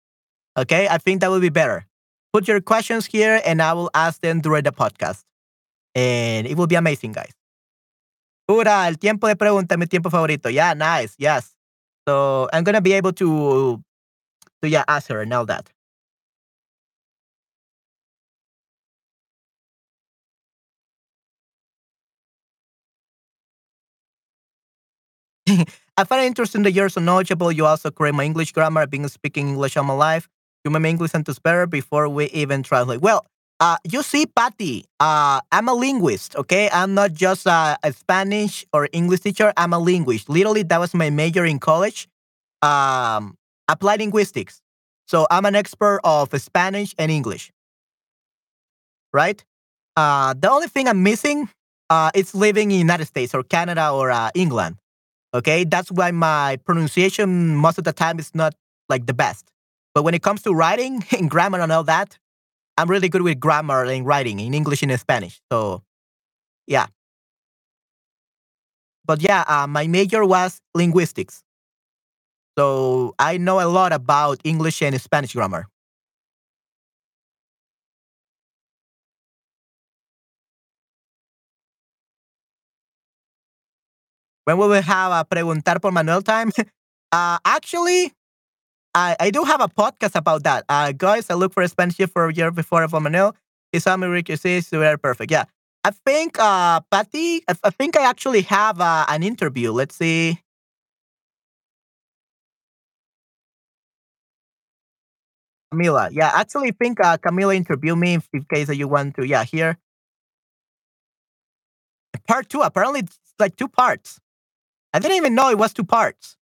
Okay, 0.56 0.88
I 0.88 1.00
think 1.00 1.22
that 1.22 1.32
will 1.32 1.40
be 1.40 1.50
better. 1.50 1.88
Put 2.34 2.48
your 2.48 2.62
questions 2.62 3.08
here 3.08 3.42
and 3.44 3.64
I 3.64 3.74
will 3.74 3.90
ask 3.96 4.22
them 4.22 4.42
during 4.42 4.64
the 4.64 4.72
podcast. 4.72 5.24
And 5.98 6.48
it 6.48 6.56
will 6.58 6.68
be 6.68 6.76
amazing, 6.76 7.14
guys. 7.14 7.34
Pura, 8.48 8.88
el 8.88 8.98
tiempo 8.98 9.28
de 9.28 9.36
pregunta, 9.36 9.78
mi 9.78 9.88
tiempo 9.88 10.10
favorito. 10.10 10.50
Yeah, 10.50 10.74
nice. 10.74 11.16
Yes. 11.18 11.54
So 12.08 12.50
I'm 12.54 12.64
gonna 12.64 12.82
be 12.82 12.94
able 12.94 13.14
to 13.14 13.84
to 14.62 14.70
yeah 14.70 14.86
ask 14.88 15.10
her 15.10 15.22
and 15.22 15.34
all 15.34 15.46
that. 15.48 15.72
I 25.98 26.04
find 26.04 26.24
it 26.24 26.28
interesting 26.28 26.64
that 26.64 26.72
you're 26.72 26.90
so 26.90 27.02
knowledgeable. 27.02 27.52
You 27.52 27.66
also 27.66 27.92
correct 27.92 28.16
my 28.16 28.24
English 28.24 28.52
grammar. 28.52 28.82
I've 28.82 28.90
been 28.90 29.08
speaking 29.10 29.48
English 29.50 29.78
all 29.78 29.84
my 29.84 29.94
life. 29.94 30.28
You 30.64 30.72
make 30.72 30.90
English 30.90 31.12
sentence 31.12 31.40
better 31.40 31.66
before 31.66 32.10
we 32.10 32.26
even 32.28 32.64
translate. 32.64 33.02
Well, 33.02 33.26
uh, 33.60 33.78
you 33.84 34.04
see, 34.04 34.26
Patty, 34.26 34.86
uh, 35.00 35.42
I'm 35.52 35.68
a 35.68 35.74
linguist, 35.74 36.36
okay? 36.36 36.70
I'm 36.72 36.94
not 36.94 37.14
just 37.14 37.46
a, 37.46 37.78
Spanish 37.92 38.66
or 38.74 38.88
English 38.92 39.22
teacher. 39.22 39.54
I'm 39.58 39.74
a 39.74 39.80
linguist. 39.80 40.30
Literally, 40.30 40.64
that 40.64 40.80
was 40.80 40.94
my 40.94 41.10
major 41.10 41.46
in 41.46 41.60
college, 41.60 42.08
um, 42.62 43.36
applied 43.68 44.00
linguistics. 44.00 44.62
So 45.08 45.26
I'm 45.32 45.46
an 45.46 45.56
expert 45.56 46.02
of 46.04 46.30
Spanish 46.40 46.94
and 46.98 47.12
English, 47.12 47.52
right? 49.14 49.44
Uh, 49.96 50.34
the 50.38 50.52
only 50.52 50.68
thing 50.68 50.88
I'm 50.88 51.02
missing 51.02 51.50
uh, 51.90 52.12
is 52.14 52.36
living 52.36 52.72
in 52.72 52.76
the 52.76 52.80
United 52.80 53.06
States 53.06 53.34
or 53.34 53.44
Canada 53.44 53.90
or 53.90 54.12
uh, 54.12 54.30
England. 54.36 54.76
Okay, 55.34 55.64
that's 55.64 55.92
why 55.92 56.12
my 56.12 56.58
pronunciation 56.66 57.56
most 57.56 57.78
of 57.78 57.84
the 57.84 57.94
time 57.94 58.20
is 58.20 58.34
not 58.36 58.54
like 58.90 59.06
the 59.06 59.14
best. 59.14 59.50
But 59.94 60.04
when 60.04 60.14
it 60.14 60.22
comes 60.22 60.42
to 60.44 60.54
writing 60.54 61.04
and 61.18 61.30
grammar 61.30 61.60
and 61.60 61.72
all 61.72 61.84
that, 61.86 62.18
I'm 62.78 62.90
really 62.90 63.10
good 63.10 63.22
with 63.24 63.40
grammar 63.40 63.86
and 63.86 64.06
writing 64.06 64.40
in 64.40 64.54
English 64.54 64.84
and 64.84 64.92
in 64.92 64.98
Spanish. 64.98 65.42
So, 65.52 65.84
yeah. 66.68 66.88
But 69.06 69.22
yeah, 69.22 69.44
uh, 69.48 69.68
my 69.68 69.88
major 69.88 70.26
was 70.26 70.62
linguistics. 70.76 71.44
So 72.58 73.14
I 73.20 73.38
know 73.38 73.62
a 73.62 73.70
lot 73.70 73.94
about 73.94 74.40
English 74.44 74.82
and 74.82 75.00
Spanish 75.00 75.34
grammar. 75.34 75.68
When 84.46 84.58
we 84.58 84.68
will 84.68 84.82
have 84.82 85.12
a 85.12 85.26
preguntar 85.26 85.82
por 85.82 85.92
Manuel 85.92 86.22
time? 86.22 86.52
Uh, 87.10 87.40
actually, 87.46 88.12
I, 88.98 89.16
I 89.20 89.30
do 89.30 89.44
have 89.44 89.62
a 89.62 89.68
podcast 89.68 90.16
about 90.16 90.44
that. 90.44 90.66
Uh, 90.68 90.92
guys, 90.92 91.30
I 91.30 91.36
look 91.36 91.54
for 91.54 91.62
a 91.62 91.68
Spanish 91.68 91.98
for 92.12 92.30
a 92.30 92.34
year 92.34 92.50
before 92.50 92.88
for 92.88 93.00
Manuel. 93.00 93.36
He 93.72 93.78
saw 93.78 93.96
me 93.96 94.08
Ricky 94.08 94.36
says 94.36 94.70
very 94.70 94.98
perfect. 94.98 95.30
Yeah. 95.30 95.46
I 95.84 95.92
think, 95.92 96.40
uh, 96.40 96.82
Patty, 96.90 97.44
I, 97.48 97.54
I 97.64 97.70
think 97.70 97.96
I 97.96 98.10
actually 98.10 98.42
have 98.42 98.82
uh, 98.82 99.06
an 99.08 99.22
interview. 99.22 99.72
Let's 99.72 99.96
see. 99.96 100.42
Camila. 105.72 106.10
Yeah, 106.12 106.32
actually, 106.34 106.70
I 106.70 106.72
think 106.72 107.00
uh, 107.00 107.18
Camila 107.18 107.56
interviewed 107.56 108.00
me 108.00 108.18
in 108.34 108.46
case 108.52 108.68
that 108.68 108.78
you 108.78 108.88
want 108.88 109.16
to. 109.18 109.28
Yeah, 109.28 109.44
here. 109.44 109.78
Part 112.28 112.50
two. 112.50 112.62
Apparently, 112.62 113.02
it's 113.02 113.20
like 113.38 113.56
two 113.56 113.68
parts. 113.68 114.20
I 114.94 115.00
didn't 115.00 115.18
even 115.18 115.36
know 115.36 115.50
it 115.50 115.58
was 115.58 115.74
two 115.74 115.84
parts. 115.84 116.37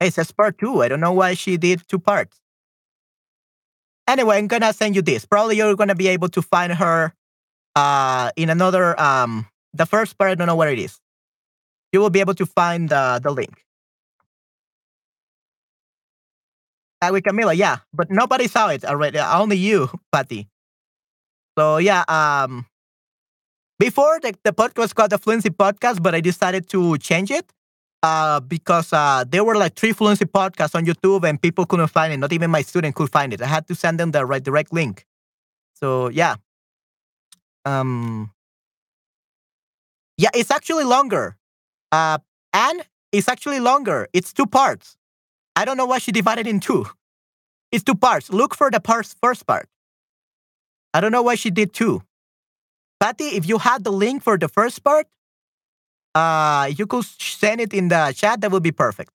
Hey, 0.00 0.10
says 0.10 0.32
part 0.32 0.58
two. 0.58 0.82
I 0.82 0.88
don't 0.88 1.00
know 1.00 1.12
why 1.12 1.34
she 1.34 1.56
did 1.56 1.82
two 1.88 1.98
parts. 1.98 2.40
Anyway, 4.08 4.38
I'm 4.38 4.48
gonna 4.48 4.72
send 4.72 4.96
you 4.96 5.02
this. 5.02 5.24
Probably 5.24 5.56
you're 5.56 5.76
gonna 5.76 5.94
be 5.94 6.08
able 6.08 6.28
to 6.30 6.42
find 6.42 6.72
her 6.72 7.14
uh 7.76 8.30
in 8.36 8.50
another 8.50 8.98
um 9.00 9.46
the 9.74 9.86
first 9.86 10.18
part, 10.18 10.32
I 10.32 10.34
don't 10.36 10.46
know 10.48 10.56
where 10.56 10.70
it 10.70 10.78
is. 10.78 10.98
You 11.92 12.00
will 12.00 12.10
be 12.10 12.20
able 12.20 12.34
to 12.34 12.46
find 12.46 12.92
uh, 12.92 13.18
the 13.20 13.30
link. 13.30 13.64
Uh, 17.02 17.08
with 17.12 17.24
Camila, 17.24 17.56
yeah, 17.56 17.78
but 17.94 18.10
nobody 18.10 18.46
saw 18.46 18.68
it 18.68 18.84
already. 18.84 19.18
Only 19.18 19.56
you, 19.56 19.88
Patty. 20.12 20.48
So 21.58 21.78
yeah, 21.78 22.04
um, 22.08 22.66
before 23.78 24.20
the, 24.20 24.34
the 24.44 24.52
podcast 24.52 24.94
called 24.94 25.10
the 25.10 25.18
Fluency 25.18 25.50
Podcast, 25.50 26.02
but 26.02 26.14
I 26.14 26.20
decided 26.20 26.68
to 26.70 26.98
change 26.98 27.30
it 27.30 27.52
uh, 28.02 28.40
because 28.40 28.92
uh, 28.92 29.24
there 29.28 29.44
were 29.44 29.56
like 29.56 29.74
three 29.74 29.92
Fluency 29.92 30.24
podcasts 30.24 30.74
on 30.74 30.86
YouTube 30.86 31.28
and 31.28 31.40
people 31.40 31.66
couldn't 31.66 31.88
find 31.88 32.12
it. 32.12 32.16
Not 32.18 32.32
even 32.32 32.50
my 32.50 32.62
student 32.62 32.94
could 32.94 33.10
find 33.10 33.32
it. 33.32 33.42
I 33.42 33.46
had 33.46 33.66
to 33.68 33.74
send 33.74 34.00
them 34.00 34.10
the 34.10 34.24
right 34.24 34.42
direct 34.42 34.72
link. 34.72 35.06
So 35.74 36.08
yeah, 36.08 36.36
um, 37.64 38.32
yeah, 40.16 40.30
it's 40.34 40.50
actually 40.50 40.84
longer. 40.84 41.36
Uh, 41.92 42.18
and 42.52 42.82
it's 43.12 43.28
actually 43.28 43.60
longer. 43.60 44.08
It's 44.12 44.32
two 44.32 44.46
parts. 44.46 44.96
I 45.56 45.64
don't 45.64 45.76
know 45.76 45.86
why 45.86 45.98
she 45.98 46.12
divided 46.12 46.46
in 46.46 46.60
two. 46.60 46.86
It's 47.72 47.84
two 47.84 47.94
parts. 47.94 48.30
Look 48.30 48.54
for 48.54 48.70
the 48.70 48.80
parts, 48.80 49.14
first 49.20 49.46
part. 49.46 49.68
I 50.92 51.00
don't 51.00 51.12
know 51.12 51.22
why 51.22 51.36
she 51.36 51.50
did 51.50 51.72
two. 51.72 52.02
Patty, 52.98 53.24
if 53.36 53.48
you 53.48 53.58
had 53.58 53.84
the 53.84 53.92
link 53.92 54.22
for 54.22 54.36
the 54.36 54.48
first 54.48 54.82
part, 54.84 55.06
uh, 56.14 56.70
you 56.76 56.86
could 56.86 57.04
send 57.04 57.60
it 57.60 57.72
in 57.74 57.88
the 57.88 58.12
chat. 58.16 58.40
That 58.40 58.50
would 58.50 58.62
be 58.62 58.72
perfect. 58.72 59.10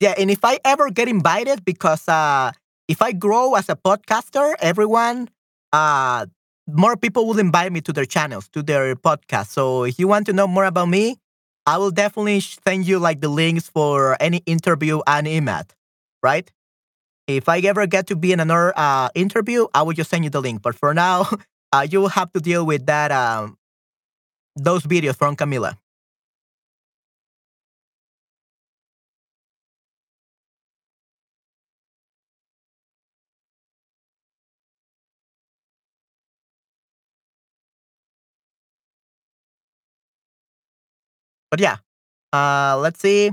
Yeah, 0.00 0.14
and 0.18 0.30
if 0.30 0.44
I 0.44 0.58
ever 0.64 0.90
get 0.90 1.08
invited, 1.08 1.64
because 1.64 2.06
uh, 2.08 2.52
if 2.88 3.00
I 3.00 3.12
grow 3.12 3.54
as 3.54 3.68
a 3.68 3.76
podcaster, 3.76 4.54
everyone, 4.60 5.28
uh, 5.72 6.26
more 6.68 6.96
people 6.96 7.26
will 7.26 7.38
invite 7.38 7.72
me 7.72 7.80
to 7.82 7.92
their 7.92 8.04
channels, 8.04 8.48
to 8.50 8.62
their 8.62 8.94
podcast. 8.96 9.48
So 9.48 9.84
if 9.84 9.98
you 9.98 10.06
want 10.08 10.26
to 10.26 10.32
know 10.32 10.46
more 10.46 10.64
about 10.64 10.88
me, 10.88 11.16
I 11.66 11.78
will 11.78 11.90
definitely 11.90 12.40
send 12.40 12.86
you 12.86 12.98
like 12.98 13.20
the 13.20 13.28
links 13.28 13.68
for 13.68 14.16
any 14.20 14.38
interview 14.46 15.00
and 15.06 15.26
EMAT, 15.26 15.70
right? 16.22 16.50
If 17.26 17.48
I 17.48 17.58
ever 17.58 17.86
get 17.86 18.06
to 18.08 18.16
be 18.16 18.32
in 18.32 18.38
another 18.38 18.72
uh, 18.76 19.08
interview, 19.14 19.66
I 19.74 19.82
will 19.82 19.92
just 19.92 20.10
send 20.10 20.22
you 20.24 20.30
the 20.30 20.40
link. 20.40 20.62
But 20.62 20.76
for 20.76 20.94
now, 20.94 21.28
uh, 21.72 21.86
you 21.90 22.00
will 22.00 22.14
have 22.14 22.32
to 22.34 22.40
deal 22.40 22.64
with 22.64 22.86
that, 22.86 23.10
um, 23.10 23.58
those 24.54 24.84
videos 24.84 25.16
from 25.16 25.34
Camila. 25.34 25.76
But 41.50 41.60
yeah, 41.60 41.76
uh, 42.32 42.78
let's 42.78 43.00
see. 43.00 43.32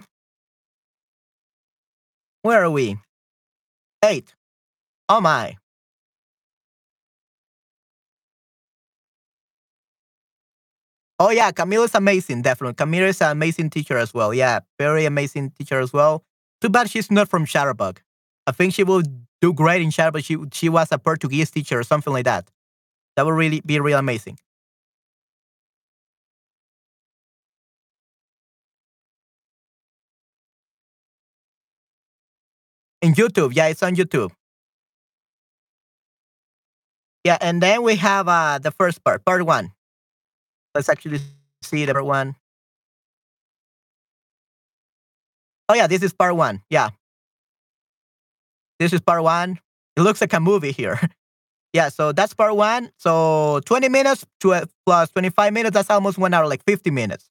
Where 2.43 2.63
are 2.63 2.69
we? 2.69 2.97
Eight. 4.05 4.35
Oh 5.09 5.21
my. 5.21 5.57
Oh 11.19 11.29
yeah, 11.29 11.51
Camille 11.51 11.83
is 11.83 11.95
amazing. 11.95 12.41
Definitely, 12.41 12.73
Camille 12.75 13.05
is 13.07 13.21
an 13.21 13.31
amazing 13.31 13.69
teacher 13.69 13.97
as 13.97 14.13
well. 14.13 14.33
Yeah, 14.33 14.59
very 14.79 15.05
amazing 15.05 15.51
teacher 15.51 15.79
as 15.79 15.93
well. 15.93 16.23
Too 16.61 16.69
bad 16.69 16.89
she's 16.89 17.11
not 17.11 17.29
from 17.29 17.45
Chatterbug. 17.45 17.97
I 18.47 18.51
think 18.51 18.73
she 18.73 18.83
will 18.83 19.03
do 19.41 19.53
great 19.53 19.81
in 19.81 19.89
Chatterbug. 19.89 20.25
She 20.25 20.37
she 20.51 20.69
was 20.69 20.87
a 20.91 20.97
Portuguese 20.97 21.51
teacher 21.51 21.79
or 21.79 21.83
something 21.83 22.11
like 22.13 22.25
that. 22.25 22.49
That 23.15 23.25
would 23.25 23.33
really 23.35 23.61
be 23.65 23.79
real 23.79 23.99
amazing. 23.99 24.39
In 33.03 33.13
YouTube, 33.15 33.53
yeah, 33.53 33.67
it's 33.67 33.83
on 33.83 33.95
YouTube. 33.97 34.31
Yeah, 37.25 37.37
and 37.41 37.61
then 37.61 37.83
we 37.83 37.97
have 37.97 38.29
uh 38.29 38.59
the 38.59 38.71
first 38.71 39.03
part, 39.03 39.25
part 39.25 39.45
one. 39.45 39.73
Let's 40.73 40.87
actually 40.87 41.19
see 41.61 41.83
the 41.83 41.93
part 41.93 42.05
one. 42.05 42.35
Oh 45.67 45.75
yeah, 45.75 45.87
this 45.87 46.01
is 46.01 46.13
part 46.13 46.35
one. 46.37 46.63
Yeah. 46.69 46.91
This 48.79 48.93
is 48.93 49.01
part 49.01 49.21
one. 49.21 49.59
It 49.97 50.01
looks 50.01 50.21
like 50.21 50.31
a 50.33 50.39
movie 50.39 50.71
here. 50.71 50.99
yeah, 51.73 51.89
so 51.89 52.13
that's 52.13 52.33
part 52.33 52.55
one. 52.55 52.89
So 52.97 53.61
20 53.65 53.89
minutes 53.89 54.25
to 54.41 54.67
plus 54.85 55.09
25 55.11 55.51
minutes, 55.53 55.73
that's 55.73 55.89
almost 55.89 56.17
one 56.17 56.33
hour, 56.33 56.47
like 56.47 56.63
50 56.65 56.89
minutes. 56.91 57.29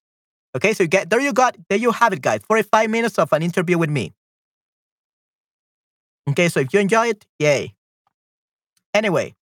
Okay, 0.54 0.74
so 0.74 0.84
you 0.84 0.88
get 0.88 1.08
there 1.10 1.20
you 1.20 1.32
got 1.32 1.56
there 1.70 1.78
you 1.78 1.92
have 1.92 2.12
it, 2.12 2.20
guys. 2.22 2.42
45 2.46 2.90
minutes 2.90 3.18
of 3.18 3.32
an 3.32 3.42
interview 3.42 3.78
with 3.78 3.90
me. 3.90 4.12
Okay, 6.30 6.48
so 6.48 6.60
if 6.60 6.72
you 6.72 6.80
enjoy 6.80 7.08
it, 7.08 7.26
yay. 7.38 7.74
Anyway, 8.94 9.34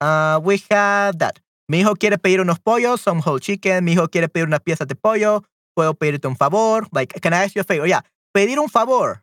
uh, 0.00 0.40
we 0.42 0.62
have 0.70 1.18
that. 1.18 1.40
Mi 1.68 1.80
hijo 1.80 1.94
quiere 1.94 2.18
pedir 2.18 2.40
unos 2.40 2.58
pollos, 2.58 3.00
some 3.00 3.20
whole 3.20 3.38
chicken. 3.38 3.84
Mi 3.84 3.92
hijo 3.92 4.08
quiere 4.08 4.28
pedir 4.28 4.46
unas 4.46 4.60
piezas 4.60 4.88
de 4.88 4.94
pollo. 4.94 5.44
Puedo 5.76 5.94
pedirte 5.94 6.26
un 6.26 6.34
favor. 6.34 6.86
Like, 6.92 7.20
can 7.20 7.32
I 7.32 7.44
ask 7.44 7.54
you 7.54 7.60
a 7.60 7.64
favor? 7.64 7.86
Yeah, 7.86 8.00
pedir 8.34 8.58
un 8.58 8.68
favor. 8.68 9.22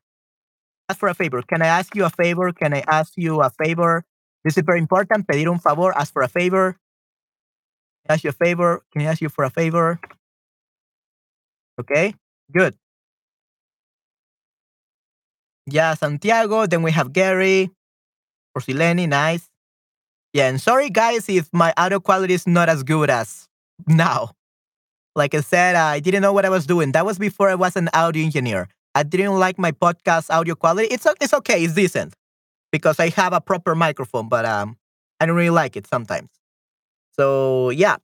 Ask 0.88 1.00
for 1.00 1.10
a 1.10 1.16
favor. 1.16 1.42
Can 1.42 1.62
I 1.62 1.68
ask 1.68 1.96
you 1.96 2.06
a 2.06 2.10
favor? 2.10 2.54
Can 2.54 2.74
I 2.74 2.84
ask 2.88 3.14
you 3.18 3.42
a 3.42 3.50
favor? 3.50 4.06
This 4.44 4.58
is 4.58 4.64
very 4.64 4.80
important. 4.80 5.28
Pedir 5.28 5.50
un 5.50 5.60
favor. 5.60 5.92
Ask 5.98 6.14
for 6.14 6.22
a 6.22 6.28
favor. 6.30 6.78
Ask 8.08 8.24
you 8.24 8.30
a 8.30 8.34
favor. 8.34 8.84
Can 8.94 9.02
I 9.02 9.06
ask 9.06 9.20
you 9.22 9.30
for 9.30 9.44
a 9.44 9.50
favor? 9.50 10.00
Okay, 11.80 12.14
good. 12.54 12.76
Yeah, 15.68 15.94
Santiago. 15.96 16.68
Then 16.68 16.84
we 16.84 16.92
have 16.92 17.14
Gary. 17.14 17.72
Porcileni, 18.56 19.08
nice. 19.08 19.50
Yeah, 20.34 20.50
and 20.50 20.60
sorry 20.62 20.90
guys 20.90 21.30
if 21.30 21.50
my 21.54 21.74
audio 21.78 22.00
quality 22.00 22.34
is 22.34 22.46
not 22.48 22.70
as 22.70 22.84
good 22.84 23.10
as 23.10 23.48
now. 23.88 24.32
Like 25.16 25.34
I 25.34 25.42
said, 25.42 25.76
I 25.76 26.00
didn't 26.00 26.22
know 26.22 26.34
what 26.34 26.46
I 26.46 26.50
was 26.50 26.66
doing. 26.66 26.92
That 26.92 27.06
was 27.06 27.18
before 27.18 27.50
I 27.50 27.56
was 27.56 27.76
an 27.76 27.90
audio 27.94 28.24
engineer. 28.24 28.68
I 28.94 29.04
didn't 29.04 29.40
like 29.40 29.58
my 29.58 29.72
podcast 29.72 30.30
audio 30.30 30.56
quality. 30.56 30.88
It's 30.94 31.08
it's 31.22 31.34
okay, 31.34 31.64
it's 31.64 31.74
decent 31.74 32.14
because 32.72 33.00
I 33.00 33.10
have 33.10 33.34
a 33.34 33.42
proper 33.42 33.76
microphone, 33.76 34.30
but 34.30 34.46
um, 34.46 34.78
I 35.20 35.26
don't 35.26 35.36
really 35.36 35.50
like 35.50 35.76
it 35.78 35.88
sometimes. 35.88 36.30
So 37.14 37.70
yeah. 37.70 37.98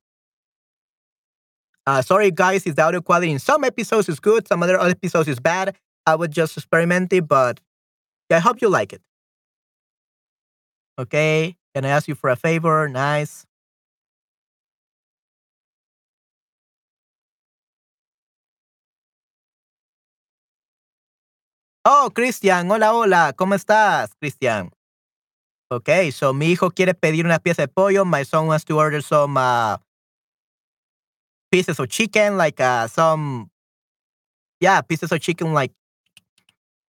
Uh, 1.87 2.01
sorry 2.01 2.31
guys 2.31 2.65
if 2.67 2.75
the 2.75 2.81
audio 2.83 3.01
quality 3.01 3.31
in 3.31 3.39
some 3.39 3.63
episodes 3.63 4.07
is 4.07 4.19
good, 4.19 4.47
some 4.47 4.63
other 4.63 4.79
episodes 4.79 5.27
is 5.27 5.39
bad. 5.39 5.75
I 6.05 6.15
was 6.15 6.29
just 6.29 6.57
experimenting, 6.57 7.25
but 7.25 7.59
I 8.31 8.39
hope 8.39 8.61
you 8.61 8.69
like 8.69 8.93
it. 8.93 9.01
Okay, 10.99 11.57
can 11.73 11.85
I 11.85 11.89
ask 11.89 12.07
you 12.07 12.15
for 12.15 12.29
a 12.29 12.35
favor? 12.35 12.87
Nice. 12.89 13.45
Oh, 21.83 22.11
Cristian, 22.13 22.69
hola, 22.69 22.93
hola, 22.93 23.33
¿cómo 23.35 23.55
estás, 23.55 24.11
Cristian? 24.19 24.71
Okay, 25.71 26.11
so 26.11 26.33
mi 26.33 26.51
hijo 26.51 26.69
quiere 26.71 26.93
pedir 26.93 27.25
una 27.25 27.39
pieza 27.39 27.63
de 27.63 27.67
pollo. 27.67 28.05
My 28.05 28.23
son 28.23 28.47
wants 28.47 28.65
to 28.65 28.77
order 28.77 29.01
some 29.01 29.37
uh, 29.37 29.77
pieces 31.51 31.79
of 31.79 31.87
chicken, 31.89 32.37
like 32.37 32.59
uh, 32.59 32.87
some, 32.87 33.49
yeah, 34.59 34.81
pieces 34.81 35.11
of 35.11 35.21
chicken, 35.21 35.53
like 35.53 35.71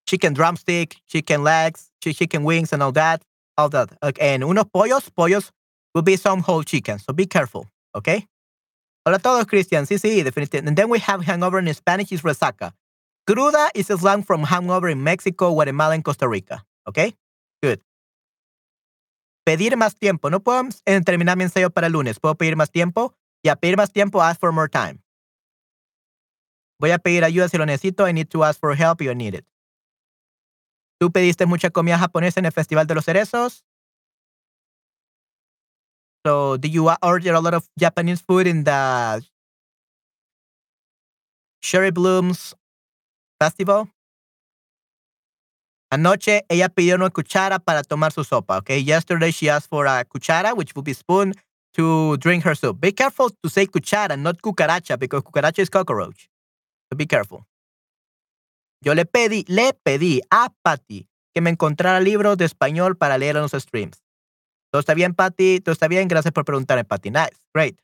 chicken 0.07 0.35
drumstick, 0.35 0.97
chicken 1.09 1.43
legs, 1.43 1.91
chicken 2.01 2.45
wings, 2.45 2.73
and 2.73 2.83
all 2.83 2.93
that. 2.93 3.23
All 3.57 3.69
that. 3.69 3.91
Okay, 4.03 4.35
and 4.35 4.43
unos 4.45 4.65
pollos, 4.73 5.11
pollos 5.11 5.51
will 5.95 6.03
be 6.03 6.17
some 6.17 6.41
whole 6.41 6.63
chicken. 6.63 6.99
So 6.99 7.13
be 7.13 7.27
careful, 7.27 7.67
okay? 7.95 8.27
Hola 9.05 9.19
todos, 9.19 9.47
Cristian. 9.47 9.87
Sí, 9.87 9.99
sí, 9.99 10.23
definitivamente. 10.23 10.69
And 10.69 10.77
then 10.77 10.89
we 10.89 10.99
have 11.01 11.25
hangover 11.25 11.59
in 11.59 11.73
Spanish 11.75 12.13
is 12.13 12.23
resaca. 12.23 12.73
Cruda 13.27 13.69
is 13.75 13.91
a 13.91 13.99
slang 13.99 14.23
from 14.23 14.45
hangover 14.45 14.89
in 14.89 15.03
Mexico, 15.03 15.53
Guatemala, 15.53 15.95
and 15.95 16.05
Costa 16.05 16.29
Rica. 16.29 16.65
Okay? 16.89 17.15
Good. 17.63 17.81
Pedir 19.45 19.77
más 19.77 19.97
tiempo. 19.99 20.31
No 20.31 20.41
puedo 20.41 20.69
terminar 21.05 21.37
mi 21.37 21.45
ensayo 21.45 21.71
para 21.71 21.89
el 21.89 21.93
lunes. 21.93 22.19
¿Puedo 22.21 22.37
pedir 22.37 22.57
más 22.57 22.71
tiempo? 22.71 23.15
Ya, 23.45 23.57
pedir 23.57 23.77
más 23.77 23.93
tiempo, 23.93 24.23
ask 24.23 24.41
for 24.41 24.53
more 24.53 24.69
time. 24.69 25.01
Voy 26.81 26.91
a 26.93 26.99
pedir 26.99 27.25
ayuda 27.25 27.49
si 27.49 27.59
lo 27.59 27.67
necesito. 27.67 28.09
I 28.09 28.13
need 28.13 28.29
to 28.31 28.45
ask 28.45 28.59
for 28.59 28.75
help 28.75 29.03
if 29.03 29.11
I 29.11 29.15
need 29.15 29.35
it. 29.35 29.45
¿Tú 31.03 31.11
pediste 31.11 31.47
mucha 31.47 31.71
comida 31.71 31.99
japonesa 31.99 32.39
en 32.39 32.47
el 32.47 32.53
Festival 32.53 32.87
de 32.87 32.95
los 32.95 33.05
Cerezos? 33.07 33.65
So, 36.25 36.57
did 36.59 36.71
you 36.71 36.89
order 37.03 37.35
a 37.35 37.41
lot 37.41 37.55
of 37.55 37.69
Japanese 37.77 38.23
food 38.23 38.47
in 38.47 38.63
the 38.63 39.21
Cherry 41.61 41.91
Blooms 41.91 42.55
Festival? 43.41 43.89
Anoche 45.91 46.45
ella 46.49 46.69
pidió 46.69 46.95
una 46.95 47.11
cuchara 47.11 47.59
para 47.59 47.83
tomar 47.83 48.13
su 48.13 48.23
sopa. 48.23 48.59
Okay, 48.59 48.79
yesterday 48.81 49.33
she 49.33 49.51
asked 49.51 49.69
for 49.69 49.87
a 49.89 50.05
cuchara, 50.05 50.57
which 50.57 50.73
would 50.77 50.85
be 50.85 50.93
spoon, 50.93 51.35
to 51.75 52.17
drink 52.19 52.45
her 52.45 52.55
soup. 52.55 52.81
Be 52.81 52.93
careful 52.93 53.29
to 53.43 53.51
say 53.51 53.67
cuchara, 53.67 54.17
not 54.17 54.41
cucaracha, 54.41 54.97
because 54.97 55.23
cucaracha 55.23 55.59
is 55.59 55.69
cockroach. 55.69 56.29
So 56.89 56.97
be 56.97 57.07
careful. 57.07 57.45
Yo 58.83 58.95
le 58.95 59.07
pedí, 59.07 59.45
le 59.47 59.75
pedí 59.75 60.21
a 60.31 60.53
Patty 60.63 61.09
que 61.33 61.41
me 61.41 61.51
encontrara 61.51 62.01
libros 62.01 62.37
de 62.37 62.45
español 62.45 62.97
para 62.97 63.17
leer 63.17 63.37
en 63.37 63.43
los 63.43 63.53
streams. 63.53 64.03
¿Todo 64.73 64.81
está 64.81 64.95
bien, 64.95 65.15
Patty? 65.15 65.61
¿Todo 65.61 65.73
está 65.73 65.87
bien? 65.87 66.09
Gracias 66.09 66.33
por 66.33 66.45
preguntarme, 66.45 66.85
Patty. 66.85 67.11
Nice. 67.11 67.37
Great. 67.55 67.79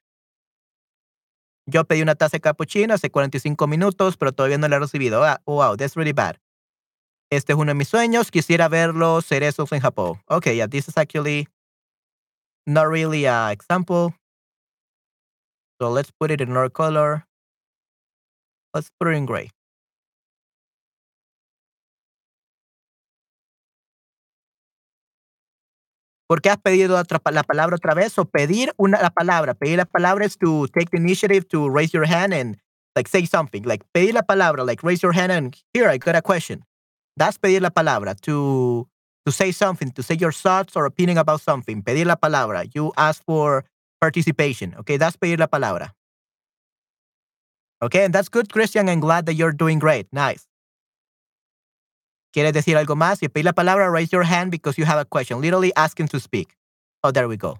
Yo 1.66 1.84
pedí 1.84 2.02
una 2.02 2.14
taza 2.14 2.38
de 2.38 2.40
cappuccino 2.40 2.94
hace 2.94 3.10
45 3.10 3.66
minutos, 3.66 4.16
pero 4.16 4.32
todavía 4.32 4.58
no 4.58 4.68
la 4.68 4.76
he 4.76 4.78
recibido. 4.80 5.22
Ah, 5.22 5.40
wow, 5.46 5.76
that's 5.76 5.94
really 5.94 6.12
bad. 6.12 6.36
Este 7.30 7.52
es 7.52 7.58
uno 7.58 7.70
de 7.70 7.74
mis 7.74 7.88
sueños. 7.88 8.30
Quisiera 8.30 8.68
ver 8.68 8.94
los 8.94 9.26
cerezos 9.26 9.70
en 9.72 9.80
Japón. 9.80 10.20
Okay, 10.26 10.56
yeah, 10.56 10.66
this 10.66 10.88
is 10.88 10.96
actually 10.96 11.46
not 12.66 12.86
really 12.88 13.26
an 13.26 13.52
example. 13.52 14.14
So 15.78 15.90
let's 15.90 16.10
put 16.10 16.30
it 16.30 16.40
in 16.40 16.50
another 16.50 16.70
color. 16.70 17.26
Let's 18.74 18.90
put 18.98 19.08
it 19.08 19.16
in 19.16 19.26
gray. 19.26 19.50
¿Por 26.28 26.42
qué 26.42 26.50
has 26.50 26.58
pedido 26.58 27.02
la 27.32 27.42
palabra 27.42 27.76
otra 27.76 27.94
vez? 27.94 28.18
O 28.18 28.26
pedir 28.26 28.74
una 28.76 29.00
la 29.00 29.08
palabra. 29.10 29.54
Pedir 29.54 29.78
la 29.78 29.86
palabra 29.86 30.28
to 30.28 30.66
take 30.68 30.90
the 30.90 30.98
initiative 30.98 31.48
to 31.48 31.70
raise 31.70 31.94
your 31.94 32.06
hand 32.06 32.34
and 32.34 32.58
like 32.94 33.08
say 33.08 33.24
something. 33.24 33.62
Like 33.64 33.84
pedir 33.94 34.12
la 34.12 34.22
palabra, 34.22 34.64
like 34.64 34.82
raise 34.82 35.02
your 35.02 35.12
hand 35.12 35.32
and 35.32 35.56
here 35.72 35.88
I 35.88 35.96
got 35.96 36.16
a 36.16 36.22
question. 36.22 36.64
That's 37.16 37.38
pedir 37.38 37.60
la 37.62 37.70
palabra. 37.70 38.14
To 38.22 38.86
to 39.24 39.32
say 39.32 39.52
something, 39.52 39.90
to 39.92 40.02
say 40.02 40.16
your 40.16 40.32
thoughts 40.32 40.76
or 40.76 40.84
opinion 40.84 41.16
about 41.18 41.40
something. 41.40 41.82
Pedir 41.82 42.04
la 42.04 42.16
palabra. 42.16 42.68
You 42.74 42.92
ask 42.98 43.22
for 43.24 43.64
participation. 44.00 44.74
Okay, 44.80 44.98
that's 44.98 45.16
pedir 45.16 45.38
la 45.38 45.46
palabra. 45.46 45.92
Okay, 47.80 48.04
and 48.04 48.12
that's 48.12 48.28
good, 48.28 48.52
Christian. 48.52 48.88
I'm 48.88 49.00
glad 49.00 49.26
that 49.26 49.34
you're 49.34 49.52
doing 49.52 49.78
great. 49.78 50.08
Nice. 50.12 50.47
¿Quieres 52.32 52.52
decir 52.52 52.76
algo 52.76 52.96
más? 52.96 53.18
Si 53.18 53.28
pedir 53.28 53.44
la 53.46 53.52
palabra, 53.52 53.90
raise 53.90 54.10
your 54.12 54.24
hand 54.24 54.50
because 54.50 54.78
you 54.78 54.84
have 54.86 55.00
a 55.00 55.04
question. 55.04 55.40
Literally 55.40 55.72
asking 55.76 56.08
to 56.08 56.20
speak. 56.20 56.56
Oh, 57.02 57.10
there 57.10 57.28
we 57.28 57.36
go. 57.36 57.58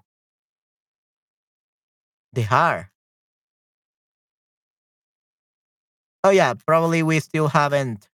Dejar. 2.34 2.90
Oh, 6.24 6.30
yeah, 6.30 6.54
probably 6.66 7.02
we 7.02 7.20
still 7.20 7.48
haven't. 7.48 8.08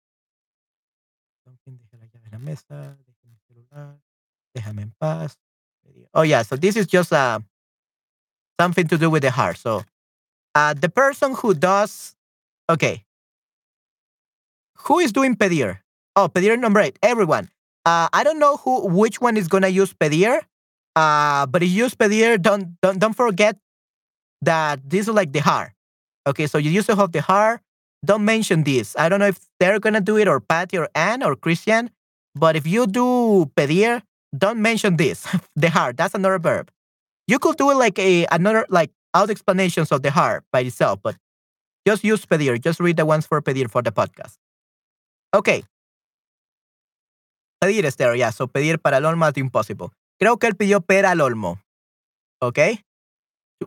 Oh, 6.14 6.24
yeah, 6.24 6.42
so 6.42 6.56
this 6.58 6.76
is 6.76 6.88
just 6.88 7.14
uh, 7.14 7.40
something 8.60 8.88
to 8.88 8.98
do 8.98 9.10
with 9.10 9.24
the 9.24 9.32
heart. 9.32 9.58
So, 9.58 9.84
uh, 10.56 10.74
the 10.74 10.90
person 10.90 11.36
who 11.36 11.54
does 11.54 12.16
Okay. 12.72 13.04
Who 14.88 15.00
is 15.00 15.12
doing 15.12 15.36
pedir? 15.36 15.81
Oh, 16.16 16.28
pedir 16.28 16.58
number 16.58 16.80
eight. 16.80 17.00
Everyone. 17.02 17.50
Uh, 17.86 18.08
I 18.14 18.24
don't 18.24 18.40
know 18.40 18.58
who 18.58 18.88
which 18.88 19.22
one 19.22 19.38
is 19.38 19.48
gonna 19.48 19.70
use 19.70 19.94
pedir. 19.94 20.42
Uh, 20.96 21.46
but 21.46 21.64
if 21.64 21.70
you 21.70 21.86
use 21.86 21.96
pedir, 21.96 22.38
don't 22.38 22.80
don't 22.82 23.00
don't 23.00 23.16
forget 23.16 23.58
that 24.42 24.82
this 24.88 25.08
is 25.08 25.14
like 25.14 25.32
dejar. 25.32 25.72
Okay, 26.28 26.48
so 26.48 26.58
you 26.58 26.70
use 26.70 26.86
to 26.88 26.96
have 26.96 27.12
dejar. 27.12 27.60
Don't 28.06 28.26
mention 28.26 28.64
this. 28.64 28.96
I 28.98 29.10
don't 29.10 29.20
know 29.20 29.28
if 29.28 29.40
they're 29.60 29.80
gonna 29.80 30.02
do 30.02 30.18
it 30.18 30.28
or 30.28 30.40
Patty 30.40 30.78
or 30.78 30.90
Anne 30.96 31.24
or 31.24 31.36
Christian. 31.36 31.90
But 32.36 32.56
if 32.56 32.66
you 32.68 32.88
do 32.88 33.52
pedir, 33.56 34.02
don't 34.38 34.62
mention 34.62 34.98
this. 34.98 35.26
dejar. 35.60 35.96
That's 35.96 36.14
another 36.16 36.40
verb. 36.40 36.72
You 37.28 37.40
could 37.40 37.58
do 37.58 37.72
it 37.72 37.76
like 37.76 37.98
a 38.00 38.26
another 38.32 38.66
like 38.70 38.92
out 39.14 39.30
explanations 39.30 39.92
of 39.92 40.02
dejar 40.02 40.42
by 40.52 40.62
itself, 40.62 41.00
but 41.02 41.16
just 41.88 42.04
use 42.04 42.26
pedir. 42.26 42.58
Just 42.58 42.80
read 42.80 42.98
the 42.98 43.06
ones 43.06 43.26
for 43.26 43.42
pedir 43.42 43.68
for 43.70 43.82
the 43.82 43.92
podcast. 43.92 44.38
Okay. 45.34 45.64
Pedir 47.62 47.86
is 47.86 47.96
there. 47.96 48.32
So 48.32 48.48
pedir 48.48 48.80
para 48.80 48.98
el 48.98 49.06
olmo 49.06 49.28
is 49.30 49.38
impossible. 49.38 49.90
Creo 50.20 50.38
que 50.40 50.48
él 50.48 50.56
pidió 50.56 50.82
pera 50.82 51.12
al 51.12 51.22
olmo. 51.22 51.62
Okay. 52.42 52.84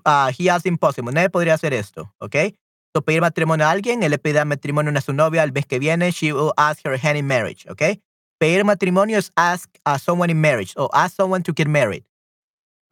Uh, 0.04 0.32
he 0.36 0.50
asked 0.50 0.66
impossible. 0.66 1.12
Nadie 1.12 1.30
podría 1.30 1.54
hacer 1.54 1.72
esto. 1.72 2.12
Okay. 2.20 2.56
So 2.92 3.02
pedir 3.02 3.20
matrimonio 3.20 3.66
a 3.66 3.70
alguien, 3.70 4.02
él 4.02 4.10
le 4.10 4.18
pide 4.18 4.44
matrimonio 4.44 4.92
a 4.96 5.00
su 5.00 5.12
novia 5.12 5.44
el 5.44 5.52
mes 5.52 5.66
que 5.66 5.78
viene. 5.78 6.10
She 6.10 6.32
will 6.32 6.52
ask 6.56 6.84
her 6.84 6.96
hand 6.96 7.16
in 7.16 7.26
marriage. 7.28 7.66
Okay. 7.70 8.00
Pedir 8.40 8.64
matrimonio 8.64 9.16
is 9.16 9.30
ask 9.36 9.70
someone 9.98 10.30
in 10.30 10.40
marriage 10.40 10.74
or 10.76 10.90
ask 10.92 11.14
someone 11.14 11.44
to 11.44 11.52
get 11.52 11.68
married. 11.68 12.04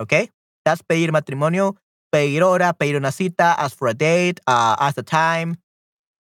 Okay. 0.01 0.31
That's 0.65 0.83
pedir 0.83 1.11
matrimonio. 1.11 1.77
Pedir 2.12 2.43
hora, 2.43 2.74
pedir 2.74 2.97
una 2.97 3.11
cita, 3.11 3.57
ask 3.59 3.77
for 3.77 3.89
a 3.89 3.95
date, 3.95 4.39
uh, 4.47 4.77
ask 4.79 4.97
the 4.97 5.03
time, 5.03 5.57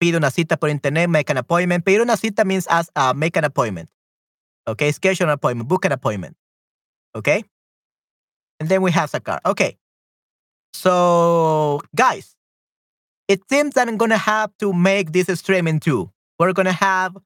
pide 0.00 0.16
una 0.16 0.30
cita 0.30 0.56
por 0.56 0.68
internet, 0.70 1.10
make 1.10 1.28
an 1.28 1.36
appointment. 1.36 1.84
Pedir 1.84 2.00
una 2.00 2.16
cita 2.16 2.44
means 2.44 2.66
ask, 2.68 2.90
uh, 2.96 3.12
make 3.12 3.36
an 3.36 3.44
appointment. 3.44 3.90
Okay, 4.68 4.92
schedule 4.92 5.26
an 5.26 5.30
appointment, 5.30 5.68
book 5.68 5.84
an 5.84 5.92
appointment. 5.92 6.36
Okay? 7.14 7.42
And 8.60 8.68
then 8.68 8.82
we 8.82 8.90
have 8.92 9.10
sacar. 9.10 9.40
Okay. 9.44 9.76
So, 10.74 11.80
guys, 11.96 12.36
it 13.26 13.40
seems 13.48 13.74
that 13.74 13.88
I'm 13.88 13.96
going 13.96 14.10
to 14.10 14.18
have 14.18 14.50
to 14.58 14.72
make 14.72 15.12
this 15.12 15.26
stream 15.38 15.66
in 15.66 15.80
two. 15.80 16.10
We're 16.38 16.52
going 16.52 16.66
to 16.66 16.72
have 16.72 17.16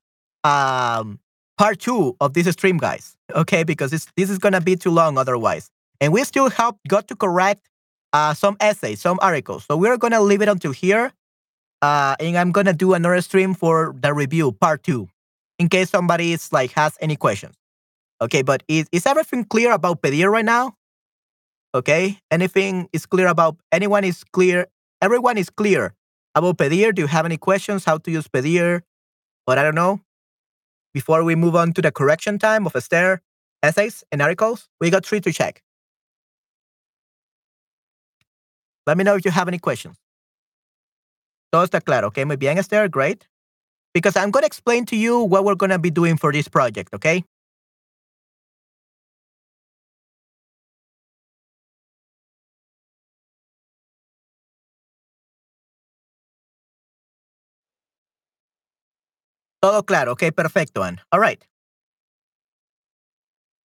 um, 0.45 1.19
part 1.59 1.81
two 1.81 2.17
of 2.21 2.35
this 2.35 2.49
stream, 2.49 2.79
guys. 2.79 3.17
Okay, 3.35 3.65
because 3.65 3.93
it's 3.93 4.07
this 4.17 4.31
is 4.31 4.39
going 4.39 4.53
to 4.53 4.61
be 4.61 4.77
too 4.77 4.91
long 4.91 5.19
otherwise. 5.19 5.71
And 6.01 6.13
we 6.13 6.25
still 6.25 6.51
have 6.51 6.75
got 6.89 7.09
to 7.09 7.17
correct 7.17 7.69
uh, 8.13 8.35
some 8.35 8.57
essays, 8.61 9.01
some 9.01 9.19
articles. 9.23 9.65
So 9.65 9.77
we're 9.77 9.97
going 9.97 10.13
to 10.13 10.21
leave 10.21 10.43
it 10.43 10.49
until 10.49 10.73
here. 10.73 11.13
Uh, 11.83 12.17
and 12.21 12.37
I'm 12.37 12.53
going 12.53 12.67
to 12.67 12.73
do 12.73 12.95
another 12.95 13.21
stream 13.21 13.55
for 13.55 13.95
the 13.99 14.15
review, 14.15 14.53
part 14.53 14.83
two, 14.83 15.09
in 15.59 15.69
case 15.69 15.91
somebody 15.91 16.33
is 16.33 16.53
like 16.53 16.73
has 16.73 16.97
any 17.01 17.17
questions. 17.17 17.55
Okay, 18.21 18.43
but 18.43 18.63
is, 18.69 18.87
is 18.93 19.07
everything 19.07 19.45
clear 19.45 19.73
about 19.73 20.03
Pedir 20.03 20.31
right 20.31 20.45
now? 20.45 20.77
Okay, 21.75 22.19
anything 22.31 22.89
is 22.93 23.07
clear 23.07 23.27
about 23.27 23.57
anyone 23.73 24.05
is 24.05 24.25
clear, 24.25 24.67
everyone 25.03 25.37
is 25.37 25.51
clear 25.51 25.95
about 26.35 26.59
Pedir. 26.59 26.93
Do 26.93 27.03
you 27.03 27.09
have 27.09 27.25
any 27.25 27.37
questions 27.37 27.85
how 27.85 27.99
to 27.99 28.11
use 28.11 28.29
Pedir? 28.29 28.83
But 29.47 29.59
I 29.59 29.63
don't 29.63 29.75
know. 29.75 30.01
Before 30.93 31.25
we 31.25 31.35
move 31.35 31.57
on 31.57 31.73
to 31.73 31.83
the 31.83 31.91
correction 31.91 32.39
time 32.39 32.67
of 32.67 32.77
Esther 32.77 33.21
essays 33.63 34.05
and 34.13 34.23
articles, 34.23 34.69
we 34.81 34.91
got 34.91 35.05
three 35.05 35.21
to 35.21 35.33
check. 35.33 35.63
Let 38.87 38.97
me 38.97 39.05
know 39.05 39.17
if 39.17 39.25
you 39.25 39.31
have 39.31 39.49
any 39.49 39.59
questions. 39.59 39.97
Todo 41.51 41.65
está 41.65 41.81
claro, 41.81 42.09
okay? 42.09 42.25
Muy 42.25 42.37
bien, 42.37 42.59
Esther, 42.59 42.89
great. 42.89 43.27
Because 43.95 44.17
I'm 44.17 44.31
going 44.33 44.43
to 44.43 44.47
explain 44.47 44.85
to 44.87 44.97
you 44.97 45.21
what 45.21 45.45
we're 45.45 45.55
going 45.55 45.71
to 45.71 45.79
be 45.79 45.91
doing 45.91 46.17
for 46.17 46.33
this 46.33 46.49
project, 46.49 46.93
okay? 46.93 47.25
Todo 59.63 59.83
claro. 59.83 60.13
Okay, 60.13 60.31
perfecto, 60.31 60.83
Anne. 60.83 61.01
All 61.11 61.21
right. 61.21 61.41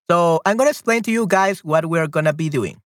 So 0.09 0.39
I'm 0.45 0.57
going 0.57 0.67
to 0.67 0.71
explain 0.71 1.03
to 1.03 1.11
you 1.11 1.27
guys 1.27 1.63
what 1.63 1.85
we're 1.87 2.07
going 2.07 2.25
to 2.25 2.33
be 2.33 2.49
doing. 2.49 2.79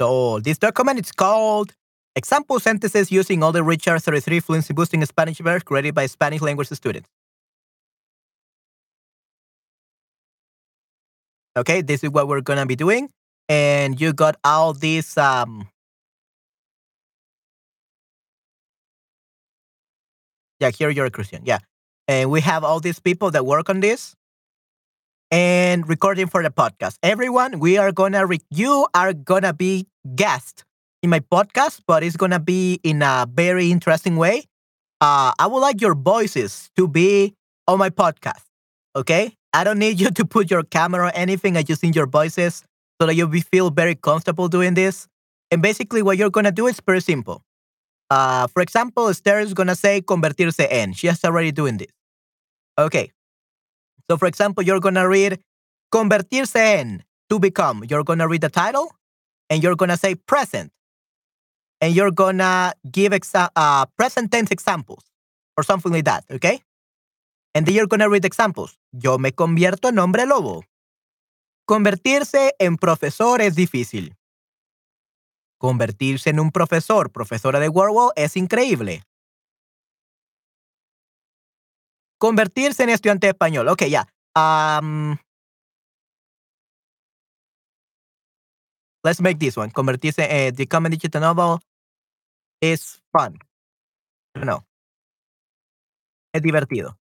So 0.00 0.40
this 0.40 0.58
document 0.58 1.00
is 1.00 1.12
called 1.12 1.74
Example 2.16 2.60
Sentences 2.60 3.10
Using 3.10 3.42
Olly 3.42 3.60
Richard 3.60 4.00
33 4.00 4.40
Fluency 4.40 4.72
Boosting 4.72 5.04
Spanish 5.04 5.38
Verbs 5.38 5.64
created 5.64 5.94
by 5.94 6.06
Spanish 6.06 6.40
language 6.40 6.68
students. 6.68 7.08
Okay, 11.56 11.82
this 11.82 12.02
is 12.02 12.10
what 12.10 12.28
we're 12.28 12.40
to 12.40 12.66
be 12.66 12.76
doing. 12.76 13.10
And 13.48 14.00
you 14.00 14.12
got 14.12 14.36
all 14.44 14.72
these 14.72 15.16
um, 15.18 15.68
Yeah, 20.60 20.70
here 20.70 20.88
you're 20.88 21.06
a 21.06 21.10
Christian. 21.10 21.42
Yeah. 21.44 21.58
And 22.08 22.30
we 22.30 22.40
have 22.40 22.64
all 22.64 22.80
these 22.80 22.98
people 22.98 23.30
that 23.32 23.44
work 23.44 23.68
on 23.68 23.80
this 23.80 24.14
and 25.30 25.88
recording 25.88 26.26
for 26.26 26.42
the 26.42 26.50
podcast. 26.50 26.96
Everyone, 27.02 27.58
we 27.58 27.76
are 27.76 27.92
gonna 27.92 28.26
re- 28.26 28.40
you 28.50 28.86
are 28.94 29.12
gonna 29.12 29.52
be 29.52 29.86
guest 30.14 30.64
in 31.04 31.10
my 31.10 31.20
podcast, 31.20 31.80
but 31.86 32.02
it's 32.02 32.16
gonna 32.16 32.40
be 32.40 32.80
in 32.82 33.02
a 33.02 33.26
very 33.30 33.70
interesting 33.70 34.16
way. 34.16 34.44
Uh, 35.02 35.32
I 35.38 35.46
would 35.46 35.60
like 35.60 35.80
your 35.82 35.94
voices 35.94 36.70
to 36.76 36.88
be 36.88 37.34
on 37.68 37.78
my 37.78 37.90
podcast. 37.90 38.42
Okay, 38.96 39.36
I 39.52 39.64
don't 39.64 39.78
need 39.78 40.00
you 40.00 40.10
to 40.18 40.24
put 40.24 40.50
your 40.50 40.62
camera 40.62 41.08
or 41.08 41.12
anything. 41.14 41.58
I 41.58 41.62
just 41.62 41.82
need 41.82 41.94
your 41.94 42.06
voices 42.06 42.64
so 43.00 43.06
that 43.06 43.14
you 43.14 43.28
feel 43.52 43.68
very 43.70 43.94
comfortable 43.94 44.48
doing 44.48 44.72
this. 44.72 45.06
And 45.50 45.60
basically, 45.60 46.00
what 46.00 46.16
you're 46.16 46.30
gonna 46.30 46.50
do 46.50 46.66
is 46.68 46.80
pretty 46.80 47.00
simple. 47.00 47.42
Uh, 48.08 48.46
for 48.46 48.62
example, 48.62 49.08
Esther 49.08 49.40
is 49.40 49.52
to 49.52 49.74
say 49.74 50.00
convertirse 50.00 50.66
en. 50.70 50.94
She 50.94 51.08
is 51.08 51.22
already 51.22 51.52
doing 51.52 51.76
this. 51.76 51.92
Okay. 52.78 53.10
So, 54.10 54.16
for 54.16 54.26
example, 54.26 54.64
you're 54.64 54.80
to 54.80 55.08
read 55.08 55.40
convertirse 55.92 56.56
en, 56.56 57.04
to 57.28 57.38
become. 57.38 57.84
You're 57.88 58.04
to 58.04 58.28
read 58.28 58.40
the 58.40 58.48
title 58.48 58.90
and 59.50 59.62
you're 59.62 59.76
to 59.76 59.96
say 59.96 60.14
present. 60.14 60.73
And 61.84 61.94
you're 61.94 62.12
to 62.12 62.72
give 62.90 63.12
exa- 63.12 63.50
uh, 63.54 63.84
present 63.98 64.30
tense 64.30 64.50
examples 64.50 65.04
or 65.54 65.64
something 65.64 65.92
like 65.92 66.06
that. 66.06 66.24
Okay. 66.30 66.62
And 67.54 67.66
then 67.66 67.74
you're 67.74 67.86
to 67.86 68.08
read 68.08 68.24
examples. 68.24 68.78
Yo 68.90 69.18
me 69.18 69.32
convierto 69.32 69.88
en 69.88 69.98
hombre 69.98 70.24
lobo. 70.24 70.64
Convertirse 71.68 72.54
en 72.58 72.78
profesor 72.78 73.42
es 73.42 73.54
difícil. 73.54 74.16
Convertirse 75.58 76.30
en 76.30 76.40
un 76.40 76.50
profesor, 76.52 77.10
profesora 77.12 77.60
de 77.60 77.68
Wordwall, 77.68 78.12
es 78.16 78.34
increíble. 78.38 79.02
Convertirse 82.18 82.82
en 82.84 82.88
estudiante 82.88 83.28
español. 83.28 83.68
Ok, 83.68 83.82
ya. 83.90 84.08
Um, 84.34 85.18
let's 89.02 89.20
make 89.20 89.38
this 89.38 89.58
one. 89.58 89.70
Convertirse 89.70 90.24
en 90.30 90.54
uh, 90.54 90.56
the 90.56 90.66
common 90.66 90.90
digital 90.90 91.20
novel 91.20 91.60
is 92.60 93.00
fun. 93.12 93.38
No. 94.36 94.64
Es 96.34 96.42
divertido. 96.42 96.96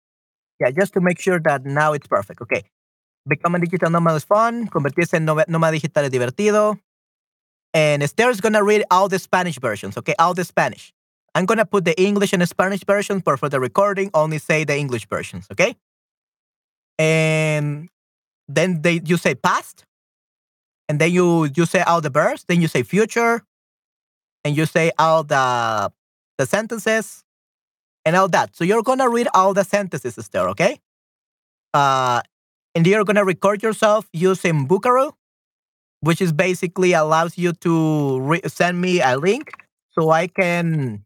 Yeah, 0.59 0.71
just 0.71 0.93
to 0.93 1.01
make 1.01 1.19
sure 1.19 1.39
that 1.39 1.65
now 1.65 1.93
it's 1.93 2.07
perfect. 2.07 2.41
Okay. 2.41 2.63
Become 3.27 3.55
a 3.55 3.59
digital 3.59 3.89
nomad 3.89 4.15
is 4.17 4.23
fun. 4.23 4.67
Convertirse 4.67 5.15
en 5.15 5.25
nómada 5.25 5.71
digital 5.71 6.05
es 6.05 6.11
divertido 6.11 6.80
and 7.73 8.03
Esther's 8.03 8.39
gonna 8.39 8.63
read 8.63 8.84
all 8.91 9.09
the 9.09 9.19
Spanish 9.19 9.57
versions, 9.57 9.97
okay? 9.97 10.13
All 10.19 10.34
the 10.34 10.43
Spanish. 10.45 10.93
I'm 11.35 11.45
gonna 11.45 11.65
put 11.65 11.85
the 11.85 11.99
English 11.99 12.31
and 12.34 12.47
Spanish 12.47 12.84
versions, 12.85 13.23
but 13.23 13.39
for 13.39 13.49
the 13.49 13.59
recording, 13.59 14.11
only 14.13 14.38
say 14.38 14.63
the 14.63 14.77
English 14.77 15.07
versions, 15.07 15.47
okay? 15.51 15.75
And 16.99 17.89
then 18.47 18.84
they 18.84 19.01
you 19.03 19.17
say 19.17 19.34
past, 19.34 19.85
and 20.88 20.99
then 20.99 21.11
you 21.11 21.45
you 21.55 21.65
say 21.65 21.81
all 21.81 22.01
the 22.01 22.11
verbs, 22.11 22.45
then 22.47 22.61
you 22.61 22.67
say 22.67 22.84
future, 22.84 23.41
and 24.44 24.56
you 24.57 24.65
say 24.65 24.91
all 24.99 25.24
the 25.24 25.91
the 26.38 26.45
sentences 26.45 27.24
and 28.06 28.15
all 28.15 28.28
that. 28.30 28.56
So 28.56 28.64
you're 28.64 28.84
gonna 28.84 29.10
read 29.10 29.28
all 29.34 29.53
the 29.53 29.64
sentences, 29.64 30.18
Esther, 30.18 30.49
okay? 30.49 30.80
Uh, 31.74 32.22
and 32.76 32.86
you're 32.88 33.03
gonna 33.06 33.26
record 33.26 33.64
yourself 33.64 34.07
using 34.14 34.68
Vocaroo 34.68 35.14
which 36.02 36.22
is 36.22 36.34
basically 36.34 36.94
allows 36.94 37.38
you 37.38 37.53
to 37.53 38.41
send 38.48 38.82
me 38.82 39.02
a 39.02 39.18
link 39.18 39.52
so 39.91 40.10
I 40.10 40.28
can 40.28 41.06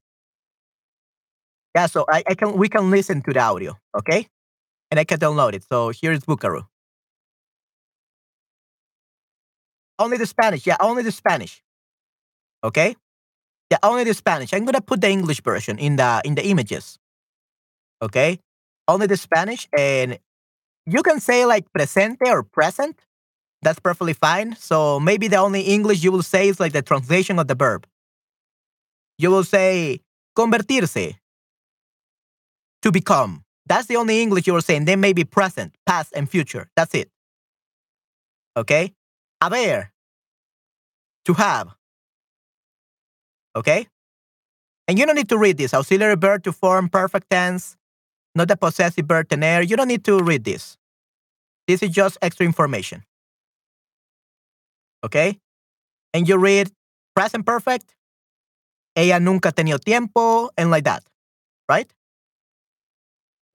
yeah 1.75 1.85
so 1.87 2.05
I, 2.09 2.23
I 2.27 2.33
can 2.35 2.57
we 2.57 2.69
can 2.69 2.89
listen 2.89 3.21
to 3.23 3.33
the 3.33 3.39
audio 3.39 3.77
okay 3.97 4.27
and 4.91 4.99
I 4.99 5.03
can 5.03 5.19
download 5.19 5.53
it 5.53 5.63
so 5.63 5.89
here's 5.89 6.21
Vocaroo 6.21 6.67
only 9.99 10.17
the 10.17 10.25
Spanish 10.25 10.65
yeah 10.65 10.77
only 10.79 11.03
the 11.03 11.11
Spanish 11.11 11.61
okay 12.63 12.95
Yeah, 13.71 13.79
only 13.83 14.03
the 14.03 14.13
Spanish. 14.13 14.53
I'm 14.53 14.65
gonna 14.65 14.81
put 14.81 15.01
the 15.01 15.09
English 15.09 15.41
version 15.41 15.77
in 15.77 15.97
the 15.97 16.21
in 16.23 16.35
the 16.35 16.45
images. 16.45 16.97
Okay, 18.01 18.39
only 18.87 19.07
the 19.07 19.17
Spanish, 19.17 19.67
and 19.77 20.19
you 20.85 21.03
can 21.03 21.19
say 21.19 21.45
like 21.45 21.71
presente 21.73 22.29
or 22.29 22.43
present. 22.43 22.99
That's 23.63 23.79
perfectly 23.79 24.13
fine. 24.13 24.55
So 24.57 24.99
maybe 24.99 25.27
the 25.27 25.37
only 25.37 25.61
English 25.61 26.03
you 26.03 26.11
will 26.11 26.23
say 26.23 26.49
is 26.49 26.59
like 26.59 26.73
the 26.73 26.81
translation 26.83 27.39
of 27.39 27.47
the 27.47 27.55
verb. 27.55 27.87
You 29.17 29.31
will 29.31 29.43
say 29.43 30.01
convertirse, 30.37 31.15
to 32.81 32.91
become. 32.91 33.43
That's 33.65 33.87
the 33.87 33.97
only 33.97 34.21
English 34.21 34.47
you 34.47 34.53
will 34.53 34.61
say. 34.61 34.75
And 34.75 34.87
then 34.87 34.99
maybe 35.01 35.23
present, 35.23 35.75
past, 35.85 36.13
and 36.15 36.29
future. 36.29 36.69
That's 36.75 36.93
it. 36.93 37.09
Okay? 38.55 38.93
Haber, 39.41 39.91
to 41.25 41.33
have. 41.33 41.76
Okay? 43.57 43.87
And 44.87 44.99
you 44.99 45.05
don't 45.05 45.15
need 45.15 45.29
to 45.29 45.37
read 45.37 45.57
this. 45.57 45.73
Auxiliary 45.73 46.15
verb 46.15 46.43
to 46.43 46.53
form 46.53 46.89
perfect 46.89 47.29
tense, 47.29 47.75
not 48.35 48.47
the 48.47 48.55
possessive 48.55 49.05
verb 49.05 49.27
tener. 49.27 49.61
You 49.61 49.75
don't 49.75 49.87
need 49.87 50.05
to 50.05 50.21
read 50.21 50.45
this. 50.45 50.77
This 51.67 51.81
is 51.81 51.89
just 51.89 52.17
extra 52.21 52.45
information. 52.45 53.03
Okay? 55.03 55.39
And 56.13 56.27
you 56.27 56.37
read 56.37 56.71
present 57.15 57.45
perfect, 57.45 57.95
ella 58.95 59.19
nunca 59.19 59.49
ha 59.49 59.51
tenido 59.51 59.79
tiempo, 59.79 60.49
and 60.55 60.69
like 60.69 60.85
that. 60.85 61.03
Right? 61.67 61.91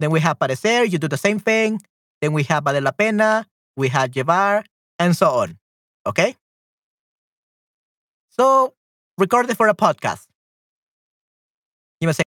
Then 0.00 0.10
we 0.10 0.20
have 0.20 0.38
parecer, 0.38 0.90
you 0.90 0.98
do 0.98 1.08
the 1.08 1.16
same 1.16 1.38
thing. 1.38 1.80
Then 2.20 2.32
we 2.32 2.42
have 2.44 2.64
vale 2.64 2.82
la 2.82 2.90
pena, 2.90 3.46
we 3.76 3.88
have 3.88 4.10
llevar, 4.10 4.64
and 4.98 5.16
so 5.16 5.30
on. 5.30 5.58
Okay? 6.06 6.34
So, 8.30 8.74
record 9.22 9.48
it 9.50 9.56
for 9.56 9.68
a 9.68 9.74
podcast. 9.74 10.26
You 12.00 12.08
must 12.08 12.16
say, 12.18 12.24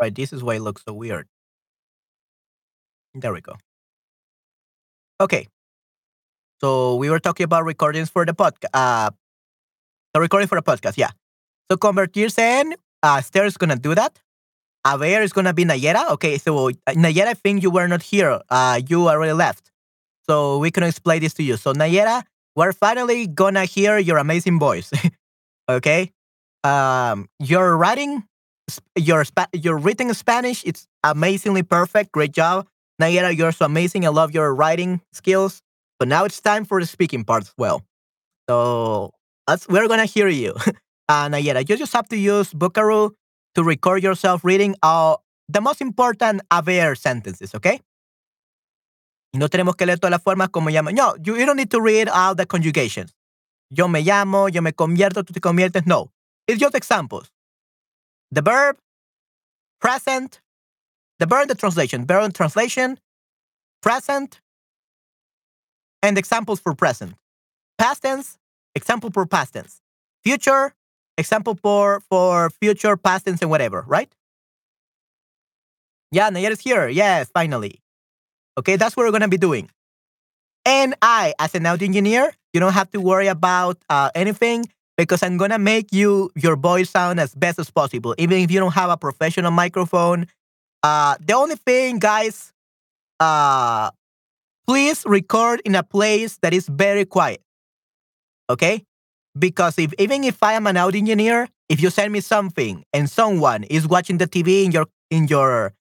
right, 0.00 0.14
this 0.14 0.32
is 0.32 0.42
why 0.42 0.56
it 0.56 0.60
looks 0.60 0.82
so 0.84 0.92
weird. 0.92 1.28
There 3.14 3.32
we 3.32 3.40
go. 3.40 3.54
Okay. 5.20 5.48
So 6.60 6.96
we 6.96 7.10
were 7.10 7.18
talking 7.20 7.44
about 7.44 7.64
recordings 7.64 8.08
for 8.10 8.24
the 8.24 8.32
podcast. 8.34 8.70
Uh, 8.72 9.10
the 10.14 10.20
recording 10.20 10.48
for 10.48 10.56
the 10.60 10.62
podcast, 10.62 10.96
yeah. 10.96 11.10
So 11.72 11.78
convertirse 11.78 12.38
en, 12.38 12.74
uh, 13.02 13.16
Esther 13.16 13.46
is 13.46 13.56
gonna 13.56 13.76
do 13.76 13.94
that. 13.94 14.20
Haber 14.86 15.22
is 15.22 15.32
gonna 15.32 15.54
be 15.54 15.64
Nayera. 15.64 16.10
Okay, 16.10 16.36
so 16.36 16.68
uh, 16.68 16.72
Nayera, 16.88 17.28
I 17.28 17.32
think 17.34 17.62
you 17.62 17.70
were 17.70 17.88
not 17.88 18.02
here. 18.02 18.38
Uh, 18.50 18.78
you 18.86 19.08
already 19.08 19.32
left. 19.32 19.72
So 20.28 20.58
we 20.58 20.70
can 20.70 20.82
explain 20.82 21.22
this 21.22 21.32
to 21.34 21.42
you. 21.42 21.56
So 21.56 21.72
Nayera, 21.72 22.24
we're 22.54 22.74
finally 22.74 23.26
gonna 23.26 23.64
hear 23.64 23.96
your 23.96 24.18
amazing 24.18 24.58
voice. 24.58 24.90
okay. 25.70 26.12
Um, 26.62 27.30
your 27.38 27.74
writing, 27.78 28.24
your 28.94 29.24
your 29.54 29.78
written 29.78 30.12
Spanish, 30.12 30.62
it's 30.66 30.86
amazingly 31.02 31.62
perfect. 31.62 32.12
Great 32.12 32.32
job. 32.32 32.66
Nayera, 33.00 33.34
you're 33.34 33.50
so 33.50 33.64
amazing. 33.64 34.04
I 34.04 34.10
love 34.10 34.34
your 34.34 34.54
writing 34.54 35.00
skills. 35.14 35.62
But 35.98 36.08
now 36.08 36.26
it's 36.26 36.38
time 36.38 36.66
for 36.66 36.82
the 36.82 36.86
speaking 36.86 37.24
part 37.24 37.44
as 37.44 37.54
well. 37.56 37.82
So 38.46 39.14
we're 39.70 39.88
gonna 39.88 40.04
hear 40.04 40.28
you. 40.28 40.54
uh, 41.08 41.28
Nayera, 41.28 41.68
you 41.68 41.76
just 41.76 41.92
have 41.92 42.08
to 42.08 42.16
use 42.16 42.52
Vocaroo 42.52 43.10
to 43.54 43.62
record 43.62 44.02
yourself 44.02 44.44
reading 44.44 44.74
uh, 44.82 45.16
the 45.48 45.60
most 45.60 45.80
important 45.80 46.40
haber 46.50 46.94
sentences, 46.94 47.54
okay? 47.54 47.80
No 49.34 49.48
tenemos 49.48 49.76
que 49.76 49.86
leer 49.86 49.98
todas 49.98 50.10
las 50.10 50.22
formas 50.22 50.50
como. 50.50 50.68
No, 50.70 51.16
you, 51.22 51.36
you 51.36 51.46
don't 51.46 51.56
need 51.56 51.70
to 51.70 51.80
read 51.80 52.08
all 52.08 52.34
the 52.34 52.46
conjugations. 52.46 53.14
Yo 53.70 53.88
me 53.88 54.02
llamo, 54.02 54.52
yo 54.52 54.60
me 54.60 54.72
convierto, 54.72 55.22
tú 55.22 55.32
te 55.32 55.40
conviertes. 55.40 55.86
No. 55.86 56.10
It's 56.46 56.60
just 56.60 56.74
examples. 56.74 57.30
The 58.30 58.42
verb, 58.42 58.76
present, 59.80 60.40
the 61.18 61.26
verb 61.26 61.48
the 61.48 61.54
translation, 61.54 62.04
verb 62.04 62.34
translation, 62.34 62.98
present, 63.80 64.40
and 66.02 66.18
examples 66.18 66.60
for 66.60 66.74
present. 66.74 67.14
Past 67.78 68.02
tense, 68.02 68.38
example 68.74 69.10
for 69.10 69.24
past 69.24 69.54
tense. 69.54 69.80
Future, 70.24 70.74
example 71.18 71.54
for 71.54 72.00
for 72.10 72.50
future, 72.50 72.96
past 72.96 73.26
tense, 73.26 73.42
and 73.42 73.50
whatever, 73.50 73.84
right? 73.86 74.12
Yeah, 76.10 76.30
Nayar 76.30 76.50
is 76.50 76.60
here. 76.60 76.88
Yes, 76.88 77.30
finally. 77.32 77.80
Okay, 78.58 78.76
that's 78.76 78.96
what 78.96 79.04
we're 79.04 79.12
gonna 79.12 79.28
be 79.28 79.38
doing. 79.38 79.70
And 80.64 80.94
I, 81.02 81.34
as 81.38 81.54
an 81.54 81.66
audio 81.66 81.86
engineer, 81.86 82.32
you 82.52 82.60
don't 82.60 82.72
have 82.74 82.90
to 82.92 83.00
worry 83.00 83.26
about 83.26 83.78
uh, 83.88 84.10
anything 84.14 84.66
because 84.96 85.22
I'm 85.22 85.36
gonna 85.36 85.58
make 85.58 85.92
you 85.92 86.30
your 86.36 86.56
voice 86.56 86.90
sound 86.90 87.18
as 87.20 87.34
best 87.34 87.58
as 87.58 87.70
possible, 87.70 88.14
even 88.18 88.38
if 88.38 88.50
you 88.50 88.60
don't 88.60 88.74
have 88.74 88.90
a 88.90 88.96
professional 88.96 89.50
microphone. 89.50 90.26
Uh, 90.82 91.16
the 91.20 91.34
only 91.34 91.56
thing, 91.56 91.98
guys, 91.98 92.52
uh, 93.20 93.90
please 94.66 95.04
record 95.06 95.62
in 95.64 95.74
a 95.74 95.82
place 95.82 96.38
that 96.42 96.54
is 96.54 96.68
very 96.68 97.04
quiet. 97.04 97.40
Okay? 98.50 98.84
Because 99.38 99.78
if 99.78 99.94
even 99.98 100.24
if 100.24 100.42
I 100.42 100.54
am 100.54 100.66
an 100.66 100.76
audio 100.76 100.98
engineer, 100.98 101.48
if 101.68 101.80
you 101.80 101.90
send 101.90 102.12
me 102.12 102.20
something 102.20 102.84
and 102.92 103.08
someone 103.08 103.64
is 103.64 103.88
watching 103.88 104.18
the 104.18 104.26
TV 104.26 104.64
in 104.64 104.72
your 104.72 104.86
in 105.10 105.26
your 105.28 105.72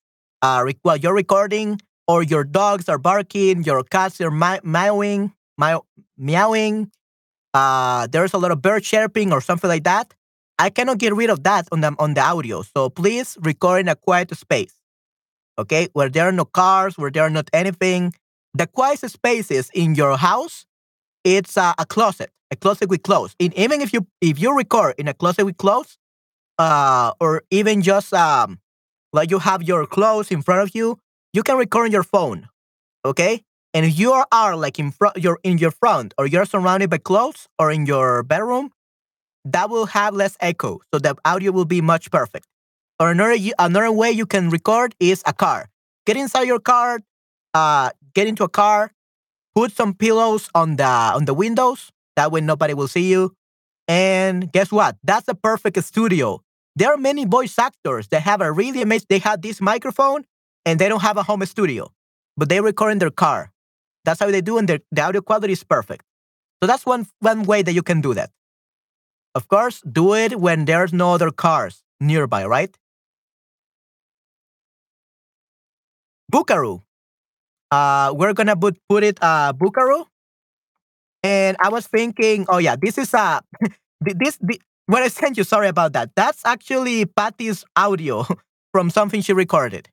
uh 0.41 0.65
while 0.83 0.97
you're 0.97 1.13
recording, 1.13 1.79
or 2.07 2.23
your 2.23 2.43
dogs 2.43 2.89
are 2.89 2.97
barking, 2.97 3.63
your 3.63 3.83
cats 3.83 4.19
are 4.21 4.31
meowing, 4.31 5.33
meow, 5.57 5.83
meowing, 6.17 6.91
uh, 7.53 8.07
there's 8.07 8.33
a 8.33 8.37
lot 8.37 8.51
of 8.51 8.61
bird 8.61 8.83
chirping 8.83 9.31
or 9.33 9.41
something 9.41 9.69
like 9.69 9.83
that. 9.83 10.13
I 10.59 10.69
cannot 10.69 10.99
get 10.99 11.15
rid 11.15 11.29
of 11.29 11.43
that 11.43 11.67
on 11.71 11.81
the 11.81 11.95
on 11.99 12.13
the 12.13 12.21
audio. 12.21 12.61
So 12.61 12.89
please 12.89 13.37
record 13.41 13.81
in 13.81 13.87
a 13.87 13.95
quiet 13.95 14.35
space. 14.35 14.75
Okay, 15.57 15.89
where 15.93 16.09
there 16.09 16.27
are 16.27 16.31
no 16.31 16.45
cars, 16.45 16.97
where 16.97 17.11
there 17.11 17.23
are 17.23 17.29
not 17.29 17.49
anything, 17.53 18.13
the 18.53 18.67
quietest 18.67 19.13
spaces 19.15 19.69
in 19.73 19.95
your 19.95 20.17
house, 20.17 20.65
it's 21.23 21.57
a, 21.57 21.73
a 21.77 21.85
closet, 21.85 22.31
a 22.51 22.55
closet 22.55 22.89
with 22.89 23.03
clothes. 23.03 23.35
And 23.39 23.53
even 23.57 23.81
if 23.81 23.93
you 23.93 24.07
if 24.21 24.39
you 24.39 24.55
record 24.55 24.95
in 24.97 25.07
a 25.07 25.13
closet 25.13 25.45
with 25.45 25.57
clothes, 25.57 25.97
uh, 26.57 27.13
or 27.19 27.43
even 27.51 27.81
just 27.81 28.13
um, 28.13 28.59
like 29.13 29.31
you 29.31 29.39
have 29.39 29.63
your 29.63 29.85
clothes 29.85 30.31
in 30.31 30.41
front 30.41 30.61
of 30.61 30.75
you, 30.75 30.99
you 31.33 31.43
can 31.43 31.57
record 31.57 31.85
on 31.85 31.91
your 31.91 32.03
phone. 32.03 32.47
Okay, 33.05 33.43
and 33.73 33.85
if 33.85 33.97
you 33.97 34.11
are 34.31 34.55
like 34.55 34.79
in 34.79 34.91
front, 34.91 35.17
you're 35.17 35.39
in 35.43 35.57
your 35.57 35.71
front, 35.71 36.13
or 36.17 36.27
you're 36.27 36.45
surrounded 36.45 36.89
by 36.89 36.97
clothes, 36.97 37.47
or 37.57 37.71
in 37.71 37.85
your 37.85 38.23
bedroom, 38.23 38.71
that 39.45 39.69
will 39.69 39.87
have 39.87 40.13
less 40.13 40.37
echo, 40.39 40.79
so 40.93 40.99
the 40.99 41.15
audio 41.25 41.51
will 41.51 41.65
be 41.65 41.81
much 41.81 42.11
perfect. 42.11 42.45
Or 42.99 43.11
another 43.11 43.35
another 43.57 43.91
way 43.91 44.11
you 44.11 44.25
can 44.25 44.49
record 44.49 44.93
is 44.99 45.23
a 45.25 45.33
car. 45.33 45.69
Get 46.05 46.17
inside 46.17 46.43
your 46.43 46.59
car, 46.59 46.99
uh, 47.53 47.91
get 48.13 48.27
into 48.27 48.43
a 48.43 48.49
car, 48.49 48.91
put 49.55 49.71
some 49.71 49.93
pillows 49.93 50.49
on 50.55 50.75
the 50.77 50.85
on 50.85 51.25
the 51.25 51.33
windows. 51.33 51.91
That 52.15 52.31
way 52.31 52.41
nobody 52.41 52.73
will 52.73 52.87
see 52.87 53.09
you. 53.09 53.33
And 53.87 54.51
guess 54.51 54.71
what? 54.71 54.97
That's 55.03 55.27
a 55.27 55.35
perfect 55.35 55.81
studio. 55.83 56.41
There 56.75 56.93
are 56.93 56.97
many 56.97 57.25
voice 57.25 57.57
actors 57.59 58.07
that 58.09 58.21
have 58.23 58.41
a 58.41 58.51
really 58.51 58.81
amazing. 58.81 59.07
They 59.09 59.19
have 59.19 59.41
this 59.41 59.59
microphone 59.61 60.25
and 60.65 60.79
they 60.79 60.87
don't 60.87 61.01
have 61.01 61.17
a 61.17 61.23
home 61.23 61.45
studio, 61.45 61.91
but 62.37 62.49
they 62.49 62.61
record 62.61 62.93
in 62.93 62.99
their 62.99 63.11
car. 63.11 63.51
That's 64.05 64.19
how 64.19 64.31
they 64.31 64.41
do, 64.41 64.57
and 64.57 64.67
the 64.67 65.01
audio 65.01 65.21
quality 65.21 65.53
is 65.53 65.63
perfect. 65.63 66.03
So 66.61 66.67
that's 66.67 66.85
one 66.85 67.07
one 67.19 67.43
way 67.43 67.61
that 67.63 67.73
you 67.73 67.83
can 67.83 68.01
do 68.01 68.13
that. 68.13 68.31
Of 69.35 69.47
course, 69.47 69.81
do 69.81 70.13
it 70.13 70.39
when 70.39 70.65
there's 70.65 70.93
no 70.93 71.13
other 71.13 71.31
cars 71.31 71.83
nearby, 71.99 72.45
right? 72.45 72.75
Vocaroo. 76.33 76.81
Uh, 77.71 78.13
we're 78.15 78.33
gonna 78.33 78.55
put 78.55 78.77
put 78.89 79.03
it 79.03 79.17
uh. 79.21 79.53
And 81.23 81.55
I 81.59 81.69
was 81.69 81.87
thinking, 81.87 82.45
oh 82.49 82.57
yeah, 82.57 82.75
this 82.81 82.97
is 82.97 83.13
a 83.13 83.19
uh, 83.19 83.41
this, 84.01 84.37
this 84.41 84.57
what 84.87 85.03
I 85.03 85.07
sent 85.07 85.37
you. 85.37 85.43
Sorry 85.43 85.67
about 85.67 85.93
that. 85.93 86.11
That's 86.15 86.41
actually 86.45 87.05
Patty's 87.05 87.63
audio 87.75 88.25
from 88.73 88.89
something 88.89 89.21
she 89.21 89.33
recorded. 89.33 89.87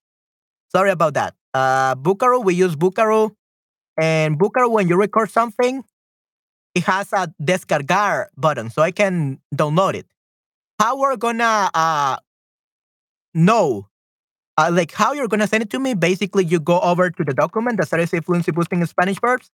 Sorry 0.75 0.91
about 0.91 1.15
that. 1.15 1.35
Uh, 1.55 1.95
Vocaroo, 1.97 2.45
we 2.45 2.55
use 2.55 2.77
Vocaroo, 2.77 3.33
and 4.01 4.39
Vocaroo 4.39 4.71
when 4.71 4.89
you 4.89 4.97
record 4.97 5.31
something, 5.31 5.85
it 6.75 6.85
has 6.85 7.13
a 7.13 7.33
descargar 7.43 8.27
button, 8.37 8.71
so 8.71 8.83
I 8.83 8.91
can 8.91 9.41
download 9.55 9.95
it. 9.95 10.07
How 10.79 10.99
we're 10.99 11.17
gonna 11.17 11.71
uh 11.75 12.17
know 13.35 13.88
uh, 14.59 14.71
like 14.73 14.93
how 14.93 15.15
you're 15.15 15.29
gonna 15.29 15.47
send 15.47 15.63
it 15.63 15.71
to 15.71 15.81
me. 15.81 15.95
Basically, 15.95 16.45
you 16.45 16.61
go 16.61 16.81
over 16.81 17.11
to 17.11 17.25
the 17.25 17.35
document 17.35 17.79
that 17.79 17.89
says 17.89 18.11
fluency 18.27 18.53
boosting 18.53 18.81
in 18.81 18.87
Spanish 18.89 19.19
verbs, 19.21 19.51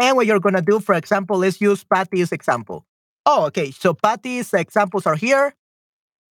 and 0.00 0.16
what 0.16 0.26
you're 0.26 0.40
gonna 0.40 0.62
do, 0.62 0.80
for 0.80 0.94
example, 0.94 1.38
let's 1.38 1.60
use 1.60 1.84
Patty's 1.84 2.32
example. 2.32 2.86
Oh, 3.26 3.46
okay. 3.46 3.72
So 3.72 3.94
Patty's 3.94 4.54
examples 4.54 5.06
are 5.06 5.16
here. 5.16 5.54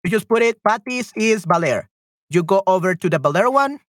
You 0.04 0.10
just 0.10 0.28
put 0.28 0.42
it, 0.42 0.62
Patty's 0.66 1.12
is 1.16 1.44
Valer. 1.44 1.88
You 2.30 2.42
go 2.42 2.62
over 2.66 2.94
to 2.94 3.10
the 3.10 3.18
Valer 3.18 3.50
one. 3.50 3.80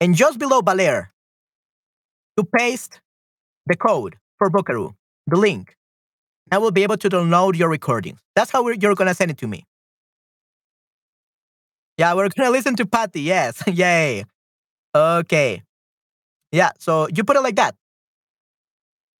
And 0.00 0.16
just 0.16 0.38
below 0.38 0.60
Valer, 0.62 1.12
you 2.36 2.44
paste 2.44 3.00
the 3.66 3.76
code 3.76 4.16
for 4.38 4.50
Vocaroo, 4.50 4.94
the 5.28 5.36
link. 5.38 5.76
I 6.50 6.58
will 6.58 6.72
be 6.72 6.82
able 6.82 6.98
to 6.98 7.10
download 7.10 7.56
your 7.56 7.70
recordings. 7.70 8.20
That's 8.36 8.50
how 8.50 8.68
you're 8.68 8.94
going 8.94 9.08
to 9.08 9.14
send 9.14 9.30
it 9.30 9.38
to 9.38 9.48
me. 9.48 9.64
Yeah, 11.98 12.14
we're 12.14 12.28
to 12.28 12.50
listen 12.50 12.76
to 12.76 12.86
Patty. 12.86 13.22
Yes. 13.22 13.62
Yay. 13.66 14.24
Okay. 14.94 15.62
Yeah, 16.52 16.70
so 16.78 17.08
you 17.14 17.24
put 17.24 17.36
it 17.36 17.42
like 17.42 17.56
that. 17.56 17.74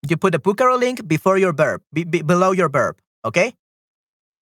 You 0.09 0.16
put 0.16 0.32
the 0.32 0.39
Vocaroo 0.40 0.78
link 0.78 1.07
before 1.07 1.39
your 1.39 1.53
verb, 1.53 1.81
be, 1.93 2.05
be, 2.05 2.23
below 2.23 2.53
your 2.53 2.69
verb. 2.69 2.99
Okay? 3.24 3.55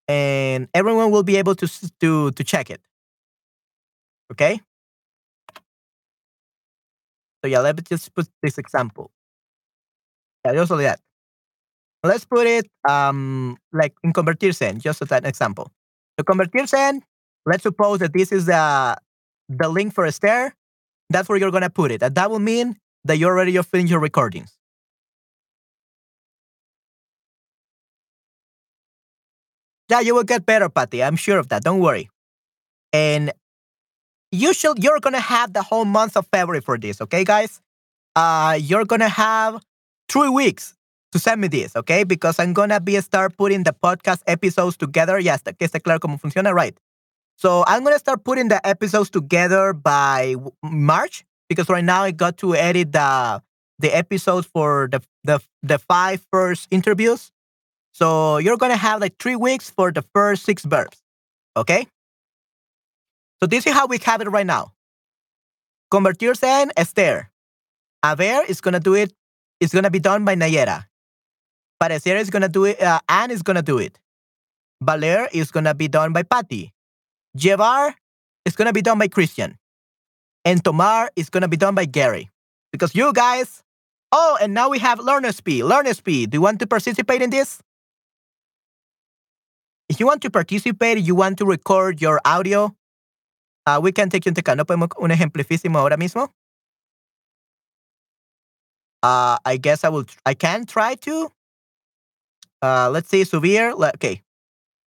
And 0.08 0.68
everyone 0.74 1.10
will 1.10 1.22
be 1.22 1.36
able 1.36 1.54
to, 1.56 1.68
to, 2.00 2.30
to 2.32 2.44
check 2.44 2.70
it. 2.70 2.80
Okay? 4.32 4.60
So 7.42 7.48
yeah, 7.48 7.60
let's 7.60 7.82
just 7.82 8.14
put 8.14 8.28
this 8.42 8.58
example. 8.58 9.10
Yeah, 10.44 10.54
just 10.54 10.70
like 10.70 10.80
that. 10.82 11.00
Let's 12.02 12.24
put 12.24 12.46
it 12.46 12.66
um 12.88 13.56
like 13.72 13.94
in 14.02 14.12
convertirse, 14.12 14.78
just 14.80 15.02
as 15.02 15.12
an 15.12 15.26
example. 15.26 15.70
To 16.18 16.24
convertirse, 16.24 17.00
let's 17.46 17.62
suppose 17.62 17.98
that 18.00 18.12
this 18.12 18.32
is 18.32 18.46
the 18.46 18.96
the 19.48 19.68
link 19.68 19.94
for 19.94 20.06
Esther. 20.06 20.54
That's 21.10 21.28
where 21.28 21.38
you're 21.38 21.50
gonna 21.50 21.70
put 21.70 21.92
it. 21.92 22.02
And 22.02 22.14
that 22.14 22.30
will 22.30 22.40
mean 22.40 22.76
that 23.04 23.18
you're 23.18 23.32
already 23.32 23.56
finished 23.62 23.90
your 23.90 24.00
recordings. 24.00 24.56
Yeah, 29.88 30.00
you 30.00 30.14
will 30.14 30.24
get 30.24 30.46
better, 30.46 30.68
Patty. 30.68 31.02
I'm 31.02 31.16
sure 31.16 31.38
of 31.38 31.48
that. 31.48 31.64
Don't 31.64 31.80
worry. 31.80 32.08
And 32.92 33.32
you 34.32 34.54
should 34.54 34.82
you're 34.82 35.00
gonna 35.00 35.20
have 35.20 35.52
the 35.52 35.62
whole 35.62 35.84
month 35.84 36.16
of 36.16 36.26
February 36.32 36.60
for 36.60 36.78
this, 36.78 37.00
okay, 37.00 37.24
guys? 37.24 37.60
Uh, 38.16 38.58
you're 38.60 38.84
gonna 38.84 39.08
have 39.08 39.62
three 40.08 40.28
weeks 40.28 40.74
to 41.12 41.18
send 41.18 41.40
me 41.40 41.48
this, 41.48 41.76
okay? 41.76 42.04
Because 42.04 42.38
I'm 42.38 42.52
gonna 42.52 42.80
be 42.80 43.00
start 43.00 43.36
putting 43.36 43.64
the 43.64 43.72
podcast 43.74 44.22
episodes 44.26 44.76
together. 44.76 45.18
Yes, 45.18 45.42
que 45.42 45.66
esté 45.66 45.82
claro 45.82 46.00
cómo 46.00 46.20
funciona, 46.20 46.54
right? 46.54 46.76
So 47.40 47.64
I'm 47.66 47.82
gonna 47.84 47.98
start 47.98 48.22
putting 48.22 48.48
the 48.48 48.60
episodes 48.68 49.08
together 49.08 49.72
by 49.72 50.36
March 50.62 51.24
because 51.48 51.70
right 51.70 51.82
now 51.82 52.02
I 52.02 52.10
got 52.10 52.36
to 52.44 52.54
edit 52.54 52.92
the 52.92 53.40
the 53.78 53.96
episodes 53.96 54.46
for 54.46 54.90
the 54.92 55.00
the 55.24 55.40
the 55.62 55.78
five 55.78 56.20
first 56.30 56.68
interviews. 56.70 57.32
So 57.96 58.36
you're 58.36 58.58
gonna 58.58 58.76
have 58.76 59.00
like 59.00 59.16
three 59.18 59.36
weeks 59.36 59.70
for 59.70 59.90
the 59.90 60.04
first 60.12 60.44
six 60.44 60.66
verbs, 60.68 61.00
okay? 61.56 61.88
So 63.40 63.46
this 63.46 63.66
is 63.66 63.72
how 63.72 63.86
we 63.86 63.96
have 64.04 64.20
it 64.20 64.28
right 64.28 64.44
now. 64.44 64.72
Convertirse 65.90 66.44
en 66.44 66.72
Esther. 66.76 67.30
Haber 68.04 68.44
is 68.48 68.60
gonna 68.60 68.80
do 68.80 68.92
it. 68.92 69.14
It's 69.60 69.72
gonna 69.72 69.90
be 69.90 69.98
done 69.98 70.26
by 70.26 70.36
Nayera. 70.36 70.84
Parecer 71.82 72.20
is 72.20 72.28
gonna 72.28 72.52
do 72.52 72.66
it. 72.66 72.82
Uh, 72.82 73.00
Anne 73.08 73.30
is 73.30 73.40
gonna 73.40 73.62
do 73.62 73.78
it. 73.78 73.98
Valer 74.82 75.26
is 75.32 75.50
gonna 75.50 75.72
be 75.72 75.88
done 75.88 76.12
by 76.12 76.22
Patty. 76.22 76.74
Llevar 77.34 77.94
is 78.44 78.56
gonna 78.56 78.72
be 78.72 78.82
done 78.82 78.98
by 78.98 79.08
Christian. 79.08 79.56
And 80.44 80.64
Tomar 80.64 81.10
is 81.16 81.30
gonna 81.30 81.48
be 81.48 81.56
done 81.56 81.74
by 81.74 81.84
Gary. 81.84 82.30
Because 82.72 82.94
you 82.94 83.12
guys. 83.12 83.62
Oh, 84.12 84.38
and 84.40 84.54
now 84.54 84.68
we 84.68 84.78
have 84.78 84.98
LearnerSpeed. 84.98 85.62
LearnerSpeed. 85.62 86.30
Do 86.30 86.36
you 86.36 86.42
want 86.42 86.58
to 86.60 86.66
participate 86.66 87.22
in 87.22 87.30
this? 87.30 87.60
If 89.88 90.00
you 90.00 90.06
want 90.06 90.22
to 90.22 90.30
participate, 90.30 90.98
you 90.98 91.14
want 91.14 91.38
to 91.38 91.44
record 91.44 92.00
your 92.00 92.20
audio, 92.24 92.74
Uh, 93.66 93.78
we 93.80 93.92
can 93.92 94.08
take 94.08 94.24
you 94.24 94.30
into 94.30 94.40
account. 94.40 94.56
¿No 94.56 94.64
podemos 94.64 94.88
un 94.98 95.10
ejemplifísimo 95.10 95.78
ahora 95.78 95.96
mismo? 95.96 96.32
Uh, 99.02 99.38
I 99.44 99.58
guess 99.58 99.84
I 99.84 99.90
will. 99.90 100.06
I 100.26 100.34
can 100.34 100.64
try 100.64 100.94
to. 100.96 101.30
Uh, 102.62 102.90
let's 102.90 103.08
see, 103.08 103.22
Subir. 103.22 103.72
Okay, 103.94 104.22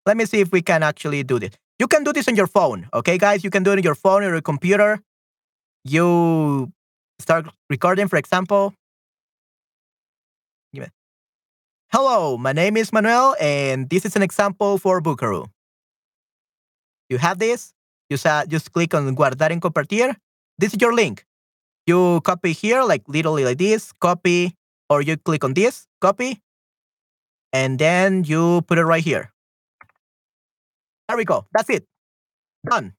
let 0.06 0.18
me 0.18 0.26
see 0.26 0.40
if 0.40 0.52
we 0.52 0.61
can 0.61 0.84
actually 0.84 1.24
do 1.24 1.40
this. 1.40 1.52
You 1.80 1.88
can 1.88 2.03
do 2.03 2.11
this 2.11 2.27
on 2.27 2.35
your 2.35 2.47
phone, 2.47 2.89
okay, 2.93 3.18
guys? 3.18 3.43
You 3.43 3.49
can 3.49 3.64
do 3.64 3.72
it 3.72 3.80
on 3.80 3.84
your 3.84 3.95
phone 3.95 4.23
or 4.23 4.30
your 4.30 4.41
computer. 4.41 4.99
You 5.85 6.72
start 7.19 7.47
recording, 7.69 8.10
for 8.10 8.18
example. 8.18 8.73
Hello, 11.91 12.38
my 12.38 12.53
name 12.53 12.77
is 12.77 12.93
Manuel, 12.93 13.35
and 13.41 13.89
this 13.89 14.06
is 14.06 14.15
an 14.15 14.22
example 14.22 14.77
for 14.77 15.01
Vocaroo. 15.01 15.47
You 17.10 17.18
have 17.18 17.39
this? 17.39 17.73
You 18.11 18.18
just 18.18 18.72
click 18.72 18.93
on 18.93 19.15
guardar 19.15 19.49
and 19.49 19.60
compartir. 19.60 20.15
This 20.60 20.76
is 20.76 20.80
your 20.80 20.93
link. 20.93 21.26
You 21.88 22.22
copy 22.22 22.51
here, 22.51 22.84
like 22.84 23.01
literally 23.07 23.43
like 23.43 23.57
this, 23.57 23.91
copy, 23.93 24.53
or 24.88 25.01
you 25.01 25.18
click 25.18 25.43
on 25.43 25.56
this, 25.56 25.88
copy, 25.99 26.43
and 27.51 27.80
then 27.80 28.23
you 28.23 28.61
put 28.68 28.77
it 28.77 28.85
right 28.85 29.03
here. 29.03 29.31
There 31.10 31.18
we 31.18 31.26
go. 31.26 31.48
That's 31.53 31.69
it. 31.72 31.88
Done. 32.69 32.94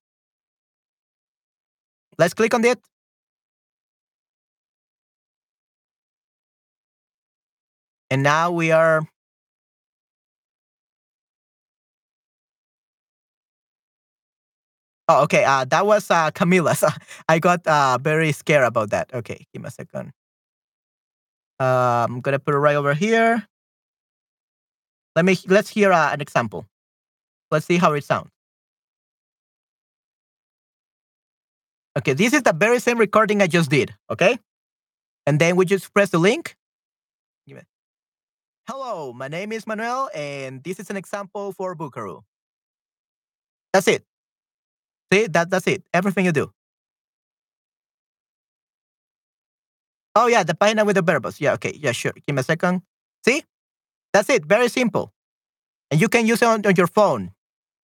Let's 2.18 2.34
click 2.34 2.54
on 2.54 2.64
it. 2.64 2.78
And 8.10 8.22
now 8.22 8.50
we 8.50 8.72
are 8.72 9.02
Oh, 15.08 15.24
okay. 15.24 15.44
Uh, 15.44 15.64
that 15.66 15.86
was 15.86 16.10
uh, 16.10 16.30
Camila's. 16.30 16.84
I 17.28 17.38
got 17.40 17.66
uh, 17.66 17.98
very 18.00 18.32
scared 18.32 18.64
about 18.64 18.90
that. 18.90 19.12
Okay, 19.12 19.44
give 19.52 19.62
me 19.62 19.68
a 19.68 19.70
second. 19.70 20.12
Uh, 21.58 22.06
I'm 22.08 22.20
gonna 22.20 22.38
put 22.38 22.54
it 22.54 22.58
right 22.58 22.76
over 22.76 22.94
here. 22.94 23.46
Let 25.16 25.24
me 25.24 25.36
let's 25.48 25.68
hear 25.70 25.92
uh, 25.92 26.12
an 26.12 26.20
example. 26.20 26.66
Let's 27.50 27.66
see 27.66 27.78
how 27.78 27.92
it 27.94 28.04
sounds. 28.04 28.30
Okay, 31.98 32.12
this 32.14 32.32
is 32.32 32.42
the 32.42 32.52
very 32.52 32.78
same 32.78 32.98
recording 32.98 33.42
I 33.42 33.46
just 33.46 33.70
did. 33.70 33.94
Okay, 34.10 34.38
and 35.26 35.38
then 35.38 35.56
we 35.56 35.64
just 35.64 35.92
press 35.92 36.10
the 36.10 36.18
link. 36.18 36.56
Hello, 38.70 39.12
my 39.12 39.26
name 39.26 39.50
is 39.50 39.66
Manuel, 39.66 40.08
and 40.14 40.62
this 40.62 40.78
is 40.78 40.90
an 40.90 40.96
example 40.96 41.50
for 41.50 41.74
Vocaroo. 41.74 42.22
That's 43.72 43.88
it. 43.88 44.04
See, 45.12 45.26
that 45.26 45.50
that's 45.50 45.66
it. 45.66 45.82
Everything 45.92 46.24
you 46.24 46.30
do. 46.30 46.52
Oh 50.14 50.28
yeah, 50.28 50.44
the 50.44 50.54
página 50.54 50.86
with 50.86 50.94
the 50.94 51.02
verbs. 51.02 51.40
Yeah, 51.40 51.54
okay. 51.54 51.74
Yeah, 51.74 51.90
sure. 51.90 52.12
Give 52.14 52.36
me 52.36 52.40
a 52.40 52.44
second. 52.44 52.82
See? 53.24 53.42
That's 54.12 54.30
it. 54.30 54.44
Very 54.46 54.68
simple. 54.68 55.12
And 55.90 56.00
you 56.00 56.08
can 56.08 56.28
use 56.28 56.40
it 56.40 56.46
on, 56.46 56.64
on 56.64 56.76
your 56.76 56.86
phone 56.86 57.32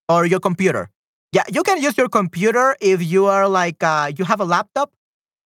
or 0.09 0.25
your 0.25 0.39
computer. 0.39 0.89
Yeah, 1.33 1.43
you 1.51 1.63
can 1.63 1.81
use 1.81 1.97
your 1.97 2.09
computer 2.09 2.75
if 2.79 3.03
you 3.03 3.25
are 3.25 3.47
like 3.47 3.83
uh, 3.83 4.11
you 4.17 4.25
have 4.25 4.39
a 4.39 4.45
laptop. 4.45 4.91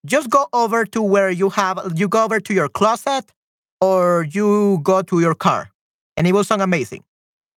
Just 0.05 0.29
go 0.29 0.47
over 0.53 0.85
to 0.85 1.01
where 1.01 1.29
you 1.29 1.49
have 1.49 1.93
you 1.95 2.07
go 2.07 2.23
over 2.23 2.39
to 2.39 2.53
your 2.53 2.69
closet 2.69 3.31
or 3.79 4.27
you 4.29 4.79
go 4.83 5.01
to 5.01 5.19
your 5.19 5.35
car 5.35 5.71
and 6.17 6.27
it 6.27 6.33
will 6.33 6.43
sound 6.43 6.61
amazing. 6.61 7.03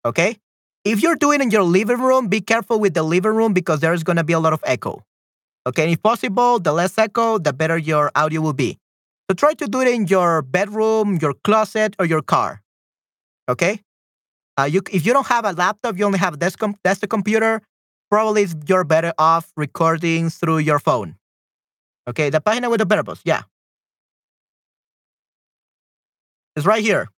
Okay? 0.05 0.37
If 0.85 1.03
you're 1.03 1.16
doing 1.16 1.41
in 1.41 1.51
your 1.51 1.62
living 1.62 2.01
room, 2.01 2.29
be 2.29 2.41
careful 2.41 2.81
with 2.81 2.95
the 2.95 3.03
living 3.03 3.35
room 3.35 3.53
because 3.53 3.81
there's 3.81 4.03
to 4.03 4.24
be 4.24 4.33
a 4.33 4.41
lot 4.41 4.53
of 4.53 4.61
echo. 4.65 5.05
Okay, 5.65 5.85
and 5.85 5.93
if 5.93 6.03
possible, 6.03 6.59
the 6.59 6.73
less 6.73 6.99
echo, 6.99 7.39
the 7.39 7.53
better 7.53 7.79
your 7.79 8.11
audio 8.16 8.41
will 8.41 8.53
be. 8.53 8.79
So 9.31 9.35
try 9.35 9.55
to 9.55 9.69
do 9.69 9.81
it 9.81 9.89
in 9.89 10.09
your 10.09 10.43
bedroom, 10.43 11.19
your 11.23 11.35
closet, 11.45 11.95
or 12.01 12.05
your 12.05 12.20
car. 12.20 12.62
Okay? 13.49 13.81
Uh, 14.63 14.67
you, 14.67 14.81
if 14.93 15.05
you 15.05 15.13
don't 15.13 15.27
have 15.27 15.45
a 15.45 15.53
laptop, 15.53 15.99
you 15.99 16.05
only 16.05 16.21
have 16.21 16.35
a 16.35 16.37
desktop, 16.37 16.71
desktop 16.85 17.11
computer, 17.11 17.61
probably 18.11 18.47
you're 18.67 18.85
better 18.85 19.13
off 19.19 19.51
recording 19.57 20.31
through 20.31 20.59
your 20.59 20.79
phone. 20.79 21.17
Okay, 22.07 22.31
the 22.31 22.41
página 22.41 22.71
with 22.71 22.79
the 22.79 22.85
verbos, 22.85 23.21
yeah. 23.25 23.43
It's 26.55 26.65
right 26.65 26.83
here. 26.83 27.09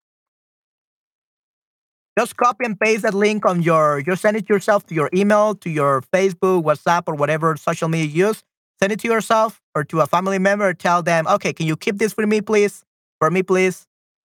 Just 2.18 2.36
copy 2.36 2.64
and 2.64 2.80
paste 2.80 3.02
that 3.02 3.12
link 3.12 3.44
on 3.44 3.62
your, 3.62 4.00
just 4.00 4.22
send 4.22 4.38
it 4.38 4.48
yourself 4.48 4.86
to 4.86 4.94
your 4.94 5.10
email, 5.12 5.54
to 5.56 5.68
your 5.68 6.00
Facebook, 6.14 6.62
WhatsApp, 6.64 7.02
or 7.08 7.14
whatever 7.14 7.54
social 7.58 7.88
media 7.90 8.06
you 8.06 8.26
use. 8.28 8.42
Send 8.80 8.90
it 8.92 9.00
to 9.00 9.08
yourself 9.08 9.60
or 9.74 9.84
to 9.84 10.00
a 10.00 10.06
family 10.06 10.38
member. 10.38 10.72
Tell 10.72 11.02
them, 11.02 11.26
okay, 11.26 11.52
can 11.52 11.66
you 11.66 11.76
keep 11.76 11.98
this 11.98 12.14
for 12.14 12.26
me, 12.26 12.40
please? 12.40 12.84
For 13.20 13.30
me, 13.30 13.42
please. 13.42 13.86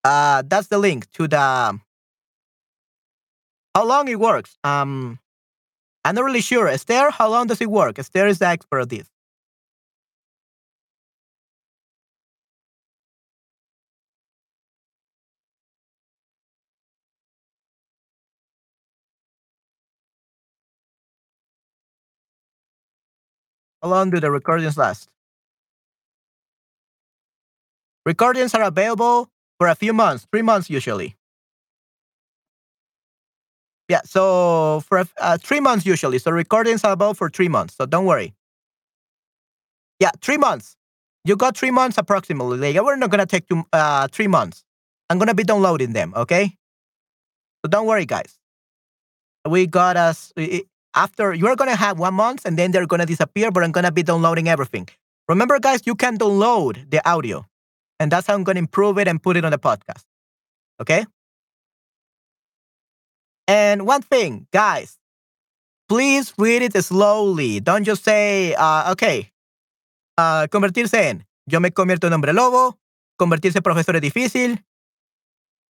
Uh, 0.04 0.44
that's 0.46 0.68
the 0.68 0.78
link 0.78 1.10
to 1.14 1.28
the, 1.28 1.80
how 3.76 3.86
long 3.86 4.08
it 4.08 4.20
works. 4.20 4.58
Um, 4.64 5.20
I'm 6.06 6.16
not 6.16 6.24
really 6.26 6.42
sure. 6.42 6.68
Esther, 6.68 7.12
how 7.12 7.30
long 7.30 7.48
does 7.48 7.62
it 7.62 7.70
work? 7.70 8.00
Esther 8.00 8.28
is 8.28 8.40
the 8.40 8.48
expert 8.48 8.82
at 8.82 8.90
this. 8.90 9.08
How 23.82 23.90
long 23.90 24.10
do 24.10 24.20
the 24.20 24.32
recordings 24.32 24.78
last? 24.78 25.10
Recordings 28.06 28.54
are 28.56 28.64
available 28.64 29.30
for 29.58 29.68
a 29.68 29.76
few 29.76 29.94
months, 29.94 30.28
three 30.32 30.42
months 30.42 30.70
usually. 30.70 31.19
Yeah, 33.90 34.02
so 34.06 34.82
for 34.88 35.04
uh, 35.20 35.38
three 35.42 35.60
months 35.60 35.86
usually. 35.86 36.20
So 36.20 36.32
recordings 36.32 36.84
are 36.84 36.92
about 36.94 37.18
for 37.18 37.30
three 37.30 37.50
months. 37.50 37.76
So 37.76 37.88
don't 37.88 38.06
worry. 38.06 38.36
Yeah, 40.00 40.12
three 40.22 40.38
months. 40.38 40.78
You 41.26 41.36
got 41.36 41.58
three 41.58 41.72
months 41.72 41.98
approximately. 41.98 42.58
Like, 42.74 42.84
we're 42.84 42.96
not 42.96 43.10
gonna 43.10 43.26
take 43.26 43.48
two, 43.48 43.64
uh, 43.74 44.08
three 44.12 44.28
months. 44.28 44.64
I'm 45.10 45.18
gonna 45.18 45.34
be 45.36 45.44
downloading 45.44 45.94
them. 45.94 46.14
Okay. 46.16 46.56
So 47.66 47.70
don't 47.70 47.88
worry, 47.88 48.06
guys. 48.06 48.40
We 49.48 49.68
got 49.68 49.98
us 49.98 50.32
after 50.96 51.34
you're 51.34 51.56
gonna 51.56 51.76
have 51.76 52.00
one 52.00 52.14
month 52.14 52.46
and 52.46 52.58
then 52.58 52.72
they're 52.72 52.86
gonna 52.88 53.06
disappear. 53.06 53.52
But 53.52 53.64
I'm 53.64 53.72
gonna 53.72 53.92
be 53.92 54.04
downloading 54.04 54.48
everything. 54.48 54.88
Remember, 55.28 55.60
guys, 55.60 55.82
you 55.86 55.96
can 55.96 56.18
download 56.18 56.90
the 56.90 57.08
audio, 57.10 57.46
and 58.00 58.12
that's 58.12 58.28
how 58.28 58.36
I'm 58.36 58.44
gonna 58.44 58.60
improve 58.60 58.98
it 58.98 59.08
and 59.08 59.22
put 59.22 59.38
it 59.38 59.46
on 59.46 59.52
the 59.52 59.60
podcast. 59.60 60.04
Okay. 60.82 61.06
And 63.50 63.88
one 63.88 64.04
thing, 64.04 64.46
guys, 64.54 65.00
please 65.88 66.32
read 66.38 66.62
it 66.62 66.74
slowly. 66.84 67.60
Don't 67.60 67.84
just 67.84 68.04
say, 68.04 68.54
uh, 68.54 68.92
okay, 68.92 69.32
uh, 70.20 70.46
convertirse 70.52 70.94
en, 70.94 71.26
yo 71.48 71.60
me 71.60 71.72
convierto 71.72 72.06
en 72.06 72.14
hombre 72.14 72.32
lobo, 72.32 72.78
convertirse 73.20 73.58
en 73.58 73.64
profesor 73.64 73.96
es 73.96 74.02
difícil, 74.04 74.64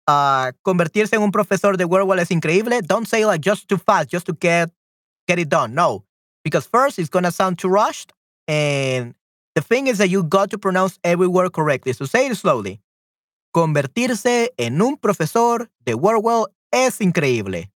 uh, 0.07 0.51
convertirse 0.61 1.15
en 1.15 1.23
un 1.23 1.31
profesor 1.31 1.75
de 1.75 1.85
Wordwall 1.85 2.19
es 2.19 2.29
increíble. 2.29 2.79
Don't 2.85 3.07
say 3.07 3.25
like 3.25 3.41
just 3.41 3.67
too 3.67 3.79
fast, 3.79 4.11
just 4.11 4.27
to 4.27 4.33
get 4.39 4.69
get 5.27 5.39
it 5.39 5.49
done. 5.49 5.73
No, 5.73 6.05
because 6.43 6.67
first 6.67 6.99
it's 6.99 7.09
gonna 7.09 7.31
sound 7.31 7.57
too 7.57 7.69
rushed, 7.69 8.13
and 8.47 9.15
the 9.55 9.63
thing 9.63 9.87
is 9.87 9.97
that 9.97 10.09
you 10.09 10.21
got 10.21 10.51
to 10.51 10.59
pronounce 10.59 10.99
every 11.03 11.27
word 11.27 11.53
correctly. 11.53 11.93
So 11.93 12.05
say 12.05 12.27
it 12.27 12.35
slowly. 12.37 12.81
Convertirse 13.55 14.49
en 14.59 14.79
un 14.79 14.97
profesor 14.97 15.71
de 15.83 15.95
Wordwall 15.95 16.52
es 16.73 16.99
increíble. 16.99 17.69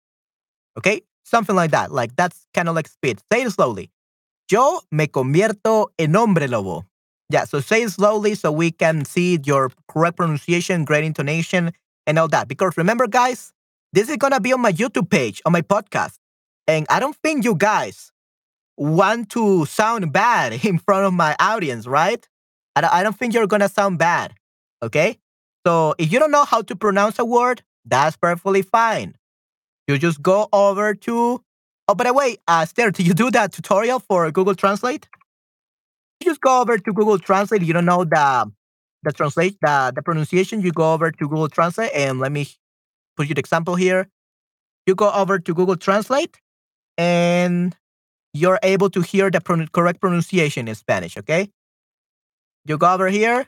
Okay, 0.78 1.04
something 1.24 1.56
like 1.56 1.72
that. 1.72 1.92
Like 1.92 2.16
that's 2.16 2.46
kind 2.54 2.68
of 2.68 2.76
like 2.76 2.88
speed. 2.88 3.20
Say 3.32 3.44
it 3.44 3.52
slowly. 3.52 3.90
Yo 4.52 4.82
me 4.92 5.08
convierto 5.08 5.88
en 5.98 6.16
hombre 6.16 6.48
lobo. 6.48 6.86
Yeah, 7.30 7.46
so 7.46 7.60
say 7.60 7.84
it 7.84 7.92
slowly 7.92 8.36
so 8.36 8.52
we 8.52 8.72
can 8.72 9.06
see 9.06 9.40
your 9.44 9.70
correct 9.88 10.18
pronunciation, 10.18 10.86
great 10.86 11.04
intonation, 11.04 11.72
and 12.06 12.18
all 12.18 12.28
that. 12.30 12.48
Because 12.48 12.78
remember, 12.78 13.08
guys, 13.08 13.54
this 13.94 14.10
is 14.10 14.18
gonna 14.18 14.40
be 14.40 14.54
on 14.54 14.62
my 14.62 14.72
YouTube 14.72 15.10
page, 15.10 15.42
on 15.46 15.52
my 15.52 15.62
podcast. 15.62 16.18
And 16.68 16.86
I 16.90 17.00
don't 17.00 17.16
think 17.16 17.46
you 17.46 17.56
guys 17.56 18.12
want 18.78 19.30
to 19.32 19.66
sound 19.66 20.12
bad 20.12 20.54
in 20.66 20.80
front 20.80 21.06
of 21.06 21.14
my 21.14 21.36
audience, 21.40 21.88
right? 21.88 22.28
I 22.76 23.02
don't 23.02 23.18
think 23.18 23.34
you're 23.34 23.48
gonna 23.48 23.70
sound 23.70 23.98
bad. 23.98 24.34
Okay? 24.84 25.18
So 25.66 25.96
if 25.98 26.12
you 26.12 26.20
don't 26.20 26.32
know 26.32 26.46
how 26.46 26.62
to 26.62 26.76
pronounce 26.76 27.18
a 27.20 27.26
word, 27.26 27.64
that's 27.90 28.18
perfectly 28.18 28.62
fine. 28.62 29.16
You 29.88 29.98
just 29.98 30.22
go 30.22 30.50
over 30.52 30.94
to 30.94 31.44
Oh, 31.90 31.96
by 31.96 32.04
the 32.04 32.14
way, 32.14 32.36
uh, 32.50 32.64
Esther, 32.64 32.92
you 32.98 33.14
do 33.14 33.32
that 33.32 33.54
tutorial 33.54 34.00
for 34.00 34.30
Google 34.32 34.56
Translate? 34.56 35.08
You 36.20 36.32
just 36.32 36.42
go 36.42 36.62
over 36.62 36.78
to 36.78 36.94
Google 36.94 37.18
Translate. 37.18 37.62
You 37.62 37.74
don't 37.74 37.86
know 37.86 38.04
the 38.04 38.52
the 39.04 39.12
translate 39.14 39.58
the 39.62 39.94
the 39.96 40.02
pronunciation. 40.02 40.62
You 40.62 40.72
go 40.72 40.94
over 40.94 41.12
to 41.12 41.28
Google 41.30 41.48
Translate 41.48 41.92
and 41.94 42.20
let 42.20 42.32
me 42.32 42.50
put 43.16 43.30
you 43.30 43.36
the 43.36 43.40
example 43.40 43.76
here. 43.76 44.10
You 44.86 44.96
go 44.96 45.12
over 45.12 45.40
to 45.40 45.54
Google 45.54 45.78
Translate 45.78 46.40
and 46.98 47.76
you're 48.34 48.60
able 48.64 48.90
to 48.90 49.02
hear 49.02 49.30
the 49.32 49.40
pron 49.42 49.68
correct 49.68 50.02
pronunciation 50.02 50.68
in 50.68 50.76
Spanish. 50.76 51.18
Okay. 51.18 51.50
You 52.66 52.78
go 52.78 52.94
over 52.94 53.08
here 53.08 53.48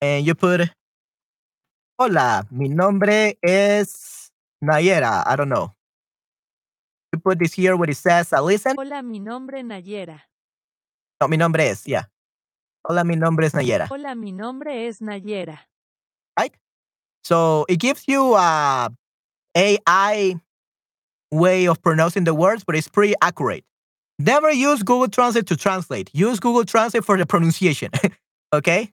and 0.00 0.24
you 0.26 0.34
put, 0.34 0.70
"Hola, 2.00 2.46
mi 2.50 2.68
nombre 2.68 3.36
es 3.42 4.32
Nayera." 4.64 5.22
I 5.26 5.36
don't 5.36 5.50
know 5.50 5.74
you 7.12 7.18
put 7.18 7.38
this 7.38 7.52
here 7.52 7.76
where 7.76 7.90
it 7.90 7.96
says, 7.96 8.32
uh, 8.32 8.42
listen. 8.42 8.76
Hola, 8.76 9.02
mi 9.02 9.18
nombre 9.18 9.58
es 9.58 9.64
Nayera. 9.64 10.20
No, 11.20 11.28
mi 11.28 11.36
nombre 11.36 11.68
es, 11.68 11.86
yeah. 11.86 12.04
Hola, 12.88 13.04
mi 13.04 13.16
nombre 13.16 13.46
es 13.46 13.52
Nayera. 13.52 13.88
Hola, 13.90 14.14
mi 14.14 14.32
nombre 14.32 14.86
es 14.86 15.00
Nayera. 15.00 15.58
Right? 16.38 16.54
So 17.24 17.66
it 17.68 17.78
gives 17.78 18.04
you 18.06 18.34
a 18.34 18.90
AI 19.54 20.40
way 21.30 21.66
of 21.66 21.82
pronouncing 21.82 22.24
the 22.24 22.34
words, 22.34 22.64
but 22.64 22.76
it's 22.76 22.88
pretty 22.88 23.14
accurate. 23.20 23.64
Never 24.18 24.50
use 24.50 24.82
Google 24.82 25.08
Translate 25.08 25.46
to 25.46 25.56
translate. 25.56 26.10
Use 26.14 26.40
Google 26.40 26.64
Translate 26.64 27.04
for 27.04 27.16
the 27.18 27.26
pronunciation. 27.26 27.90
okay? 28.52 28.90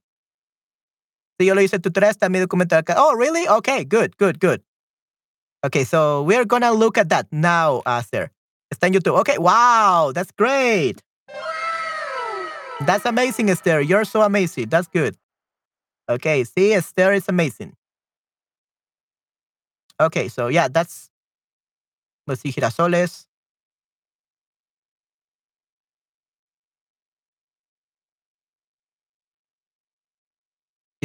Yo 1.39 1.53
lo 1.53 1.61
hice 1.61 1.80
tu 1.80 1.91
tres, 1.91 2.18
también 2.18 2.43
documento 2.43 2.76
acá. 2.76 2.95
Oh, 2.97 3.15
really? 3.15 3.47
Okay, 3.47 3.85
good, 3.85 4.18
good, 4.18 4.39
good. 4.39 4.64
Okay, 5.64 5.84
so 5.84 6.23
we're 6.23 6.45
gonna 6.45 6.72
look 6.72 6.97
at 6.97 7.09
that 7.09 7.27
now, 7.31 7.81
Esther. 7.85 8.31
Está 8.73 8.88
en 8.88 8.93
YouTube. 8.93 9.19
Okay, 9.19 9.38
wow, 9.38 10.11
that's 10.14 10.31
great. 10.31 11.01
That's 12.85 13.05
amazing, 13.05 13.49
Esther. 13.49 13.81
You're 13.81 14.05
so 14.05 14.22
amazing. 14.22 14.69
That's 14.69 14.88
good. 14.88 15.15
Okay, 16.09 16.43
see, 16.43 16.73
Esther 16.73 17.14
is 17.14 17.27
amazing. 17.27 17.73
Okay, 19.99 20.27
so 20.27 20.47
yeah, 20.47 20.68
that's. 20.68 21.09
Let's 22.27 22.41
see, 22.41 22.51
girasoles. 22.51 23.26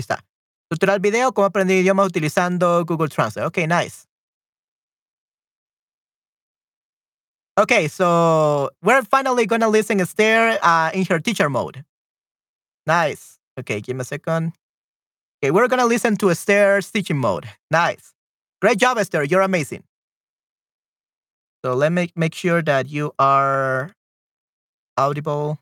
Está. 0.02 0.24
Tutorial 0.70 1.00
video, 1.00 1.32
cómo 1.32 1.46
aprender 1.46 1.76
idiomas 1.76 2.08
utilizando 2.08 2.84
Google 2.84 3.08
Translate. 3.08 3.46
Okay, 3.46 3.66
nice. 3.66 4.06
Okay, 7.58 7.86
so 7.86 8.70
we're 8.82 9.02
finally 9.02 9.46
gonna 9.46 9.68
listen 9.68 9.98
to 9.98 10.04
Esther 10.04 10.58
uh, 10.62 10.90
in 10.94 11.04
her 11.04 11.20
teacher 11.20 11.50
mode. 11.50 11.84
Nice. 12.86 13.38
Okay, 13.60 13.80
give 13.82 13.96
me 13.96 14.00
a 14.00 14.04
second. 14.04 14.54
Okay, 15.42 15.50
we're 15.50 15.68
gonna 15.68 15.84
listen 15.84 16.16
to 16.16 16.30
Esther's 16.30 16.90
teaching 16.90 17.18
mode. 17.18 17.46
Nice. 17.70 18.14
Great 18.62 18.78
job, 18.78 18.96
Esther. 18.96 19.24
You're 19.24 19.42
amazing. 19.42 19.82
So 21.64 21.74
let 21.74 21.92
me 21.92 22.10
make 22.16 22.34
sure 22.34 22.62
that 22.62 22.88
you 22.88 23.12
are 23.18 23.92
audible. 24.96 25.58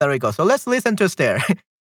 There 0.00 0.10
we 0.10 0.18
go. 0.18 0.32
So 0.32 0.42
let's 0.44 0.66
listen 0.66 0.96
to 0.96 1.04
Esther. 1.04 1.38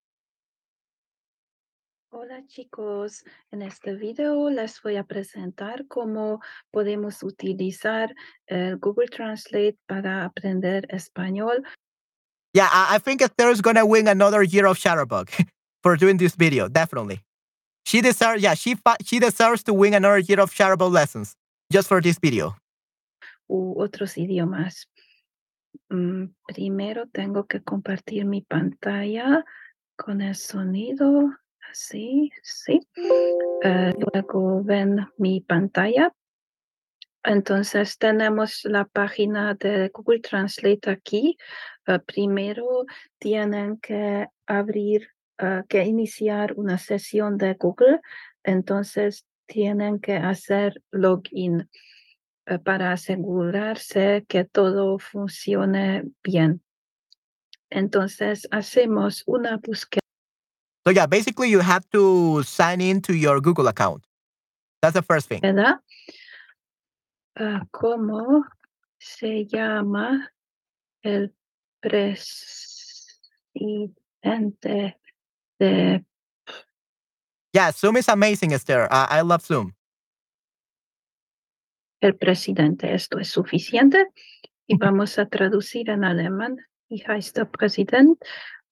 Hola 2.33 2.47
chicos, 2.47 3.23
en 3.51 3.61
este 3.61 3.93
video 3.93 4.49
les 4.49 4.81
voy 4.81 4.95
a 4.95 5.03
presentar 5.03 5.85
cómo 5.87 6.41
podemos 6.71 7.21
utilizar 7.21 8.15
el 8.47 8.77
Google 8.77 9.07
Translate 9.07 9.77
para 9.85 10.25
aprender 10.25 10.87
español. 10.89 11.63
Yeah, 12.51 12.69
I, 12.71 12.95
I 12.95 12.97
think 12.97 13.21
Esther 13.21 13.51
is 13.51 13.61
gonna 13.61 13.85
win 13.85 14.07
another 14.07 14.41
year 14.41 14.65
of 14.65 14.79
Shutterbug 14.79 15.29
for 15.83 15.95
doing 15.95 16.17
this 16.17 16.35
video, 16.35 16.67
definitely. 16.67 17.21
She 17.85 18.01
deserves, 18.01 18.41
yeah, 18.41 18.55
she 18.55 18.77
she 19.05 19.19
deserves 19.19 19.61
to 19.65 19.73
win 19.75 19.93
another 19.93 20.17
year 20.17 20.39
of 20.39 20.51
Shutterbug 20.51 20.91
lessons 20.91 21.35
just 21.71 21.87
for 21.87 22.01
this 22.01 22.17
video. 22.17 22.55
U 23.47 23.75
otros 23.77 24.17
idiomas. 24.17 24.87
Mm, 25.91 26.33
primero 26.47 27.05
tengo 27.13 27.43
que 27.43 27.59
compartir 27.59 28.25
mi 28.25 28.41
pantalla 28.41 29.45
con 29.95 30.21
el 30.21 30.33
sonido. 30.33 31.29
Sí, 31.71 32.31
sí. 32.41 32.79
Eh, 33.63 33.93
luego 33.97 34.63
ven 34.63 35.07
mi 35.17 35.41
pantalla. 35.41 36.13
Entonces 37.23 37.97
tenemos 37.97 38.65
la 38.65 38.85
página 38.85 39.53
de 39.53 39.89
Google 39.93 40.19
Translate 40.19 40.89
aquí. 40.89 41.37
Eh, 41.87 41.99
primero 41.99 42.85
tienen 43.17 43.77
que 43.77 44.27
abrir, 44.45 45.09
uh, 45.41 45.65
que 45.67 45.85
iniciar 45.85 46.53
una 46.57 46.77
sesión 46.77 47.37
de 47.37 47.53
Google. 47.53 48.01
Entonces 48.43 49.25
tienen 49.45 49.99
que 49.99 50.17
hacer 50.17 50.81
login 50.91 51.69
para 52.65 52.91
asegurarse 52.91 54.25
que 54.27 54.43
todo 54.43 54.99
funcione 54.99 56.03
bien. 56.23 56.61
Entonces 57.69 58.47
hacemos 58.51 59.23
una 59.25 59.57
búsqueda. 59.57 60.03
So 60.85 60.91
yeah, 60.91 61.05
basically 61.05 61.49
you 61.49 61.59
have 61.59 61.89
to 61.91 62.43
sign 62.43 62.81
in 62.81 63.01
to 63.03 63.13
your 63.15 63.39
Google 63.39 63.67
account. 63.67 64.03
That's 64.81 64.93
the 64.93 65.01
first 65.01 65.29
thing. 65.29 65.41
¿Verdad? 65.41 65.79
Uh, 67.39 67.59
¿Cómo 67.71 68.43
se 68.99 69.45
llama 69.45 70.29
el 71.03 71.33
presidente 71.81 72.99
de... 75.59 76.03
Yeah, 77.53 77.71
Zoom 77.71 77.97
is 77.97 78.09
amazing, 78.09 78.51
Esther. 78.51 78.87
Uh, 78.91 79.07
I 79.09 79.21
love 79.21 79.43
Zoom. 79.43 79.73
El 82.01 82.15
presidente, 82.15 82.93
¿esto 82.93 83.19
es 83.19 83.29
suficiente? 83.29 84.05
y 84.67 84.77
vamos 84.77 85.17
a 85.19 85.25
traducir 85.25 85.89
en 85.89 86.03
alemán. 86.03 86.57
Ich 86.89 87.07
heiße 87.07 87.45
Präsident. 87.45 88.17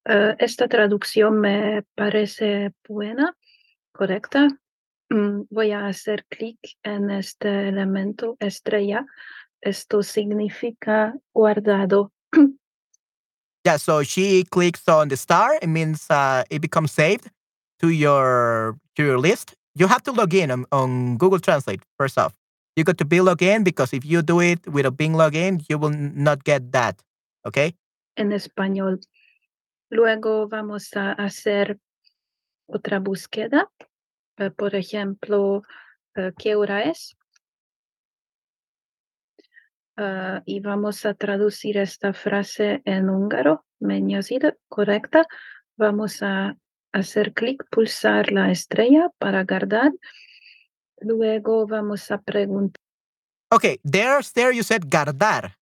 Uh, 0.07 0.35
esta 0.39 0.67
traducción 0.67 1.39
me 1.39 1.83
parece 1.95 2.73
buena, 2.87 3.35
correcta. 3.91 4.47
Mm, 5.09 5.43
voy 5.49 5.71
a 5.71 5.87
hacer 5.87 6.25
clic 6.29 6.57
en 6.83 7.11
este 7.11 7.67
elemento 7.67 8.37
estrella. 8.39 9.05
Esto 9.61 10.01
significa 10.01 11.13
guardado. 11.33 12.11
Yeah, 13.63 13.77
so 13.77 14.01
she 14.01 14.43
clicks 14.49 14.87
on 14.87 15.09
the 15.09 15.15
star. 15.15 15.59
It 15.61 15.67
means 15.67 16.09
uh, 16.09 16.43
it 16.49 16.61
becomes 16.61 16.91
saved 16.91 17.29
to 17.79 17.89
your 17.89 18.75
to 18.95 19.03
your 19.03 19.19
list. 19.19 19.53
You 19.75 19.87
have 19.87 20.01
to 20.03 20.11
log 20.11 20.33
in 20.33 20.49
on, 20.49 20.65
on 20.71 21.17
Google 21.17 21.39
Translate 21.39 21.83
first 21.95 22.17
off. 22.17 22.33
You 22.75 22.83
got 22.83 22.97
to 22.97 23.05
be 23.05 23.21
logged 23.21 23.43
in 23.43 23.63
because 23.63 23.93
if 23.93 24.03
you 24.03 24.23
do 24.23 24.39
it 24.39 24.65
without 24.67 24.97
being 24.97 25.13
logged 25.13 25.35
in, 25.35 25.61
you 25.69 25.77
will 25.77 25.91
not 25.91 26.43
get 26.43 26.71
that. 26.71 27.03
Okay. 27.45 27.75
En 28.17 28.31
español. 28.31 28.99
Luego 29.91 30.47
vamos 30.47 30.95
a 30.95 31.11
hacer 31.11 31.77
otra 32.65 32.99
búsqueda. 32.99 33.69
Uh, 34.39 34.49
por 34.51 34.73
ejemplo, 34.73 35.63
uh, 36.15 36.31
¿qué 36.37 36.55
hora 36.55 36.83
es? 36.83 37.17
Uh, 39.97 40.39
y 40.45 40.61
vamos 40.61 41.05
a 41.05 41.13
traducir 41.13 41.77
esta 41.77 42.13
frase 42.13 42.81
en 42.85 43.09
húngaro. 43.09 43.65
Correcta. 44.69 45.27
Vamos 45.75 46.23
a 46.23 46.55
hacer 46.93 47.33
clic, 47.33 47.65
pulsar 47.69 48.31
la 48.31 48.49
estrella 48.49 49.09
para 49.17 49.43
guardar. 49.43 49.91
Luego 51.01 51.67
vamos 51.67 52.09
a 52.11 52.21
preguntar. 52.21 52.79
Okay, 53.51 53.77
there's 53.83 54.31
there 54.31 54.55
you 54.55 54.63
said 54.63 54.89
guardar. 54.89 55.57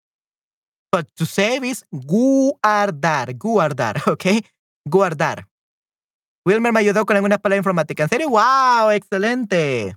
But 0.95 1.13
to 1.17 1.25
save 1.25 1.65
is 1.65 1.83
guardar, 1.91 3.33
guardar, 3.37 4.01
okay? 4.07 4.41
Guardar. 4.87 5.43
Wilmer 6.45 6.71
me 6.71 6.79
ayudó 6.79 7.05
con 7.05 7.17
algunas 7.17 7.39
palabras 7.39 7.57
informáticas. 7.57 8.05
¿En 8.05 8.09
serio? 8.09 8.29
¡Wow! 8.29 8.91
¡Excelente! 8.91 9.93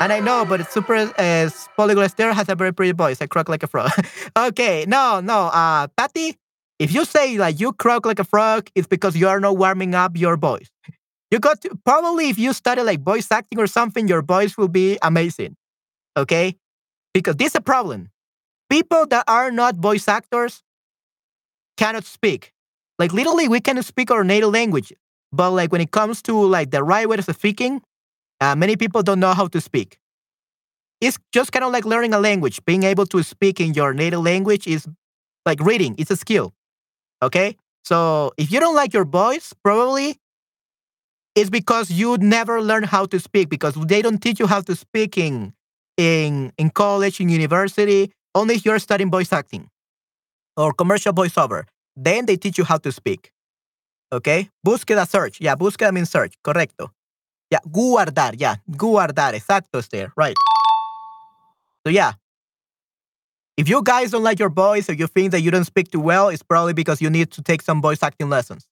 And 0.00 0.12
I 0.12 0.20
know, 0.20 0.44
but 0.44 0.60
it's 0.60 0.72
super 0.72 0.94
uh, 0.94 1.50
Polyglot 1.76 2.04
Esther 2.04 2.32
has 2.32 2.48
a 2.48 2.54
very 2.54 2.72
pretty 2.72 2.92
voice. 2.92 3.20
I 3.20 3.26
croak 3.26 3.48
like 3.48 3.64
a 3.64 3.66
frog. 3.66 3.90
okay, 4.36 4.84
no, 4.86 5.18
no. 5.18 5.50
Uh, 5.52 5.88
Patty, 5.96 6.36
if 6.78 6.94
you 6.94 7.04
say 7.04 7.36
like 7.36 7.58
you 7.58 7.72
croak 7.72 8.06
like 8.06 8.20
a 8.20 8.24
frog, 8.24 8.70
it's 8.76 8.86
because 8.86 9.16
you 9.16 9.26
are 9.26 9.40
not 9.40 9.58
warming 9.58 9.96
up 9.96 10.16
your 10.16 10.36
voice. 10.36 10.70
You 11.32 11.40
got 11.40 11.62
to, 11.62 11.76
probably 11.84 12.28
if 12.28 12.38
you 12.38 12.52
study 12.52 12.82
like 12.82 13.02
voice 13.02 13.26
acting 13.32 13.58
or 13.58 13.66
something, 13.66 14.06
your 14.06 14.22
voice 14.22 14.56
will 14.56 14.68
be 14.68 14.98
amazing. 15.02 15.56
Okay? 16.16 16.54
Because 17.12 17.34
this 17.34 17.48
is 17.48 17.56
a 17.56 17.60
problem. 17.60 18.10
People 18.74 19.06
that 19.06 19.22
are 19.28 19.52
not 19.52 19.76
voice 19.76 20.08
actors 20.08 20.64
cannot 21.76 22.04
speak. 22.04 22.52
Like 22.98 23.12
literally, 23.12 23.46
we 23.46 23.60
can 23.60 23.80
speak 23.84 24.10
our 24.10 24.24
native 24.24 24.50
language, 24.50 24.92
but 25.30 25.52
like 25.52 25.70
when 25.70 25.80
it 25.80 25.92
comes 25.92 26.20
to 26.22 26.34
like 26.34 26.72
the 26.72 26.82
right 26.82 27.08
way 27.08 27.16
of 27.16 27.24
speaking, 27.24 27.82
uh, 28.40 28.56
many 28.56 28.74
people 28.74 29.04
don't 29.04 29.20
know 29.20 29.32
how 29.32 29.46
to 29.46 29.60
speak. 29.60 29.98
It's 31.00 31.18
just 31.30 31.52
kind 31.52 31.64
of 31.64 31.70
like 31.70 31.84
learning 31.84 32.14
a 32.14 32.18
language. 32.18 32.64
Being 32.64 32.82
able 32.82 33.06
to 33.14 33.22
speak 33.22 33.60
in 33.60 33.74
your 33.74 33.94
native 33.94 34.22
language 34.22 34.66
is 34.66 34.88
like 35.46 35.60
reading, 35.60 35.94
it's 35.96 36.10
a 36.10 36.16
skill. 36.16 36.52
Okay? 37.22 37.56
So 37.84 38.32
if 38.36 38.50
you 38.50 38.58
don't 38.58 38.74
like 38.74 38.92
your 38.92 39.04
voice, 39.04 39.54
probably 39.62 40.18
it's 41.36 41.48
because 41.48 41.92
you 41.92 42.16
never 42.18 42.60
learn 42.60 42.82
how 42.82 43.06
to 43.06 43.20
speak 43.20 43.50
because 43.50 43.74
they 43.86 44.02
don't 44.02 44.18
teach 44.18 44.40
you 44.40 44.48
how 44.48 44.62
to 44.62 44.74
speak 44.74 45.16
in 45.16 45.54
in, 45.96 46.52
in 46.58 46.70
college, 46.70 47.20
in 47.20 47.28
university, 47.28 48.10
only 48.34 48.56
if 48.56 48.64
you're 48.64 48.78
studying 48.78 49.10
voice 49.10 49.32
acting 49.32 49.68
or 50.56 50.72
commercial 50.72 51.12
voiceover. 51.12 51.64
Then 51.96 52.26
they 52.26 52.36
teach 52.36 52.58
you 52.58 52.64
how 52.64 52.78
to 52.78 52.92
speak. 52.92 53.32
Okay? 54.12 54.50
Búsqueda 54.66 55.08
search. 55.08 55.40
Yeah, 55.40 55.54
búsqueda 55.54 55.92
means 55.92 56.10
search. 56.10 56.34
Correcto. 56.44 56.90
Yeah, 57.50 57.60
guardar. 57.68 58.34
Yeah, 58.36 58.56
guardar. 58.70 59.34
Exacto, 59.34 59.88
there. 59.90 60.12
Right. 60.16 60.34
So 61.86 61.90
yeah. 61.90 62.12
If 63.56 63.68
you 63.68 63.82
guys 63.82 64.10
don't 64.10 64.24
like 64.24 64.40
your 64.40 64.50
voice 64.50 64.90
or 64.90 64.94
you 64.94 65.06
think 65.06 65.30
that 65.30 65.40
you 65.40 65.50
don't 65.52 65.64
speak 65.64 65.90
too 65.90 66.00
well, 66.00 66.28
it's 66.28 66.42
probably 66.42 66.72
because 66.72 67.00
you 67.00 67.08
need 67.08 67.30
to 67.32 67.42
take 67.42 67.62
some 67.62 67.80
voice 67.80 68.02
acting 68.02 68.28
lessons. 68.28 68.66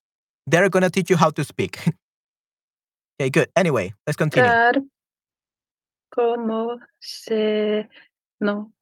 They're 0.49 0.69
going 0.69 0.83
to 0.83 0.91
teach 0.91 1.09
you 1.09 1.17
how 1.17 1.31
to 1.31 1.45
speak. 1.45 1.79
okay, 3.21 3.31
good. 3.31 3.49
Anyway, 3.55 3.95
let's 4.07 4.17
continue. 4.17 4.51
Como 6.13 6.79
se 7.01 7.87
no. 8.41 8.73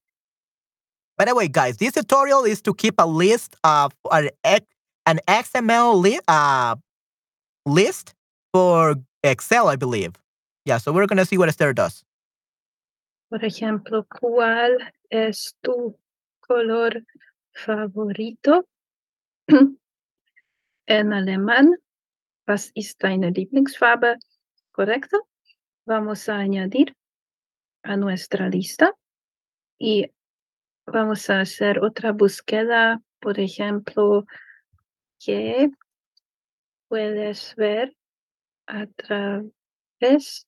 By 1.21 1.27
the 1.27 1.35
way, 1.35 1.49
guys, 1.49 1.77
this 1.77 1.93
tutorial 1.93 2.45
is 2.45 2.63
to 2.63 2.73
keep 2.73 2.95
a 2.97 3.07
list 3.07 3.55
of 3.63 3.93
an, 4.11 4.31
an 5.05 5.21
XML 5.29 6.01
li- 6.01 6.19
uh, 6.27 6.77
list 7.67 8.15
for 8.55 8.97
Excel, 9.23 9.69
I 9.69 9.77
believe. 9.77 10.15
Yeah, 10.65 10.79
so 10.79 10.93
we're 10.93 11.05
going 11.05 11.19
to 11.19 11.27
see 11.27 11.37
what 11.37 11.51
Esther 11.51 11.75
does. 11.75 12.03
Por 13.29 13.45
ejemplo, 13.45 14.07
¿cuál 14.09 14.79
es 15.11 15.53
tu 15.63 15.95
color 16.41 17.03
favorito? 17.53 18.65
en 19.49 19.77
alemán, 21.13 21.75
was 22.49 22.73
ist 22.75 22.99
deine 22.99 23.31
Lieblingsfarbe? 23.31 24.17
¿Correcto? 24.73 25.19
Vamos 25.87 26.31
a 26.31 26.39
añadir 26.39 26.95
a 27.83 27.99
nuestra 27.99 28.49
lista 28.49 28.95
y 29.79 30.11
vamos 30.93 31.31
a 31.31 31.41
hacer 31.41 31.83
otra 31.83 32.13
búsqueda, 32.13 33.01
por 33.21 33.39
ejemplo, 33.39 34.27
que 35.19 35.71
puedes 36.89 37.55
ver 37.57 37.97
a 38.67 38.87
través 38.87 40.47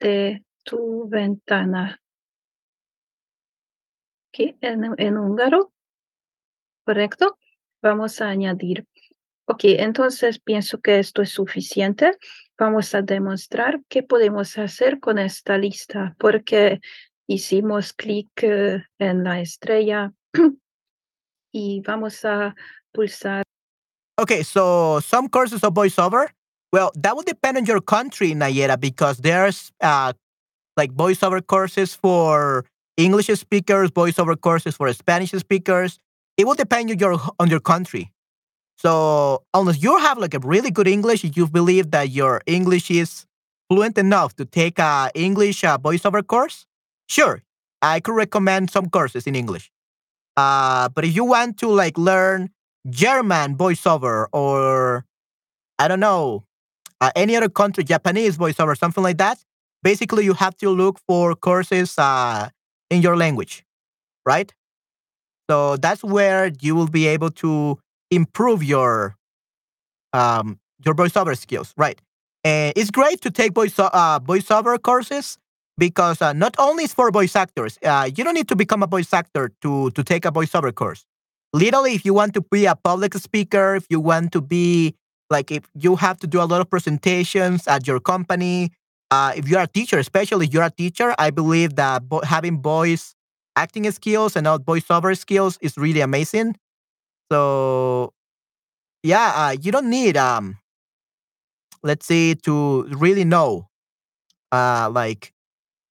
de 0.00 0.44
tu 0.62 1.08
ventana. 1.08 2.00
Aquí 4.28 4.56
en, 4.60 4.94
en 4.98 5.16
húngaro, 5.16 5.72
¿correcto? 6.84 7.38
Vamos 7.82 8.20
a 8.20 8.28
añadir. 8.28 8.86
Ok, 9.46 9.60
entonces 9.64 10.40
pienso 10.40 10.80
que 10.80 10.98
esto 10.98 11.22
es 11.22 11.30
suficiente. 11.30 12.18
Vamos 12.58 12.94
a 12.94 13.02
demostrar 13.02 13.80
qué 13.88 14.02
podemos 14.02 14.58
hacer 14.58 14.98
con 14.98 15.18
esta 15.18 15.56
lista, 15.56 16.16
porque 16.18 16.80
hicimos 17.28 17.92
clic 17.92 18.28
uh, 18.42 18.78
en 18.98 19.24
la 19.24 19.40
estrella 19.40 20.12
y 21.52 21.82
vamos 21.86 22.24
a 22.24 22.54
pulsar. 22.92 23.42
Okay, 24.18 24.42
so 24.42 25.00
some 25.00 25.28
courses 25.28 25.62
of 25.62 25.74
voiceover. 25.74 26.28
Well, 26.72 26.90
that 26.96 27.14
would 27.16 27.26
depend 27.26 27.58
on 27.58 27.64
your 27.64 27.80
country, 27.80 28.32
Nayera, 28.32 28.78
because 28.78 29.18
there's 29.18 29.72
uh, 29.80 30.12
like 30.76 30.92
voiceover 30.92 31.46
courses 31.46 31.94
for 31.94 32.64
English 32.96 33.26
speakers, 33.26 33.90
voiceover 33.90 34.40
courses 34.40 34.76
for 34.76 34.92
Spanish 34.92 35.30
speakers. 35.32 35.98
It 36.36 36.46
will 36.46 36.54
depend 36.54 36.90
on 36.90 36.98
your 36.98 37.18
on 37.38 37.48
your 37.48 37.60
country. 37.60 38.10
So 38.76 39.42
unless 39.54 39.82
you 39.82 39.96
have 39.98 40.18
like 40.18 40.34
a 40.34 40.38
really 40.40 40.70
good 40.70 40.88
English, 40.88 41.24
you 41.24 41.46
believe 41.46 41.90
that 41.92 42.10
your 42.10 42.42
English 42.46 42.90
is 42.90 43.26
fluent 43.68 43.96
enough 43.98 44.36
to 44.36 44.44
take 44.44 44.78
a 44.78 45.10
English 45.14 45.64
uh, 45.64 45.78
voiceover 45.78 46.26
course, 46.26 46.66
sure, 47.08 47.42
I 47.82 48.00
could 48.00 48.14
recommend 48.14 48.70
some 48.70 48.88
courses 48.90 49.26
in 49.26 49.34
English. 49.34 49.70
Uh, 50.36 50.88
but 50.90 51.04
if 51.04 51.14
you 51.14 51.24
want 51.24 51.58
to 51.58 51.68
like 51.68 51.98
learn 51.98 52.50
German 52.90 53.56
voiceover 53.56 54.26
or 54.32 55.04
I 55.78 55.88
don't 55.88 56.00
know 56.00 56.44
uh, 57.00 57.10
any 57.16 57.36
other 57.36 57.48
country 57.48 57.84
Japanese 57.84 58.36
voiceover, 58.36 58.76
something 58.76 59.02
like 59.04 59.18
that, 59.18 59.38
basically 59.82 60.24
you 60.24 60.34
have 60.34 60.56
to 60.58 60.70
look 60.70 60.98
for 61.08 61.34
courses 61.34 61.98
uh, 61.98 62.48
in 62.90 63.02
your 63.02 63.16
language, 63.16 63.64
right? 64.26 64.52
So 65.50 65.76
that's 65.76 66.02
where 66.02 66.50
you 66.60 66.74
will 66.74 66.88
be 66.88 67.06
able 67.06 67.30
to 67.42 67.78
improve 68.10 68.62
your 68.62 69.16
um, 70.12 70.58
your 70.84 70.94
voiceover 70.94 71.36
skills, 71.36 71.72
right? 71.76 72.00
And 72.44 72.72
it's 72.76 72.90
great 72.90 73.20
to 73.22 73.30
take 73.30 73.54
voice 73.54 73.78
uh, 73.78 74.20
voiceover 74.20 74.80
courses 74.80 75.38
because 75.78 76.22
uh, 76.22 76.32
not 76.32 76.54
only 76.58 76.84
is 76.84 76.94
for 76.94 77.10
voice 77.10 77.36
actors, 77.36 77.78
uh, 77.84 78.08
you 78.14 78.24
don't 78.24 78.34
need 78.34 78.48
to 78.48 78.56
become 78.56 78.82
a 78.82 78.86
voice 78.86 79.12
actor 79.12 79.50
to 79.62 79.90
to 79.92 80.02
take 80.04 80.24
a 80.24 80.32
voiceover 80.32 80.74
course. 80.74 81.04
Literally, 81.52 81.94
if 81.94 82.04
you 82.04 82.14
want 82.14 82.34
to 82.34 82.42
be 82.50 82.66
a 82.66 82.74
public 82.76 83.14
speaker, 83.14 83.76
if 83.76 83.86
you 83.90 84.00
want 84.00 84.32
to 84.32 84.40
be 84.40 84.94
like 85.30 85.50
if 85.50 85.64
you 85.74 85.96
have 85.96 86.18
to 86.20 86.26
do 86.26 86.40
a 86.40 86.46
lot 86.48 86.60
of 86.60 86.70
presentations 86.70 87.66
at 87.68 87.86
your 87.86 88.00
company, 88.00 88.70
uh, 89.10 89.32
if 89.36 89.48
you're 89.48 89.60
a 89.62 89.66
teacher, 89.68 89.98
especially 89.98 90.46
if 90.46 90.52
you're 90.54 90.62
a 90.64 90.70
teacher, 90.70 91.14
I 91.18 91.30
believe 91.30 91.76
that 91.76 92.02
having 92.24 92.60
voice 92.62 93.14
acting 93.56 93.90
skills 93.90 94.36
and 94.36 94.44
not 94.44 94.64
voiceover 94.64 95.16
skills 95.16 95.58
is 95.62 95.76
really 95.76 96.00
amazing. 96.00 96.56
So 97.32 98.12
yeah, 99.02 99.32
uh, 99.36 99.56
you 99.60 99.72
don't 99.72 99.90
need 99.90 100.16
um 100.16 100.58
let's 101.82 102.06
say 102.06 102.34
to 102.34 102.84
really 102.90 103.24
know 103.24 103.68
uh 104.52 104.90
like 104.92 105.32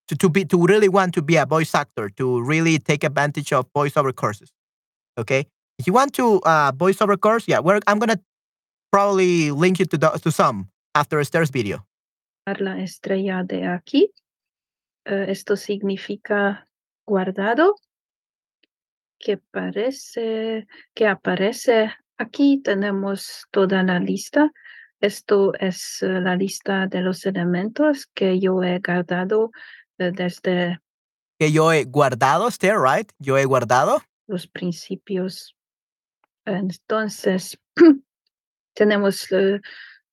to, 0.08 0.16
to 0.16 0.30
be 0.30 0.46
to 0.46 0.66
really 0.66 0.90
want 0.90 1.14
to 1.14 1.22
be 1.22 1.36
a 1.36 1.46
voice 1.46 1.74
actor 1.74 2.10
to 2.10 2.42
really 2.42 2.78
take 2.80 3.04
advantage 3.04 3.52
of 3.54 3.66
voiceover 3.74 4.14
courses. 4.14 4.52
Okay, 5.18 5.46
if 5.80 5.88
you 5.88 5.94
want 5.94 6.14
to 6.14 6.42
uh, 6.42 6.72
voiceover 6.72 7.20
course, 7.20 7.48
yeah, 7.48 7.60
we're, 7.60 7.80
I'm 7.88 8.00
gonna 8.00 8.20
probably 8.92 9.52
link 9.52 9.80
you 9.80 9.86
to 9.86 9.98
the, 9.98 10.10
to 10.10 10.32
some 10.32 10.70
after 10.94 11.20
Esther's 11.20 11.50
video. 11.50 11.86
La 12.48 12.78
estrella 12.78 13.44
de 13.44 13.66
aquí. 13.66 14.10
Uh, 15.10 15.26
esto 15.28 15.56
significa 15.56 16.68
guardado. 17.08 17.76
Que 19.20 19.38
parece 19.38 20.68
que 20.94 21.08
aparece 21.08 21.92
aquí. 22.18 22.62
Tenemos 22.62 23.46
toda 23.52 23.84
la 23.84 24.00
lista. 24.00 24.52
Esto 25.02 25.54
es 25.60 26.00
uh, 26.02 26.22
la 26.22 26.36
lista 26.36 26.88
de 26.88 27.02
los 27.02 27.26
elementos 27.26 28.08
que 28.14 28.40
yo 28.40 28.62
he 28.64 28.80
guardado 28.80 29.52
desde. 29.98 30.80
Que 31.40 31.52
yo 31.52 31.72
he 31.72 31.84
guardado, 31.84 32.48
Esther, 32.48 32.78
right? 32.80 33.12
Yo 33.20 33.38
he 33.38 33.46
guardado. 33.46 34.02
Los 34.28 34.48
principios. 34.48 35.56
Entonces, 36.46 37.60
tenemos 38.74 39.28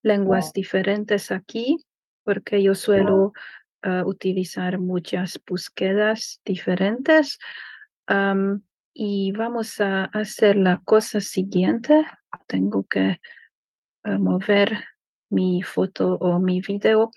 lenguas 0.03 0.53
diferentes 0.53 1.31
aquí 1.31 1.79
porque 2.25 2.63
yo 2.63 2.75
suelo 2.75 3.33
uh, 3.85 4.07
utilizar 4.07 4.79
muchas 4.79 5.41
búsquedas 5.47 6.41
diferentes. 6.45 7.39
Um, 8.09 8.63
y 8.95 9.33
vamos 9.33 9.81
a 9.81 10.05
hacer 10.07 10.57
la 10.57 10.81
cosa 10.85 11.21
siguiente. 11.21 12.05
Tengo 12.47 12.85
que 12.85 13.21
uh, 14.05 14.19
mover 14.19 14.85
mi 15.31 15.63
foto 15.63 16.17
o 16.17 16.39
mi 16.39 16.61
video. 16.61 17.11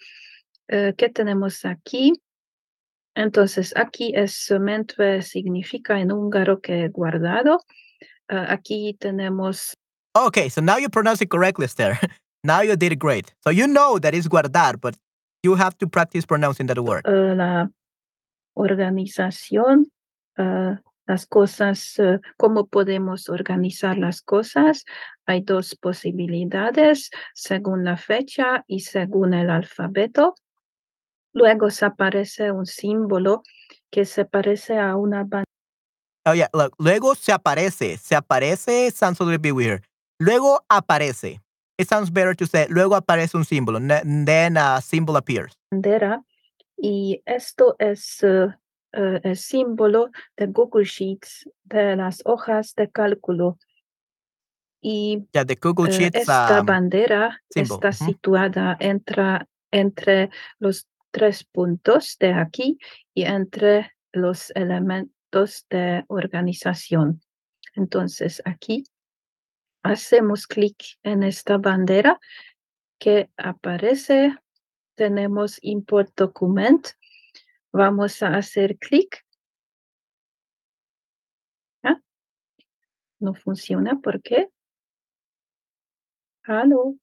¿Qué 0.67 1.09
tenemos 1.13 1.63
aquí? 1.63 2.11
Entonces, 3.15 3.73
aquí 3.75 4.13
es 4.15 4.51
mente 4.59 5.21
significa 5.21 5.99
en 5.99 6.11
húngaro 6.11 6.59
que 6.61 6.89
guardado. 6.89 7.59
aquí 8.27 8.95
tenemos. 8.99 9.75
Okay, 10.13 10.49
so 10.49 10.61
now 10.61 10.77
you 10.77 10.89
pronounce 10.89 11.21
it 11.21 11.29
correctly, 11.29 11.65
Esther. 11.65 11.99
Now 12.45 12.61
you 12.61 12.75
did 12.75 12.99
great. 12.99 13.33
So 13.43 13.49
you 13.49 13.65
know 13.65 13.97
that 13.97 14.13
is 14.13 14.27
guardar, 14.27 14.79
but 14.79 14.95
you 15.41 15.55
have 15.55 15.75
to 15.79 15.87
practice 15.87 16.27
pronouncing 16.27 16.67
that 16.67 16.77
word. 16.77 17.01
Uh, 17.07 17.33
la 17.33 17.67
organización, 18.55 19.85
uh, 20.37 20.75
las 21.07 21.25
cosas, 21.25 21.99
cómo 22.37 22.67
podemos 22.67 23.29
organizar 23.29 23.97
las 23.97 24.21
cosas. 24.21 24.85
Hay 25.25 25.41
dos 25.41 25.75
posibilidades, 25.75 27.09
según 27.33 27.83
la 27.83 27.97
fecha 27.97 28.63
y 28.67 28.81
según 28.81 29.33
el 29.33 29.49
alfabeto. 29.49 30.35
Luego 31.35 31.69
se 31.69 31.85
aparece 31.85 32.51
un 32.51 32.65
símbolo 32.65 33.43
que 33.91 34.05
se 34.05 34.25
parece 34.25 34.79
a 34.79 34.95
una 34.95 35.19
bandera. 35.19 35.45
Oh, 36.25 36.33
yeah, 36.33 36.49
look, 36.53 36.73
luego 36.79 37.13
se 37.13 37.31
aparece. 37.31 37.97
Se 37.97 38.15
aparece 38.15 38.89
sounds 38.89 39.21
a 39.21 39.23
little 39.23 39.37
bit 39.37 39.53
weird. 39.53 39.83
Luego 40.17 40.65
aparece 40.69 41.39
it 41.77 41.87
sounds 41.87 42.11
better 42.11 42.35
to 42.35 42.45
say, 42.45 42.67
luego 42.69 42.95
aparece 42.95 43.35
un 43.35 43.45
símbolo, 43.45 43.79
then 43.79 44.57
a 44.57 44.81
symbol 44.81 45.17
appears. 45.17 45.57
Bandera, 45.71 46.23
y 46.77 47.21
esto 47.25 47.75
es 47.79 48.23
uh, 48.23 48.51
uh, 48.93 49.19
el 49.23 49.35
símbolo 49.35 50.11
de 50.37 50.47
Google 50.47 50.85
Sheets, 50.85 51.49
de 51.63 51.95
las 51.95 52.21
hojas 52.25 52.75
de 52.75 52.89
cálculo. 52.89 53.57
Y 54.81 55.27
yeah, 55.33 55.43
the 55.43 55.55
Google 55.55 55.89
uh, 55.89 55.91
Sheets, 55.91 56.15
esta 56.15 56.61
um, 56.61 56.65
bandera 56.65 57.41
symbol. 57.49 57.77
está 57.77 57.91
situada 57.91 58.77
entre, 58.79 59.47
entre 59.71 60.29
los 60.59 60.87
tres 61.15 61.45
puntos 61.45 62.17
de 62.19 62.33
aquí 62.33 62.77
y 63.13 63.23
entre 63.23 63.93
los 64.11 64.51
elementos 64.51 65.65
de 65.69 66.03
organización. 66.09 67.21
Entonces, 67.73 68.41
aquí 68.43 68.83
hacemos 69.81 70.45
clic 70.45 70.75
en 71.03 71.23
esta 71.23 71.57
bandera 71.57 72.19
que 72.99 73.29
aparece. 73.37 74.35
Tenemos 74.95 75.57
import 75.61 76.13
document. 76.17 76.85
Vamos 77.71 78.21
a 78.21 78.35
hacer 78.35 78.77
clic. 78.77 79.25
¿Ah? 81.81 81.97
No 83.19 83.35
funciona. 83.35 84.01
¿Por 84.01 84.21
qué? 84.21 84.49
¿Aló? 86.43 86.97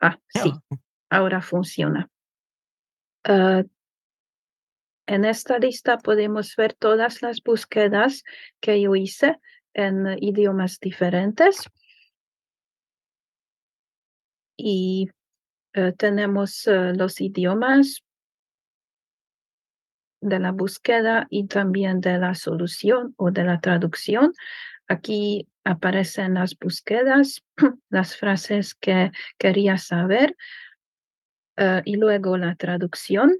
Ah, 0.00 0.18
sí. 0.28 0.50
Ahora 1.10 1.42
funciona. 1.42 2.08
Ah, 3.24 3.62
en 5.06 5.24
esta 5.24 5.58
lista 5.58 5.98
podemos 5.98 6.56
ver 6.56 6.74
todas 6.74 7.22
las 7.22 7.42
búsquedas 7.42 8.24
que 8.60 8.80
yo 8.80 8.94
hice 8.94 9.38
en 9.74 10.16
idiomas 10.22 10.78
diferentes. 10.80 11.68
Y 14.56 15.10
eh, 15.74 15.92
tenemos 15.96 16.66
eh, 16.66 16.92
los 16.94 17.20
idiomas 17.20 18.02
de 20.20 20.38
la 20.38 20.52
búsqueda 20.52 21.26
y 21.30 21.46
también 21.46 22.00
de 22.00 22.18
la 22.18 22.34
solución 22.34 23.14
o 23.16 23.30
de 23.30 23.44
la 23.44 23.60
traducción. 23.60 24.32
Aquí 24.86 25.48
aparecen 25.64 26.34
las 26.34 26.56
búsquedas, 26.56 27.42
las 27.90 28.16
frases 28.16 28.74
que 28.74 29.10
quería 29.38 29.78
saber 29.78 30.36
eh, 31.56 31.82
y 31.84 31.96
luego 31.96 32.36
la 32.36 32.54
traducción. 32.54 33.36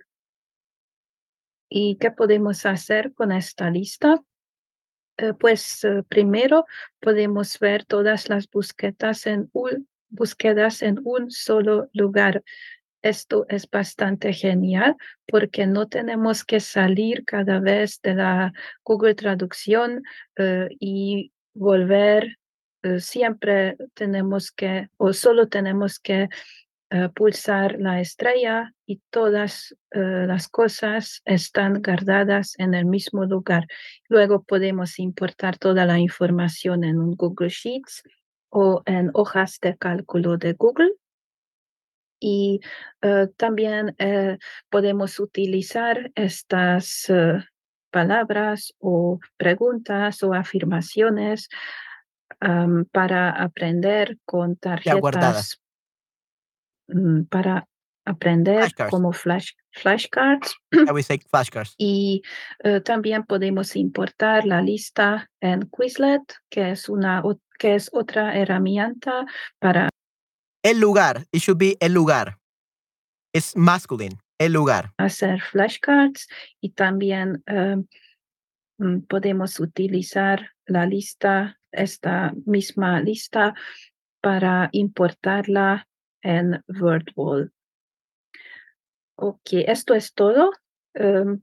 ¿Y 1.69 1.97
qué 1.97 2.11
podemos 2.11 2.67
hacer 2.67 3.15
con 3.15 3.33
esta 3.33 3.71
lista? 3.71 4.23
Eh, 5.17 5.33
pues 5.35 5.85
eh, 5.85 6.03
primero 6.09 6.67
podemos 7.01 7.59
ver 7.59 7.85
todas 7.85 8.29
las 8.29 8.49
búsquedas 8.51 9.27
en 9.27 9.49
un, 9.53 9.89
búsquedas 10.11 10.83
en 10.83 11.01
un 11.05 11.31
solo 11.31 11.89
lugar. 11.95 12.43
Esto 13.01 13.47
es 13.49 13.69
bastante 13.69 14.33
genial 14.33 14.97
porque 15.27 15.67
no 15.67 15.89
tenemos 15.89 16.45
que 16.45 16.61
salir 16.61 17.25
cada 17.25 17.59
vez 17.59 18.01
de 18.03 18.15
la 18.15 18.53
Google 18.85 19.17
Traducción 19.17 20.05
y 20.79 21.33
volver. 21.53 22.39
siempre 22.99 23.77
tenemos 23.95 24.53
que, 24.53 24.89
o 24.99 25.13
solo 25.13 25.49
tenemos 25.49 25.99
que 25.99 26.29
eh, 26.95 27.09
pulsar 27.09 27.77
la 27.79 28.03
estrella 28.03 28.75
y 28.85 29.01
todas 29.09 29.75
eh, 29.93 30.27
las 30.27 30.47
cosas 30.47 31.23
están 31.25 31.81
guardadas 31.81 32.55
en 32.59 32.75
el 32.75 32.85
mismo 32.85 33.25
lugar. 33.25 33.67
Luego 34.11 34.43
podemos 34.43 34.99
importar 34.99 35.57
toda 35.57 35.87
la 35.87 35.99
información 35.99 36.85
en 36.85 36.99
un 36.99 37.13
Google 37.13 37.49
Sheets 37.49 38.03
o 38.51 38.83
en 38.85 39.11
hojas 39.15 39.59
de 39.63 39.75
cálculo 39.79 40.37
de 40.37 40.53
Google. 40.53 40.93
Y 42.21 42.61
eh, 43.01 43.29
también 43.39 43.97
podemos 44.69 45.19
utilizar 45.19 46.13
estas 46.15 47.11
palabras 47.91 48.75
o 48.81 49.19
preguntas 49.39 50.23
o 50.23 50.35
afirmaciones 50.35 51.49
para 52.93 53.31
aprender 53.31 54.19
con 54.25 54.57
tarjetas, 54.57 55.62
para 57.29 57.67
aprender 58.05 58.59
Flashcards. 58.59 58.91
como 58.91 59.13
flash, 59.13 59.51
flashcards. 59.73 60.55
Say. 61.03 61.21
Y 61.79 62.23
eh, 62.65 62.81
también 62.81 63.25
podemos 63.25 63.77
importar 63.77 64.45
la 64.45 64.61
lista 64.61 65.29
en 65.41 65.69
Quizlet, 65.71 66.23
que 66.51 66.73
es, 66.73 66.89
una, 66.89 67.23
que 67.59 67.75
es 67.75 67.91
otra 67.93 68.37
herramienta 68.37 69.25
para 69.59 69.89
El 70.63 70.81
lugar. 70.81 71.25
It 71.33 71.43
should 71.43 71.59
be 71.59 71.77
el 71.81 71.93
lugar. 71.93 72.39
It's 73.33 73.57
masculine. 73.57 74.19
El 74.39 74.53
lugar. 74.53 74.93
hacer 74.99 75.41
flashcards 75.41 76.27
y 76.61 76.71
también 76.71 77.45
eh, 77.47 77.77
mm, 78.79 79.03
podemos 79.03 79.61
utilizar 79.61 80.51
la 80.67 80.85
lista, 80.85 81.61
esta 81.71 82.33
misma 82.45 83.01
lista, 83.01 83.55
para 84.21 84.69
importarla 84.73 85.87
en 86.23 86.63
WordWall. 86.69 87.53
Ok, 89.17 89.53
esto 89.67 89.95
es 89.95 90.15
todo. 90.15 90.53
Em, 90.95 91.43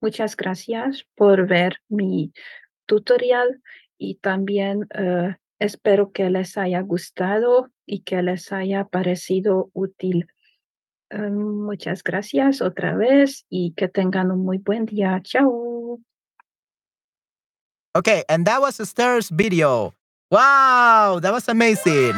muchas 0.00 0.36
gracias 0.36 1.06
por 1.14 1.46
ver 1.46 1.78
mi 1.88 2.32
tutorial 2.86 3.62
y 3.98 4.16
también 4.16 4.86
eh, 4.94 5.36
espero 5.58 6.12
que 6.12 6.30
les 6.30 6.56
haya 6.56 6.80
gustado 6.82 7.70
y 7.86 8.02
que 8.02 8.22
les 8.22 8.52
haya 8.52 8.84
parecido 8.84 9.70
útil. 9.72 10.26
Em, 11.10 11.34
muchas 11.34 12.02
gracias 12.02 12.60
otra 12.60 12.94
vez 12.96 13.46
y 13.48 13.72
que 13.72 13.88
tengan 13.88 14.30
un 14.30 14.44
muy 14.44 14.58
buen 14.58 14.86
día. 14.86 15.20
Chao. 15.22 16.00
Okay, 17.96 18.24
and 18.28 18.46
that 18.46 18.60
was 18.60 18.78
Esther's 18.78 19.30
video. 19.30 19.94
Wow, 20.30 21.18
that 21.22 21.32
was 21.32 21.48
amazing. 21.48 22.14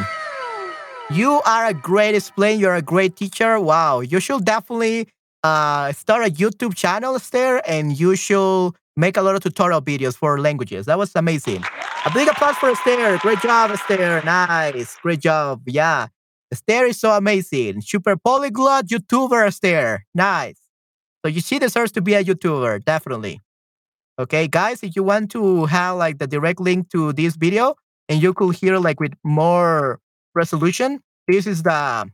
You 1.11 1.41
are 1.43 1.65
a 1.65 1.73
great 1.73 2.13
explainer. 2.13 2.59
You're 2.61 2.75
a 2.75 2.83
great 2.83 3.15
teacher. 3.15 3.59
Wow, 3.59 4.01
you 4.01 4.19
should 4.19 4.45
definitely 4.45 5.07
uh, 5.43 5.91
start 5.91 6.27
a 6.27 6.29
YouTube 6.29 6.75
channel, 6.75 7.15
Esther, 7.15 7.63
and 7.67 7.99
you 7.99 8.15
should 8.15 8.73
make 8.95 9.17
a 9.17 9.23
lot 9.23 9.33
of 9.33 9.41
tutorial 9.41 9.81
videos 9.81 10.15
for 10.15 10.39
languages. 10.39 10.85
That 10.85 10.99
was 10.99 11.11
amazing. 11.15 11.63
A 12.05 12.11
big 12.13 12.27
applause 12.27 12.57
for 12.57 12.69
Esther. 12.69 13.17
Great 13.17 13.39
job, 13.39 13.71
Esther. 13.71 14.21
Nice. 14.23 14.97
Great 15.01 15.19
job. 15.19 15.63
Yeah. 15.65 16.07
Esther 16.51 16.85
is 16.85 16.99
so 16.99 17.11
amazing. 17.11 17.81
Super 17.81 18.15
polyglot 18.15 18.85
YouTuber, 18.85 19.47
Esther. 19.47 20.05
Nice. 20.13 20.59
So 21.25 21.29
you 21.29 21.41
she 21.41 21.57
deserves 21.57 21.91
to 21.93 22.01
be 22.01 22.13
a 22.13 22.23
YouTuber, 22.23 22.85
definitely. 22.85 23.41
Okay, 24.19 24.47
guys, 24.47 24.83
if 24.83 24.95
you 24.95 25.03
want 25.03 25.31
to 25.31 25.65
have 25.65 25.97
like 25.97 26.19
the 26.19 26.27
direct 26.27 26.59
link 26.59 26.89
to 26.91 27.13
this 27.13 27.35
video 27.35 27.73
and 28.07 28.21
you 28.21 28.33
could 28.33 28.55
hear 28.55 28.77
like 28.77 28.99
with 28.99 29.13
more 29.23 29.99
resolution, 30.35 31.01
this 31.27 31.47
is 31.47 31.63
the 31.63 32.09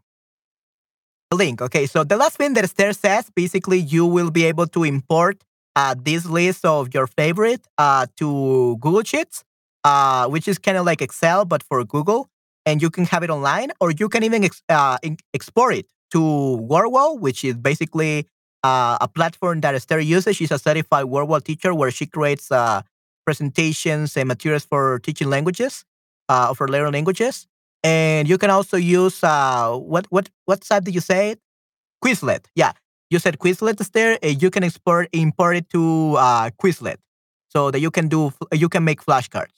link. 1.33 1.61
Okay, 1.61 1.85
so 1.85 2.03
the 2.03 2.17
last 2.17 2.37
thing 2.37 2.53
that 2.53 2.63
Esther 2.63 2.93
says, 2.93 3.29
basically, 3.35 3.79
you 3.79 4.05
will 4.05 4.31
be 4.31 4.45
able 4.45 4.67
to 4.67 4.83
import 4.83 5.43
uh, 5.75 5.95
this 6.01 6.25
list 6.25 6.65
of 6.65 6.93
your 6.93 7.07
favorite 7.07 7.61
uh, 7.77 8.05
to 8.17 8.77
Google 8.79 9.03
Sheets, 9.03 9.43
uh, 9.83 10.27
which 10.27 10.47
is 10.47 10.57
kind 10.57 10.77
of 10.77 10.85
like 10.85 11.01
Excel 11.01 11.45
but 11.45 11.63
for 11.63 11.83
Google, 11.83 12.29
and 12.65 12.81
you 12.81 12.89
can 12.89 13.05
have 13.05 13.23
it 13.23 13.29
online, 13.29 13.71
or 13.81 13.91
you 13.91 14.07
can 14.09 14.23
even 14.23 14.43
ex- 14.43 14.63
uh, 14.69 14.97
export 15.33 15.75
it 15.75 15.87
to 16.11 16.19
WordWall, 16.19 17.19
which 17.19 17.43
is 17.43 17.55
basically 17.55 18.27
uh, 18.63 18.97
a 19.01 19.07
platform 19.07 19.61
that 19.61 19.75
Esther 19.75 19.99
uses. 19.99 20.37
She's 20.37 20.51
a 20.51 20.59
certified 20.59 21.05
WordWall 21.05 21.43
teacher 21.43 21.73
where 21.73 21.91
she 21.91 22.05
creates 22.05 22.51
uh, 22.51 22.81
presentations 23.25 24.15
and 24.15 24.27
materials 24.27 24.65
for 24.65 24.99
teaching 24.99 25.29
languages, 25.29 25.83
for 26.29 26.67
learning 26.67 26.93
languages. 26.93 27.47
And 27.86 28.28
you 28.28 28.40
can 28.40 28.49
also 28.49 28.78
use 28.78 29.24
uh, 29.24 29.78
what 29.78 30.07
what 30.10 30.30
what 30.45 30.64
site 30.64 30.86
did 30.86 30.95
you 30.95 31.02
say? 31.02 31.36
Quizlet. 32.03 32.45
Yeah, 32.56 32.72
you 33.12 33.20
said 33.20 33.38
Quizlet 33.38 33.80
is 33.80 33.90
there. 33.91 34.18
You 34.24 34.49
can 34.49 34.64
export 34.64 35.07
import 35.14 35.57
it 35.57 35.70
to 35.70 36.16
uh, 36.18 36.49
Quizlet, 36.57 36.98
so 37.48 37.70
that 37.70 37.80
you 37.82 37.91
can 37.91 38.07
do 38.07 38.34
you 38.52 38.70
can 38.70 38.84
make 38.84 39.06
flashcards. 39.06 39.53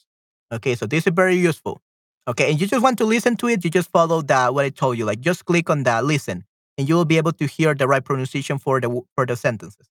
Okay, 0.51 0.75
so 0.75 0.85
this 0.85 1.07
is 1.07 1.13
very 1.13 1.37
useful. 1.37 1.79
Okay, 2.27 2.51
and 2.51 2.59
you 2.59 2.67
just 2.67 2.83
want 2.83 2.97
to 2.97 3.05
listen 3.05 3.37
to 3.37 3.47
it. 3.47 3.63
You 3.63 3.69
just 3.71 3.89
follow 3.91 4.21
the 4.21 4.51
what 4.51 4.65
I 4.65 4.71
told 4.71 4.97
you. 4.97 5.05
Like 5.05 5.21
just 5.21 5.45
click 5.45 5.69
on 5.69 5.83
the 5.83 6.01
listen, 6.01 6.43
and 6.77 6.89
you 6.89 6.95
will 6.95 7.05
be 7.07 7.15
able 7.15 7.31
to 7.31 7.45
hear 7.47 7.73
the 7.73 7.87
right 7.87 8.03
pronunciation 8.03 8.59
for 8.59 8.81
the 8.81 8.89
for 9.15 9.25
the 9.25 9.37
sentences. 9.37 9.87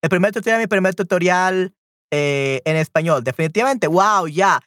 El 0.00 0.10
primer 0.10 0.30
tutorial, 0.30 0.60
mi 0.60 0.66
primer 0.68 0.92
tutorial 0.92 1.72
eh, 2.12 2.60
en 2.64 2.76
español. 2.76 3.24
Definitivamente. 3.24 3.88
Wow, 3.88 4.26
yeah. 4.26 4.60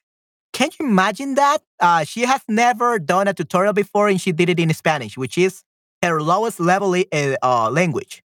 Can 0.57 0.71
you 0.79 0.87
imagine 0.87 1.35
that? 1.35 1.59
Uh, 1.79 2.03
she 2.03 2.21
has 2.21 2.41
never 2.47 2.97
done 2.97 3.27
a 3.27 3.33
tutorial 3.35 3.73
before 3.73 4.07
and 4.07 4.19
she 4.19 4.31
did 4.31 4.49
it 4.49 4.59
in 4.59 4.73
Spanish, 4.73 5.15
which 5.15 5.37
is 5.37 5.61
her 6.01 6.19
lowest 6.19 6.59
level 6.59 6.95
uh, 6.95 7.35
uh, 7.43 7.69
language. 7.69 8.23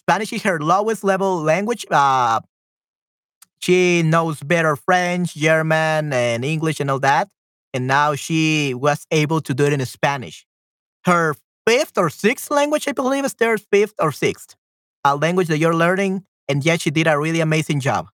Spanish 0.00 0.32
is 0.32 0.42
her 0.44 0.58
lowest 0.58 1.04
level 1.04 1.42
language. 1.42 1.84
Uh, 1.90 2.40
she 3.60 4.02
knows 4.02 4.42
better 4.42 4.76
French, 4.76 5.34
German, 5.34 6.10
and 6.14 6.42
English 6.42 6.80
and 6.80 6.90
all 6.90 7.00
that. 7.00 7.28
And 7.74 7.86
now 7.86 8.14
she 8.14 8.72
was 8.72 9.06
able 9.10 9.42
to 9.42 9.52
do 9.52 9.66
it 9.66 9.74
in 9.74 9.84
Spanish. 9.84 10.46
Her 11.04 11.34
fifth 11.66 11.98
or 11.98 12.08
sixth 12.08 12.50
language, 12.50 12.88
I 12.88 12.92
believe, 12.92 13.26
is 13.26 13.34
their 13.34 13.58
fifth 13.58 13.96
or 14.00 14.10
sixth 14.10 14.56
uh, 15.04 15.16
language 15.16 15.48
that 15.48 15.58
you're 15.58 15.76
learning. 15.76 16.24
And 16.48 16.64
yet 16.64 16.80
she 16.80 16.90
did 16.90 17.06
a 17.06 17.18
really 17.18 17.40
amazing 17.40 17.80
job. 17.80 18.08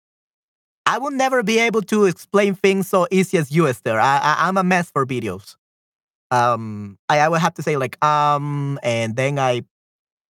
I 0.90 0.98
will 0.98 1.12
never 1.12 1.44
be 1.44 1.60
able 1.60 1.82
to 1.82 2.06
explain 2.06 2.56
things 2.56 2.88
so 2.88 3.06
easy 3.12 3.38
as 3.38 3.52
you, 3.52 3.68
Esther. 3.68 4.00
I, 4.00 4.18
I 4.18 4.48
am 4.48 4.56
a 4.56 4.64
mess 4.64 4.90
for 4.90 5.06
videos. 5.06 5.54
Um, 6.32 6.98
I, 7.08 7.20
I 7.20 7.28
will 7.28 7.38
have 7.38 7.54
to 7.54 7.62
say 7.62 7.76
like 7.76 7.94
um, 8.04 8.76
and 8.82 9.14
then 9.14 9.38
I, 9.38 9.62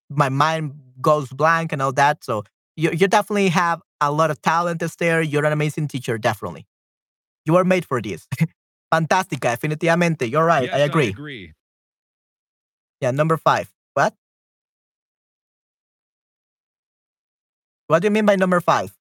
my 0.09 0.29
mind 0.29 0.75
goes 1.01 1.29
blank 1.31 1.73
and 1.73 1.83
all 1.83 1.93
that. 1.95 2.23
So 2.23 2.45
you 2.77 2.93
you 2.93 3.09
definitely 3.09 3.49
have 3.49 3.83
a 4.01 4.13
lot 4.13 4.31
of 4.31 4.41
talent, 4.43 4.81
Esther. 4.81 5.23
You're 5.23 5.45
an 5.45 5.53
amazing 5.53 5.89
teacher, 5.89 6.19
definitely. 6.19 6.67
You 7.45 7.57
are 7.57 7.65
made 7.65 7.85
for 7.85 8.01
this. 8.01 8.29
Fantástica, 8.95 9.59
definitivamente. 9.59 10.31
You're 10.31 10.45
right. 10.45 10.71
Yes, 10.71 10.75
I 10.75 10.79
agree. 10.87 11.07
I 11.07 11.19
agree. 11.19 11.53
Yeah, 13.01 13.11
number 13.11 13.37
five. 13.37 13.75
What? 13.95 14.15
What 17.89 18.03
do 18.03 18.07
you 18.07 18.13
mean 18.13 18.25
by 18.25 18.37
number 18.37 18.61
five? 18.61 18.95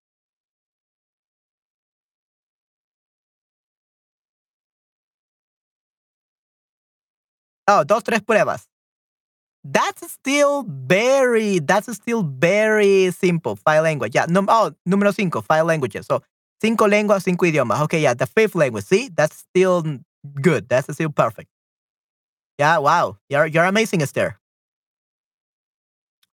Oh, 7.67 7.83
dos, 7.83 8.03
tres 8.03 8.21
pruebas. 8.21 8.67
That's 9.63 10.11
still 10.11 10.65
very, 10.67 11.59
that's 11.59 11.91
still 11.95 12.23
very 12.23 13.11
simple. 13.11 13.55
Five 13.55 13.83
language. 13.83 14.13
Yeah. 14.13 14.25
Num 14.27 14.47
oh, 14.49 14.71
número 14.87 15.13
cinco, 15.13 15.41
five 15.41 15.65
languages. 15.65 16.05
So, 16.05 16.21
cinco 16.61 16.87
lenguas, 16.87 17.23
cinco 17.23 17.45
idiomas. 17.45 17.81
Okay, 17.83 18.01
yeah. 18.01 18.13
The 18.13 18.25
fifth 18.25 18.55
language. 18.55 18.83
See, 18.83 19.09
that's 19.15 19.37
still 19.37 19.83
good. 20.41 20.67
That's 20.67 20.93
still 20.93 21.09
perfect. 21.09 21.49
Yeah. 22.59 22.79
Wow. 22.79 23.17
You're 23.29 23.47
you're 23.47 23.63
amazing, 23.63 24.01
Esther. 24.01 24.37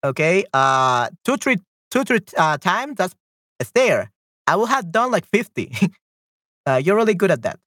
Okay. 0.04 0.44
Uh, 0.52 1.08
two, 1.24 1.36
three, 1.36 1.58
two, 1.90 2.04
three 2.04 2.20
uh, 2.38 2.58
times. 2.58 2.94
That's 2.96 3.14
Esther. 3.58 4.10
I 4.46 4.54
will 4.54 4.66
have 4.66 4.92
done 4.92 5.10
like 5.10 5.26
fifty. 5.26 5.72
uh, 6.66 6.80
you're 6.82 6.94
really 6.96 7.14
good 7.14 7.32
at 7.32 7.42
that. 7.42 7.58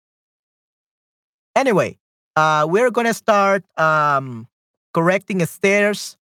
Anyway, 1.54 1.98
uh, 2.40 2.66
we're 2.68 2.92
gonna 2.92 3.14
start 3.14 3.64
um, 3.78 4.48
correcting 4.94 5.42
Esther's 5.42 6.18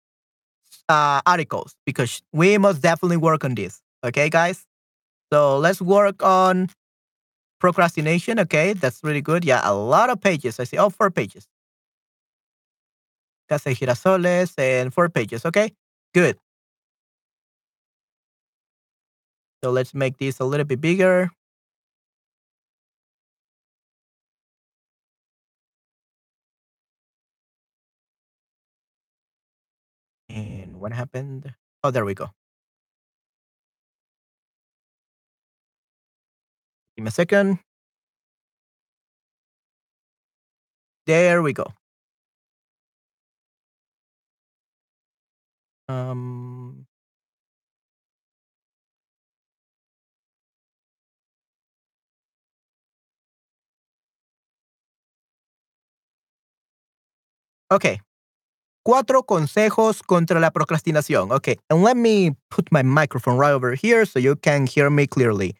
uh, 0.89 1.22
articles 1.26 1.76
because 1.85 2.22
we 2.34 2.57
must 2.57 2.81
definitely 2.81 3.18
work 3.18 3.44
on 3.44 3.56
this. 3.56 3.81
Okay, 4.03 4.30
guys. 4.30 4.65
So 5.31 5.57
let's 5.60 5.81
work 5.81 6.23
on 6.23 6.69
procrastination. 7.60 8.39
Okay, 8.39 8.73
that's 8.73 9.03
really 9.03 9.22
good. 9.22 9.45
Yeah, 9.45 9.61
a 9.64 9.73
lot 9.73 10.10
of 10.10 10.22
pages. 10.22 10.60
I 10.60 10.65
see. 10.65 10.77
Oh, 10.77 10.89
four 10.89 11.11
pages. 11.11 11.48
Casa 13.49 13.69
girasoles 13.72 14.53
and 14.57 14.94
four 14.94 15.10
pages. 15.10 15.45
Okay, 15.45 15.72
good. 16.14 16.38
So 19.64 19.72
let's 19.72 19.94
make 19.94 20.18
this 20.18 20.39
a 20.39 20.45
little 20.45 20.65
bit 20.65 20.81
bigger. 20.81 21.31
What 30.78 30.94
happened? 30.94 31.54
Oh, 31.84 31.91
there 31.91 32.06
we 32.06 32.14
go. 32.14 32.32
Give 36.95 37.04
me 37.06 37.10
a 37.10 37.12
second. 37.12 37.60
There 41.08 41.41
we 41.41 41.54
go. 41.54 41.74
Um, 45.90 46.88
okay. 57.72 57.99
Cuatro 58.88 59.23
consejos 59.23 60.01
contra 60.01 60.39
la 60.39 60.51
procrastinación. 60.51 61.34
Okay, 61.34 61.57
and 61.69 61.84
let 61.84 61.97
me 61.97 62.38
put 62.49 62.72
my 62.72 62.84
microphone 62.84 63.38
right 63.38 63.51
over 63.51 63.76
here 63.76 64.05
so 64.05 64.18
you 64.18 64.38
can 64.38 64.65
hear 64.65 64.89
me 64.89 65.05
clearly 65.05 65.55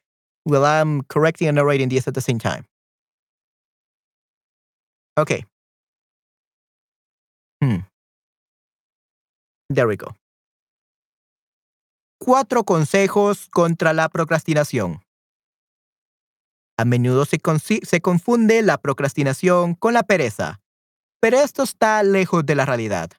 while 0.45 0.63
I'm 0.63 1.01
correcting 1.09 1.49
and 1.49 1.57
narrating 1.57 1.89
this 1.89 2.07
at 2.07 2.13
the 2.13 2.21
same 2.21 2.39
time. 2.39 2.63
Okay. 5.19 5.43
Hmm. 7.61 7.79
There 9.69 9.87
we 9.89 9.97
go. 9.97 10.15
Cuatro 12.21 12.63
consejos 12.63 13.49
contra 13.49 13.91
la 13.91 14.07
procrastinación. 14.07 15.01
A 16.77 16.85
menudo 16.85 17.25
se, 17.25 17.41
se 17.83 17.99
confunde 17.99 18.61
la 18.61 18.77
procrastinación 18.77 19.75
con 19.75 19.93
la 19.93 20.03
pereza 20.03 20.61
pero 21.19 21.39
esto 21.39 21.64
está 21.64 22.03
lejos 22.03 22.45
de 22.45 22.56
la 22.56 22.65
realidad. 22.65 23.10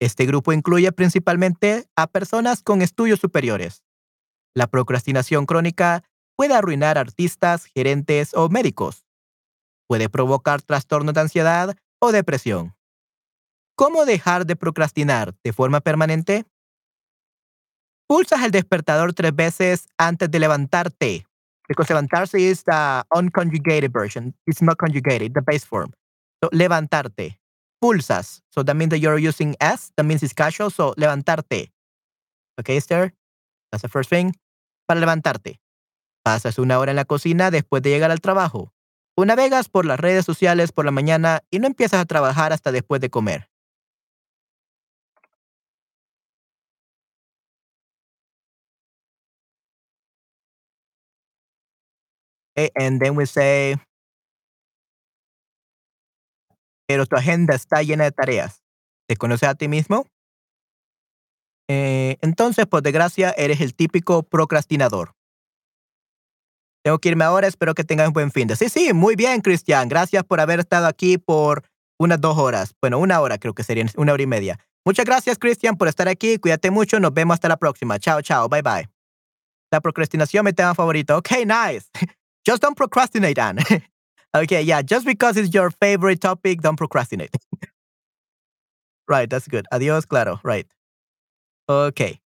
Este 0.00 0.26
grupo 0.26 0.52
incluye 0.52 0.90
principalmente 0.92 1.86
a 1.96 2.06
personas 2.06 2.62
con 2.62 2.82
estudios 2.82 3.20
superiores. 3.20 3.84
La 4.54 4.66
procrastinación 4.66 5.46
crónica 5.46 6.04
puede 6.36 6.54
arruinar 6.54 6.98
artistas, 6.98 7.64
gerentes 7.64 8.34
o 8.34 8.48
médicos. 8.48 9.04
Puede 9.88 10.08
provocar 10.08 10.62
trastornos 10.62 11.14
de 11.14 11.20
ansiedad 11.20 11.76
o 12.00 12.12
depresión. 12.12 12.74
¿Cómo 13.76 14.04
dejar 14.04 14.46
de 14.46 14.56
procrastinar 14.56 15.34
de 15.42 15.52
forma 15.52 15.80
permanente? 15.80 16.44
Pulsas 18.06 18.42
el 18.42 18.50
despertador 18.50 19.14
tres 19.14 19.34
veces 19.34 19.88
antes 19.98 20.30
de 20.30 20.38
levantarte. 20.38 21.26
Because 21.66 21.92
levantarse 21.92 22.38
is 22.38 22.62
the 22.64 23.02
unconjugated 23.10 23.90
version. 23.90 24.34
It's 24.46 24.60
not 24.60 24.76
conjugated, 24.76 25.32
the 25.32 25.40
base 25.40 25.64
form. 25.64 25.90
So, 26.44 26.50
levantarte. 26.52 27.40
Pulsas. 27.80 28.42
So 28.50 28.62
that 28.64 28.74
means 28.76 28.90
that 28.90 28.98
you're 28.98 29.18
using 29.18 29.56
S. 29.60 29.92
That 29.96 30.04
means 30.04 30.22
it's 30.22 30.34
casual. 30.34 30.70
So 30.70 30.92
levantarte. 30.98 31.72
Okay, 32.60 32.76
Esther? 32.76 33.14
That's 33.72 33.80
the 33.80 33.88
first 33.88 34.10
thing. 34.10 34.34
Para 34.86 35.00
levantarte. 35.00 35.58
Pasas 36.22 36.58
una 36.58 36.78
hora 36.78 36.92
en 36.92 36.96
la 36.96 37.06
cocina 37.06 37.50
después 37.50 37.82
de 37.82 37.88
llegar 37.88 38.10
al 38.10 38.20
trabajo. 38.20 38.74
O 39.16 39.24
navegas 39.24 39.70
por 39.70 39.86
las 39.86 39.98
redes 39.98 40.26
sociales 40.26 40.70
por 40.70 40.84
la 40.84 40.90
mañana 40.90 41.40
y 41.50 41.60
no 41.60 41.66
empiezas 41.66 42.02
a 42.02 42.04
trabajar 42.04 42.52
hasta 42.52 42.72
después 42.72 43.00
de 43.00 43.08
comer. 43.08 43.48
And 52.76 53.00
then 53.00 53.16
we 53.16 53.24
say, 53.24 53.76
pero 56.86 57.06
tu 57.06 57.16
agenda 57.16 57.54
está 57.54 57.82
llena 57.82 58.04
de 58.04 58.12
tareas. 58.12 58.62
¿Te 59.08 59.16
conoces 59.16 59.48
a 59.48 59.54
ti 59.54 59.68
mismo? 59.68 60.06
Eh, 61.68 62.16
entonces, 62.20 62.66
por 62.66 62.82
desgracia, 62.82 63.34
eres 63.36 63.60
el 63.60 63.74
típico 63.74 64.22
procrastinador. 64.22 65.14
Tengo 66.84 66.98
que 66.98 67.08
irme 67.08 67.24
ahora, 67.24 67.46
espero 67.46 67.74
que 67.74 67.84
tengas 67.84 68.08
un 68.08 68.12
buen 68.12 68.30
fin 68.30 68.46
de. 68.46 68.56
Sí, 68.56 68.68
sí, 68.68 68.92
muy 68.92 69.16
bien, 69.16 69.40
Cristian. 69.40 69.88
Gracias 69.88 70.22
por 70.24 70.40
haber 70.40 70.60
estado 70.60 70.86
aquí 70.86 71.16
por 71.16 71.64
unas 71.98 72.20
dos 72.20 72.36
horas. 72.36 72.74
Bueno, 72.82 72.98
una 72.98 73.20
hora 73.20 73.38
creo 73.38 73.54
que 73.54 73.64
sería, 73.64 73.86
una 73.96 74.12
hora 74.12 74.22
y 74.22 74.26
media. 74.26 74.58
Muchas 74.84 75.06
gracias, 75.06 75.38
Cristian, 75.38 75.76
por 75.76 75.88
estar 75.88 76.08
aquí. 76.08 76.38
Cuídate 76.38 76.70
mucho. 76.70 77.00
Nos 77.00 77.14
vemos 77.14 77.34
hasta 77.34 77.48
la 77.48 77.56
próxima. 77.56 77.98
Chao, 77.98 78.20
chao. 78.20 78.50
Bye, 78.50 78.60
bye. 78.60 78.88
La 79.70 79.80
procrastinación, 79.80 80.44
mi 80.44 80.52
tema 80.52 80.74
favorito. 80.74 81.16
Ok, 81.16 81.30
nice. 81.46 81.88
Just 82.46 82.62
don't 82.62 82.76
procrastinate, 82.76 83.40
Anne. 83.40 83.62
okay, 84.34 84.62
yeah, 84.62 84.82
just 84.82 85.06
because 85.06 85.36
it's 85.36 85.52
your 85.54 85.70
favorite 85.70 86.20
topic, 86.20 86.60
don't 86.60 86.76
procrastinate. 86.76 87.34
right, 89.08 89.28
that's 89.28 89.48
good. 89.48 89.66
Adiós, 89.72 90.06
claro, 90.06 90.40
right. 90.42 90.66
Okay. 91.68 92.20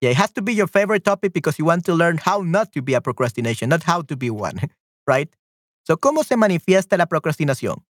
Yeah, 0.00 0.10
it 0.10 0.16
has 0.16 0.32
to 0.32 0.42
be 0.42 0.52
your 0.52 0.66
favorite 0.66 1.04
topic 1.04 1.32
because 1.32 1.58
you 1.58 1.64
want 1.64 1.84
to 1.84 1.94
learn 1.94 2.18
how 2.18 2.42
not 2.42 2.72
to 2.72 2.82
be 2.82 2.94
a 2.94 3.00
procrastination, 3.00 3.68
not 3.68 3.84
how 3.84 4.02
to 4.02 4.16
be 4.16 4.30
one, 4.30 4.58
right? 5.06 5.34
So, 5.86 5.96
¿cómo 5.96 6.24
se 6.24 6.36
manifiesta 6.36 6.96
la 6.96 7.06
procrastinación? 7.06 7.84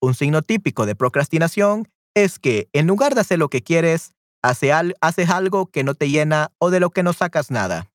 Un 0.00 0.14
signo 0.14 0.42
típico 0.42 0.86
de 0.86 0.96
procrastinación 0.96 1.88
es 2.14 2.38
que 2.38 2.68
en 2.72 2.86
lugar 2.86 3.14
de 3.14 3.20
hacer 3.20 3.38
lo 3.38 3.48
que 3.48 3.62
quieres, 3.62 4.12
hace 4.42 4.72
haces 4.72 5.30
algo 5.30 5.66
que 5.66 5.84
no 5.84 5.94
te 5.94 6.10
llena 6.10 6.50
o 6.58 6.70
de 6.70 6.80
lo 6.80 6.90
que 6.90 7.02
no 7.02 7.12
sacas 7.12 7.50
nada. 7.50 7.90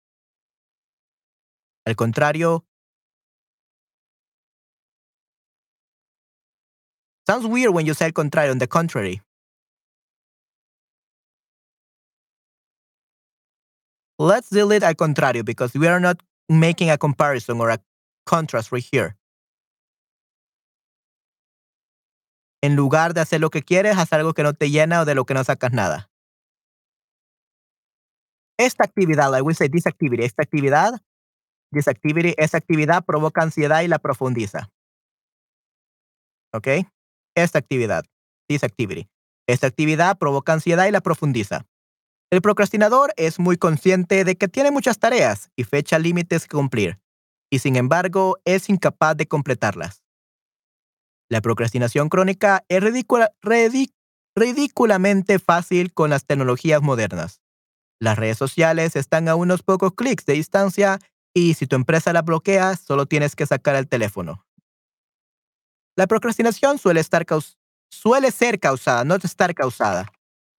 Al 1.85 1.95
contrario, 1.95 2.65
sounds 7.27 7.45
weird 7.45 7.73
when 7.73 7.85
you 7.85 7.93
say 7.93 8.05
al 8.05 8.13
contrario, 8.13 8.51
on 8.51 8.59
the 8.59 8.67
contrary. 8.67 9.21
Let's 14.17 14.49
delete 14.49 14.83
al 14.83 14.95
contrario 14.95 15.43
because 15.43 15.75
we 15.75 15.87
are 15.87 15.99
not 15.99 16.23
making 16.49 16.89
a 16.89 16.97
comparison 16.97 17.59
or 17.59 17.69
a 17.69 17.79
contrast 18.25 18.71
right 18.71 18.83
here. 18.83 19.15
En 22.63 22.75
lugar 22.75 23.13
de 23.13 23.21
hacer 23.21 23.39
lo 23.39 23.51
que 23.51 23.61
quieres, 23.61 23.95
haz 23.97 24.11
algo 24.13 24.33
que 24.33 24.41
no 24.41 24.53
te 24.53 24.71
llena 24.71 25.01
o 25.01 25.05
de 25.05 25.13
lo 25.13 25.25
que 25.25 25.35
no 25.35 25.43
sacas 25.43 25.71
nada. 25.71 26.09
Esta 28.57 28.83
actividad, 28.85 29.37
I 29.37 29.41
will 29.41 29.55
say 29.55 29.69
this 29.69 29.85
activity, 29.85 30.23
esta 30.23 30.41
actividad, 30.41 30.99
this 31.71 31.87
activity, 31.87 32.33
esa 32.37 32.57
actividad 32.57 33.05
provoca 33.05 33.43
ansiedad 33.43 33.81
y 33.81 33.87
la 33.87 33.99
profundiza. 33.99 34.71
¿Ok? 36.51 36.67
Esta 37.37 37.59
actividad. 37.59 38.03
Esta 38.49 39.67
actividad 39.67 40.17
provoca 40.17 40.53
ansiedad 40.53 40.87
y 40.87 40.91
la 40.91 41.01
profundiza. 41.01 41.67
El 42.31 42.41
procrastinador 42.41 43.13
es 43.15 43.37
muy 43.37 43.57
consciente 43.57 44.23
de 44.23 44.35
que 44.35 44.47
tiene 44.47 44.71
muchas 44.71 44.97
tareas 44.97 45.51
y 45.55 45.63
fecha 45.63 45.99
límites 45.99 46.47
que 46.47 46.57
cumplir, 46.57 46.99
y 47.51 47.59
sin 47.59 47.75
embargo 47.75 48.39
es 48.43 48.69
incapaz 48.69 49.15
de 49.17 49.27
completarlas. 49.27 50.01
La 51.29 51.41
procrastinación 51.41 52.09
crónica 52.09 52.65
es 52.69 52.81
ridículamente 54.35 55.37
fácil 55.37 55.93
con 55.93 56.09
las 56.09 56.25
tecnologías 56.25 56.81
modernas. 56.81 57.39
Las 57.99 58.17
redes 58.17 58.39
sociales 58.39 58.95
están 58.95 59.27
a 59.27 59.35
unos 59.35 59.61
pocos 59.61 59.93
clics 59.93 60.25
de 60.25 60.33
distancia 60.33 60.97
y 61.35 61.53
si 61.53 61.67
tu 61.67 61.75
empresa 61.75 62.13
la 62.13 62.23
bloquea, 62.23 62.75
solo 62.77 63.05
tienes 63.05 63.35
que 63.35 63.45
sacar 63.45 63.75
el 63.75 63.87
teléfono. 63.87 64.46
La 65.97 66.05
procrastinación 66.05 66.77
suele, 66.77 66.99
estar 66.99 67.25
suele 67.89 68.31
ser 68.31 68.59
causada, 68.59 69.03
no 69.03 69.15
estar 69.15 69.55
causada, 69.55 70.05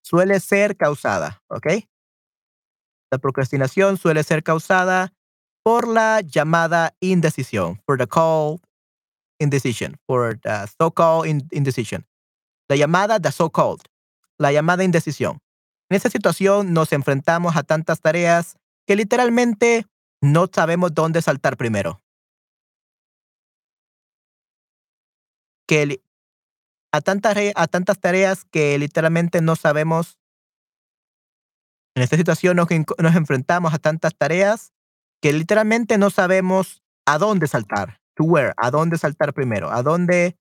suele 0.02 0.40
ser 0.40 0.77
causada, 0.77 1.40
¿ok? 1.48 1.66
La 3.12 3.19
procrastinación 3.19 3.98
suele 3.98 4.24
ser 4.24 4.43
causada 4.43 5.12
por 5.62 5.86
la 5.86 6.23
llamada 6.23 6.97
indecisión, 6.98 7.81
por 7.86 7.98
the 7.98 8.09
call 8.09 8.59
indecision, 9.39 9.97
por 10.06 10.40
the 10.40 10.66
so-called 10.77 11.27
indecision. 11.52 12.05
La 12.69 12.74
llamada 12.74 13.20
the 13.20 13.31
so-called, 13.31 13.82
la 14.39 14.51
llamada 14.51 14.82
indecisión. 14.82 15.39
En 15.89 15.97
esta 15.97 16.10
situación 16.10 16.73
nos 16.74 16.93
enfrentamos 16.93 17.56
a 17.56 17.62
tantas 17.62 18.01
tareas 18.01 18.56
que 18.89 18.97
literalmente 18.97 19.86
no 20.20 20.48
sabemos 20.52 20.93
dónde 20.94 21.23
saltar 21.23 21.56
primero. 21.56 22.02
Que 25.69 26.01
a 26.93 27.01
tantas, 27.01 27.36
a 27.55 27.66
tantas 27.69 28.01
tareas 28.01 28.45
que 28.45 28.78
literalmente 28.78 29.40
no 29.43 29.55
sabemos. 29.55 30.19
En 31.95 32.03
esta 32.03 32.16
situación 32.16 32.57
nos, 32.57 32.69
nos 32.99 33.15
enfrentamos 33.15 33.74
a 33.74 33.78
tantas 33.78 34.16
tareas 34.16 34.73
que 35.20 35.32
literalmente 35.32 35.99
no 35.99 36.11
sabemos 36.11 36.82
a 37.07 37.19
dónde 37.19 37.47
saltar. 37.47 38.01
To 38.16 38.24
where, 38.24 38.53
a 38.57 38.70
dónde 38.70 38.99
saltar 38.99 39.32
primero, 39.32 39.70
a 39.70 39.82
dónde, 39.82 40.36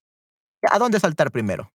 a 0.64 0.80
dónde 0.80 0.99
saltar 0.99 1.32
primero. 1.32 1.72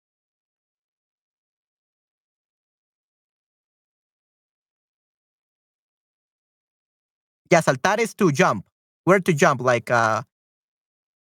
Ya, 7.51 7.61
saltar 7.61 8.01
es 8.01 8.17
to 8.17 8.31
jump. 8.31 8.67
Where 9.05 9.21
to 9.21 9.33
jump, 9.33 9.61
like, 9.61 9.93
uh, 9.93 10.23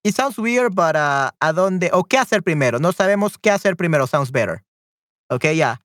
It 0.06 0.14
sounds 0.14 0.38
weird, 0.38 0.72
but 0.72 0.94
uh, 0.94 1.32
¿a 1.40 1.52
dónde? 1.52 1.90
¿O 1.92 2.04
qué 2.04 2.16
hacer 2.16 2.44
primero? 2.44 2.78
No 2.78 2.92
sabemos 2.92 3.38
qué 3.38 3.50
hacer 3.50 3.74
primero. 3.74 4.06
Sounds 4.06 4.30
better. 4.30 4.62
Ok, 5.28 5.46
ya. 5.46 5.52
Yeah. 5.52 5.76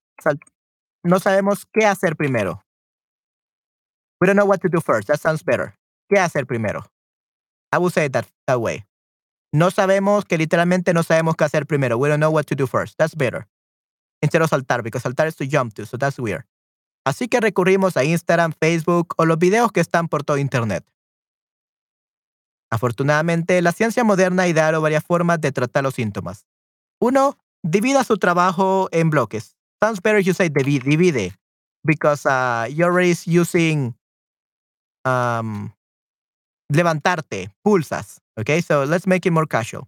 No 1.03 1.19
sabemos 1.19 1.65
qué 1.73 1.87
hacer 1.87 2.15
primero. 2.15 2.61
We 4.19 4.27
don't 4.27 4.37
know 4.37 4.45
what 4.45 4.59
to 4.61 4.69
do 4.69 4.79
first. 4.79 5.07
That 5.07 5.19
sounds 5.19 5.43
better. 5.43 5.73
¿Qué 6.07 6.19
hacer 6.19 6.45
primero? 6.45 6.85
I 7.71 7.79
will 7.79 7.89
say 7.89 8.09
that 8.09 8.27
that 8.45 8.59
way. 8.59 8.85
No 9.51 9.71
sabemos 9.71 10.25
que 10.25 10.37
literalmente 10.37 10.93
no 10.93 11.01
sabemos 11.01 11.35
qué 11.35 11.45
hacer 11.45 11.65
primero. 11.65 11.97
We 11.97 12.07
don't 12.07 12.19
know 12.19 12.29
what 12.29 12.45
to 12.45 12.55
do 12.55 12.67
first. 12.67 12.99
That's 12.99 13.15
better. 13.15 13.47
Instead 14.21 14.43
of 14.43 14.51
saltar, 14.51 14.83
because 14.83 15.01
saltar 15.01 15.25
is 15.25 15.35
to 15.37 15.47
jump 15.47 15.73
to, 15.73 15.87
so 15.87 15.97
that's 15.97 16.19
weird. 16.19 16.45
Así 17.07 17.27
que 17.27 17.39
recurrimos 17.39 17.97
a 17.97 18.03
Instagram, 18.03 18.53
Facebook 18.53 19.15
o 19.17 19.25
los 19.25 19.39
videos 19.39 19.71
que 19.71 19.81
están 19.81 20.07
por 20.07 20.21
todo 20.21 20.37
Internet. 20.37 20.85
Afortunadamente, 22.71 23.61
la 23.61 23.73
ciencia 23.73 24.03
moderna 24.03 24.43
ha 24.43 24.47
ideado 24.47 24.81
varias 24.81 25.03
formas 25.03 25.41
de 25.41 25.51
tratar 25.51 25.83
los 25.83 25.95
síntomas. 25.95 26.45
Uno, 27.01 27.37
divida 27.63 28.03
su 28.03 28.17
trabajo 28.17 28.87
en 28.91 29.09
bloques. 29.09 29.57
Sounds 29.83 30.01
better 30.01 30.21
you 30.21 30.33
say 30.33 30.49
divide, 30.49 31.33
because 31.83 32.25
uh, 32.25 32.67
you're 32.69 32.91
already 32.91 33.15
using 33.25 33.95
um, 35.03 35.73
levantarte, 36.71 37.51
pulsas. 37.63 38.21
Okay, 38.39 38.61
so 38.61 38.85
let's 38.85 39.05
make 39.05 39.25
it 39.25 39.31
more 39.31 39.47
casual. 39.47 39.87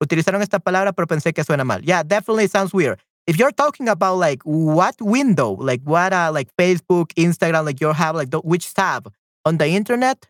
Utilizaron 0.00 0.42
esta 0.42 0.58
palabra, 0.58 0.92
pero 0.92 1.06
pensé 1.06 1.34
que 1.34 1.44
suena 1.44 1.64
mal. 1.64 1.82
Yeah, 1.82 2.02
definitely 2.02 2.48
sounds 2.48 2.72
weird. 2.72 2.98
If 3.26 3.38
you're 3.38 3.52
talking 3.52 3.88
about 3.88 4.18
like 4.18 4.42
what 4.44 4.94
window, 5.00 5.56
like 5.58 5.82
what, 5.84 6.12
uh, 6.12 6.30
like 6.32 6.48
Facebook, 6.56 7.12
Instagram, 7.16 7.64
like 7.64 7.80
you 7.80 7.92
have 7.92 8.14
like 8.14 8.30
the, 8.30 8.38
which 8.38 8.72
tab 8.72 9.12
on 9.44 9.58
the 9.58 9.66
internet, 9.66 10.28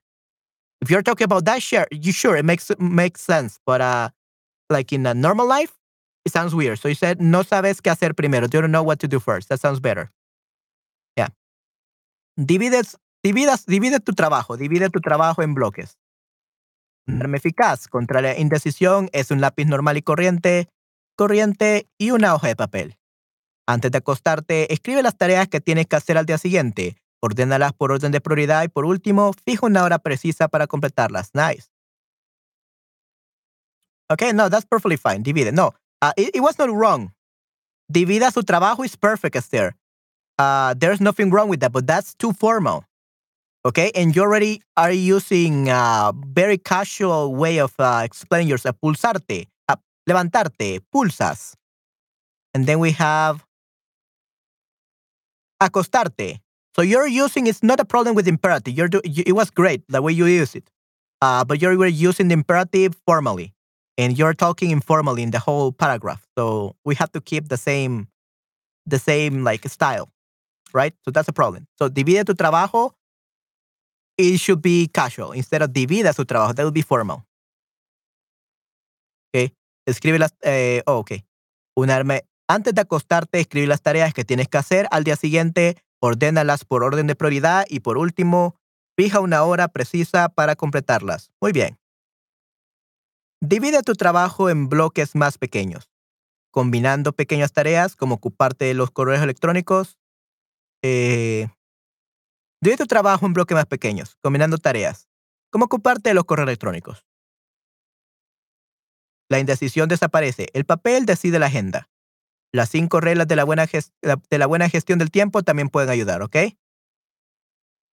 if 0.80 0.90
you're 0.90 1.02
talking 1.02 1.24
about 1.24 1.44
that 1.44 1.62
share, 1.62 1.86
you 1.90 2.12
sure 2.12 2.36
it 2.36 2.44
makes 2.44 2.70
makes 2.78 3.20
sense, 3.20 3.58
but 3.64 3.80
uh, 3.80 4.10
like 4.70 4.92
in 4.92 5.06
a 5.06 5.14
normal 5.14 5.46
life, 5.46 5.72
it 6.24 6.32
sounds 6.32 6.54
weird. 6.54 6.78
So 6.78 6.88
you 6.88 6.94
said 6.94 7.20
no 7.20 7.42
sabes 7.42 7.80
qué 7.80 7.90
hacer 7.90 8.14
primero. 8.14 8.48
You 8.52 8.60
don't 8.60 8.72
know 8.72 8.82
what 8.82 8.98
to 9.00 9.08
do 9.08 9.20
first. 9.20 9.48
That 9.48 9.60
sounds 9.60 9.80
better. 9.80 10.10
Yeah. 11.16 11.28
Divides, 12.36 12.96
dividas, 13.22 13.64
divide 13.66 14.00
tu 14.00 14.12
trabajo, 14.12 14.56
divide 14.56 14.90
tu 14.90 15.00
trabajo 15.00 15.42
en 15.42 15.54
bloques. 15.54 15.96
Arma 17.08 17.36
eficaz 17.36 17.86
contra 17.86 18.20
la 18.20 18.36
indecisión 18.36 19.08
es 19.12 19.30
un 19.30 19.40
lápiz 19.40 19.66
normal 19.66 19.96
y 19.96 20.02
corriente, 20.02 20.68
corriente 21.16 21.88
y 21.98 22.10
una 22.10 22.34
hoja 22.34 22.48
de 22.48 22.56
papel. 22.56 22.98
Antes 23.68 23.92
de 23.92 23.98
acostarte, 23.98 24.72
escribe 24.72 25.02
las 25.02 25.16
tareas 25.16 25.46
que 25.48 25.60
tienes 25.60 25.86
que 25.86 25.96
hacer 25.96 26.18
al 26.18 26.26
día 26.26 26.38
siguiente 26.38 26.96
Ordénalas 27.20 27.72
por 27.72 27.92
orden 27.92 28.12
de 28.12 28.20
prioridad 28.20 28.64
y 28.64 28.68
por 28.68 28.84
último, 28.84 29.32
fija 29.44 29.66
una 29.66 29.84
hora 29.84 29.98
precisa 29.98 30.48
para 30.48 30.66
completarlas. 30.66 31.30
Nice. 31.34 31.68
Okay, 34.10 34.32
no, 34.32 34.48
that's 34.48 34.66
perfectly 34.66 34.96
fine. 34.96 35.22
Divide. 35.22 35.52
No, 35.52 35.72
uh, 36.02 36.12
it, 36.16 36.40
was 36.40 36.58
not 36.58 36.68
wrong. 36.70 37.12
Divida 37.90 38.30
su 38.30 38.42
trabajo 38.42 38.84
is 38.84 38.96
perfect, 38.96 39.36
Esther. 39.36 39.74
uh, 40.38 40.74
there's 40.74 41.00
nothing 41.00 41.30
wrong 41.30 41.48
with 41.48 41.60
that, 41.60 41.72
but 41.72 41.86
that's 41.86 42.14
too 42.14 42.32
formal. 42.32 42.84
Okay, 43.64 43.90
and 43.94 44.14
you 44.14 44.22
already 44.22 44.62
are 44.76 44.92
using 44.92 45.68
a 45.68 46.12
very 46.14 46.56
casual 46.56 47.34
way 47.34 47.58
of 47.58 47.74
uh, 47.78 48.02
explaining 48.04 48.48
yourself. 48.48 48.76
Pulsarte, 48.82 49.46
levantarte, 50.08 50.80
pulsas. 50.94 51.54
And 52.54 52.66
then 52.66 52.78
we 52.78 52.92
have 52.92 53.44
acostarte. 55.60 56.38
So 56.76 56.82
you're 56.82 57.06
using 57.06 57.46
it's 57.46 57.62
not 57.62 57.80
a 57.80 57.86
problem 57.86 58.14
with 58.14 58.28
imperative. 58.28 58.76
You're 58.76 58.88
do, 58.88 59.00
you, 59.02 59.24
it 59.26 59.32
was 59.32 59.48
great 59.48 59.82
the 59.88 60.02
way 60.02 60.12
you 60.12 60.26
use 60.26 60.54
it, 60.54 60.68
uh, 61.22 61.42
but 61.42 61.62
you 61.62 61.68
were 61.78 61.86
using 61.86 62.28
the 62.28 62.34
imperative 62.34 62.94
formally, 63.06 63.54
and 63.96 64.18
you're 64.18 64.34
talking 64.34 64.70
informally 64.70 65.22
in 65.22 65.30
the 65.30 65.38
whole 65.38 65.72
paragraph. 65.72 66.26
So 66.36 66.76
we 66.84 66.94
have 66.96 67.10
to 67.12 67.22
keep 67.22 67.48
the 67.48 67.56
same, 67.56 68.08
the 68.84 68.98
same 68.98 69.42
like 69.42 69.66
style, 69.70 70.10
right? 70.74 70.92
So 71.02 71.10
that's 71.10 71.28
a 71.28 71.32
problem. 71.32 71.66
So 71.78 71.88
divide 71.88 72.26
tu 72.26 72.34
trabajo. 72.34 72.92
It 74.18 74.38
should 74.38 74.60
be 74.60 74.88
casual 74.88 75.32
instead 75.32 75.62
of 75.62 75.70
divida 75.70 76.14
su 76.14 76.24
trabajo. 76.24 76.54
That 76.54 76.64
would 76.64 76.74
be 76.74 76.82
formal. 76.82 77.24
Okay. 79.34 79.52
Escribe 79.86 80.18
las. 80.18 80.32
Eh, 80.42 80.82
oh, 80.86 80.98
okay. 80.98 81.24
Unarme. 81.74 82.20
Antes 82.48 82.74
de 82.74 82.82
acostarte, 82.82 83.40
escribe 83.40 83.66
las 83.66 83.80
tareas 83.80 84.12
que 84.12 84.24
tienes 84.24 84.48
que 84.48 84.58
hacer 84.58 84.86
al 84.90 85.04
día 85.04 85.16
siguiente 85.16 85.76
ordénalas 86.00 86.64
por 86.64 86.82
orden 86.84 87.06
de 87.06 87.16
prioridad 87.16 87.64
y 87.68 87.80
por 87.80 87.98
último, 87.98 88.56
fija 88.96 89.20
una 89.20 89.42
hora 89.42 89.68
precisa 89.68 90.28
para 90.28 90.56
completarlas. 90.56 91.30
Muy 91.40 91.52
bien. 91.52 91.78
Divide 93.40 93.82
tu 93.82 93.94
trabajo 93.94 94.48
en 94.48 94.68
bloques 94.68 95.14
más 95.14 95.36
pequeños, 95.38 95.90
combinando 96.50 97.12
pequeñas 97.12 97.52
tareas 97.52 97.94
como 97.94 98.14
ocuparte 98.14 98.64
de 98.64 98.74
los 98.74 98.90
correos 98.90 99.22
electrónicos. 99.22 99.98
Eh, 100.82 101.48
divide 102.62 102.78
tu 102.78 102.86
trabajo 102.86 103.26
en 103.26 103.34
bloques 103.34 103.54
más 103.54 103.66
pequeños, 103.66 104.16
combinando 104.22 104.56
tareas, 104.58 105.08
como 105.50 105.66
ocuparte 105.66 106.10
de 106.10 106.14
los 106.14 106.24
correos 106.24 106.48
electrónicos. 106.48 107.04
La 109.28 109.38
indecisión 109.38 109.88
desaparece. 109.88 110.48
El 110.54 110.64
papel 110.64 111.04
decide 111.04 111.38
la 111.38 111.46
agenda. 111.46 111.88
Las 112.56 112.70
cinco 112.70 113.00
reglas 113.02 113.28
de 113.28 113.36
la 113.36 113.44
buena, 113.44 113.66
de 113.66 114.38
la 114.38 114.46
buena 114.46 114.70
gestión 114.70 114.98
del 114.98 115.10
tiempo 115.10 115.42
también 115.42 115.68
pueden 115.68 115.90
ayudar, 115.90 116.22
¿ok? 116.22 116.36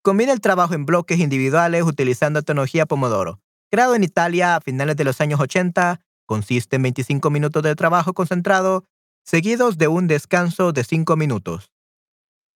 Combina 0.02 0.32
el 0.32 0.40
trabajo 0.40 0.74
en 0.74 0.86
bloques 0.86 1.20
individuales 1.20 1.84
utilizando 1.84 2.44
tecnología 2.44 2.86
Pomodoro. 2.86 3.42
Creado 3.70 3.94
en 3.94 4.06
Italia 4.06 4.56
a 4.56 4.62
finales 4.62 4.96
de 4.96 5.04
los 5.04 5.20
años 5.20 5.42
80, 5.42 6.00
consiste 6.26 6.78
en 6.78 6.84
25 6.84 7.30
minutos 7.30 7.62
de 7.62 7.76
trabajo 7.76 8.14
concentrado, 8.14 8.86
seguidos 9.26 9.78
de 9.78 9.90
un 9.90 10.08
descanso 10.08 10.72
de 10.72 10.86
5 10.86 11.18
minutos. 11.18 11.74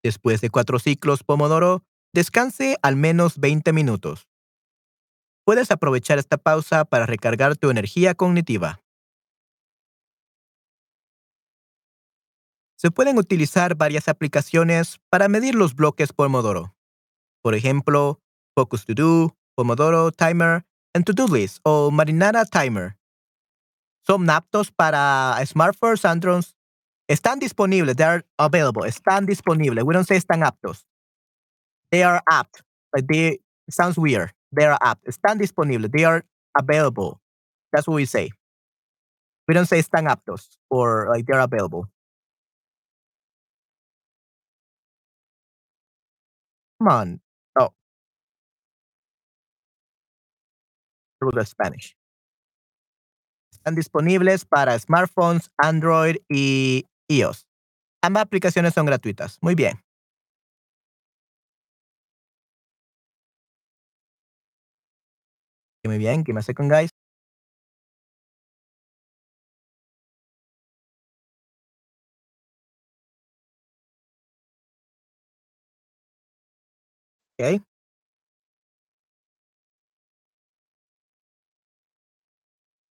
Después 0.01 0.39
de 0.39 0.49
cuatro 0.49 0.79
ciclos 0.79 1.25
Pomodoro, 1.25 1.83
descanse 2.13 2.77
al 2.83 2.95
menos 2.95 3.37
20 3.37 3.73
minutos. 3.73 4.29
Puedes 5.43 5.71
aprovechar 5.71 6.19
esta 6.19 6.37
pausa 6.37 6.85
para 6.85 7.05
recargar 7.05 7.57
tu 7.57 7.69
energía 7.69 8.15
cognitiva. 8.15 8.79
Se 12.77 12.91
pueden 12.91 13.17
utilizar 13.17 13.75
varias 13.75 14.07
aplicaciones 14.07 14.99
para 15.09 15.27
medir 15.27 15.55
los 15.55 15.75
bloques 15.75 16.13
Pomodoro. 16.13 16.75
Por 17.41 17.55
ejemplo, 17.55 18.21
Focus 18.55 18.85
To 18.85 18.93
Do, 18.93 19.37
Pomodoro 19.55 20.11
Timer, 20.11 20.65
and 20.93 21.03
To 21.05 21.13
Do 21.13 21.27
List 21.27 21.59
o 21.63 21.89
Marinara 21.91 22.45
Timer. 22.45 22.97
Son 24.05 24.29
aptos 24.29 24.71
para 24.71 25.35
smartphones, 25.45 26.05
Androids. 26.05 26.55
Están 27.09 27.39
disponibles. 27.39 27.95
They 27.95 28.05
are 28.05 28.25
available. 28.37 28.85
Están 28.85 29.25
disponibles. 29.25 29.83
We 29.83 29.93
don't 29.93 30.07
say 30.07 30.17
están 30.17 30.43
aptos. 30.43 30.85
They 31.91 32.03
are 32.03 32.21
apt. 32.29 32.61
But 32.91 33.05
they 33.07 33.39
sounds 33.69 33.97
weird. 33.97 34.31
They 34.51 34.65
are 34.65 34.77
apt. 34.81 35.07
Están 35.07 35.39
disponibles. 35.39 35.91
They 35.91 36.05
are 36.05 36.25
available. 36.57 37.21
That's 37.71 37.87
what 37.87 37.95
we 37.95 38.05
say. 38.05 38.31
We 39.47 39.53
don't 39.53 39.67
say 39.67 39.79
están 39.79 40.07
aptos 40.07 40.57
or 40.69 41.09
like 41.09 41.25
they're 41.25 41.39
available. 41.39 41.89
Come 46.79 46.87
on. 46.89 47.21
Oh. 47.59 47.69
Ruler 51.19 51.45
Spanish. 51.45 51.95
Están 53.51 53.75
disponibles 53.75 54.45
para 54.45 54.77
smartphones, 54.79 55.49
Android 55.57 56.17
y 56.29 56.85
iOS. 57.09 57.45
Ambas 58.01 58.23
aplicaciones 58.23 58.73
son 58.73 58.85
gratuitas. 58.85 59.37
Muy 59.41 59.55
bien. 59.55 59.79
Muy 65.83 65.97
bien. 65.97 66.23
Give 66.23 66.33
me 66.33 66.39
a 66.39 66.43
second, 66.43 66.69
guys. 66.69 66.96
Okay. 77.39 77.61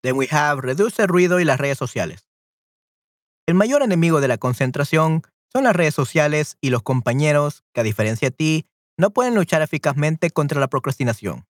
Then 0.05 0.16
we 0.16 0.28
have 0.31 0.60
reduce 0.62 1.02
el 1.02 1.09
ruido 1.09 1.40
y 1.40 1.44
las 1.44 1.59
redes 1.59 1.77
sociales. 1.77 2.28
El 3.48 3.55
mayor 3.55 3.82
enemigo 3.82 4.20
de 4.20 4.28
la 4.28 4.39
concentración 4.39 5.23
son 5.52 5.65
las 5.65 5.74
redes 5.74 5.94
sociales 5.94 6.56
y 6.60 6.70
los 6.70 6.82
compañeros 6.82 7.65
que, 7.73 7.81
a 7.81 7.85
diferencia 7.85 8.31
de 8.31 8.36
ti, 8.36 8.66
no 8.97 9.10
pueden 9.10 9.35
luchar 9.35 9.62
eficazmente 9.62 10.31
contra 10.31 10.60
la 10.60 10.69
procrastinación. 10.69 11.47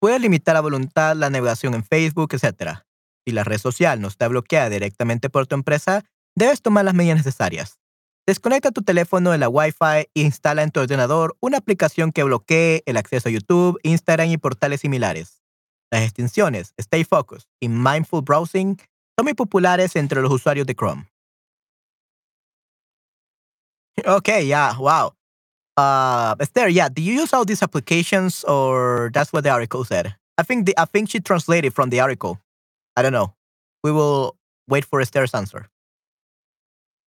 Puedes 0.00 0.20
limitar 0.20 0.56
a 0.56 0.60
voluntad 0.62 1.14
la 1.14 1.30
navegación 1.30 1.74
en 1.74 1.84
Facebook, 1.84 2.34
etc. 2.34 2.80
Si 3.24 3.32
la 3.32 3.44
red 3.44 3.58
social 3.58 4.00
no 4.00 4.08
está 4.08 4.26
bloqueada 4.28 4.68
directamente 4.68 5.30
por 5.30 5.46
tu 5.46 5.54
empresa, 5.54 6.04
debes 6.34 6.60
tomar 6.60 6.84
las 6.84 6.94
medidas 6.94 7.18
necesarias. 7.18 7.78
Desconecta 8.26 8.70
tu 8.70 8.80
teléfono 8.80 9.32
de 9.32 9.38
la 9.38 9.50
Wi-Fi 9.50 10.08
e 10.14 10.20
instala 10.22 10.62
en 10.62 10.70
tu 10.70 10.80
ordenador 10.80 11.36
una 11.40 11.58
aplicación 11.58 12.10
que 12.10 12.24
bloquee 12.24 12.82
el 12.86 12.96
acceso 12.96 13.28
a 13.28 13.32
YouTube, 13.32 13.78
Instagram 13.82 14.30
y 14.30 14.38
portales 14.38 14.80
similares. 14.80 15.42
Las 15.90 16.04
extensiones 16.04 16.72
Stay 16.78 17.04
Focused 17.04 17.46
y 17.60 17.68
Mindful 17.68 18.22
Browsing 18.22 18.78
son 19.16 19.24
muy 19.24 19.34
populares 19.34 19.94
entre 19.96 20.22
los 20.22 20.32
usuarios 20.32 20.66
de 20.66 20.74
Chrome. 20.74 21.06
Okay, 24.06 24.46
yeah, 24.46 24.74
wow. 24.78 25.12
Uh, 25.76 26.34
Esther, 26.40 26.68
yeah, 26.68 26.88
do 26.88 27.02
you 27.02 27.12
use 27.12 27.34
all 27.34 27.44
these 27.44 27.62
applications 27.62 28.42
or 28.44 29.10
that's 29.12 29.32
what 29.32 29.44
the 29.44 29.50
article 29.50 29.84
said? 29.84 30.14
I 30.38 30.42
think 30.44 30.66
the, 30.66 30.74
I 30.78 30.86
think 30.86 31.10
she 31.10 31.20
translated 31.20 31.74
from 31.74 31.90
the 31.90 32.00
article. 32.00 32.40
I 32.96 33.02
don't 33.02 33.12
know. 33.12 33.34
We 33.82 33.92
will 33.92 34.36
wait 34.66 34.84
for 34.84 35.00
Esther's 35.00 35.34
answer. 35.34 35.68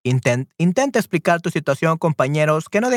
Intenta 0.08 0.98
explicar 0.98 1.40
tu 1.40 1.50
situación 1.50 1.98
compañeros 1.98 2.68
que 2.68 2.80
no, 2.80 2.88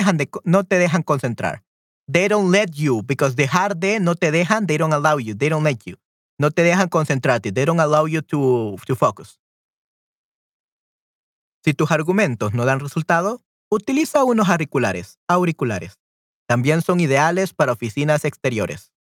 no 0.44 0.64
te 0.64 0.78
dejan 0.78 1.04
concentrar. 1.04 1.64
They 2.12 2.28
don't 2.28 2.52
let 2.52 2.72
you, 2.74 3.04
because 3.04 3.36
dejar 3.36 3.78
de 3.78 4.00
no 4.00 4.16
te 4.16 4.32
dejan, 4.32 4.68
they 4.68 4.78
don't 4.78 4.94
allow 4.94 5.20
you, 5.20 5.36
they 5.36 5.50
don't 5.50 5.64
let 5.64 5.80
you. 5.86 5.98
No 6.38 6.52
te 6.52 6.64
dejan 6.64 6.90
concentrarte, 6.90 7.52
they 7.52 7.66
don't 7.66 7.80
allow 7.80 8.08
you 8.08 8.22
to, 8.22 8.76
to 8.86 8.96
focus. 8.96 9.40
Si 11.64 11.74
tus 11.74 11.92
argumentos 11.92 12.54
no 12.54 12.66
dan 12.66 12.80
resultado, 12.80 13.42
utiliza 13.70 14.24
unos 14.24 14.50
auriculares, 14.50 15.20
auriculares. 15.28 16.00
También 16.48 16.82
son 16.82 17.00
ideales 17.00 17.54
para 17.54 17.72
oficinas 17.72 18.26
exteriores. 18.26 18.92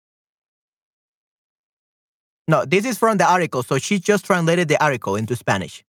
No, 2.46 2.66
this 2.66 2.84
is 2.84 2.98
from 2.98 3.16
the 3.16 3.24
article, 3.24 3.62
so 3.62 3.78
she 3.78 3.98
just 3.98 4.24
translated 4.24 4.68
the 4.68 4.76
article 4.80 5.16
into 5.16 5.34
Spanish. 5.34 5.84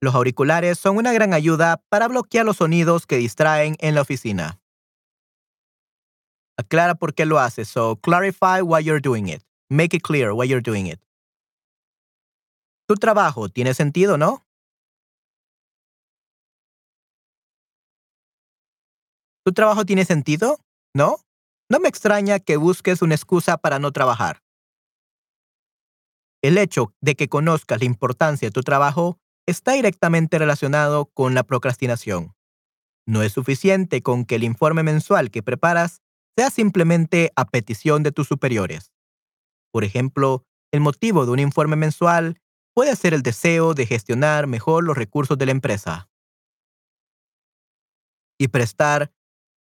Los 0.00 0.14
auriculares 0.14 0.78
son 0.78 0.98
una 0.98 1.12
gran 1.12 1.32
ayuda 1.32 1.82
para 1.88 2.08
bloquear 2.08 2.44
los 2.44 2.58
sonidos 2.58 3.06
que 3.06 3.16
distraen 3.16 3.76
en 3.78 3.94
la 3.94 4.02
oficina. 4.02 4.60
Aclara 6.58 6.94
por 6.94 7.14
qué 7.14 7.26
lo 7.26 7.38
haces. 7.38 7.68
So 7.68 7.96
clarify 7.96 8.60
why 8.62 8.82
you're 8.82 9.00
doing 9.00 9.28
it. 9.28 9.42
Make 9.68 9.96
it 9.96 10.02
clear 10.02 10.32
why 10.32 10.46
you're 10.48 10.62
doing 10.62 10.86
it. 10.86 11.00
Tu 12.88 12.94
trabajo 12.94 13.48
tiene 13.48 13.74
sentido, 13.74 14.16
¿no? 14.16 14.46
¿Tu 19.44 19.52
trabajo 19.52 19.84
tiene 19.84 20.04
sentido? 20.04 20.58
¿No? 20.94 21.18
No 21.68 21.80
me 21.80 21.88
extraña 21.88 22.38
que 22.38 22.56
busques 22.56 23.02
una 23.02 23.14
excusa 23.14 23.56
para 23.58 23.78
no 23.78 23.92
trabajar. 23.92 24.42
El 26.42 26.58
hecho 26.58 26.94
de 27.00 27.16
que 27.16 27.28
conozcas 27.28 27.80
la 27.80 27.86
importancia 27.86 28.48
de 28.48 28.52
tu 28.52 28.62
trabajo 28.62 29.18
está 29.46 29.72
directamente 29.72 30.38
relacionado 30.38 31.06
con 31.06 31.34
la 31.34 31.44
procrastinación. 31.44 32.34
No 33.06 33.22
es 33.22 33.32
suficiente 33.32 34.02
con 34.02 34.24
que 34.24 34.34
el 34.36 34.44
informe 34.44 34.82
mensual 34.82 35.30
que 35.30 35.42
preparas 35.42 36.02
sea 36.36 36.50
simplemente 36.50 37.32
a 37.36 37.46
petición 37.46 38.02
de 38.02 38.12
tus 38.12 38.26
superiores. 38.28 38.92
Por 39.72 39.84
ejemplo, 39.84 40.44
el 40.72 40.80
motivo 40.80 41.24
de 41.24 41.32
un 41.32 41.38
informe 41.38 41.76
mensual 41.76 42.40
puede 42.74 42.96
ser 42.96 43.14
el 43.14 43.22
deseo 43.22 43.74
de 43.74 43.86
gestionar 43.86 44.46
mejor 44.46 44.84
los 44.84 44.96
recursos 44.96 45.38
de 45.38 45.46
la 45.46 45.52
empresa. 45.52 46.08
y 48.38 48.48
prestar 48.48 49.12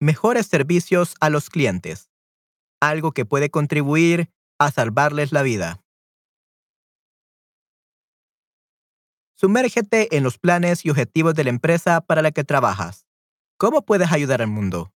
mejores 0.01 0.47
servicios 0.47 1.15
a 1.21 1.29
los 1.29 1.49
clientes, 1.49 2.09
algo 2.81 3.13
que 3.13 3.25
puede 3.25 3.49
contribuir 3.49 4.31
a 4.59 4.71
salvarles 4.71 5.31
la 5.31 5.43
vida. 5.43 5.84
Sumérgete 9.35 10.15
en 10.15 10.23
los 10.23 10.37
planes 10.37 10.85
y 10.85 10.89
objetivos 10.89 11.35
de 11.35 11.43
la 11.43 11.49
empresa 11.49 12.01
para 12.01 12.21
la 12.21 12.31
que 12.31 12.43
trabajas. 12.43 13.05
¿Cómo 13.57 13.85
puedes 13.85 14.11
ayudar 14.11 14.41
al 14.41 14.47
mundo? 14.47 14.93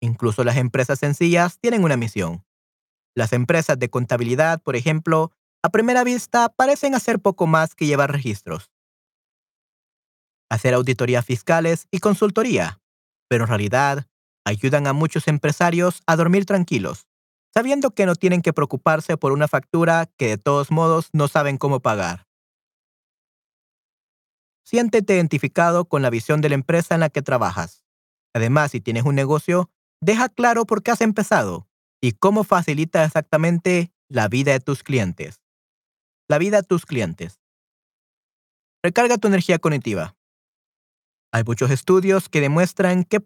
Incluso 0.00 0.44
las 0.44 0.56
empresas 0.56 0.98
sencillas 0.98 1.58
tienen 1.58 1.84
una 1.84 1.96
misión. 1.96 2.44
Las 3.14 3.32
empresas 3.32 3.78
de 3.78 3.90
contabilidad, 3.90 4.62
por 4.62 4.76
ejemplo, 4.76 5.32
a 5.62 5.70
primera 5.70 6.04
vista 6.04 6.48
parecen 6.48 6.94
hacer 6.94 7.20
poco 7.20 7.46
más 7.46 7.74
que 7.74 7.86
llevar 7.86 8.12
registros, 8.12 8.70
hacer 10.48 10.72
auditorías 10.72 11.24
fiscales 11.24 11.86
y 11.90 11.98
consultoría, 11.98 12.80
pero 13.28 13.44
en 13.44 13.48
realidad 13.48 14.06
ayudan 14.44 14.86
a 14.86 14.92
muchos 14.92 15.28
empresarios 15.28 16.02
a 16.06 16.16
dormir 16.16 16.46
tranquilos, 16.46 17.06
sabiendo 17.52 17.90
que 17.90 18.06
no 18.06 18.14
tienen 18.14 18.40
que 18.40 18.52
preocuparse 18.52 19.16
por 19.16 19.32
una 19.32 19.48
factura 19.48 20.06
que 20.16 20.28
de 20.28 20.38
todos 20.38 20.70
modos 20.70 21.10
no 21.12 21.28
saben 21.28 21.58
cómo 21.58 21.80
pagar. 21.80 22.29
Siéntete 24.64 25.14
identificado 25.14 25.84
con 25.84 26.02
la 26.02 26.10
visión 26.10 26.40
de 26.40 26.48
la 26.48 26.54
empresa 26.54 26.94
en 26.94 27.00
la 27.00 27.10
que 27.10 27.22
trabajas. 27.22 27.84
Además, 28.34 28.70
si 28.70 28.80
tienes 28.80 29.04
un 29.04 29.14
negocio, 29.14 29.70
deja 30.00 30.28
claro 30.28 30.66
por 30.66 30.82
qué 30.82 30.90
has 30.90 31.00
empezado 31.00 31.68
y 32.00 32.12
cómo 32.12 32.44
facilita 32.44 33.04
exactamente 33.04 33.92
la 34.08 34.28
vida 34.28 34.52
de 34.52 34.60
tus 34.60 34.82
clientes. 34.82 35.40
La 36.28 36.38
vida 36.38 36.58
de 36.58 36.66
tus 36.66 36.86
clientes. 36.86 37.40
Recarga 38.82 39.18
tu 39.18 39.28
energía 39.28 39.58
cognitiva. 39.58 40.16
Hay 41.32 41.44
muchos 41.44 41.70
estudios 41.70 42.28
que 42.28 42.40
demuestran 42.40 43.04
que, 43.04 43.20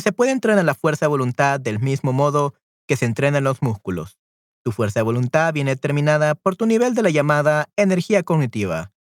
se 0.00 0.12
puede 0.12 0.30
entrenar 0.30 0.64
la 0.64 0.74
fuerza 0.74 1.06
de 1.06 1.10
voluntad 1.10 1.58
del 1.58 1.80
mismo 1.80 2.12
modo 2.12 2.54
que 2.86 2.96
se 2.96 3.06
entrenan 3.06 3.44
los 3.44 3.60
músculos. 3.60 4.18
Tu 4.62 4.72
fuerza 4.72 5.00
de 5.00 5.04
voluntad 5.04 5.52
viene 5.52 5.72
determinada 5.72 6.34
por 6.34 6.54
tu 6.54 6.66
nivel 6.66 6.94
de 6.94 7.02
la 7.02 7.10
llamada 7.10 7.68
energía 7.76 8.22
cognitiva. 8.22 8.92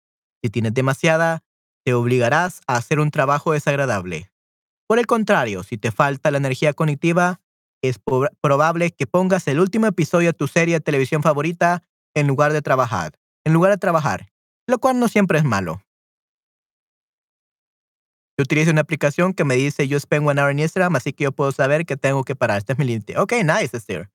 Si 0.43 0.51
tienes 0.51 0.73
demasiada, 0.73 1.45
te 1.85 1.95
obligarás 1.95 2.61
a 2.67 2.77
hacer 2.77 3.01
un 3.01 3.11
trabajo 3.11 3.53
desagradable. 3.53 4.31
Por 4.87 4.99
el 4.99 5.07
contrario, 5.07 5.63
si 5.63 5.79
te 5.79 5.91
falta 5.91 6.31
la 6.31 6.39
energía 6.39 6.73
cognitiva, 6.73 7.41
es 7.83 7.99
probable 8.41 8.93
que 8.93 9.07
pongas 9.07 9.49
el 9.49 9.59
último 9.59 9.87
episodio 9.87 10.29
de 10.29 10.35
tu 10.35 10.47
serie 10.47 10.75
de 10.75 10.81
televisión 10.81 11.23
favorita 11.23 11.83
en 12.15 12.27
lugar 12.27 12.53
de 12.53 12.63
trabajar, 12.63 13.19
en 13.45 13.53
lugar 13.53 13.73
de 13.73 13.79
trabajar, 13.79 14.29
lo 14.67 14.79
cual 14.79 15.01
no 15.01 15.09
siempre 15.09 15.39
es 15.39 15.45
malo. 15.45 15.83
Yo 18.39 18.45
utilizo 18.45 18.71
una 18.71 18.81
aplicación 18.81 19.35
que 19.35 19.45
me 19.45 19.57
dice 19.57 19.89
yo 19.89 19.99
spend 19.99 20.27
one 20.27 20.41
hour 20.41 20.51
en 20.51 20.61
Instagram, 20.61 20.97
así 20.97 21.13
que 21.13 21.25
yo 21.25 21.33
puedo 21.33 21.53
saber 21.53 21.85
que 21.85 21.97
tengo 21.97 22.25
que 22.25 22.35
parar. 22.35 22.59
Este 22.59 22.73
es 22.73 22.79
mi 22.79 22.85
límite. 22.85 23.19
Ok, 23.19 23.35
nice, 23.45 23.77
Esther. 23.77 24.11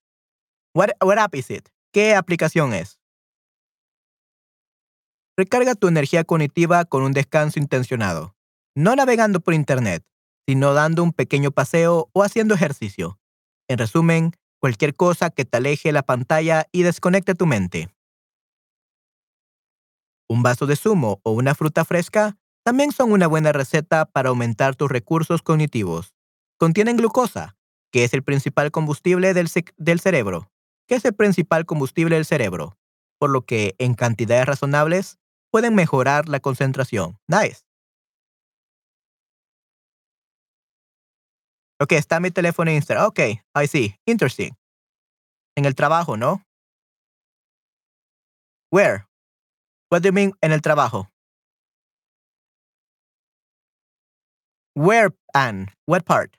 What, 0.73 0.89
what 1.01 1.17
app 1.17 1.35
is 1.35 1.49
it? 1.51 1.69
¿Qué 1.91 2.15
aplicación 2.15 2.73
es? 2.73 2.99
Recarga 5.39 5.75
tu 5.75 5.87
energía 5.87 6.23
cognitiva 6.23 6.83
con 6.85 7.03
un 7.03 7.11
descanso 7.11 7.59
intencionado, 7.59 8.35
no 8.75 8.95
navegando 8.95 9.39
por 9.39 9.53
Internet, 9.53 10.03
sino 10.47 10.73
dando 10.73 11.03
un 11.03 11.13
pequeño 11.13 11.51
paseo 11.51 12.09
o 12.11 12.23
haciendo 12.23 12.55
ejercicio. 12.55 13.19
En 13.67 13.77
resumen, 13.77 14.31
cualquier 14.59 14.95
cosa 14.95 15.29
que 15.29 15.45
te 15.45 15.57
aleje 15.57 15.91
la 15.91 16.01
pantalla 16.01 16.65
y 16.71 16.81
desconecte 16.81 17.35
tu 17.35 17.45
mente. 17.45 17.89
Un 20.27 20.41
vaso 20.41 20.65
de 20.65 20.75
zumo 20.75 21.21
o 21.21 21.33
una 21.33 21.53
fruta 21.53 21.85
fresca 21.85 22.35
también 22.63 22.91
son 22.91 23.11
una 23.11 23.27
buena 23.27 23.51
receta 23.51 24.05
para 24.05 24.29
aumentar 24.29 24.75
tus 24.75 24.89
recursos 24.89 25.43
cognitivos. 25.43 26.15
Contienen 26.57 26.97
glucosa, 26.97 27.55
que 27.91 28.03
es 28.03 28.13
el 28.15 28.23
principal 28.23 28.71
combustible 28.71 29.35
del, 29.35 29.51
del 29.77 29.99
cerebro, 29.99 30.49
que 30.87 30.95
es 30.95 31.05
el 31.05 31.13
principal 31.13 31.67
combustible 31.67 32.15
del 32.15 32.25
cerebro, 32.25 32.75
por 33.19 33.29
lo 33.29 33.45
que 33.45 33.75
en 33.77 33.93
cantidades 33.93 34.47
razonables 34.47 35.19
pueden 35.51 35.75
mejorar 35.75 36.27
la 36.29 36.39
concentración. 36.39 37.17
Nice. 37.27 37.61
Ok, 41.79 41.91
está 41.91 42.19
mi 42.19 42.31
teléfono 42.31 42.71
en 42.71 42.77
Instagram. 42.77 43.05
Ok, 43.05 43.19
I 43.19 43.67
see. 43.67 43.95
Interesting. 44.05 44.51
En 45.55 45.65
el 45.65 45.75
trabajo, 45.75 46.17
¿no? 46.17 46.41
Where? 48.71 49.05
What 49.91 50.01
do 50.01 50.09
you 50.09 50.13
mean 50.13 50.33
en 50.41 50.51
el 50.51 50.61
trabajo? 50.61 51.07
Where, 54.75 55.09
Anne? 55.33 55.67
What 55.85 56.05
part? 56.05 56.37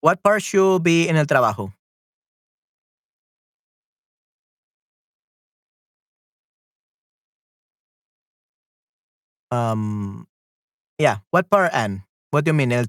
What 0.00 0.22
part 0.22 0.42
should 0.42 0.82
be 0.82 1.08
in 1.08 1.16
el 1.16 1.26
trabajo? 1.26 1.72
Um, 9.50 10.26
yeah, 10.98 11.18
what 11.30 11.50
part 11.50 11.72
and 11.74 12.02
what 12.30 12.44
do 12.44 12.50
you 12.50 12.54
mean? 12.54 12.72
El 12.72 12.86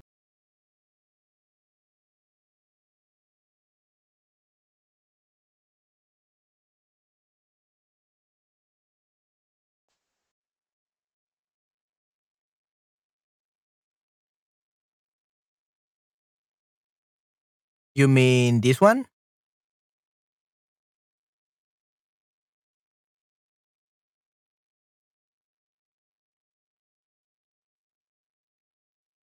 You 17.94 18.08
mean 18.08 18.60
this 18.60 18.80
one? 18.80 19.06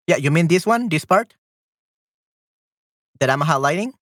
Yeah, 0.07 0.17
you 0.17 0.31
mean 0.31 0.47
this 0.47 0.65
one, 0.65 0.89
this 0.89 1.05
part? 1.05 1.35
That 3.19 3.29
I'm 3.29 3.41
highlighting? 3.41 3.93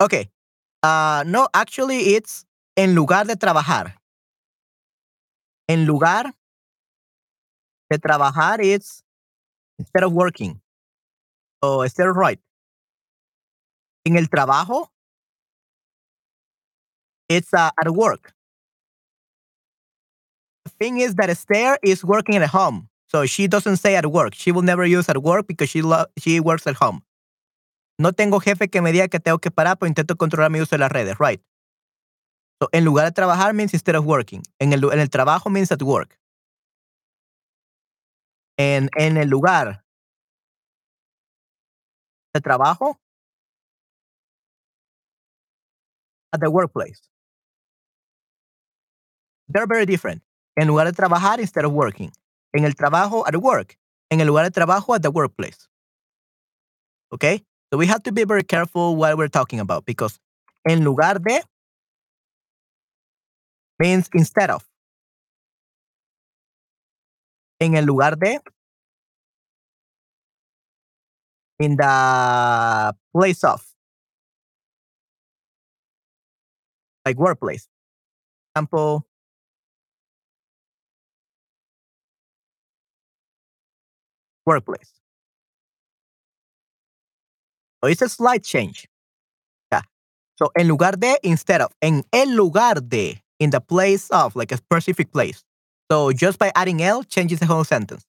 Okay. 0.00 0.30
Uh, 0.82 1.24
no, 1.26 1.48
actually, 1.54 2.14
it's 2.16 2.46
en 2.76 2.94
lugar 2.94 3.26
de 3.26 3.36
trabajar. 3.36 3.96
En 5.68 5.86
lugar 5.86 6.34
de 7.90 7.98
trabajar, 7.98 8.60
it's 8.60 9.02
instead 9.78 10.04
of 10.04 10.12
working. 10.12 10.60
So, 11.62 11.82
instead 11.82 12.08
of 12.08 12.16
right. 12.16 12.38
En 14.04 14.16
el 14.16 14.26
trabajo, 14.26 14.88
it's 17.28 17.54
uh, 17.54 17.70
at 17.78 17.90
work. 17.90 18.34
The 20.64 20.70
thing 20.70 21.00
is 21.00 21.14
that 21.16 21.30
Esther 21.30 21.78
is 21.82 22.04
working 22.04 22.36
at 22.36 22.48
home. 22.48 22.88
So 23.08 23.26
she 23.26 23.46
doesn't 23.46 23.76
say 23.76 23.96
at 23.96 24.06
work. 24.06 24.34
She 24.34 24.50
will 24.50 24.62
never 24.62 24.84
use 24.84 25.08
at 25.08 25.22
work 25.22 25.46
because 25.46 25.70
she, 25.70 25.82
she 26.18 26.40
works 26.40 26.66
at 26.66 26.74
home. 26.74 27.02
No 27.98 28.10
tengo 28.10 28.40
jefe 28.40 28.68
que 28.68 28.82
me 28.82 28.92
diga 28.92 29.08
que 29.08 29.20
tengo 29.20 29.38
que 29.38 29.50
parar, 29.50 29.78
pero 29.78 29.88
intento 29.88 30.16
controlar 30.16 30.50
mi 30.50 30.60
uso 30.60 30.74
de 30.74 30.78
las 30.78 30.90
redes, 30.90 31.16
right? 31.20 31.40
So, 32.60 32.68
en 32.72 32.84
lugar 32.84 33.04
de 33.06 33.12
trabajar 33.12 33.52
means 33.54 33.74
instead 33.74 33.96
of 33.96 34.04
working. 34.04 34.42
En 34.58 34.72
el, 34.72 34.84
en 34.92 35.00
el 35.00 35.08
trabajo 35.10 35.50
means 35.50 35.72
at 35.72 35.82
work. 35.82 36.18
En, 38.56 38.88
en 38.96 39.16
el 39.16 39.28
lugar 39.28 39.84
de 42.32 42.40
trabajo, 42.40 42.98
at 46.32 46.40
the 46.40 46.50
workplace. 46.50 47.00
They're 49.48 49.66
very 49.66 49.86
different. 49.86 50.22
En 50.56 50.66
lugar 50.66 50.86
de 50.86 50.92
trabajar 50.92 51.40
instead 51.40 51.64
of 51.64 51.72
working. 51.72 52.12
En 52.52 52.64
el 52.64 52.74
trabajo 52.74 53.24
at 53.26 53.36
work. 53.36 53.78
En 54.10 54.20
el 54.20 54.26
lugar 54.26 54.44
de 54.44 54.50
trabajo 54.50 54.94
at 54.94 55.02
the 55.02 55.10
workplace. 55.10 55.68
Okay? 57.12 57.44
So 57.72 57.78
we 57.78 57.86
have 57.86 58.02
to 58.04 58.12
be 58.12 58.24
very 58.24 58.44
careful 58.44 58.96
what 58.96 59.16
we're 59.16 59.28
talking 59.28 59.60
about 59.60 59.84
because 59.84 60.18
en 60.68 60.84
lugar 60.84 61.20
de 61.20 61.42
means 63.78 64.08
instead 64.14 64.50
of. 64.50 64.64
En 67.60 67.76
el 67.76 67.84
lugar 67.84 68.16
de. 68.16 68.40
In 71.58 71.76
the 71.76 72.96
place 73.12 73.44
of. 73.44 73.64
Like 77.04 77.18
workplace. 77.18 77.68
Example. 78.54 79.06
Workplace. 84.46 84.92
So 87.82 87.88
it's 87.90 88.02
a 88.02 88.08
slight 88.08 88.42
change. 88.44 88.88
So 90.36 90.50
en 90.56 90.66
lugar 90.66 90.98
de, 90.98 91.18
instead 91.22 91.60
of. 91.60 91.72
En 91.80 92.02
el 92.12 92.34
lugar 92.34 92.82
de. 92.82 93.23
In 93.44 93.50
the 93.50 93.60
place 93.60 94.10
of, 94.10 94.34
like 94.34 94.50
a 94.52 94.56
specific 94.56 95.12
place. 95.12 95.44
So 95.90 96.12
just 96.12 96.38
by 96.38 96.50
adding 96.56 96.82
L 96.82 97.04
changes 97.04 97.38
the 97.38 97.46
whole 97.46 97.64
sentence. 97.64 98.04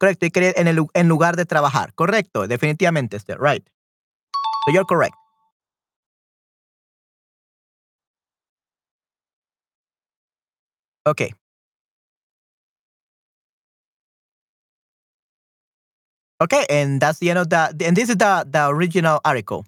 Correcto. 0.00 0.26
En, 0.56 0.66
el, 0.66 0.88
en 0.94 1.08
lugar 1.08 1.36
de 1.36 1.44
trabajar. 1.44 1.94
Correcto. 1.94 2.46
Definitivamente, 2.48 3.16
Esther. 3.16 3.38
Right. 3.38 3.62
So 4.66 4.72
you're 4.72 4.84
correct. 4.84 5.14
Okay. 11.06 11.32
Okay, 16.40 16.66
and 16.68 17.00
that's 17.00 17.20
the 17.20 17.30
end 17.30 17.38
of 17.38 17.50
the 17.50 17.72
and 17.86 17.96
this 17.96 18.08
is 18.08 18.16
the 18.16 18.44
the 18.50 18.66
original 18.68 19.20
article. 19.24 19.64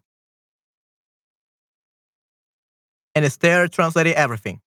And 3.14 3.24
Esther 3.24 3.68
translated 3.68 4.14
everything. 4.14 4.60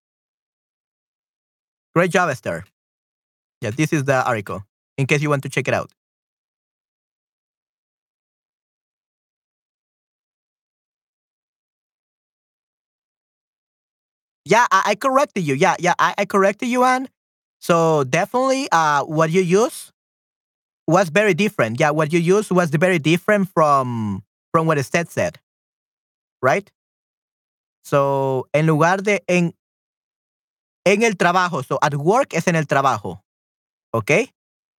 Great 1.98 2.12
job, 2.12 2.30
Esther. 2.30 2.64
Yeah, 3.60 3.70
this 3.70 3.92
is 3.92 4.04
the 4.04 4.24
article 4.24 4.62
in 4.98 5.08
case 5.08 5.20
you 5.20 5.30
want 5.30 5.42
to 5.42 5.48
check 5.48 5.66
it 5.66 5.74
out. 5.74 5.90
Yeah, 14.44 14.66
I, 14.70 14.82
I 14.90 14.94
corrected 14.94 15.42
you. 15.42 15.56
Yeah, 15.56 15.74
yeah, 15.80 15.94
I, 15.98 16.14
I 16.18 16.24
corrected 16.24 16.68
you, 16.68 16.84
Anne. 16.84 17.08
So 17.58 18.04
definitely, 18.04 18.68
uh, 18.70 19.02
what 19.02 19.30
you 19.32 19.42
use 19.42 19.90
was 20.86 21.08
very 21.08 21.34
different. 21.34 21.80
Yeah, 21.80 21.90
what 21.90 22.12
you 22.12 22.20
used 22.20 22.52
was 22.52 22.70
very 22.70 23.00
different 23.00 23.48
from 23.48 24.22
from 24.52 24.68
what 24.68 24.78
Esther 24.78 25.04
said, 25.08 25.40
right? 26.40 26.70
So, 27.82 28.46
en 28.54 28.66
lugar 28.66 28.98
de 28.98 29.20
en 29.26 29.52
en 30.92 31.02
el 31.02 31.16
trabajo, 31.16 31.62
so 31.62 31.78
at 31.82 31.94
work 31.94 32.34
es 32.34 32.46
en 32.48 32.56
el 32.56 32.66
trabajo, 32.66 33.22
okay? 33.92 34.30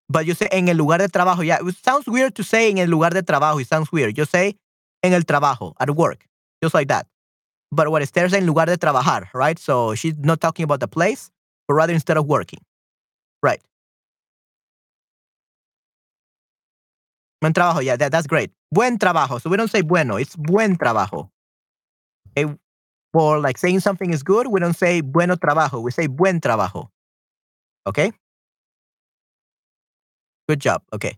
But 0.10 0.26
you 0.26 0.34
say 0.34 0.48
en 0.52 0.68
el 0.68 0.78
lugar 0.78 1.00
de 1.00 1.08
trabajo. 1.08 1.44
Yeah, 1.44 1.60
it 1.62 1.76
sounds 1.84 2.08
weird 2.08 2.34
to 2.36 2.44
say 2.44 2.72
en 2.72 2.80
el 2.80 2.90
lugar 2.90 3.14
de 3.14 3.22
trabajo. 3.22 3.62
It 3.62 3.68
sounds 3.68 3.92
weird. 3.92 4.18
You 4.18 4.26
say 4.26 4.58
en 5.04 5.14
el 5.14 5.24
trabajo, 5.24 5.76
at 5.80 5.90
work, 5.92 6.26
just 6.64 6.74
like 6.74 6.88
that. 6.88 7.08
But 7.72 7.90
what 7.92 8.02
Esther 8.02 8.34
en 8.34 8.48
lugar 8.48 8.66
de 8.66 8.78
trabajar, 8.78 9.30
right? 9.34 9.60
So 9.60 9.94
she's 9.94 10.18
not 10.18 10.42
talking 10.42 10.64
about 10.64 10.80
the 10.80 10.88
place, 10.88 11.30
but 11.68 11.76
rather 11.76 11.94
instead 11.94 12.18
of 12.18 12.26
working, 12.26 12.60
right? 13.44 13.62
Buen 17.40 17.54
trabajo. 17.54 17.84
Yeah, 17.84 17.96
that, 17.98 18.12
that's 18.12 18.28
great. 18.28 18.52
Buen 18.72 18.98
trabajo. 18.98 19.40
So 19.40 19.50
we 19.50 19.58
don't 19.58 19.70
say 19.70 19.82
bueno, 19.84 20.18
it's 20.18 20.36
buen 20.36 20.76
trabajo. 20.76 21.30
Okay? 22.36 22.56
For 23.14 23.40
like 23.40 23.58
saying 23.58 23.80
something 23.80 24.12
is 24.12 24.22
good, 24.22 24.48
we 24.48 24.60
don't 24.60 24.76
say 24.76 25.02
bueno 25.02 25.36
trabajo. 25.36 25.82
We 25.82 25.92
say 25.92 26.08
buen 26.08 26.40
trabajo. 26.40 26.90
Okay? 27.88 28.12
Good 30.48 30.60
job. 30.60 30.84
Okay. 30.94 31.18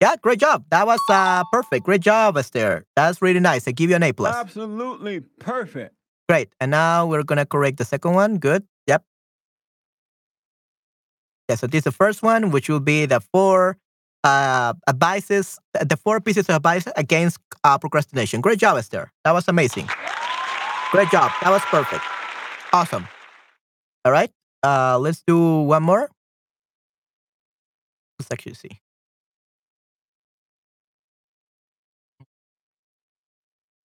Yeah, 0.00 0.16
great 0.20 0.40
job. 0.40 0.64
That 0.70 0.84
was 0.86 1.00
uh, 1.08 1.44
perfect. 1.52 1.84
Great 1.84 2.00
job, 2.00 2.36
Esther. 2.36 2.84
That's 2.96 3.22
really 3.22 3.38
nice. 3.38 3.68
I 3.68 3.70
give 3.70 3.88
you 3.88 3.96
an 3.96 4.02
A 4.02 4.12
plus. 4.12 4.34
Absolutely 4.34 5.20
perfect. 5.38 5.94
Great. 6.28 6.48
And 6.60 6.72
now 6.72 7.06
we're 7.06 7.22
gonna 7.22 7.46
correct 7.46 7.78
the 7.78 7.84
second 7.84 8.14
one. 8.14 8.38
Good. 8.38 8.64
Yep. 8.88 9.04
Yeah. 11.48 11.54
So 11.54 11.68
this 11.68 11.78
is 11.78 11.84
the 11.84 11.92
first 11.92 12.22
one, 12.22 12.50
which 12.50 12.68
will 12.68 12.80
be 12.80 13.06
the 13.06 13.20
four 13.20 13.76
uh, 14.24 14.74
advices, 14.88 15.58
the 15.74 15.96
four 15.96 16.20
pieces 16.20 16.48
of 16.48 16.56
advice 16.56 16.88
against 16.96 17.38
uh, 17.62 17.78
procrastination. 17.78 18.40
Great 18.40 18.58
job, 18.58 18.78
Esther. 18.78 19.12
That 19.24 19.32
was 19.32 19.46
amazing. 19.46 19.88
Great 20.92 21.10
job. 21.10 21.32
That 21.42 21.48
was 21.48 21.62
perfect. 21.62 22.04
Awesome. 22.70 23.08
All 24.04 24.12
right. 24.12 24.30
Uh, 24.62 24.98
let's 24.98 25.22
do 25.26 25.62
one 25.62 25.82
more. 25.82 26.10
Let's 28.18 28.30
actually 28.30 28.54
see. 28.54 28.78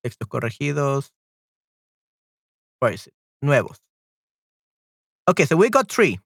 Textos 0.06 0.28
corregidos. 0.28 1.10
Where 2.80 2.92
is 2.92 3.08
it? 3.08 3.14
Nuevos. 3.42 3.80
Okay, 5.30 5.46
so 5.46 5.56
we 5.56 5.70
got 5.70 5.90
three. 5.90 6.20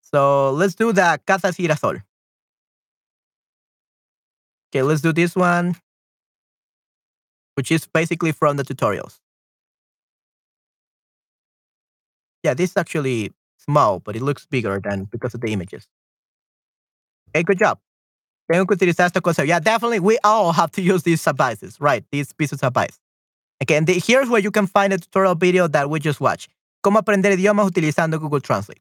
So 0.00 0.50
let's 0.50 0.74
do 0.74 0.92
the 0.92 1.20
Casa 1.24 1.52
Girasol. 1.52 2.02
Okay, 4.70 4.82
let's 4.82 5.02
do 5.02 5.12
this 5.12 5.36
one, 5.36 5.76
which 7.54 7.70
is 7.70 7.86
basically 7.86 8.32
from 8.32 8.56
the 8.56 8.64
tutorials. 8.64 9.20
Yeah, 12.46 12.54
this 12.54 12.70
is 12.70 12.76
actually 12.76 13.32
small, 13.58 13.98
but 13.98 14.14
it 14.14 14.22
looks 14.22 14.46
bigger 14.46 14.80
than 14.80 15.08
because 15.10 15.34
of 15.34 15.40
the 15.40 15.52
images. 15.52 15.88
Okay, 17.30 17.42
good 17.42 17.58
job. 17.58 17.80
Tengo 18.48 18.64
que 18.66 18.76
utilizar 18.76 19.06
esta 19.06 19.20
cosa. 19.20 19.44
Yeah, 19.44 19.58
definitely. 19.58 19.98
We 19.98 20.18
all 20.22 20.52
have 20.52 20.70
to 20.72 20.80
use 20.80 21.02
these 21.02 21.26
advices, 21.26 21.80
right? 21.80 22.04
These 22.12 22.32
pieces 22.32 22.62
of 22.62 22.68
advice. 22.68 23.00
Okay, 23.60 23.74
and 23.74 23.86
the, 23.88 23.94
here's 23.94 24.28
where 24.28 24.40
you 24.40 24.52
can 24.52 24.68
find 24.68 24.92
a 24.92 24.98
tutorial 24.98 25.34
video 25.34 25.66
that 25.66 25.90
we 25.90 25.98
just 25.98 26.20
watched. 26.20 26.52
Cómo 26.84 27.00
aprender 27.00 27.32
idiomas 27.32 27.66
utilizando 27.66 28.20
Google 28.20 28.40
Translate. 28.40 28.80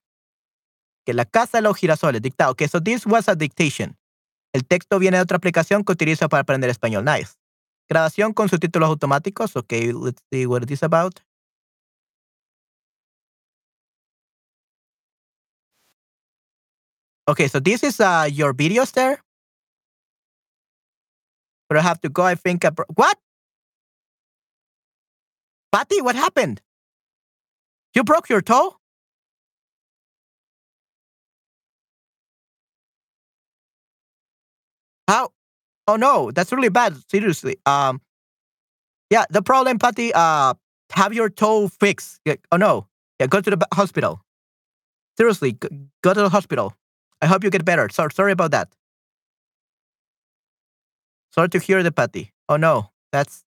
Que 1.07 1.15
la 1.15 1.25
casa 1.25 1.57
de 1.57 1.63
los 1.63 1.75
girasoles, 1.77 2.21
dictado. 2.21 2.51
Okay, 2.51 2.67
so 2.67 2.79
this 2.79 3.07
was 3.07 3.27
a 3.27 3.35
dictation. 3.35 3.95
El 4.53 4.61
texto 4.61 4.99
viene 4.99 5.17
de 5.17 5.23
otra 5.23 5.37
aplicación 5.37 5.83
que 5.83 5.93
utilizo 5.93 6.29
para 6.29 6.41
aprender 6.41 6.69
español. 6.69 7.03
Nice. 7.03 7.33
Grabación 7.89 8.33
con 8.33 8.47
subtítulos 8.47 8.89
automáticos. 8.89 9.55
Okay, 9.55 9.91
let's 9.91 10.21
see 10.31 10.45
what 10.45 10.61
it 10.61 10.69
is 10.69 10.83
about. 10.83 11.24
Okay, 17.27 17.47
so 17.47 17.59
this 17.59 17.83
is 17.83 17.99
uh, 17.99 18.29
your 18.31 18.53
videos 18.53 18.91
there. 18.91 19.19
But 21.67 21.77
I 21.79 21.81
have 21.81 21.99
to 22.01 22.09
go. 22.09 22.23
I 22.23 22.35
think. 22.35 22.63
What? 22.93 23.17
Patty, 25.71 26.01
what 26.01 26.15
happened? 26.15 26.61
You 27.95 28.03
broke 28.03 28.29
your 28.29 28.41
toe? 28.41 28.77
How? 35.07 35.31
Oh 35.87 35.95
no, 35.95 36.31
that's 36.31 36.51
really 36.51 36.69
bad. 36.69 36.95
Seriously. 37.09 37.57
Um. 37.65 38.01
Yeah, 39.09 39.25
the 39.29 39.41
problem, 39.41 39.79
Patty. 39.79 40.11
Uh, 40.13 40.53
have 40.91 41.13
your 41.13 41.29
toe 41.29 41.67
fixed. 41.67 42.19
Oh 42.51 42.57
no. 42.57 42.87
Yeah, 43.19 43.27
go 43.27 43.41
to 43.41 43.49
the 43.49 43.67
hospital. 43.73 44.21
Seriously, 45.17 45.53
go 46.03 46.13
to 46.13 46.21
the 46.21 46.29
hospital. 46.29 46.73
I 47.21 47.27
hope 47.27 47.43
you 47.43 47.49
get 47.49 47.65
better. 47.65 47.89
Sorry, 47.89 48.11
sorry 48.13 48.31
about 48.31 48.51
that. 48.51 48.69
Sorry 51.31 51.49
to 51.49 51.59
hear 51.59 51.83
the 51.83 51.91
Patty. 51.91 52.31
Oh 52.47 52.57
no, 52.57 52.91
that's 53.11 53.43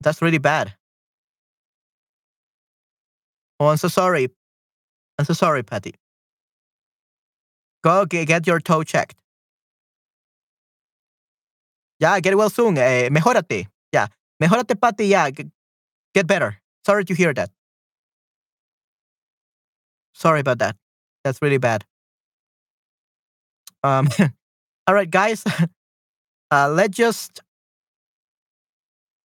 that's 0.00 0.20
really 0.20 0.38
bad. 0.38 0.74
Oh, 3.60 3.68
I'm 3.68 3.76
so 3.76 3.88
sorry. 3.88 4.28
I'm 5.18 5.24
so 5.24 5.34
sorry, 5.34 5.62
Patty. 5.62 5.94
Go 7.84 8.04
get, 8.06 8.46
your 8.46 8.60
toe 8.60 8.82
checked. 8.82 9.16
Yeah, 12.00 12.18
get 12.20 12.36
well 12.36 12.50
soon. 12.50 12.76
Eh, 12.78 13.08
mejórate. 13.10 13.66
Yeah, 13.92 14.08
mejórate, 14.42 14.80
Patty. 14.80 15.06
Yeah, 15.06 15.30
get 16.14 16.26
better. 16.26 16.58
Sorry 16.84 17.04
to 17.04 17.14
hear 17.14 17.32
that. 17.34 17.50
Sorry 20.12 20.40
about 20.40 20.58
that. 20.58 20.76
That's 21.22 21.40
really 21.40 21.58
bad. 21.58 21.84
Um, 23.82 24.08
all 24.86 24.94
right, 24.94 25.10
guys. 25.10 25.44
Uh, 26.52 26.68
let's 26.68 26.94
just. 26.94 27.40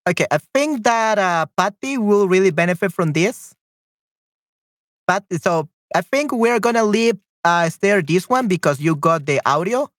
Okay, 0.08 0.26
I 0.32 0.38
think 0.54 0.86
that 0.86 1.20
uh, 1.20 1.46
Patty 1.58 1.98
will 1.98 2.30
really 2.30 2.52
benefit 2.52 2.94
from 2.94 3.12
this. 3.12 3.54
But 5.06 5.26
so 5.42 5.68
I 5.94 6.02
think 6.02 6.32
we're 6.32 6.62
gonna 6.62 6.86
leave 6.86 7.18
uh, 7.44 7.64
Esther 7.68 8.02
this 8.02 8.30
one 8.30 8.48
because 8.48 8.80
you 8.80 8.96
got 8.96 9.26
the 9.26 9.42
audio. 9.46 9.90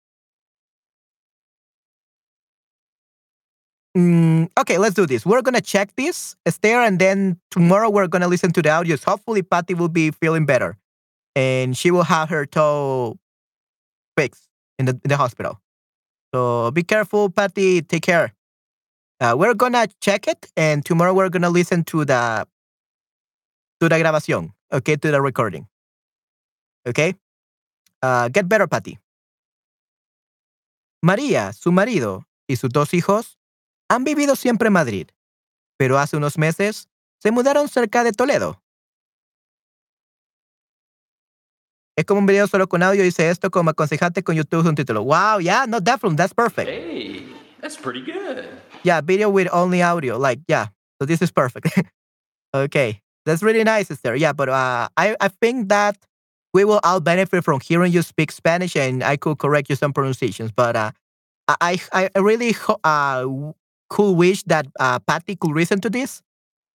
Mm, 3.97 4.49
okay, 4.59 4.79
let's 4.79 4.95
do 4.95 5.07
this. 5.07 5.27
We're 5.27 5.43
gonna 5.43 5.61
check 5.61 5.95
this, 5.97 6.37
Esther, 6.47 6.81
and 6.81 6.99
then 6.99 7.41
tomorrow 7.51 7.91
we're 7.91 8.07
gonna 8.07 8.29
listen 8.29 8.53
to 8.53 8.63
the 8.63 8.69
audios. 8.71 9.05
Hopefully, 9.05 9.43
Patty 9.43 9.75
will 9.75 9.89
be 9.89 10.11
feeling 10.13 10.47
better, 10.47 10.79
and 11.35 11.77
she 11.77 11.91
will 11.91 12.05
have 12.05 12.29
her 12.31 12.47
toe 12.47 13.19
fixed 14.17 14.48
in 14.79 14.87
the 14.87 15.01
the 15.05 15.17
hospital. 15.17 15.61
So 16.35 16.71
be 16.71 16.83
careful, 16.83 17.31
Patty. 17.31 17.83
Take 17.83 18.03
care. 18.03 18.35
Uh, 19.21 19.35
we're 19.37 19.55
gonna 19.55 19.87
check 20.01 20.29
it, 20.29 20.47
and 20.57 20.85
tomorrow 20.85 21.13
we're 21.13 21.31
gonna 21.31 21.51
listen 21.51 21.85
to 21.85 22.05
the 22.05 22.47
to 23.81 23.89
the 23.89 23.97
grabación. 23.97 24.53
Okay, 24.73 24.97
to 24.97 25.11
the 25.11 25.21
recording. 25.21 25.67
Okay. 26.87 27.15
Uh, 28.03 28.29
get 28.29 28.49
better, 28.49 28.69
Patty. 28.69 28.99
María, 31.03 31.53
su 31.53 31.73
marido, 31.73 32.27
y 32.49 32.57
sus 32.57 32.71
dos 32.71 32.93
hijos 32.95 33.39
han 33.89 34.05
vivido 34.05 34.37
siempre 34.37 34.69
en 34.69 34.73
Madrid, 34.73 35.09
pero 35.77 35.99
hace 35.99 36.17
unos 36.17 36.39
meses 36.39 36.89
se 37.19 37.31
mudaron 37.31 37.69
cerca 37.69 38.05
de 38.05 38.13
Toledo. 38.13 38.63
Es 41.99 42.05
como 42.05 42.21
un 42.21 42.27
video 42.27 42.47
solo 42.47 42.69
con 42.69 42.85
audio, 42.85 43.03
dice 43.03 43.29
esto 43.29 43.51
como 43.51 43.71
aconsejate 43.71 44.23
con 44.23 44.37
YouTube 44.37 44.65
un 44.69 44.77
título. 44.77 45.03
Wow, 45.03 45.41
yeah, 45.41 45.67
no, 45.67 45.81
definitely, 45.81 46.15
that's 46.17 46.33
perfect. 46.33 46.69
Hey, 46.71 47.27
that's 47.61 47.77
pretty 47.77 48.01
good. 48.01 48.47
Yeah, 48.85 49.01
video 49.01 49.29
with 49.29 49.49
only 49.51 49.83
audio, 49.83 50.17
like, 50.17 50.41
yeah, 50.47 50.69
so 51.01 51.07
this 51.07 51.21
is 51.21 51.33
perfect. 51.33 51.67
okay, 52.55 53.03
that's 53.27 53.43
really 53.43 53.65
nice, 53.65 53.91
Esther. 53.91 54.15
Yeah, 54.15 54.33
but 54.33 54.49
uh, 54.49 54.87
I, 54.97 55.17
I 55.21 55.27
think 55.27 55.71
that 55.71 55.97
we 56.55 56.65
will 56.65 56.79
all 56.85 57.01
benefit 57.01 57.43
from 57.43 57.59
hearing 57.59 57.91
you 57.91 58.03
speak 58.03 58.31
Spanish 58.31 58.77
and 58.77 59.03
I 59.03 59.17
could 59.17 59.39
correct 59.39 59.69
you 59.69 59.75
some 59.75 59.93
pronunciations, 59.93 60.53
but 60.53 60.77
uh, 60.77 60.93
I, 61.49 61.81
I 61.93 62.11
really 62.17 62.55
uh, 62.85 63.27
could 63.91 64.13
wish 64.13 64.45
that 64.45 64.69
uh, 64.79 65.01
Patty 65.01 65.35
could 65.35 65.51
listen 65.51 65.81
to 65.81 65.91
this. 65.91 66.23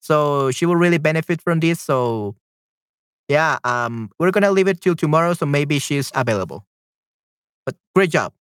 So 0.02 0.52
she 0.52 0.66
will 0.66 0.76
really 0.76 0.98
benefit 0.98 1.42
from 1.42 1.62
this. 1.62 1.80
So 1.80 2.36
yeah, 3.34 3.58
um, 3.64 4.10
we're 4.20 4.32
gonna 4.32 4.52
leave 4.52 4.68
it 4.68 4.80
till 4.80 4.96
tomorrow, 4.96 5.34
so 5.34 5.46
maybe 5.46 5.80
she's 5.80 6.12
available. 6.14 6.66
But 7.66 7.76
great 7.96 8.12
job. 8.12 8.34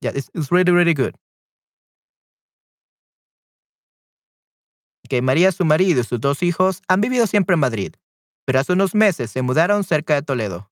Yeah, 0.00 0.12
it's, 0.14 0.30
it's 0.34 0.50
really, 0.50 0.72
really 0.72 0.94
good. 0.94 1.14
Que 5.08 5.20
María, 5.20 5.52
su 5.52 5.64
marido 5.64 6.00
y 6.00 6.04
sus 6.04 6.20
dos 6.20 6.42
hijos 6.42 6.80
han 6.88 7.02
vivido 7.02 7.26
siempre 7.26 7.54
en 7.54 7.60
Madrid, 7.60 7.94
pero 8.46 8.60
hace 8.60 8.72
unos 8.72 8.94
meses 8.94 9.30
se 9.30 9.42
mudaron 9.42 9.84
cerca 9.84 10.14
de 10.14 10.22
Toledo. 10.22 10.70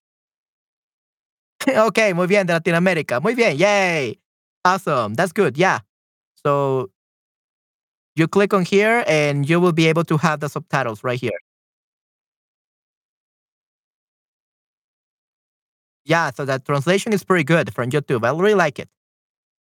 ok, 1.87 2.15
muy 2.15 2.27
bien, 2.27 2.47
de 2.47 2.55
Latinoamérica. 2.55 3.21
Muy 3.21 3.35
bien, 3.35 3.59
yay. 3.59 4.19
Awesome. 4.65 5.15
That's 5.15 5.33
good. 5.33 5.57
Yeah. 5.57 5.81
So 6.43 6.91
you 8.17 8.27
click 8.29 8.55
on 8.55 8.65
here 8.65 9.05
and 9.07 9.47
you 9.49 9.61
will 9.61 9.73
be 9.73 9.89
able 9.89 10.05
to 10.05 10.17
have 10.17 10.41
the 10.41 10.49
subtitles 10.49 11.05
right 11.05 11.21
here. 11.21 11.39
Yeah, 16.11 16.33
so 16.35 16.45
that 16.45 16.65
translation 16.65 17.13
is 17.13 17.23
pretty 17.23 17.45
good 17.45 17.73
from 17.73 17.91
YouTube. 17.91 18.27
I 18.27 18.33
really 18.33 18.57
like 18.57 18.81
it. 18.81 18.89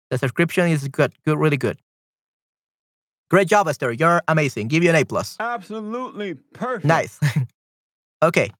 The 0.09 0.17
subscription 0.17 0.69
is 0.69 0.87
good, 0.87 1.11
good, 1.25 1.37
really 1.37 1.57
good. 1.57 1.77
Great 3.29 3.49
job, 3.49 3.67
Esther. 3.67 3.91
You're 3.91 4.21
amazing. 4.29 4.69
Give 4.69 4.81
you 4.81 4.89
an 4.89 4.95
A 4.95 5.03
plus. 5.03 5.35
Absolutely 5.41 6.35
perfect. 6.53 6.85
Nice. 6.85 7.19
ok. 8.21 8.53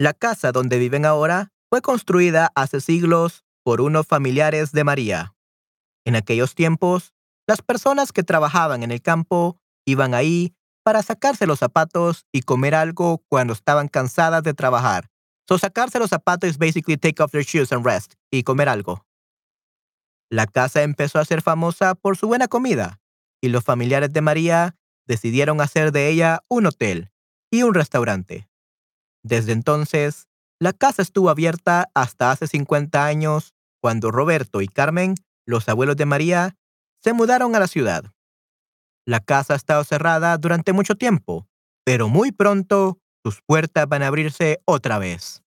La 0.00 0.14
casa 0.14 0.52
donde 0.52 0.78
viven 0.78 1.04
ahora 1.04 1.52
fue 1.70 1.82
construida 1.82 2.50
hace 2.54 2.80
siglos 2.80 3.44
por 3.62 3.82
unos 3.82 4.06
familiares 4.06 4.72
de 4.72 4.84
María. 4.84 5.34
En 6.06 6.16
aquellos 6.16 6.54
tiempos, 6.54 7.12
las 7.46 7.60
personas 7.60 8.10
que 8.10 8.22
trabajaban 8.22 8.82
en 8.82 8.90
el 8.90 9.02
campo 9.02 9.58
iban 9.84 10.14
ahí 10.14 10.54
para 10.82 11.02
sacarse 11.02 11.46
los 11.46 11.58
zapatos 11.58 12.24
y 12.32 12.40
comer 12.40 12.74
algo 12.74 13.22
cuando 13.28 13.52
estaban 13.52 13.88
cansadas 13.88 14.42
de 14.42 14.54
trabajar. 14.54 15.10
So 15.48 15.58
sacarse 15.58 15.98
los 15.98 16.10
zapatos 16.10 16.50
es 16.50 16.58
basically 16.58 16.96
take 16.96 17.22
off 17.22 17.32
their 17.32 17.44
shoes 17.44 17.72
and 17.72 17.84
rest 17.84 18.14
y 18.30 18.42
comer 18.42 18.68
algo. 18.68 19.04
La 20.30 20.46
casa 20.46 20.82
empezó 20.82 21.18
a 21.18 21.24
ser 21.24 21.42
famosa 21.42 21.94
por 21.94 22.16
su 22.16 22.26
buena 22.26 22.48
comida 22.48 23.00
y 23.40 23.48
los 23.48 23.62
familiares 23.62 24.12
de 24.12 24.22
María 24.22 24.76
decidieron 25.06 25.60
hacer 25.60 25.92
de 25.92 26.08
ella 26.08 26.42
un 26.48 26.66
hotel 26.66 27.12
y 27.50 27.62
un 27.62 27.74
restaurante. 27.74 28.48
Desde 29.22 29.52
entonces, 29.52 30.28
la 30.58 30.72
casa 30.72 31.02
estuvo 31.02 31.30
abierta 31.30 31.90
hasta 31.94 32.30
hace 32.30 32.46
50 32.46 33.04
años, 33.04 33.54
cuando 33.80 34.10
Roberto 34.10 34.62
y 34.62 34.68
Carmen, 34.68 35.14
los 35.46 35.68
abuelos 35.68 35.96
de 35.96 36.06
María, 36.06 36.56
se 37.02 37.12
mudaron 37.12 37.54
a 37.54 37.60
la 37.60 37.66
ciudad. 37.66 38.12
La 39.06 39.20
casa 39.20 39.52
ha 39.52 39.56
estado 39.56 39.84
cerrada 39.84 40.36
durante 40.38 40.72
mucho 40.72 40.94
tiempo, 40.94 41.46
pero 41.84 42.08
muy 42.08 42.32
pronto 42.32 42.98
sus 43.24 43.40
puertas 43.42 43.88
van 43.88 44.02
a 44.02 44.08
abrirse 44.08 44.60
otra 44.66 44.98
vez. 44.98 45.42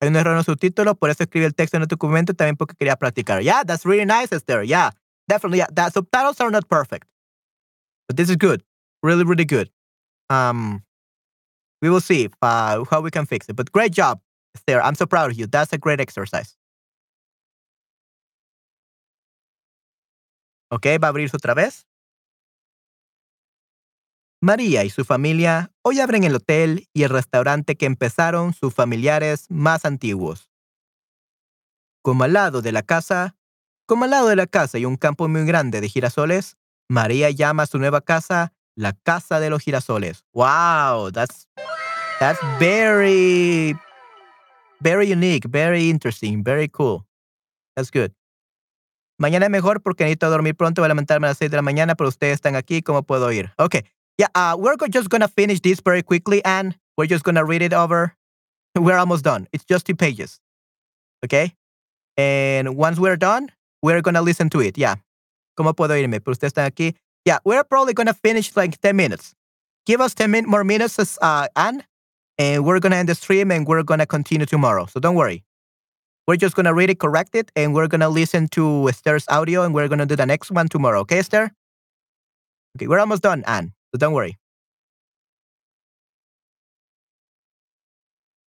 Hay 0.00 0.08
un 0.08 0.16
error 0.16 0.32
en 0.32 0.38
el 0.38 0.44
subtítulo, 0.44 0.94
por 0.94 1.10
eso 1.10 1.22
escribí 1.22 1.44
el 1.44 1.54
texto 1.54 1.76
en 1.76 1.82
el 1.82 1.88
documento 1.88 2.34
también 2.34 2.56
porque 2.56 2.74
quería 2.74 2.96
practicar. 2.96 3.42
Yeah, 3.42 3.64
that's 3.64 3.84
really 3.84 4.04
nice, 4.04 4.34
Esther. 4.34 4.62
Yeah, 4.62 4.90
definitely. 5.28 5.58
Yeah, 5.58 5.68
the 5.72 5.90
subtitles 5.90 6.40
are 6.40 6.50
not 6.50 6.68
perfect, 6.68 7.08
but 8.08 8.16
this 8.16 8.28
is 8.28 8.36
good. 8.36 8.62
Really, 9.02 9.24
really 9.24 9.46
good. 9.46 9.70
Um, 10.28 10.82
we 11.80 11.88
will 11.88 12.00
see 12.00 12.28
uh, 12.42 12.84
how 12.90 13.00
we 13.00 13.10
can 13.10 13.26
fix 13.26 13.48
it. 13.48 13.56
But 13.56 13.72
great 13.72 13.92
job, 13.92 14.20
Esther. 14.54 14.82
I'm 14.82 14.94
so 14.94 15.06
proud 15.06 15.30
of 15.30 15.38
you. 15.38 15.46
That's 15.46 15.72
a 15.72 15.78
great 15.78 16.00
exercise. 16.00 16.56
Ok, 20.70 20.98
va 21.00 21.08
a 21.08 21.10
abrirse 21.10 21.36
otra 21.36 21.54
vez. 21.54 21.86
María 24.40 24.84
y 24.84 24.90
su 24.90 25.04
familia 25.04 25.72
hoy 25.82 26.00
abren 26.00 26.24
el 26.24 26.34
hotel 26.34 26.88
y 26.92 27.04
el 27.04 27.10
restaurante 27.10 27.76
que 27.76 27.86
empezaron 27.86 28.52
sus 28.52 28.74
familiares 28.74 29.46
más 29.48 29.84
antiguos. 29.84 30.50
Como 32.02 32.24
al 32.24 32.34
lado 32.34 32.62
de 32.62 32.72
la 32.72 32.82
casa, 32.82 33.36
como 33.86 34.04
al 34.04 34.10
lado 34.10 34.28
de 34.28 34.36
la 34.36 34.46
casa 34.46 34.78
y 34.78 34.84
un 34.84 34.96
campo 34.96 35.26
muy 35.28 35.44
grande 35.44 35.80
de 35.80 35.88
girasoles, 35.88 36.56
María 36.88 37.30
llama 37.30 37.64
a 37.64 37.66
su 37.66 37.78
nueva 37.78 38.00
casa 38.00 38.52
la 38.76 38.92
Casa 38.92 39.40
de 39.40 39.50
los 39.50 39.62
Girasoles. 39.62 40.22
Wow, 40.34 41.10
that's 41.10 41.48
that's 42.20 42.38
very 42.60 43.74
very 44.80 45.10
unique, 45.10 45.48
very 45.48 45.88
interesting, 45.88 46.44
very 46.44 46.68
cool. 46.68 47.06
That's 47.74 47.90
good. 47.90 48.12
Mañana 49.18 49.46
es 49.46 49.50
mejor 49.50 49.82
porque 49.82 50.04
necesito 50.04 50.28
dormir 50.28 50.54
pronto, 50.54 50.82
voy 50.82 50.86
a 50.86 50.88
levantarme 50.88 51.26
a 51.26 51.30
las 51.30 51.38
6 51.38 51.50
de 51.50 51.56
la 51.56 51.62
mañana, 51.62 51.94
pero 51.94 52.08
ustedes 52.08 52.34
están 52.34 52.54
aquí, 52.54 52.82
¿cómo 52.82 53.02
puedo 53.02 53.32
ir? 53.32 53.52
Okay. 53.56 53.84
Yeah, 54.18 54.28
uh, 54.34 54.56
we're 54.58 54.76
just 54.88 55.10
gonna 55.10 55.28
finish 55.28 55.60
this 55.60 55.80
very 55.80 56.02
quickly, 56.02 56.44
and 56.44 56.76
we're 56.96 57.06
just 57.06 57.24
gonna 57.24 57.44
read 57.44 57.62
it 57.62 57.72
over. 57.72 58.14
We're 58.74 58.96
almost 58.96 59.24
done. 59.24 59.46
It's 59.52 59.64
just 59.64 59.86
two 59.86 59.96
pages. 59.96 60.40
Okay? 61.24 61.54
And 62.16 62.76
once 62.76 62.98
we're 62.98 63.16
done, 63.16 63.50
we're 63.82 64.00
gonna 64.00 64.22
listen 64.22 64.48
to 64.50 64.60
it. 64.60 64.78
Yeah. 64.78 64.96
¿Cómo 65.58 65.74
puedo 65.74 65.94
irme? 65.94 66.20
Pero 66.20 66.32
ustedes 66.32 66.52
están 66.52 66.66
aquí. 66.66 66.94
Yeah, 67.24 67.38
we're 67.44 67.64
probably 67.64 67.94
gonna 67.94 68.14
finish 68.14 68.54
like 68.56 68.80
10 68.80 68.96
minutes. 68.96 69.34
Give 69.86 70.00
us 70.00 70.14
10 70.14 70.30
min 70.30 70.46
more 70.46 70.64
minutes, 70.64 70.98
uh, 71.20 71.48
Anne, 71.56 71.84
and 72.38 72.64
we're 72.64 72.80
gonna 72.80 72.96
end 72.96 73.08
the 73.08 73.14
stream 73.14 73.50
and 73.50 73.66
we're 73.66 73.82
gonna 73.82 74.06
continue 74.06 74.46
tomorrow. 74.46 74.86
So 74.86 75.00
don't 75.00 75.14
worry. 75.14 75.44
We're 76.26 76.36
just 76.36 76.56
gonna 76.56 76.74
read 76.74 76.90
it, 76.90 76.98
correct 76.98 77.34
it, 77.34 77.52
and 77.54 77.74
we're 77.74 77.86
gonna 77.86 78.08
listen 78.08 78.48
to 78.48 78.88
Esther's 78.88 79.26
audio 79.28 79.62
and 79.62 79.72
we're 79.74 79.88
gonna 79.88 80.06
do 80.06 80.16
the 80.16 80.26
next 80.26 80.50
one 80.50 80.68
tomorrow. 80.68 81.00
Okay, 81.00 81.18
Esther? 81.18 81.52
Okay, 82.76 82.88
we're 82.88 82.98
almost 82.98 83.22
done, 83.22 83.44
Anne. 83.46 83.72
So 83.96 83.98
don't 83.98 84.12
worry. 84.12 84.36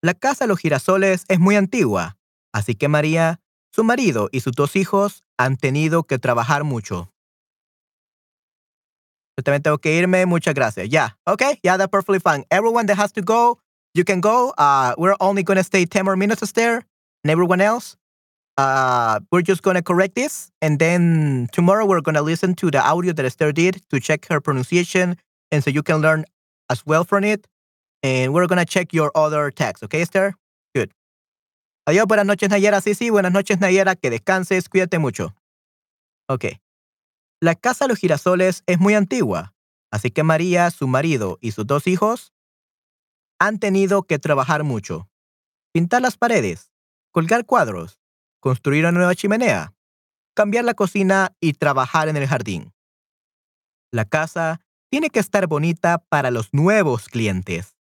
La 0.04 0.14
casa 0.14 0.44
de 0.44 0.50
los 0.50 0.60
girasoles 0.60 1.24
es 1.30 1.40
muy 1.40 1.56
antigua, 1.56 2.18
así 2.54 2.76
que 2.76 2.90
María, 2.90 3.40
su 3.72 3.86
marido 3.86 4.28
y 4.34 4.42
sus 4.42 4.54
dos 4.54 4.76
hijos 4.76 5.24
han 5.38 5.56
tenido 5.56 6.04
que 6.04 6.20
trabajar 6.20 6.66
mucho. 6.66 7.14
Yo 9.38 9.44
también 9.44 9.64
tengo 9.64 9.78
que 9.78 9.96
irme. 9.96 10.26
Muchas 10.26 10.54
gracias. 10.54 10.90
Yeah. 10.90 11.16
Okay. 11.26 11.60
Yeah, 11.64 11.78
that's 11.78 11.92
perfectly 11.92 12.20
fine. 12.20 12.44
Everyone 12.52 12.86
that 12.88 12.98
has 12.98 13.14
to 13.14 13.22
go, 13.22 13.60
you 13.94 14.04
can 14.04 14.20
go. 14.20 14.54
Uh, 14.58 14.96
we're 14.98 15.16
only 15.22 15.44
going 15.44 15.58
to 15.58 15.64
stay 15.64 15.86
10 15.86 16.04
more 16.04 16.18
minutes 16.18 16.52
there. 16.52 16.84
And 17.24 17.32
everyone 17.32 17.62
else, 17.62 17.96
uh, 18.58 19.20
we're 19.32 19.44
just 19.44 19.62
going 19.62 19.76
to 19.76 19.84
correct 19.84 20.16
this. 20.16 20.52
And 20.62 20.80
then 20.80 21.48
tomorrow 21.54 21.86
we're 21.86 22.02
going 22.02 22.16
to 22.16 22.22
listen 22.22 22.56
to 22.56 22.70
the 22.70 22.82
audio 22.82 23.14
that 23.14 23.26
Esther 23.26 23.54
did 23.54 23.82
to 23.92 24.00
check 24.00 24.26
her 24.28 24.42
pronunciation. 24.42 25.18
And 25.52 25.64
so 25.64 25.70
you 25.70 25.84
can 25.84 26.02
learn 26.02 26.26
as 26.70 26.86
well 26.86 27.04
from 27.04 27.24
it. 27.24 27.48
And 28.04 28.34
we're 28.34 28.48
going 28.48 28.60
to 28.60 28.66
check 28.66 28.94
your 28.94 29.12
other 29.16 29.52
text. 29.52 29.84
Okay, 29.84 30.02
Esther? 30.02 30.36
Good. 30.76 30.92
Adiós. 31.88 32.08
Buenas 32.08 32.26
noches, 32.26 32.50
Nayera. 32.50 32.82
Sí, 32.82 32.94
sí. 32.94 33.10
Buenas 33.10 33.32
noches, 33.32 33.58
Nayera. 33.60 33.96
Que 33.96 34.10
descanses. 34.10 34.70
Cuídate 34.70 35.00
mucho. 35.00 35.34
Okay. 36.30 36.60
La 37.40 37.54
casa 37.54 37.86
de 37.86 37.90
los 37.90 38.00
girasoles 38.00 38.64
es 38.66 38.80
muy 38.80 38.96
antigua, 38.96 39.54
así 39.92 40.10
que 40.10 40.24
María, 40.24 40.72
su 40.72 40.88
marido 40.88 41.38
y 41.40 41.52
sus 41.52 41.68
dos 41.68 41.86
hijos 41.86 42.34
han 43.40 43.60
tenido 43.60 44.04
que 44.04 44.18
trabajar 44.18 44.64
mucho. 44.64 45.08
Pintar 45.72 46.02
las 46.02 46.18
paredes, 46.18 46.72
colgar 47.12 47.46
cuadros, 47.46 48.00
construir 48.40 48.84
una 48.84 48.92
nueva 48.92 49.14
chimenea, 49.14 49.76
cambiar 50.34 50.66
la 50.66 50.74
cocina 50.74 51.36
y 51.40 51.54
trabajar 51.54 52.10
en 52.10 52.18
el 52.18 52.28
jardín. 52.28 52.74
La 53.92 54.06
casa 54.06 54.60
tiene 54.90 55.10
que 55.10 55.20
estar 55.20 55.48
bonita 55.48 56.00
para 56.10 56.32
los 56.32 56.54
nuevos 56.54 57.10
clientes. 57.10 57.78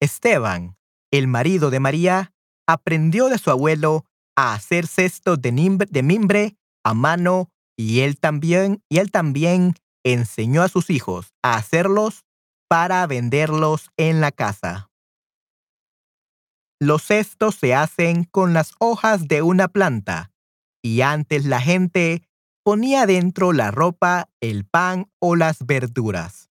Esteban, 0.00 0.76
el 1.10 1.28
marido 1.28 1.70
de 1.70 1.80
María, 1.80 2.32
aprendió 2.66 3.28
de 3.28 3.38
su 3.38 3.50
abuelo 3.50 4.04
a 4.36 4.54
hacer 4.54 4.86
cestos 4.86 5.40
de, 5.40 5.52
mimbre 5.52 6.56
a 6.84 6.94
mano 6.94 7.50
y 7.76 8.00
él 8.00 8.18
también, 8.18 8.82
y 8.88 8.98
él 8.98 9.10
también 9.10 9.74
enseñó 10.04 10.62
a 10.62 10.68
sus 10.68 10.90
hijos 10.90 11.32
a 11.42 11.56
hacerlos 11.56 12.24
para 12.68 13.06
venderlos 13.06 13.90
en 13.96 14.20
la 14.20 14.32
casa. 14.32 14.90
Los 16.80 17.04
cestos 17.04 17.54
se 17.54 17.74
hacen 17.74 18.24
con 18.24 18.54
las 18.54 18.72
hojas 18.80 19.28
de 19.28 19.42
una 19.42 19.68
planta 19.68 20.32
y 20.82 21.02
antes 21.02 21.44
la 21.44 21.60
gente 21.60 22.28
ponía 22.64 23.06
dentro 23.06 23.52
la 23.52 23.70
ropa, 23.70 24.28
el 24.40 24.64
pan 24.64 25.10
o 25.20 25.36
las 25.36 25.64
verduras. 25.66 26.48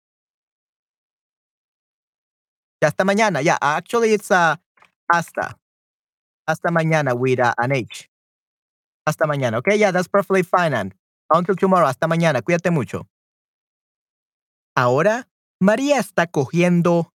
Ya 2.82 2.88
hasta 2.88 3.04
mañana. 3.04 3.42
Yeah, 3.42 3.58
actually 3.62 4.14
it's 4.14 4.32
uh, 4.32 4.56
hasta. 5.12 5.58
Hasta 6.48 6.70
mañana 6.72 7.14
with 7.14 7.40
uh, 7.40 7.54
an 7.58 7.72
H. 7.72 8.10
Hasta 9.06 9.26
mañana. 9.26 9.60
Okay, 9.60 9.78
yeah, 9.78 9.92
that's 9.92 10.08
perfectly 10.08 10.44
fine. 10.44 10.74
And 10.74 10.94
until 11.30 11.56
tomorrow. 11.56 11.88
Hasta 11.88 12.08
mañana. 12.08 12.42
Cuídate 12.42 12.72
mucho. 12.72 13.08
Ahora, 14.76 15.28
María 15.60 16.00
está 16.00 16.26
cogiendo 16.26 17.14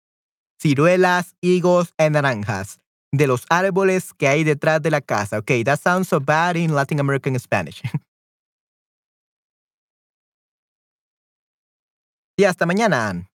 ciruelas, 0.61 1.35
higos 1.41 1.93
y 1.97 2.09
naranjas 2.09 2.79
de 3.11 3.27
los 3.27 3.45
árboles 3.49 4.13
que 4.13 4.27
hay 4.27 4.43
detrás 4.43 4.81
de 4.81 4.91
la 4.91 5.01
casa. 5.01 5.39
Okay, 5.39 5.63
that 5.63 5.79
sounds 5.79 6.07
so 6.09 6.19
bad 6.19 6.55
in 6.55 6.75
Latin 6.75 6.99
American 6.99 7.37
Spanish. 7.39 7.81
y 12.37 12.43
hasta 12.43 12.65
mañana. 12.65 13.29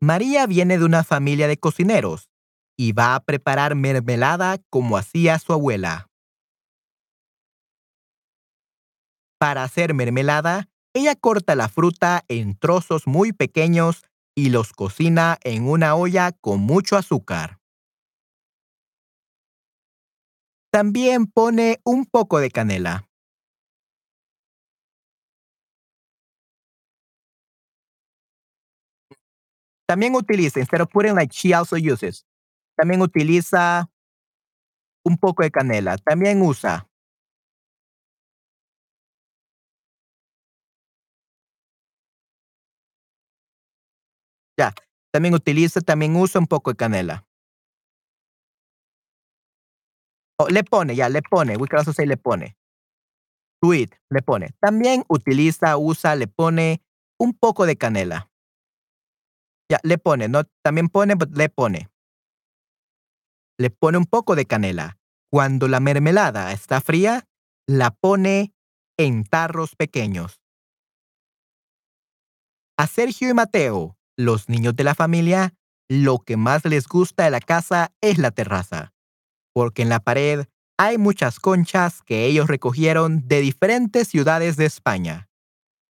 María 0.00 0.46
viene 0.46 0.78
de 0.78 0.84
una 0.84 1.02
familia 1.02 1.48
de 1.48 1.56
cocineros 1.56 2.30
y 2.76 2.92
va 2.92 3.16
a 3.16 3.20
preparar 3.20 3.74
mermelada 3.74 4.58
como 4.70 4.96
hacía 4.96 5.38
su 5.40 5.52
abuela. 5.52 6.08
Para 9.40 9.64
hacer 9.64 9.94
mermelada, 9.94 10.68
ella 10.94 11.14
corta 11.16 11.54
la 11.54 11.68
fruta 11.68 12.24
en 12.28 12.56
trozos 12.56 13.06
muy 13.06 13.32
pequeños 13.32 14.02
y 14.36 14.50
los 14.50 14.72
cocina 14.72 15.38
en 15.42 15.68
una 15.68 15.96
olla 15.96 16.32
con 16.32 16.60
mucho 16.60 16.96
azúcar. 16.96 17.58
También 20.70 21.26
pone 21.26 21.80
un 21.84 22.04
poco 22.04 22.38
de 22.38 22.50
canela. 22.50 23.07
También 29.88 30.14
utiliza, 30.14 30.60
instead 30.60 30.82
of 30.82 30.90
putting 30.92 31.14
like 31.14 31.32
she 31.32 31.54
also 31.54 31.76
uses, 31.76 32.26
también 32.76 33.00
utiliza 33.00 33.88
un 35.06 35.16
poco 35.16 35.42
de 35.42 35.50
canela. 35.50 35.96
También 35.98 36.42
usa 36.42 36.88
Ya, 44.58 44.74
también 45.12 45.34
utiliza, 45.34 45.80
también 45.80 46.16
usa 46.16 46.40
un 46.40 46.48
poco 46.48 46.72
de 46.72 46.76
canela. 46.76 47.24
O 50.40 50.48
le 50.48 50.62
pone, 50.62 50.94
ya, 50.94 51.08
le 51.08 51.20
pone. 51.22 51.56
We 51.56 51.66
can 51.66 51.78
also 51.80 51.92
say 51.92 52.06
le 52.06 52.16
pone. 52.16 52.54
Sweet, 53.62 53.90
le 54.10 54.22
pone. 54.22 54.50
También 54.60 55.04
utiliza, 55.08 55.76
usa, 55.76 56.14
le 56.14 56.28
pone 56.28 56.80
un 57.18 57.34
poco 57.34 57.66
de 57.66 57.76
canela. 57.76 58.30
Le 59.82 59.98
pone, 59.98 60.28
no, 60.28 60.44
también 60.62 60.88
pone, 60.88 61.14
but 61.14 61.36
le 61.36 61.48
pone. 61.48 61.88
Le 63.58 63.70
pone 63.70 63.98
un 63.98 64.06
poco 64.06 64.34
de 64.34 64.46
canela. 64.46 64.98
Cuando 65.30 65.68
la 65.68 65.80
mermelada 65.80 66.52
está 66.52 66.80
fría, 66.80 67.24
la 67.66 67.90
pone 67.90 68.54
en 68.98 69.24
tarros 69.24 69.76
pequeños. 69.76 70.40
A 72.78 72.86
Sergio 72.86 73.28
y 73.28 73.34
Mateo, 73.34 73.98
los 74.16 74.48
niños 74.48 74.74
de 74.74 74.84
la 74.84 74.94
familia, 74.94 75.54
lo 75.88 76.18
que 76.18 76.36
más 76.36 76.64
les 76.64 76.86
gusta 76.86 77.24
de 77.24 77.30
la 77.30 77.40
casa 77.40 77.92
es 78.00 78.18
la 78.18 78.30
terraza, 78.30 78.92
porque 79.52 79.82
en 79.82 79.88
la 79.88 80.00
pared 80.00 80.46
hay 80.78 80.96
muchas 80.96 81.40
conchas 81.40 82.02
que 82.02 82.26
ellos 82.26 82.46
recogieron 82.46 83.26
de 83.26 83.40
diferentes 83.40 84.08
ciudades 84.08 84.56
de 84.56 84.66
España. 84.66 85.28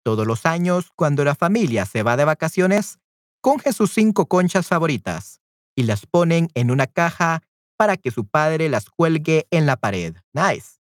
Todos 0.03 0.25
los 0.25 0.45
años, 0.45 0.89
cuando 0.95 1.23
la 1.23 1.35
familia 1.35 1.85
se 1.85 2.01
va 2.01 2.17
de 2.17 2.25
vacaciones, 2.25 2.97
coge 3.41 3.73
sus 3.73 3.91
cinco 3.91 4.27
conchas 4.27 4.67
favoritas 4.67 5.41
y 5.75 5.83
las 5.83 6.05
ponen 6.05 6.49
en 6.53 6.71
una 6.71 6.87
caja 6.87 7.41
para 7.77 7.97
que 7.97 8.11
su 8.11 8.27
padre 8.27 8.69
las 8.69 8.89
cuelgue 8.89 9.47
en 9.51 9.65
la 9.65 9.75
pared. 9.75 10.15
Nice. 10.33 10.79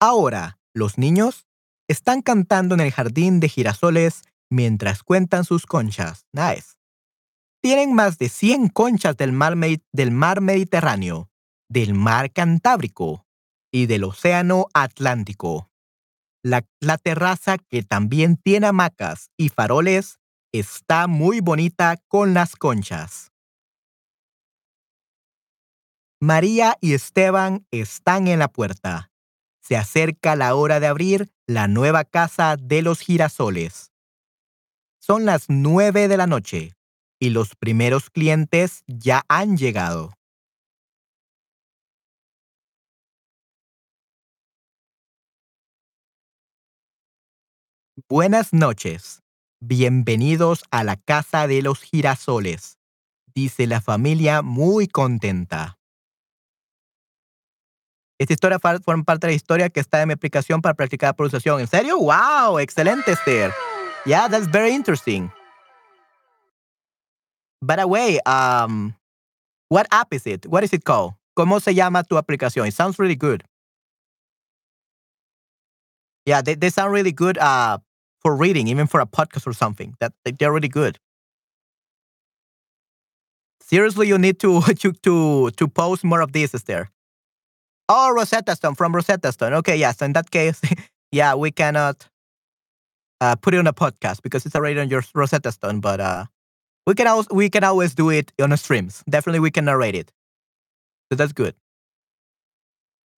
Ahora, 0.00 0.58
los 0.72 0.96
niños 0.96 1.46
están 1.88 2.22
cantando 2.22 2.74
en 2.74 2.80
el 2.80 2.92
jardín 2.92 3.40
de 3.40 3.48
girasoles 3.48 4.22
mientras 4.48 5.02
cuentan 5.02 5.44
sus 5.44 5.66
conchas. 5.66 6.26
Nice. 6.32 6.76
Tienen 7.62 7.94
más 7.94 8.16
de 8.16 8.30
100 8.30 8.68
conchas 8.70 9.16
del 9.16 9.32
mar, 9.32 9.54
del 9.92 10.10
mar 10.10 10.40
Mediterráneo, 10.40 11.28
del 11.68 11.92
mar 11.94 12.32
Cantábrico 12.32 13.26
y 13.70 13.86
del 13.86 14.04
Océano 14.04 14.66
Atlántico. 14.72 15.69
La, 16.42 16.62
terraza, 16.96 17.58
que 17.58 17.82
también 17.82 18.36
tiene 18.36 18.68
hamacas 18.68 19.30
y 19.36 19.50
faroles, 19.50 20.18
está 20.52 21.06
muy 21.06 21.40
bonita 21.40 21.96
con 22.08 22.32
las 22.32 22.56
conchas. 22.56 23.30
María 26.18 26.76
y 26.80 26.94
Esteban 26.94 27.66
están 27.70 28.26
en 28.26 28.38
la 28.38 28.48
puerta. 28.48 29.10
Se 29.62 29.76
acerca 29.76 30.36
la 30.36 30.54
hora 30.54 30.80
de 30.80 30.86
abrir 30.86 31.30
la 31.46 31.68
nueva 31.68 32.04
casa 32.04 32.56
de 32.56 32.82
los 32.82 33.00
girasoles. 33.00 33.92
Son 34.98 35.24
las 35.24 35.46
nueve 35.48 36.08
de 36.08 36.16
la 36.16 36.26
noche 36.26 36.74
y 37.18 37.30
los 37.30 37.54
primeros 37.54 38.10
clientes 38.10 38.82
ya 38.86 39.24
han 39.28 39.56
llegado. 39.56 40.14
Buenas 48.10 48.52
noches. 48.52 49.22
Bienvenidos 49.60 50.64
a 50.72 50.82
la 50.82 50.96
casa 50.96 51.46
de 51.46 51.62
los 51.62 51.80
girasoles, 51.80 52.76
dice 53.36 53.68
la 53.68 53.80
familia 53.80 54.42
muy 54.42 54.88
contenta. 54.88 55.78
Esta 58.18 58.32
historia 58.32 58.58
forma 58.58 59.04
parte 59.04 59.28
de 59.28 59.34
la 59.34 59.36
historia 59.36 59.70
que 59.70 59.78
está 59.78 60.02
en 60.02 60.08
mi 60.08 60.14
aplicación 60.14 60.60
para 60.60 60.74
practicar 60.74 61.14
pronunciación. 61.14 61.60
¿En 61.60 61.68
serio? 61.68 61.98
¡Wow! 61.98 62.58
Excelente, 62.58 63.12
Esther. 63.12 63.52
Yeah, 64.04 64.28
that's 64.28 64.48
very 64.50 64.74
interesting. 64.74 65.30
By 67.62 67.76
the 67.76 67.86
way, 67.86 68.18
um, 68.26 68.96
what 69.68 69.86
app 69.92 70.12
is 70.12 70.26
it? 70.26 70.46
What 70.46 70.64
is 70.64 70.72
it 70.72 70.82
called? 70.82 71.12
¿Cómo 71.36 71.60
se 71.60 71.74
llama 71.74 72.02
tu 72.02 72.16
aplicación? 72.16 72.66
It 72.66 72.74
sounds 72.74 72.98
really 72.98 73.14
good. 73.14 73.44
Yeah, 76.26 76.42
they, 76.42 76.56
they 76.56 76.70
sound 76.70 76.92
really 76.92 77.12
good 77.12 77.38
uh, 77.38 77.78
for 78.20 78.36
reading, 78.36 78.68
even 78.68 78.86
for 78.86 79.00
a 79.00 79.06
podcast 79.06 79.46
or 79.46 79.52
something. 79.52 79.94
That 80.00 80.12
they're 80.24 80.52
really 80.52 80.68
good. 80.68 80.98
Seriously, 83.60 84.08
you 84.08 84.18
need 84.18 84.38
to 84.40 84.60
to 84.82 84.92
to 84.92 85.50
to 85.50 85.68
post 85.68 86.04
more 86.04 86.20
of 86.20 86.32
this, 86.32 86.54
Esther. 86.54 86.88
Oh, 87.88 88.12
Rosetta 88.12 88.54
Stone 88.54 88.76
from 88.76 88.94
Rosetta 88.94 89.32
Stone. 89.32 89.54
Okay, 89.54 89.76
yes. 89.76 90.00
In 90.00 90.12
that 90.12 90.30
case, 90.30 90.60
yeah, 91.12 91.34
we 91.34 91.50
cannot 91.50 92.08
uh, 93.20 93.36
put 93.36 93.54
it 93.54 93.58
on 93.58 93.66
a 93.66 93.72
podcast 93.72 94.22
because 94.22 94.46
it's 94.46 94.54
already 94.54 94.78
on 94.80 94.88
your 94.88 95.02
Rosetta 95.14 95.52
Stone. 95.52 95.80
But 95.80 96.00
uh, 96.00 96.24
we 96.86 96.94
can 96.94 97.06
always 97.06 97.26
we 97.30 97.50
can 97.50 97.64
always 97.64 97.94
do 97.94 98.10
it 98.10 98.32
on 98.40 98.50
the 98.50 98.56
streams. 98.56 99.02
Definitely, 99.08 99.40
we 99.40 99.50
can 99.50 99.64
narrate 99.64 99.94
it. 99.94 100.12
So 101.10 101.16
that's 101.16 101.32
good. 101.32 101.54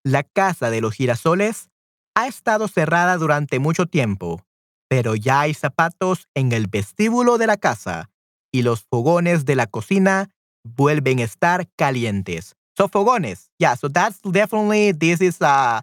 La 0.05 0.23
casa 0.23 0.71
de 0.71 0.81
los 0.81 0.97
girasoles 0.97 1.69
ha 2.17 2.27
estado 2.27 2.69
cerrada 2.69 3.17
durante 3.19 3.59
mucho 3.59 3.87
tiempo, 3.87 4.45
pero 4.93 5.15
ya 5.15 5.41
hay 5.41 5.55
zapatos 5.55 6.29
en 6.35 6.53
el 6.53 6.67
vestíbulo 6.67 7.39
de 7.39 7.47
la 7.47 7.57
casa 7.57 8.11
y 8.53 8.61
los 8.61 8.83
fogones 8.83 9.47
de 9.47 9.57
la 9.57 9.67
cocina 9.67 10.29
vuelven 10.65 11.21
a 11.21 11.23
estar 11.23 11.67
calientes. 11.79 12.57
So 12.77 12.89
fogones, 12.89 13.49
yeah. 13.59 13.75
So 13.75 13.89
that's 13.89 14.21
definitely 14.21 14.93
this 14.93 15.23
is 15.23 15.41
uh, 15.41 15.81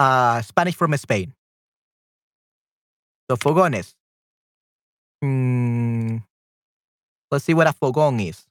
uh 0.00 0.42
Spanish 0.42 0.74
from 0.74 0.94
Spain. 0.94 1.32
So 3.30 3.36
fogones. 3.36 3.94
Mm, 5.22 6.24
let's 7.30 7.44
see 7.44 7.54
what 7.54 7.68
a 7.68 7.72
fogón 7.72 8.18
is. 8.18 8.48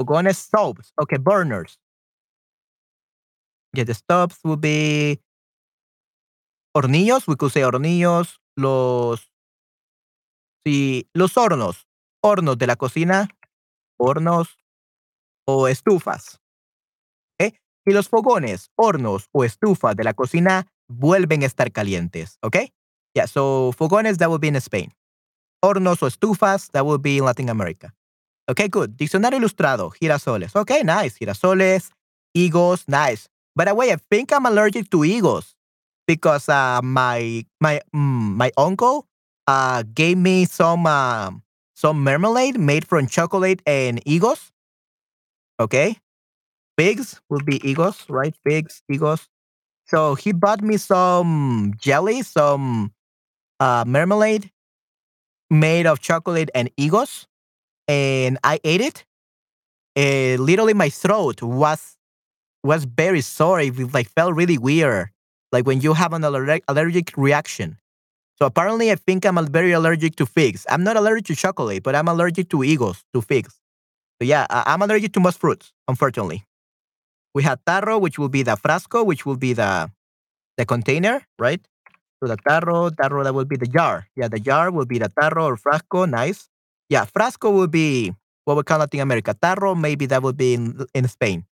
Fogones 0.00 0.36
stoves. 0.36 0.92
Okay, 1.02 1.18
burners. 1.18 1.78
Yeah, 3.74 3.82
the 3.82 3.94
stoves 3.94 4.38
would 4.44 4.60
be 4.60 5.18
hornillos. 6.74 7.26
We 7.28 7.36
could 7.36 7.52
say 7.52 7.62
hornillos. 7.62 8.40
Los 8.56 9.30
sí, 10.64 11.08
los 11.14 11.36
hornos. 11.36 11.86
Hornos 12.22 12.58
de 12.58 12.66
la 12.66 12.76
cocina. 12.76 13.28
Hornos 13.98 14.58
o 15.46 15.68
estufas. 15.68 16.40
¿okay? 17.34 17.58
Y 17.84 17.92
los 17.92 18.08
fogones, 18.08 18.70
hornos 18.76 19.28
o 19.32 19.44
estufas 19.44 19.96
de 19.96 20.04
la 20.04 20.14
cocina 20.14 20.66
vuelven 20.88 21.42
a 21.42 21.46
estar 21.46 21.72
calientes. 21.72 22.38
¿Ok? 22.42 22.56
Yeah, 23.14 23.26
so 23.26 23.72
fogones, 23.72 24.18
that 24.18 24.28
would 24.28 24.40
be 24.40 24.48
in 24.48 24.56
Spain. 24.56 24.92
hornos 25.62 26.02
o 26.02 26.06
estufas. 26.06 26.70
That 26.72 26.84
would 26.84 27.02
be 27.02 27.18
in 27.18 27.24
Latin 27.24 27.50
America. 27.50 27.94
Okay, 28.48 28.68
good. 28.68 28.90
Diccionario 28.96 29.38
ilustrado, 29.38 29.90
girasoles. 29.90 30.56
Okay, 30.56 30.82
nice. 30.82 31.16
Girasoles, 31.18 31.90
higos, 32.34 32.84
nice. 32.88 33.28
By 33.54 33.64
the 33.66 33.74
way, 33.74 33.92
I 33.92 33.96
think 33.96 34.32
I'm 34.32 34.46
allergic 34.46 34.90
to 34.90 34.98
higos 35.02 35.56
because 36.10 36.48
uh, 36.48 36.80
my 36.82 37.46
my 37.60 37.78
mm, 37.94 38.34
my 38.34 38.50
uncle 38.58 39.06
uh, 39.46 39.84
gave 39.94 40.18
me 40.18 40.44
some 40.44 40.82
uh, 40.86 41.30
some 41.74 42.02
marmalade 42.02 42.58
made 42.58 42.82
from 42.84 43.06
chocolate 43.06 43.62
and 43.64 44.02
higos. 44.04 44.50
Okay, 45.60 45.96
figs 46.78 47.20
will 47.30 47.42
be 47.44 47.58
higos, 47.60 48.06
right? 48.08 48.34
Figs, 48.46 48.82
higos. 48.90 49.28
So 49.86 50.14
he 50.16 50.32
bought 50.32 50.62
me 50.62 50.78
some 50.78 51.74
jelly, 51.78 52.22
some 52.22 52.92
uh, 53.60 53.84
marmalade 53.86 54.50
made 55.50 55.86
of 55.86 56.00
chocolate 56.00 56.50
and 56.54 56.70
higos, 56.76 57.26
and 57.88 58.38
I 58.44 58.60
ate 58.64 58.80
it. 58.80 59.04
And 59.96 60.40
literally, 60.40 60.74
my 60.74 60.90
throat 60.90 61.42
was 61.42 61.96
was 62.64 62.84
very 62.84 63.20
sore. 63.22 63.60
It 63.60 63.94
like 63.94 64.08
felt 64.10 64.34
really 64.34 64.58
weird, 64.58 65.10
like 65.52 65.66
when 65.66 65.80
you 65.80 65.94
have 65.94 66.12
an 66.12 66.24
allergic 66.24 67.12
reaction. 67.16 67.78
So 68.38 68.46
apparently, 68.46 68.90
I 68.90 68.94
think 68.94 69.26
I'm 69.26 69.36
very 69.46 69.72
allergic 69.72 70.16
to 70.16 70.26
figs. 70.26 70.64
I'm 70.70 70.82
not 70.82 70.96
allergic 70.96 71.26
to 71.26 71.34
chocolate, 71.36 71.82
but 71.82 71.94
I'm 71.94 72.08
allergic 72.08 72.48
to 72.50 72.58
higos, 72.58 73.02
to 73.12 73.20
figs. 73.20 73.54
So 74.20 74.26
yeah, 74.26 74.46
I'm 74.50 74.82
allergic 74.82 75.12
to 75.14 75.20
most 75.20 75.38
fruits, 75.38 75.72
unfortunately. 75.88 76.44
We 77.34 77.42
have 77.44 77.58
tarro, 77.66 78.00
which 78.00 78.18
will 78.18 78.28
be 78.28 78.42
the 78.42 78.56
frasco, 78.56 79.04
which 79.04 79.26
will 79.26 79.36
be 79.36 79.52
the 79.52 79.90
the 80.56 80.64
container, 80.66 81.22
right? 81.38 81.60
So 82.22 82.28
the 82.28 82.36
tarro, 82.36 82.90
tarro, 82.90 83.24
that 83.24 83.34
will 83.34 83.46
be 83.46 83.56
the 83.56 83.66
jar. 83.66 84.06
Yeah, 84.16 84.28
the 84.28 84.40
jar 84.40 84.70
will 84.70 84.84
be 84.86 84.98
the 84.98 85.08
tarro 85.08 85.44
or 85.44 85.56
frasco. 85.56 86.08
Nice. 86.08 86.48
Yeah, 86.88 87.04
frasco 87.06 87.52
will 87.52 87.68
be 87.68 88.12
what 88.44 88.56
we 88.56 88.62
call 88.62 88.78
Latin 88.78 89.00
America. 89.00 89.34
Tarro, 89.34 89.78
maybe 89.78 90.06
that 90.06 90.22
would 90.22 90.36
be 90.36 90.54
in, 90.54 90.84
in 90.92 91.08
Spain. 91.08 91.44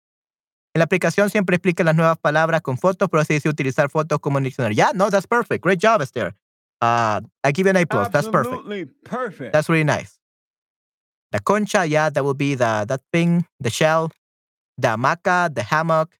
En 0.78 0.80
la 0.80 0.86
aplicación 0.86 1.32
siempre 1.32 1.56
explica 1.56 1.84
las 1.84 1.96
nuevas 1.96 2.20
palabras 2.20 2.62
con 2.62 2.78
fotos, 2.78 3.10
pero 3.10 3.26
se 3.26 3.34
dice 3.34 3.50
utilizar 3.50 3.90
fotos 3.90 4.20
como 4.20 4.38
en 4.38 4.44
diccionario. 4.44 4.76
Yeah, 4.76 4.92
no, 4.94 5.10
that's 5.10 5.26
perfect. 5.26 5.64
Great 5.64 5.80
job, 5.84 6.04
Esther. 6.04 6.36
Uh, 6.80 7.20
I 7.44 7.52
give 7.52 7.64
you 7.68 7.72
an 7.72 7.78
A 7.78 7.88
plus. 7.88 8.12
That's 8.12 8.30
perfect. 8.30 8.54
Absolutely 8.60 8.86
perfect. 9.04 9.54
That's 9.54 9.70
really 9.70 9.84
nice. 9.84 10.20
The 11.32 11.40
concha, 11.40 11.84
yeah, 11.88 12.12
that 12.12 12.24
will 12.24 12.36
be 12.36 12.54
the 12.54 12.86
that 12.88 13.02
thing, 13.12 13.48
the 13.60 13.72
shell, 13.72 14.12
the 14.78 14.90
hamaca, 14.90 15.52
the 15.52 15.64
hammock, 15.64 16.12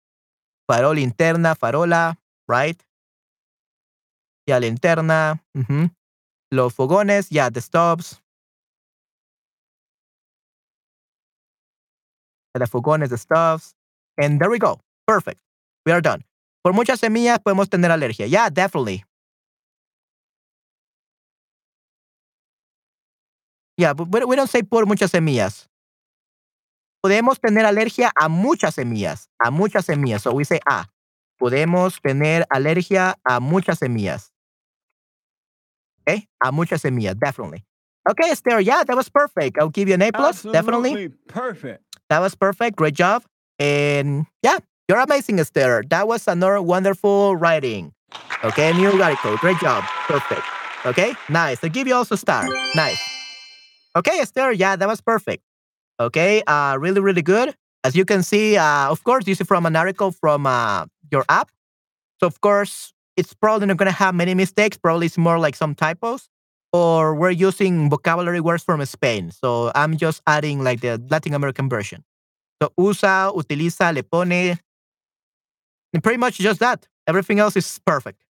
farol 0.68 0.98
interna, 0.98 1.56
farola, 1.56 2.18
right? 2.48 2.84
Yeah, 4.48 4.60
linterna. 4.60 5.40
mhm. 5.56 5.92
Los 6.52 6.74
fogones, 6.74 7.28
yeah, 7.30 7.52
the 7.52 7.62
stoves. 7.62 8.20
The 12.56 12.66
fogones, 12.66 13.10
the 13.10 13.20
stoves. 13.20 13.76
And 14.18 14.40
there 14.40 14.50
we 14.50 14.60
go. 14.60 14.80
Perfect. 15.06 15.40
We 15.86 15.92
are 15.92 16.02
done. 16.02 16.24
Por 16.64 16.74
muchas 16.74 17.00
semillas 17.00 17.40
podemos 17.40 17.70
tener 17.70 17.92
alergia. 17.92 18.28
Yeah, 18.28 18.50
definitely. 18.50 19.04
Yeah, 23.78 23.94
but 23.94 24.28
we 24.28 24.36
don't 24.36 24.50
say 24.50 24.64
por 24.64 24.86
muchas 24.86 25.12
semillas. 25.12 25.68
Podemos 27.04 27.40
tener 27.40 27.64
alergia 27.66 28.12
a 28.20 28.28
muchas 28.28 28.76
semillas, 28.76 29.30
a 29.40 29.52
muchas 29.52 29.86
semillas. 29.86 30.24
So 30.24 30.34
we 30.34 30.44
say 30.44 30.60
a. 30.68 30.86
Podemos 31.40 32.02
tener 32.02 32.46
alergia 32.50 33.16
a 33.24 33.40
muchas 33.40 33.80
semillas. 33.80 34.32
Okay, 36.02 36.28
a 36.44 36.52
muchas 36.52 36.82
semillas, 36.82 37.16
definitely. 37.20 37.64
Okay, 38.10 38.32
Esther, 38.32 38.62
yeah, 38.62 38.84
that 38.84 38.96
was 38.96 39.10
perfect. 39.10 39.58
I'll 39.60 39.70
give 39.70 39.90
you 39.90 39.94
an 39.94 40.02
A 40.02 40.12
plus, 40.12 40.42
definitely. 40.44 41.10
Perfect. 41.28 41.84
That 42.10 42.20
was 42.20 42.34
perfect. 42.36 42.78
Great 42.78 42.96
job. 42.96 43.24
And 43.60 44.26
yeah, 44.44 44.60
you're 44.88 45.00
amazing, 45.00 45.40
Esther. 45.40 45.84
That 45.90 46.08
was 46.08 46.28
another 46.28 46.62
wonderful 46.62 47.36
writing. 47.36 47.94
Okay, 48.44 48.72
new 48.74 49.02
article. 49.02 49.36
Great 49.38 49.60
job. 49.60 49.84
Perfect. 50.08 50.44
Okay, 50.86 51.14
nice. 51.30 51.64
I'll 51.64 51.70
give 51.70 51.88
you 51.88 51.96
also 51.96 52.16
star. 52.16 52.48
Nice. 52.76 53.02
Okay, 53.96 54.20
Esther. 54.20 54.52
Yeah, 54.52 54.76
that 54.76 54.88
was 54.88 55.02
perfect. 55.02 55.44
Okay, 56.00 56.44
uh, 56.46 56.78
really, 56.80 57.02
really 57.02 57.24
good. 57.24 57.56
As 57.84 57.96
you 57.96 58.06
can 58.06 58.22
see, 58.22 58.58
uh, 58.58 58.90
of 58.90 59.04
course, 59.04 59.26
this 59.26 59.42
is 59.42 59.48
from 59.48 59.66
an 59.66 59.76
article 59.76 60.12
from 60.12 60.46
uh, 60.46 60.86
your 61.12 61.26
app. 61.30 61.50
So, 62.20 62.28
of 62.28 62.42
course, 62.42 62.94
it's 63.16 63.34
probably 63.34 63.68
not 63.68 63.78
going 63.78 63.92
to 63.92 63.98
have 63.98 64.14
many 64.14 64.34
mistakes. 64.34 64.78
Probably 64.78 65.08
it's 65.08 65.18
more 65.18 65.40
like 65.40 65.56
some 65.56 65.74
typos. 65.74 66.30
Or 66.74 67.16
we're 67.16 67.32
using 67.32 67.90
vocabulary 67.90 68.42
words 68.42 68.64
from 68.64 68.84
Spain. 68.86 69.32
So, 69.32 69.72
I'm 69.74 69.98
just 69.98 70.22
adding 70.28 70.64
like 70.64 70.82
the 70.82 71.02
Latin 71.10 71.34
American 71.34 71.70
version. 71.70 72.04
So, 72.62 72.72
usa, 72.78 73.32
utiliza, 73.36 73.94
le 73.94 74.04
pone. 74.04 74.58
And 75.94 76.04
pretty 76.04 76.18
much 76.18 76.38
just 76.38 76.60
that. 76.60 76.88
Everything 77.08 77.40
else 77.40 77.56
is 77.56 77.80
perfect. 77.86 78.24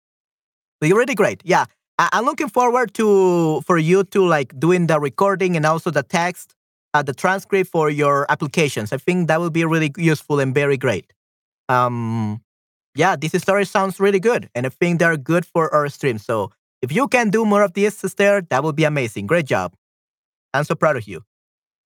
So 0.82 0.88
you're 0.88 0.98
really 0.98 1.14
great. 1.14 1.40
Yeah. 1.44 1.66
I- 1.98 2.08
I'm 2.12 2.24
looking 2.24 2.48
forward 2.48 2.94
to 2.94 3.60
for 3.62 3.78
you 3.78 4.04
to 4.04 4.24
like 4.26 4.58
doing 4.58 4.86
the 4.88 4.98
recording 4.98 5.56
and 5.56 5.64
also 5.64 5.90
the 5.90 6.02
text, 6.02 6.54
uh, 6.92 7.02
the 7.02 7.14
transcript 7.14 7.70
for 7.70 7.88
your 7.90 8.26
applications. 8.30 8.92
I 8.92 8.98
think 8.98 9.28
that 9.28 9.40
will 9.40 9.50
be 9.50 9.64
really 9.64 9.92
useful 9.96 10.40
and 10.40 10.52
very 10.54 10.76
great. 10.76 11.12
Um, 11.68 12.42
yeah, 12.94 13.16
this 13.16 13.32
story 13.42 13.64
sounds 13.66 14.00
really 14.00 14.20
good, 14.20 14.50
and 14.54 14.66
I 14.66 14.70
think 14.70 14.98
they're 15.00 15.16
good 15.16 15.46
for 15.46 15.72
our 15.74 15.88
stream. 15.88 16.18
So 16.18 16.50
if 16.82 16.92
you 16.92 17.08
can 17.08 17.30
do 17.30 17.44
more 17.44 17.62
of 17.62 17.74
this, 17.74 18.04
Esther, 18.04 18.42
that 18.50 18.64
would 18.64 18.76
be 18.76 18.84
amazing. 18.84 19.26
Great 19.26 19.46
job. 19.46 19.74
I'm 20.54 20.64
so 20.64 20.74
proud 20.74 20.96
of 20.96 21.08
you. 21.08 21.22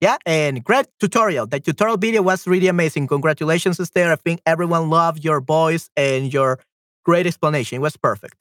Yeah, 0.00 0.16
and 0.26 0.62
great 0.62 0.86
tutorial. 1.00 1.46
The 1.46 1.58
tutorial 1.58 1.96
video 1.96 2.22
was 2.22 2.46
really 2.46 2.68
amazing. 2.68 3.08
Congratulations, 3.08 3.80
Esther. 3.80 4.12
I 4.12 4.16
think 4.16 4.40
everyone 4.46 4.90
loved 4.90 5.24
your 5.24 5.40
voice 5.40 5.90
and 5.96 6.32
your 6.32 6.60
great 7.04 7.26
explanation. 7.26 7.76
It 7.76 7.80
was 7.80 7.96
perfect. 7.96 8.34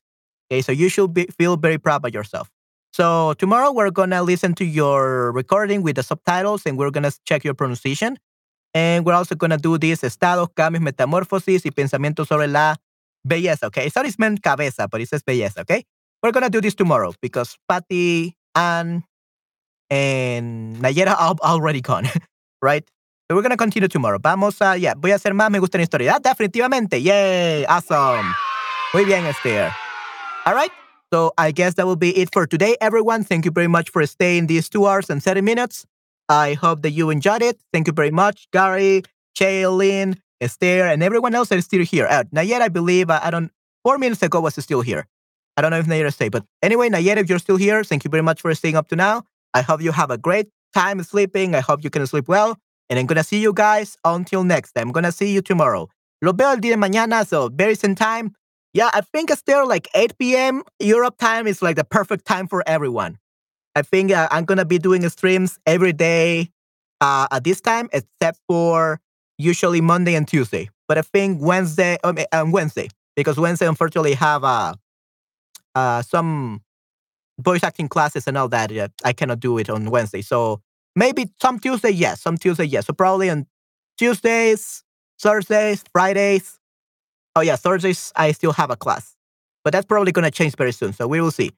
Okay, 0.52 0.62
so 0.62 0.72
you 0.72 0.88
should 0.90 1.14
be, 1.14 1.26
feel 1.38 1.58
very 1.58 1.78
proud 1.80 2.06
of 2.06 2.14
yourself. 2.14 2.52
So 2.94 3.34
tomorrow 3.34 3.72
we're 3.72 3.92
gonna 3.92 4.22
listen 4.24 4.54
to 4.56 4.66
your 4.66 5.32
recording 5.32 5.82
with 5.82 5.96
the 5.96 6.04
subtitles 6.04 6.66
and 6.66 6.78
we're 6.78 6.92
gonna 6.92 7.12
check 7.26 7.44
your 7.44 7.54
pronunciation. 7.54 8.18
And 8.74 9.06
we're 9.06 9.14
also 9.14 9.36
gonna 9.36 9.58
do 9.58 9.78
this 9.78 10.04
estados, 10.04 10.50
cambios, 10.56 10.82
metamorfosis 10.82 11.66
y 11.66 11.72
pensamientos 11.72 12.28
sobre 12.28 12.48
la 12.48 12.76
belleza. 13.28 13.64
Okay, 13.68 13.90
sorry, 13.90 14.10
it's 14.10 14.20
meant 14.20 14.44
cabeza, 14.44 14.88
but 14.88 15.02
it 15.02 15.10
says 15.10 15.24
belleza. 15.24 15.62
Okay, 15.62 15.84
we're 16.22 16.32
gonna 16.32 16.50
do 16.50 16.62
this 16.62 16.76
tomorrow 16.76 17.14
because 17.22 17.58
Patty, 17.68 18.36
Anne, 18.56 19.04
and 19.90 20.78
Nayera 20.78 21.16
already 21.16 21.82
gone, 21.82 22.08
right? 22.62 22.84
So 23.30 23.36
we're 23.36 23.42
gonna 23.42 23.58
continue 23.58 23.90
tomorrow. 23.90 24.20
Vamos 24.22 24.62
a, 24.62 24.78
yeah, 24.78 24.94
voy 24.96 25.12
a 25.12 25.16
hacer 25.16 25.34
más 25.34 25.52
me 25.52 25.60
gusta 25.60 25.78
la 25.78 25.84
historia. 25.84 26.16
Ah, 26.16 26.20
definitivamente, 26.20 27.02
yay, 27.02 27.66
awesome. 27.66 28.34
Muy 28.94 29.04
bien, 29.06 29.26
Esther. 29.26 29.72
All 30.46 30.54
right. 30.54 30.72
So 31.14 31.34
I 31.38 31.52
guess 31.52 31.76
that 31.76 31.86
will 31.86 31.96
be 31.96 32.18
it 32.18 32.30
for 32.34 32.46
today, 32.46 32.76
everyone. 32.82 33.24
Thank 33.24 33.46
you 33.46 33.52
very 33.52 33.68
much 33.68 33.90
for 33.90 34.06
staying 34.06 34.48
these 34.48 34.70
two 34.70 34.86
hours 34.88 35.10
and 35.10 35.24
30 35.24 35.42
minutes. 35.42 35.86
I 36.30 36.54
hope 36.54 36.82
that 36.82 36.92
you 36.92 37.10
enjoyed 37.10 37.42
it. 37.42 37.60
Thank 37.72 37.88
you 37.88 37.94
very 37.94 38.12
much, 38.12 38.48
Gary, 38.52 39.04
Chaylin, 39.38 40.18
Esther, 40.42 40.88
and 40.88 41.02
everyone 41.02 41.34
else 41.36 41.50
that 41.50 41.58
is 41.58 41.66
still 41.66 41.84
here. 41.84 42.08
Uh, 42.10 42.24
Nayera, 42.34 42.62
I 42.62 42.68
believe, 42.68 43.10
uh, 43.10 43.20
I 43.24 43.32
don't, 43.32 43.52
four 43.84 43.98
minutes 43.98 44.22
ago 44.22 44.42
was 44.42 44.56
still 44.56 44.82
here. 44.82 45.08
I 45.56 45.62
don't 45.62 45.72
know 45.72 45.80
if 45.80 45.86
Nayera 45.86 46.14
stayed, 46.14 46.34
but 46.34 46.44
anyway, 46.62 46.90
Nayera, 46.90 47.18
if 47.18 47.30
you're 47.30 47.40
still 47.40 47.58
here, 47.58 47.84
thank 47.84 48.04
you 48.04 48.10
very 48.10 48.24
much 48.24 48.42
for 48.42 48.54
staying 48.54 48.76
up 48.76 48.90
to 48.90 48.96
now. 48.96 49.24
I 49.58 49.64
hope 49.64 49.82
you 49.82 49.92
have 49.92 50.12
a 50.12 50.20
great 50.20 50.50
time 50.72 51.02
sleeping. 51.02 51.56
I 51.56 51.62
hope 51.62 51.84
you 51.84 51.90
can 51.90 52.06
sleep 52.06 52.28
well. 52.28 52.60
And 52.92 53.00
I'm 53.00 53.08
going 53.08 53.18
to 53.18 53.24
see 53.24 53.40
you 53.40 53.54
guys 53.54 53.98
until 54.06 54.44
next 54.44 54.74
time. 54.74 54.90
I'm 54.90 54.92
going 54.92 55.04
to 55.04 55.12
see 55.12 55.34
you 55.34 55.42
tomorrow. 55.42 55.90
Lo 56.22 56.32
veo 56.32 56.52
el 56.52 56.58
día 56.58 56.74
de 56.74 56.78
mañana, 56.78 57.26
so 57.26 57.50
very 57.50 57.74
same 57.74 57.96
time. 57.96 58.36
Yeah, 58.74 58.92
I 58.94 59.02
think 59.02 59.32
it's 59.32 59.40
still 59.40 59.68
like 59.68 59.88
8 59.96 60.16
p.m. 60.20 60.62
Europe 60.80 61.18
time 61.18 61.48
is 61.48 61.64
like 61.64 61.76
the 61.76 61.84
perfect 61.84 62.26
time 62.26 62.48
for 62.48 62.64
everyone. 62.68 63.18
I 63.76 63.82
think 63.82 64.12
uh, 64.12 64.28
I'm 64.30 64.46
gonna 64.46 64.66
be 64.66 64.78
doing 64.78 65.08
streams 65.10 65.58
every 65.66 65.94
day 65.94 66.52
uh, 67.02 67.28
at 67.32 67.44
this 67.44 67.60
time, 67.60 67.90
except 67.92 68.40
for 68.48 69.00
usually 69.40 69.82
Monday 69.82 70.14
and 70.14 70.28
Tuesday. 70.28 70.70
But 70.88 71.00
I 71.00 71.02
think 71.02 71.42
Wednesday, 71.42 71.98
um, 72.04 72.18
um, 72.32 72.52
Wednesday, 72.52 72.90
because 73.16 73.38
Wednesday 73.38 73.68
unfortunately 73.68 74.14
have 74.14 74.44
uh, 74.44 74.74
uh, 75.74 76.02
some 76.04 76.62
voice 77.40 77.64
acting 77.64 77.88
classes 77.88 78.28
and 78.28 78.38
all 78.38 78.50
that. 78.50 78.72
uh, 78.76 78.88
I 79.04 79.14
cannot 79.14 79.40
do 79.40 79.58
it 79.58 79.70
on 79.70 79.90
Wednesday. 79.90 80.22
So 80.22 80.62
maybe 80.96 81.30
some 81.42 81.60
Tuesday, 81.60 81.92
yes, 81.92 82.22
some 82.22 82.38
Tuesday, 82.38 82.66
yes. 82.66 82.88
So 82.88 82.94
probably 82.94 83.30
on 83.30 83.48
Tuesdays, 83.98 84.84
Thursdays, 85.22 85.84
Fridays. 85.92 86.60
Oh 87.36 87.42
yeah, 87.42 87.56
Thursdays 87.56 88.12
I 88.16 88.32
still 88.32 88.54
have 88.54 88.72
a 88.72 88.76
class, 88.76 89.16
but 89.64 89.74
that's 89.74 89.86
probably 89.86 90.12
gonna 90.12 90.32
change 90.32 90.56
very 90.56 90.72
soon. 90.72 90.94
So 90.94 91.08
we 91.08 91.22
will 91.22 91.32
see. 91.32 91.52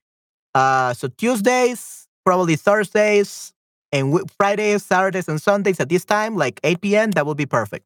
Uh, 0.56 0.93
so 0.93 1.08
Tuesdays, 1.08 2.08
probably 2.25 2.56
Thursdays, 2.56 3.53
and 3.91 4.08
wi- 4.11 4.25
Fridays, 4.38 4.83
Saturdays, 4.85 5.27
and 5.30 5.41
Sundays 5.41 5.80
at 5.80 5.90
this 5.90 6.06
time, 6.06 6.35
like 6.35 6.59
8 6.64 6.95
p.m. 6.95 7.11
That 7.11 7.25
will 7.25 7.35
be 7.35 7.45
perfect. 7.45 7.85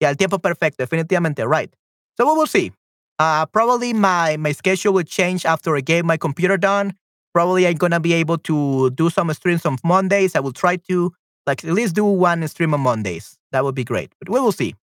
Yeah, 0.00 0.08
el 0.10 0.16
tiempo 0.16 0.38
perfecto, 0.38 0.84
definitivamente 0.84 1.46
right. 1.48 1.72
So 2.16 2.26
we 2.26 2.38
will 2.38 2.46
see. 2.46 2.72
Uh, 3.18 3.46
probably 3.46 3.92
my 3.92 4.36
my 4.38 4.52
schedule 4.52 4.94
will 4.94 5.04
change 5.04 5.44
after 5.44 5.76
I 5.76 5.80
get 5.82 6.04
my 6.04 6.16
computer 6.16 6.56
done 6.56 6.94
Probably 7.32 7.66
I'm 7.66 7.76
gonna 7.76 8.00
be 8.00 8.12
able 8.14 8.38
to 8.38 8.90
do 8.90 9.10
some 9.10 9.32
streams 9.32 9.64
on 9.64 9.76
Mondays. 9.84 10.34
I 10.34 10.40
will 10.40 10.52
try 10.52 10.76
to 10.88 11.12
like 11.46 11.64
at 11.64 11.72
least 11.72 11.94
do 11.94 12.04
one 12.04 12.46
stream 12.48 12.74
on 12.74 12.80
Mondays. 12.80 13.38
That 13.52 13.64
would 13.64 13.74
be 13.74 13.84
great, 13.84 14.12
but 14.18 14.28
we 14.28 14.40
will 14.40 14.52
see. 14.52 14.74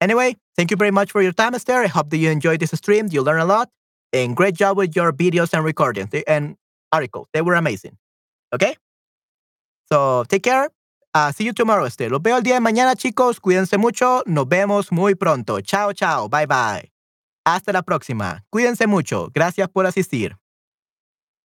Anyway, 0.00 0.36
thank 0.56 0.70
you 0.70 0.76
very 0.76 0.90
much 0.90 1.12
for 1.12 1.22
your 1.22 1.32
time, 1.32 1.54
Esther. 1.54 1.82
I 1.82 1.86
hope 1.86 2.10
that 2.10 2.18
you 2.18 2.30
enjoyed 2.30 2.60
this 2.60 2.70
stream. 2.70 3.08
You 3.10 3.22
learned 3.22 3.42
a 3.42 3.46
lot, 3.46 3.70
and 4.12 4.36
great 4.36 4.54
job 4.54 4.76
with 4.76 4.94
your 4.94 5.12
videos 5.12 5.52
and 5.54 5.64
recordings 5.64 6.10
and 6.26 6.56
articles. 6.92 7.28
They 7.32 7.42
were 7.42 7.54
amazing. 7.54 7.96
Okay. 8.52 8.76
So 9.90 10.24
take 10.28 10.42
care. 10.42 10.68
Uh, 11.14 11.30
see 11.30 11.44
you 11.44 11.52
tomorrow, 11.52 11.84
Esther. 11.84 12.10
Los 12.10 12.22
veo 12.22 12.36
el 12.36 12.42
día 12.42 12.54
de 12.54 12.60
mañana, 12.60 12.96
chicos. 12.96 13.40
Cuídense 13.40 13.78
mucho. 13.78 14.22
Nos 14.26 14.48
vemos 14.48 14.90
muy 14.90 15.14
pronto. 15.14 15.60
Chao, 15.60 15.92
chao. 15.92 16.28
Bye, 16.28 16.46
bye. 16.46 16.90
Hasta 17.44 17.72
la 17.72 17.82
próxima. 17.82 18.44
Cuídense 18.50 18.86
mucho. 18.86 19.30
Gracias 19.32 19.68
por 19.68 19.86
asistir. 19.86 20.36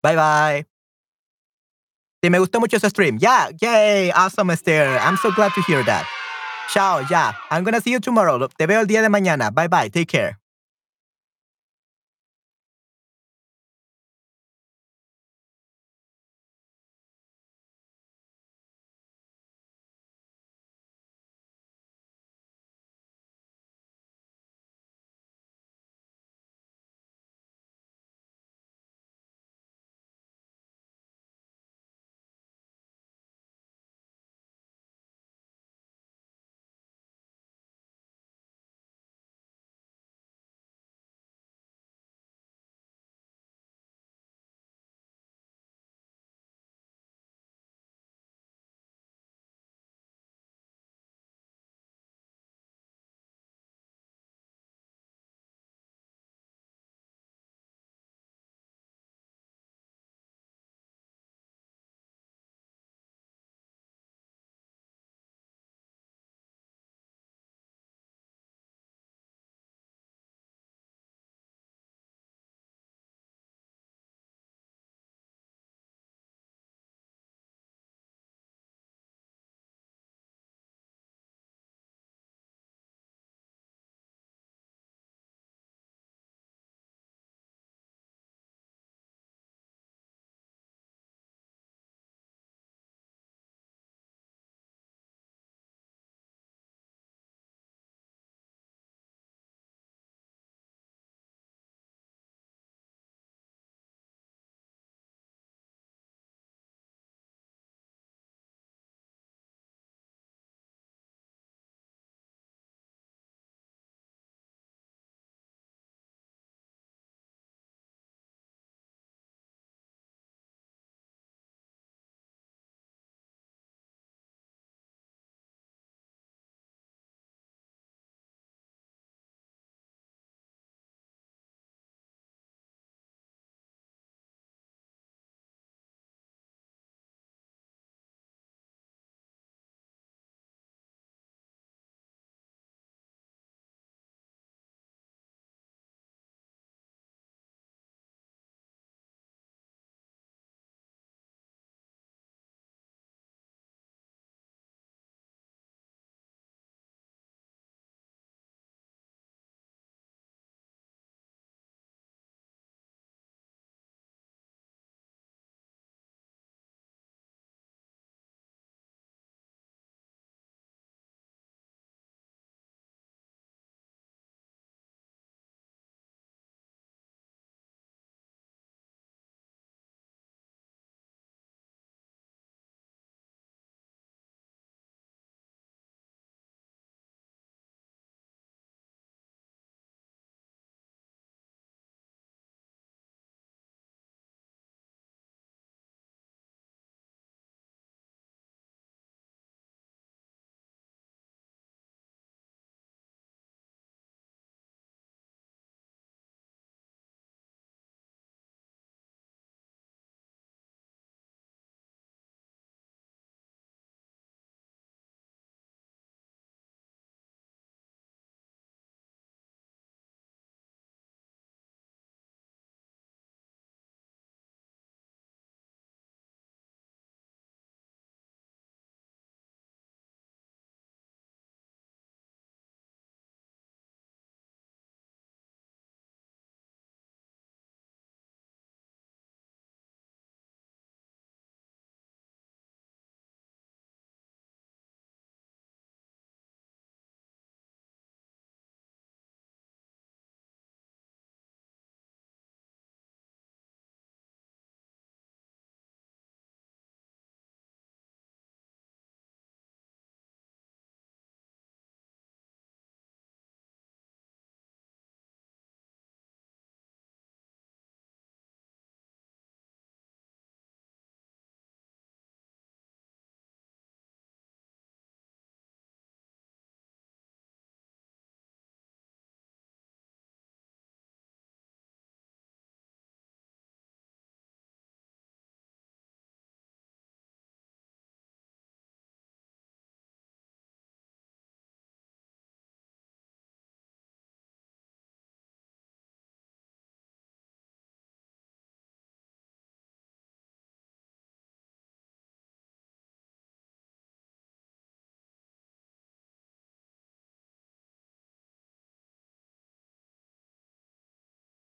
Bye, 0.04 0.16
bye. 0.16 0.66
Sí, 2.22 2.30
me 2.30 2.40
gustó 2.40 2.60
mucho 2.60 2.78
ese 2.78 2.90
stream. 2.90 3.18
Yeah, 3.20 3.50
yay. 3.62 4.12
Awesome, 4.12 4.52
Esther. 4.52 4.98
I'm 5.02 5.18
so 5.18 5.32
glad 5.32 5.52
to 5.56 5.62
hear 5.64 5.84
that. 5.86 6.06
Chao, 6.74 7.02
ya. 7.10 7.34
I'm 7.52 7.64
gonna 7.64 7.82
see 7.82 7.92
you 7.92 8.00
tomorrow. 8.00 8.48
Te 8.58 8.66
veo 8.66 8.82
el 8.82 8.88
día 8.88 9.02
de 9.02 9.10
mañana. 9.10 9.52
Bye, 9.52 9.68
bye. 9.68 9.90
Take 9.90 10.08
care. 10.08 10.43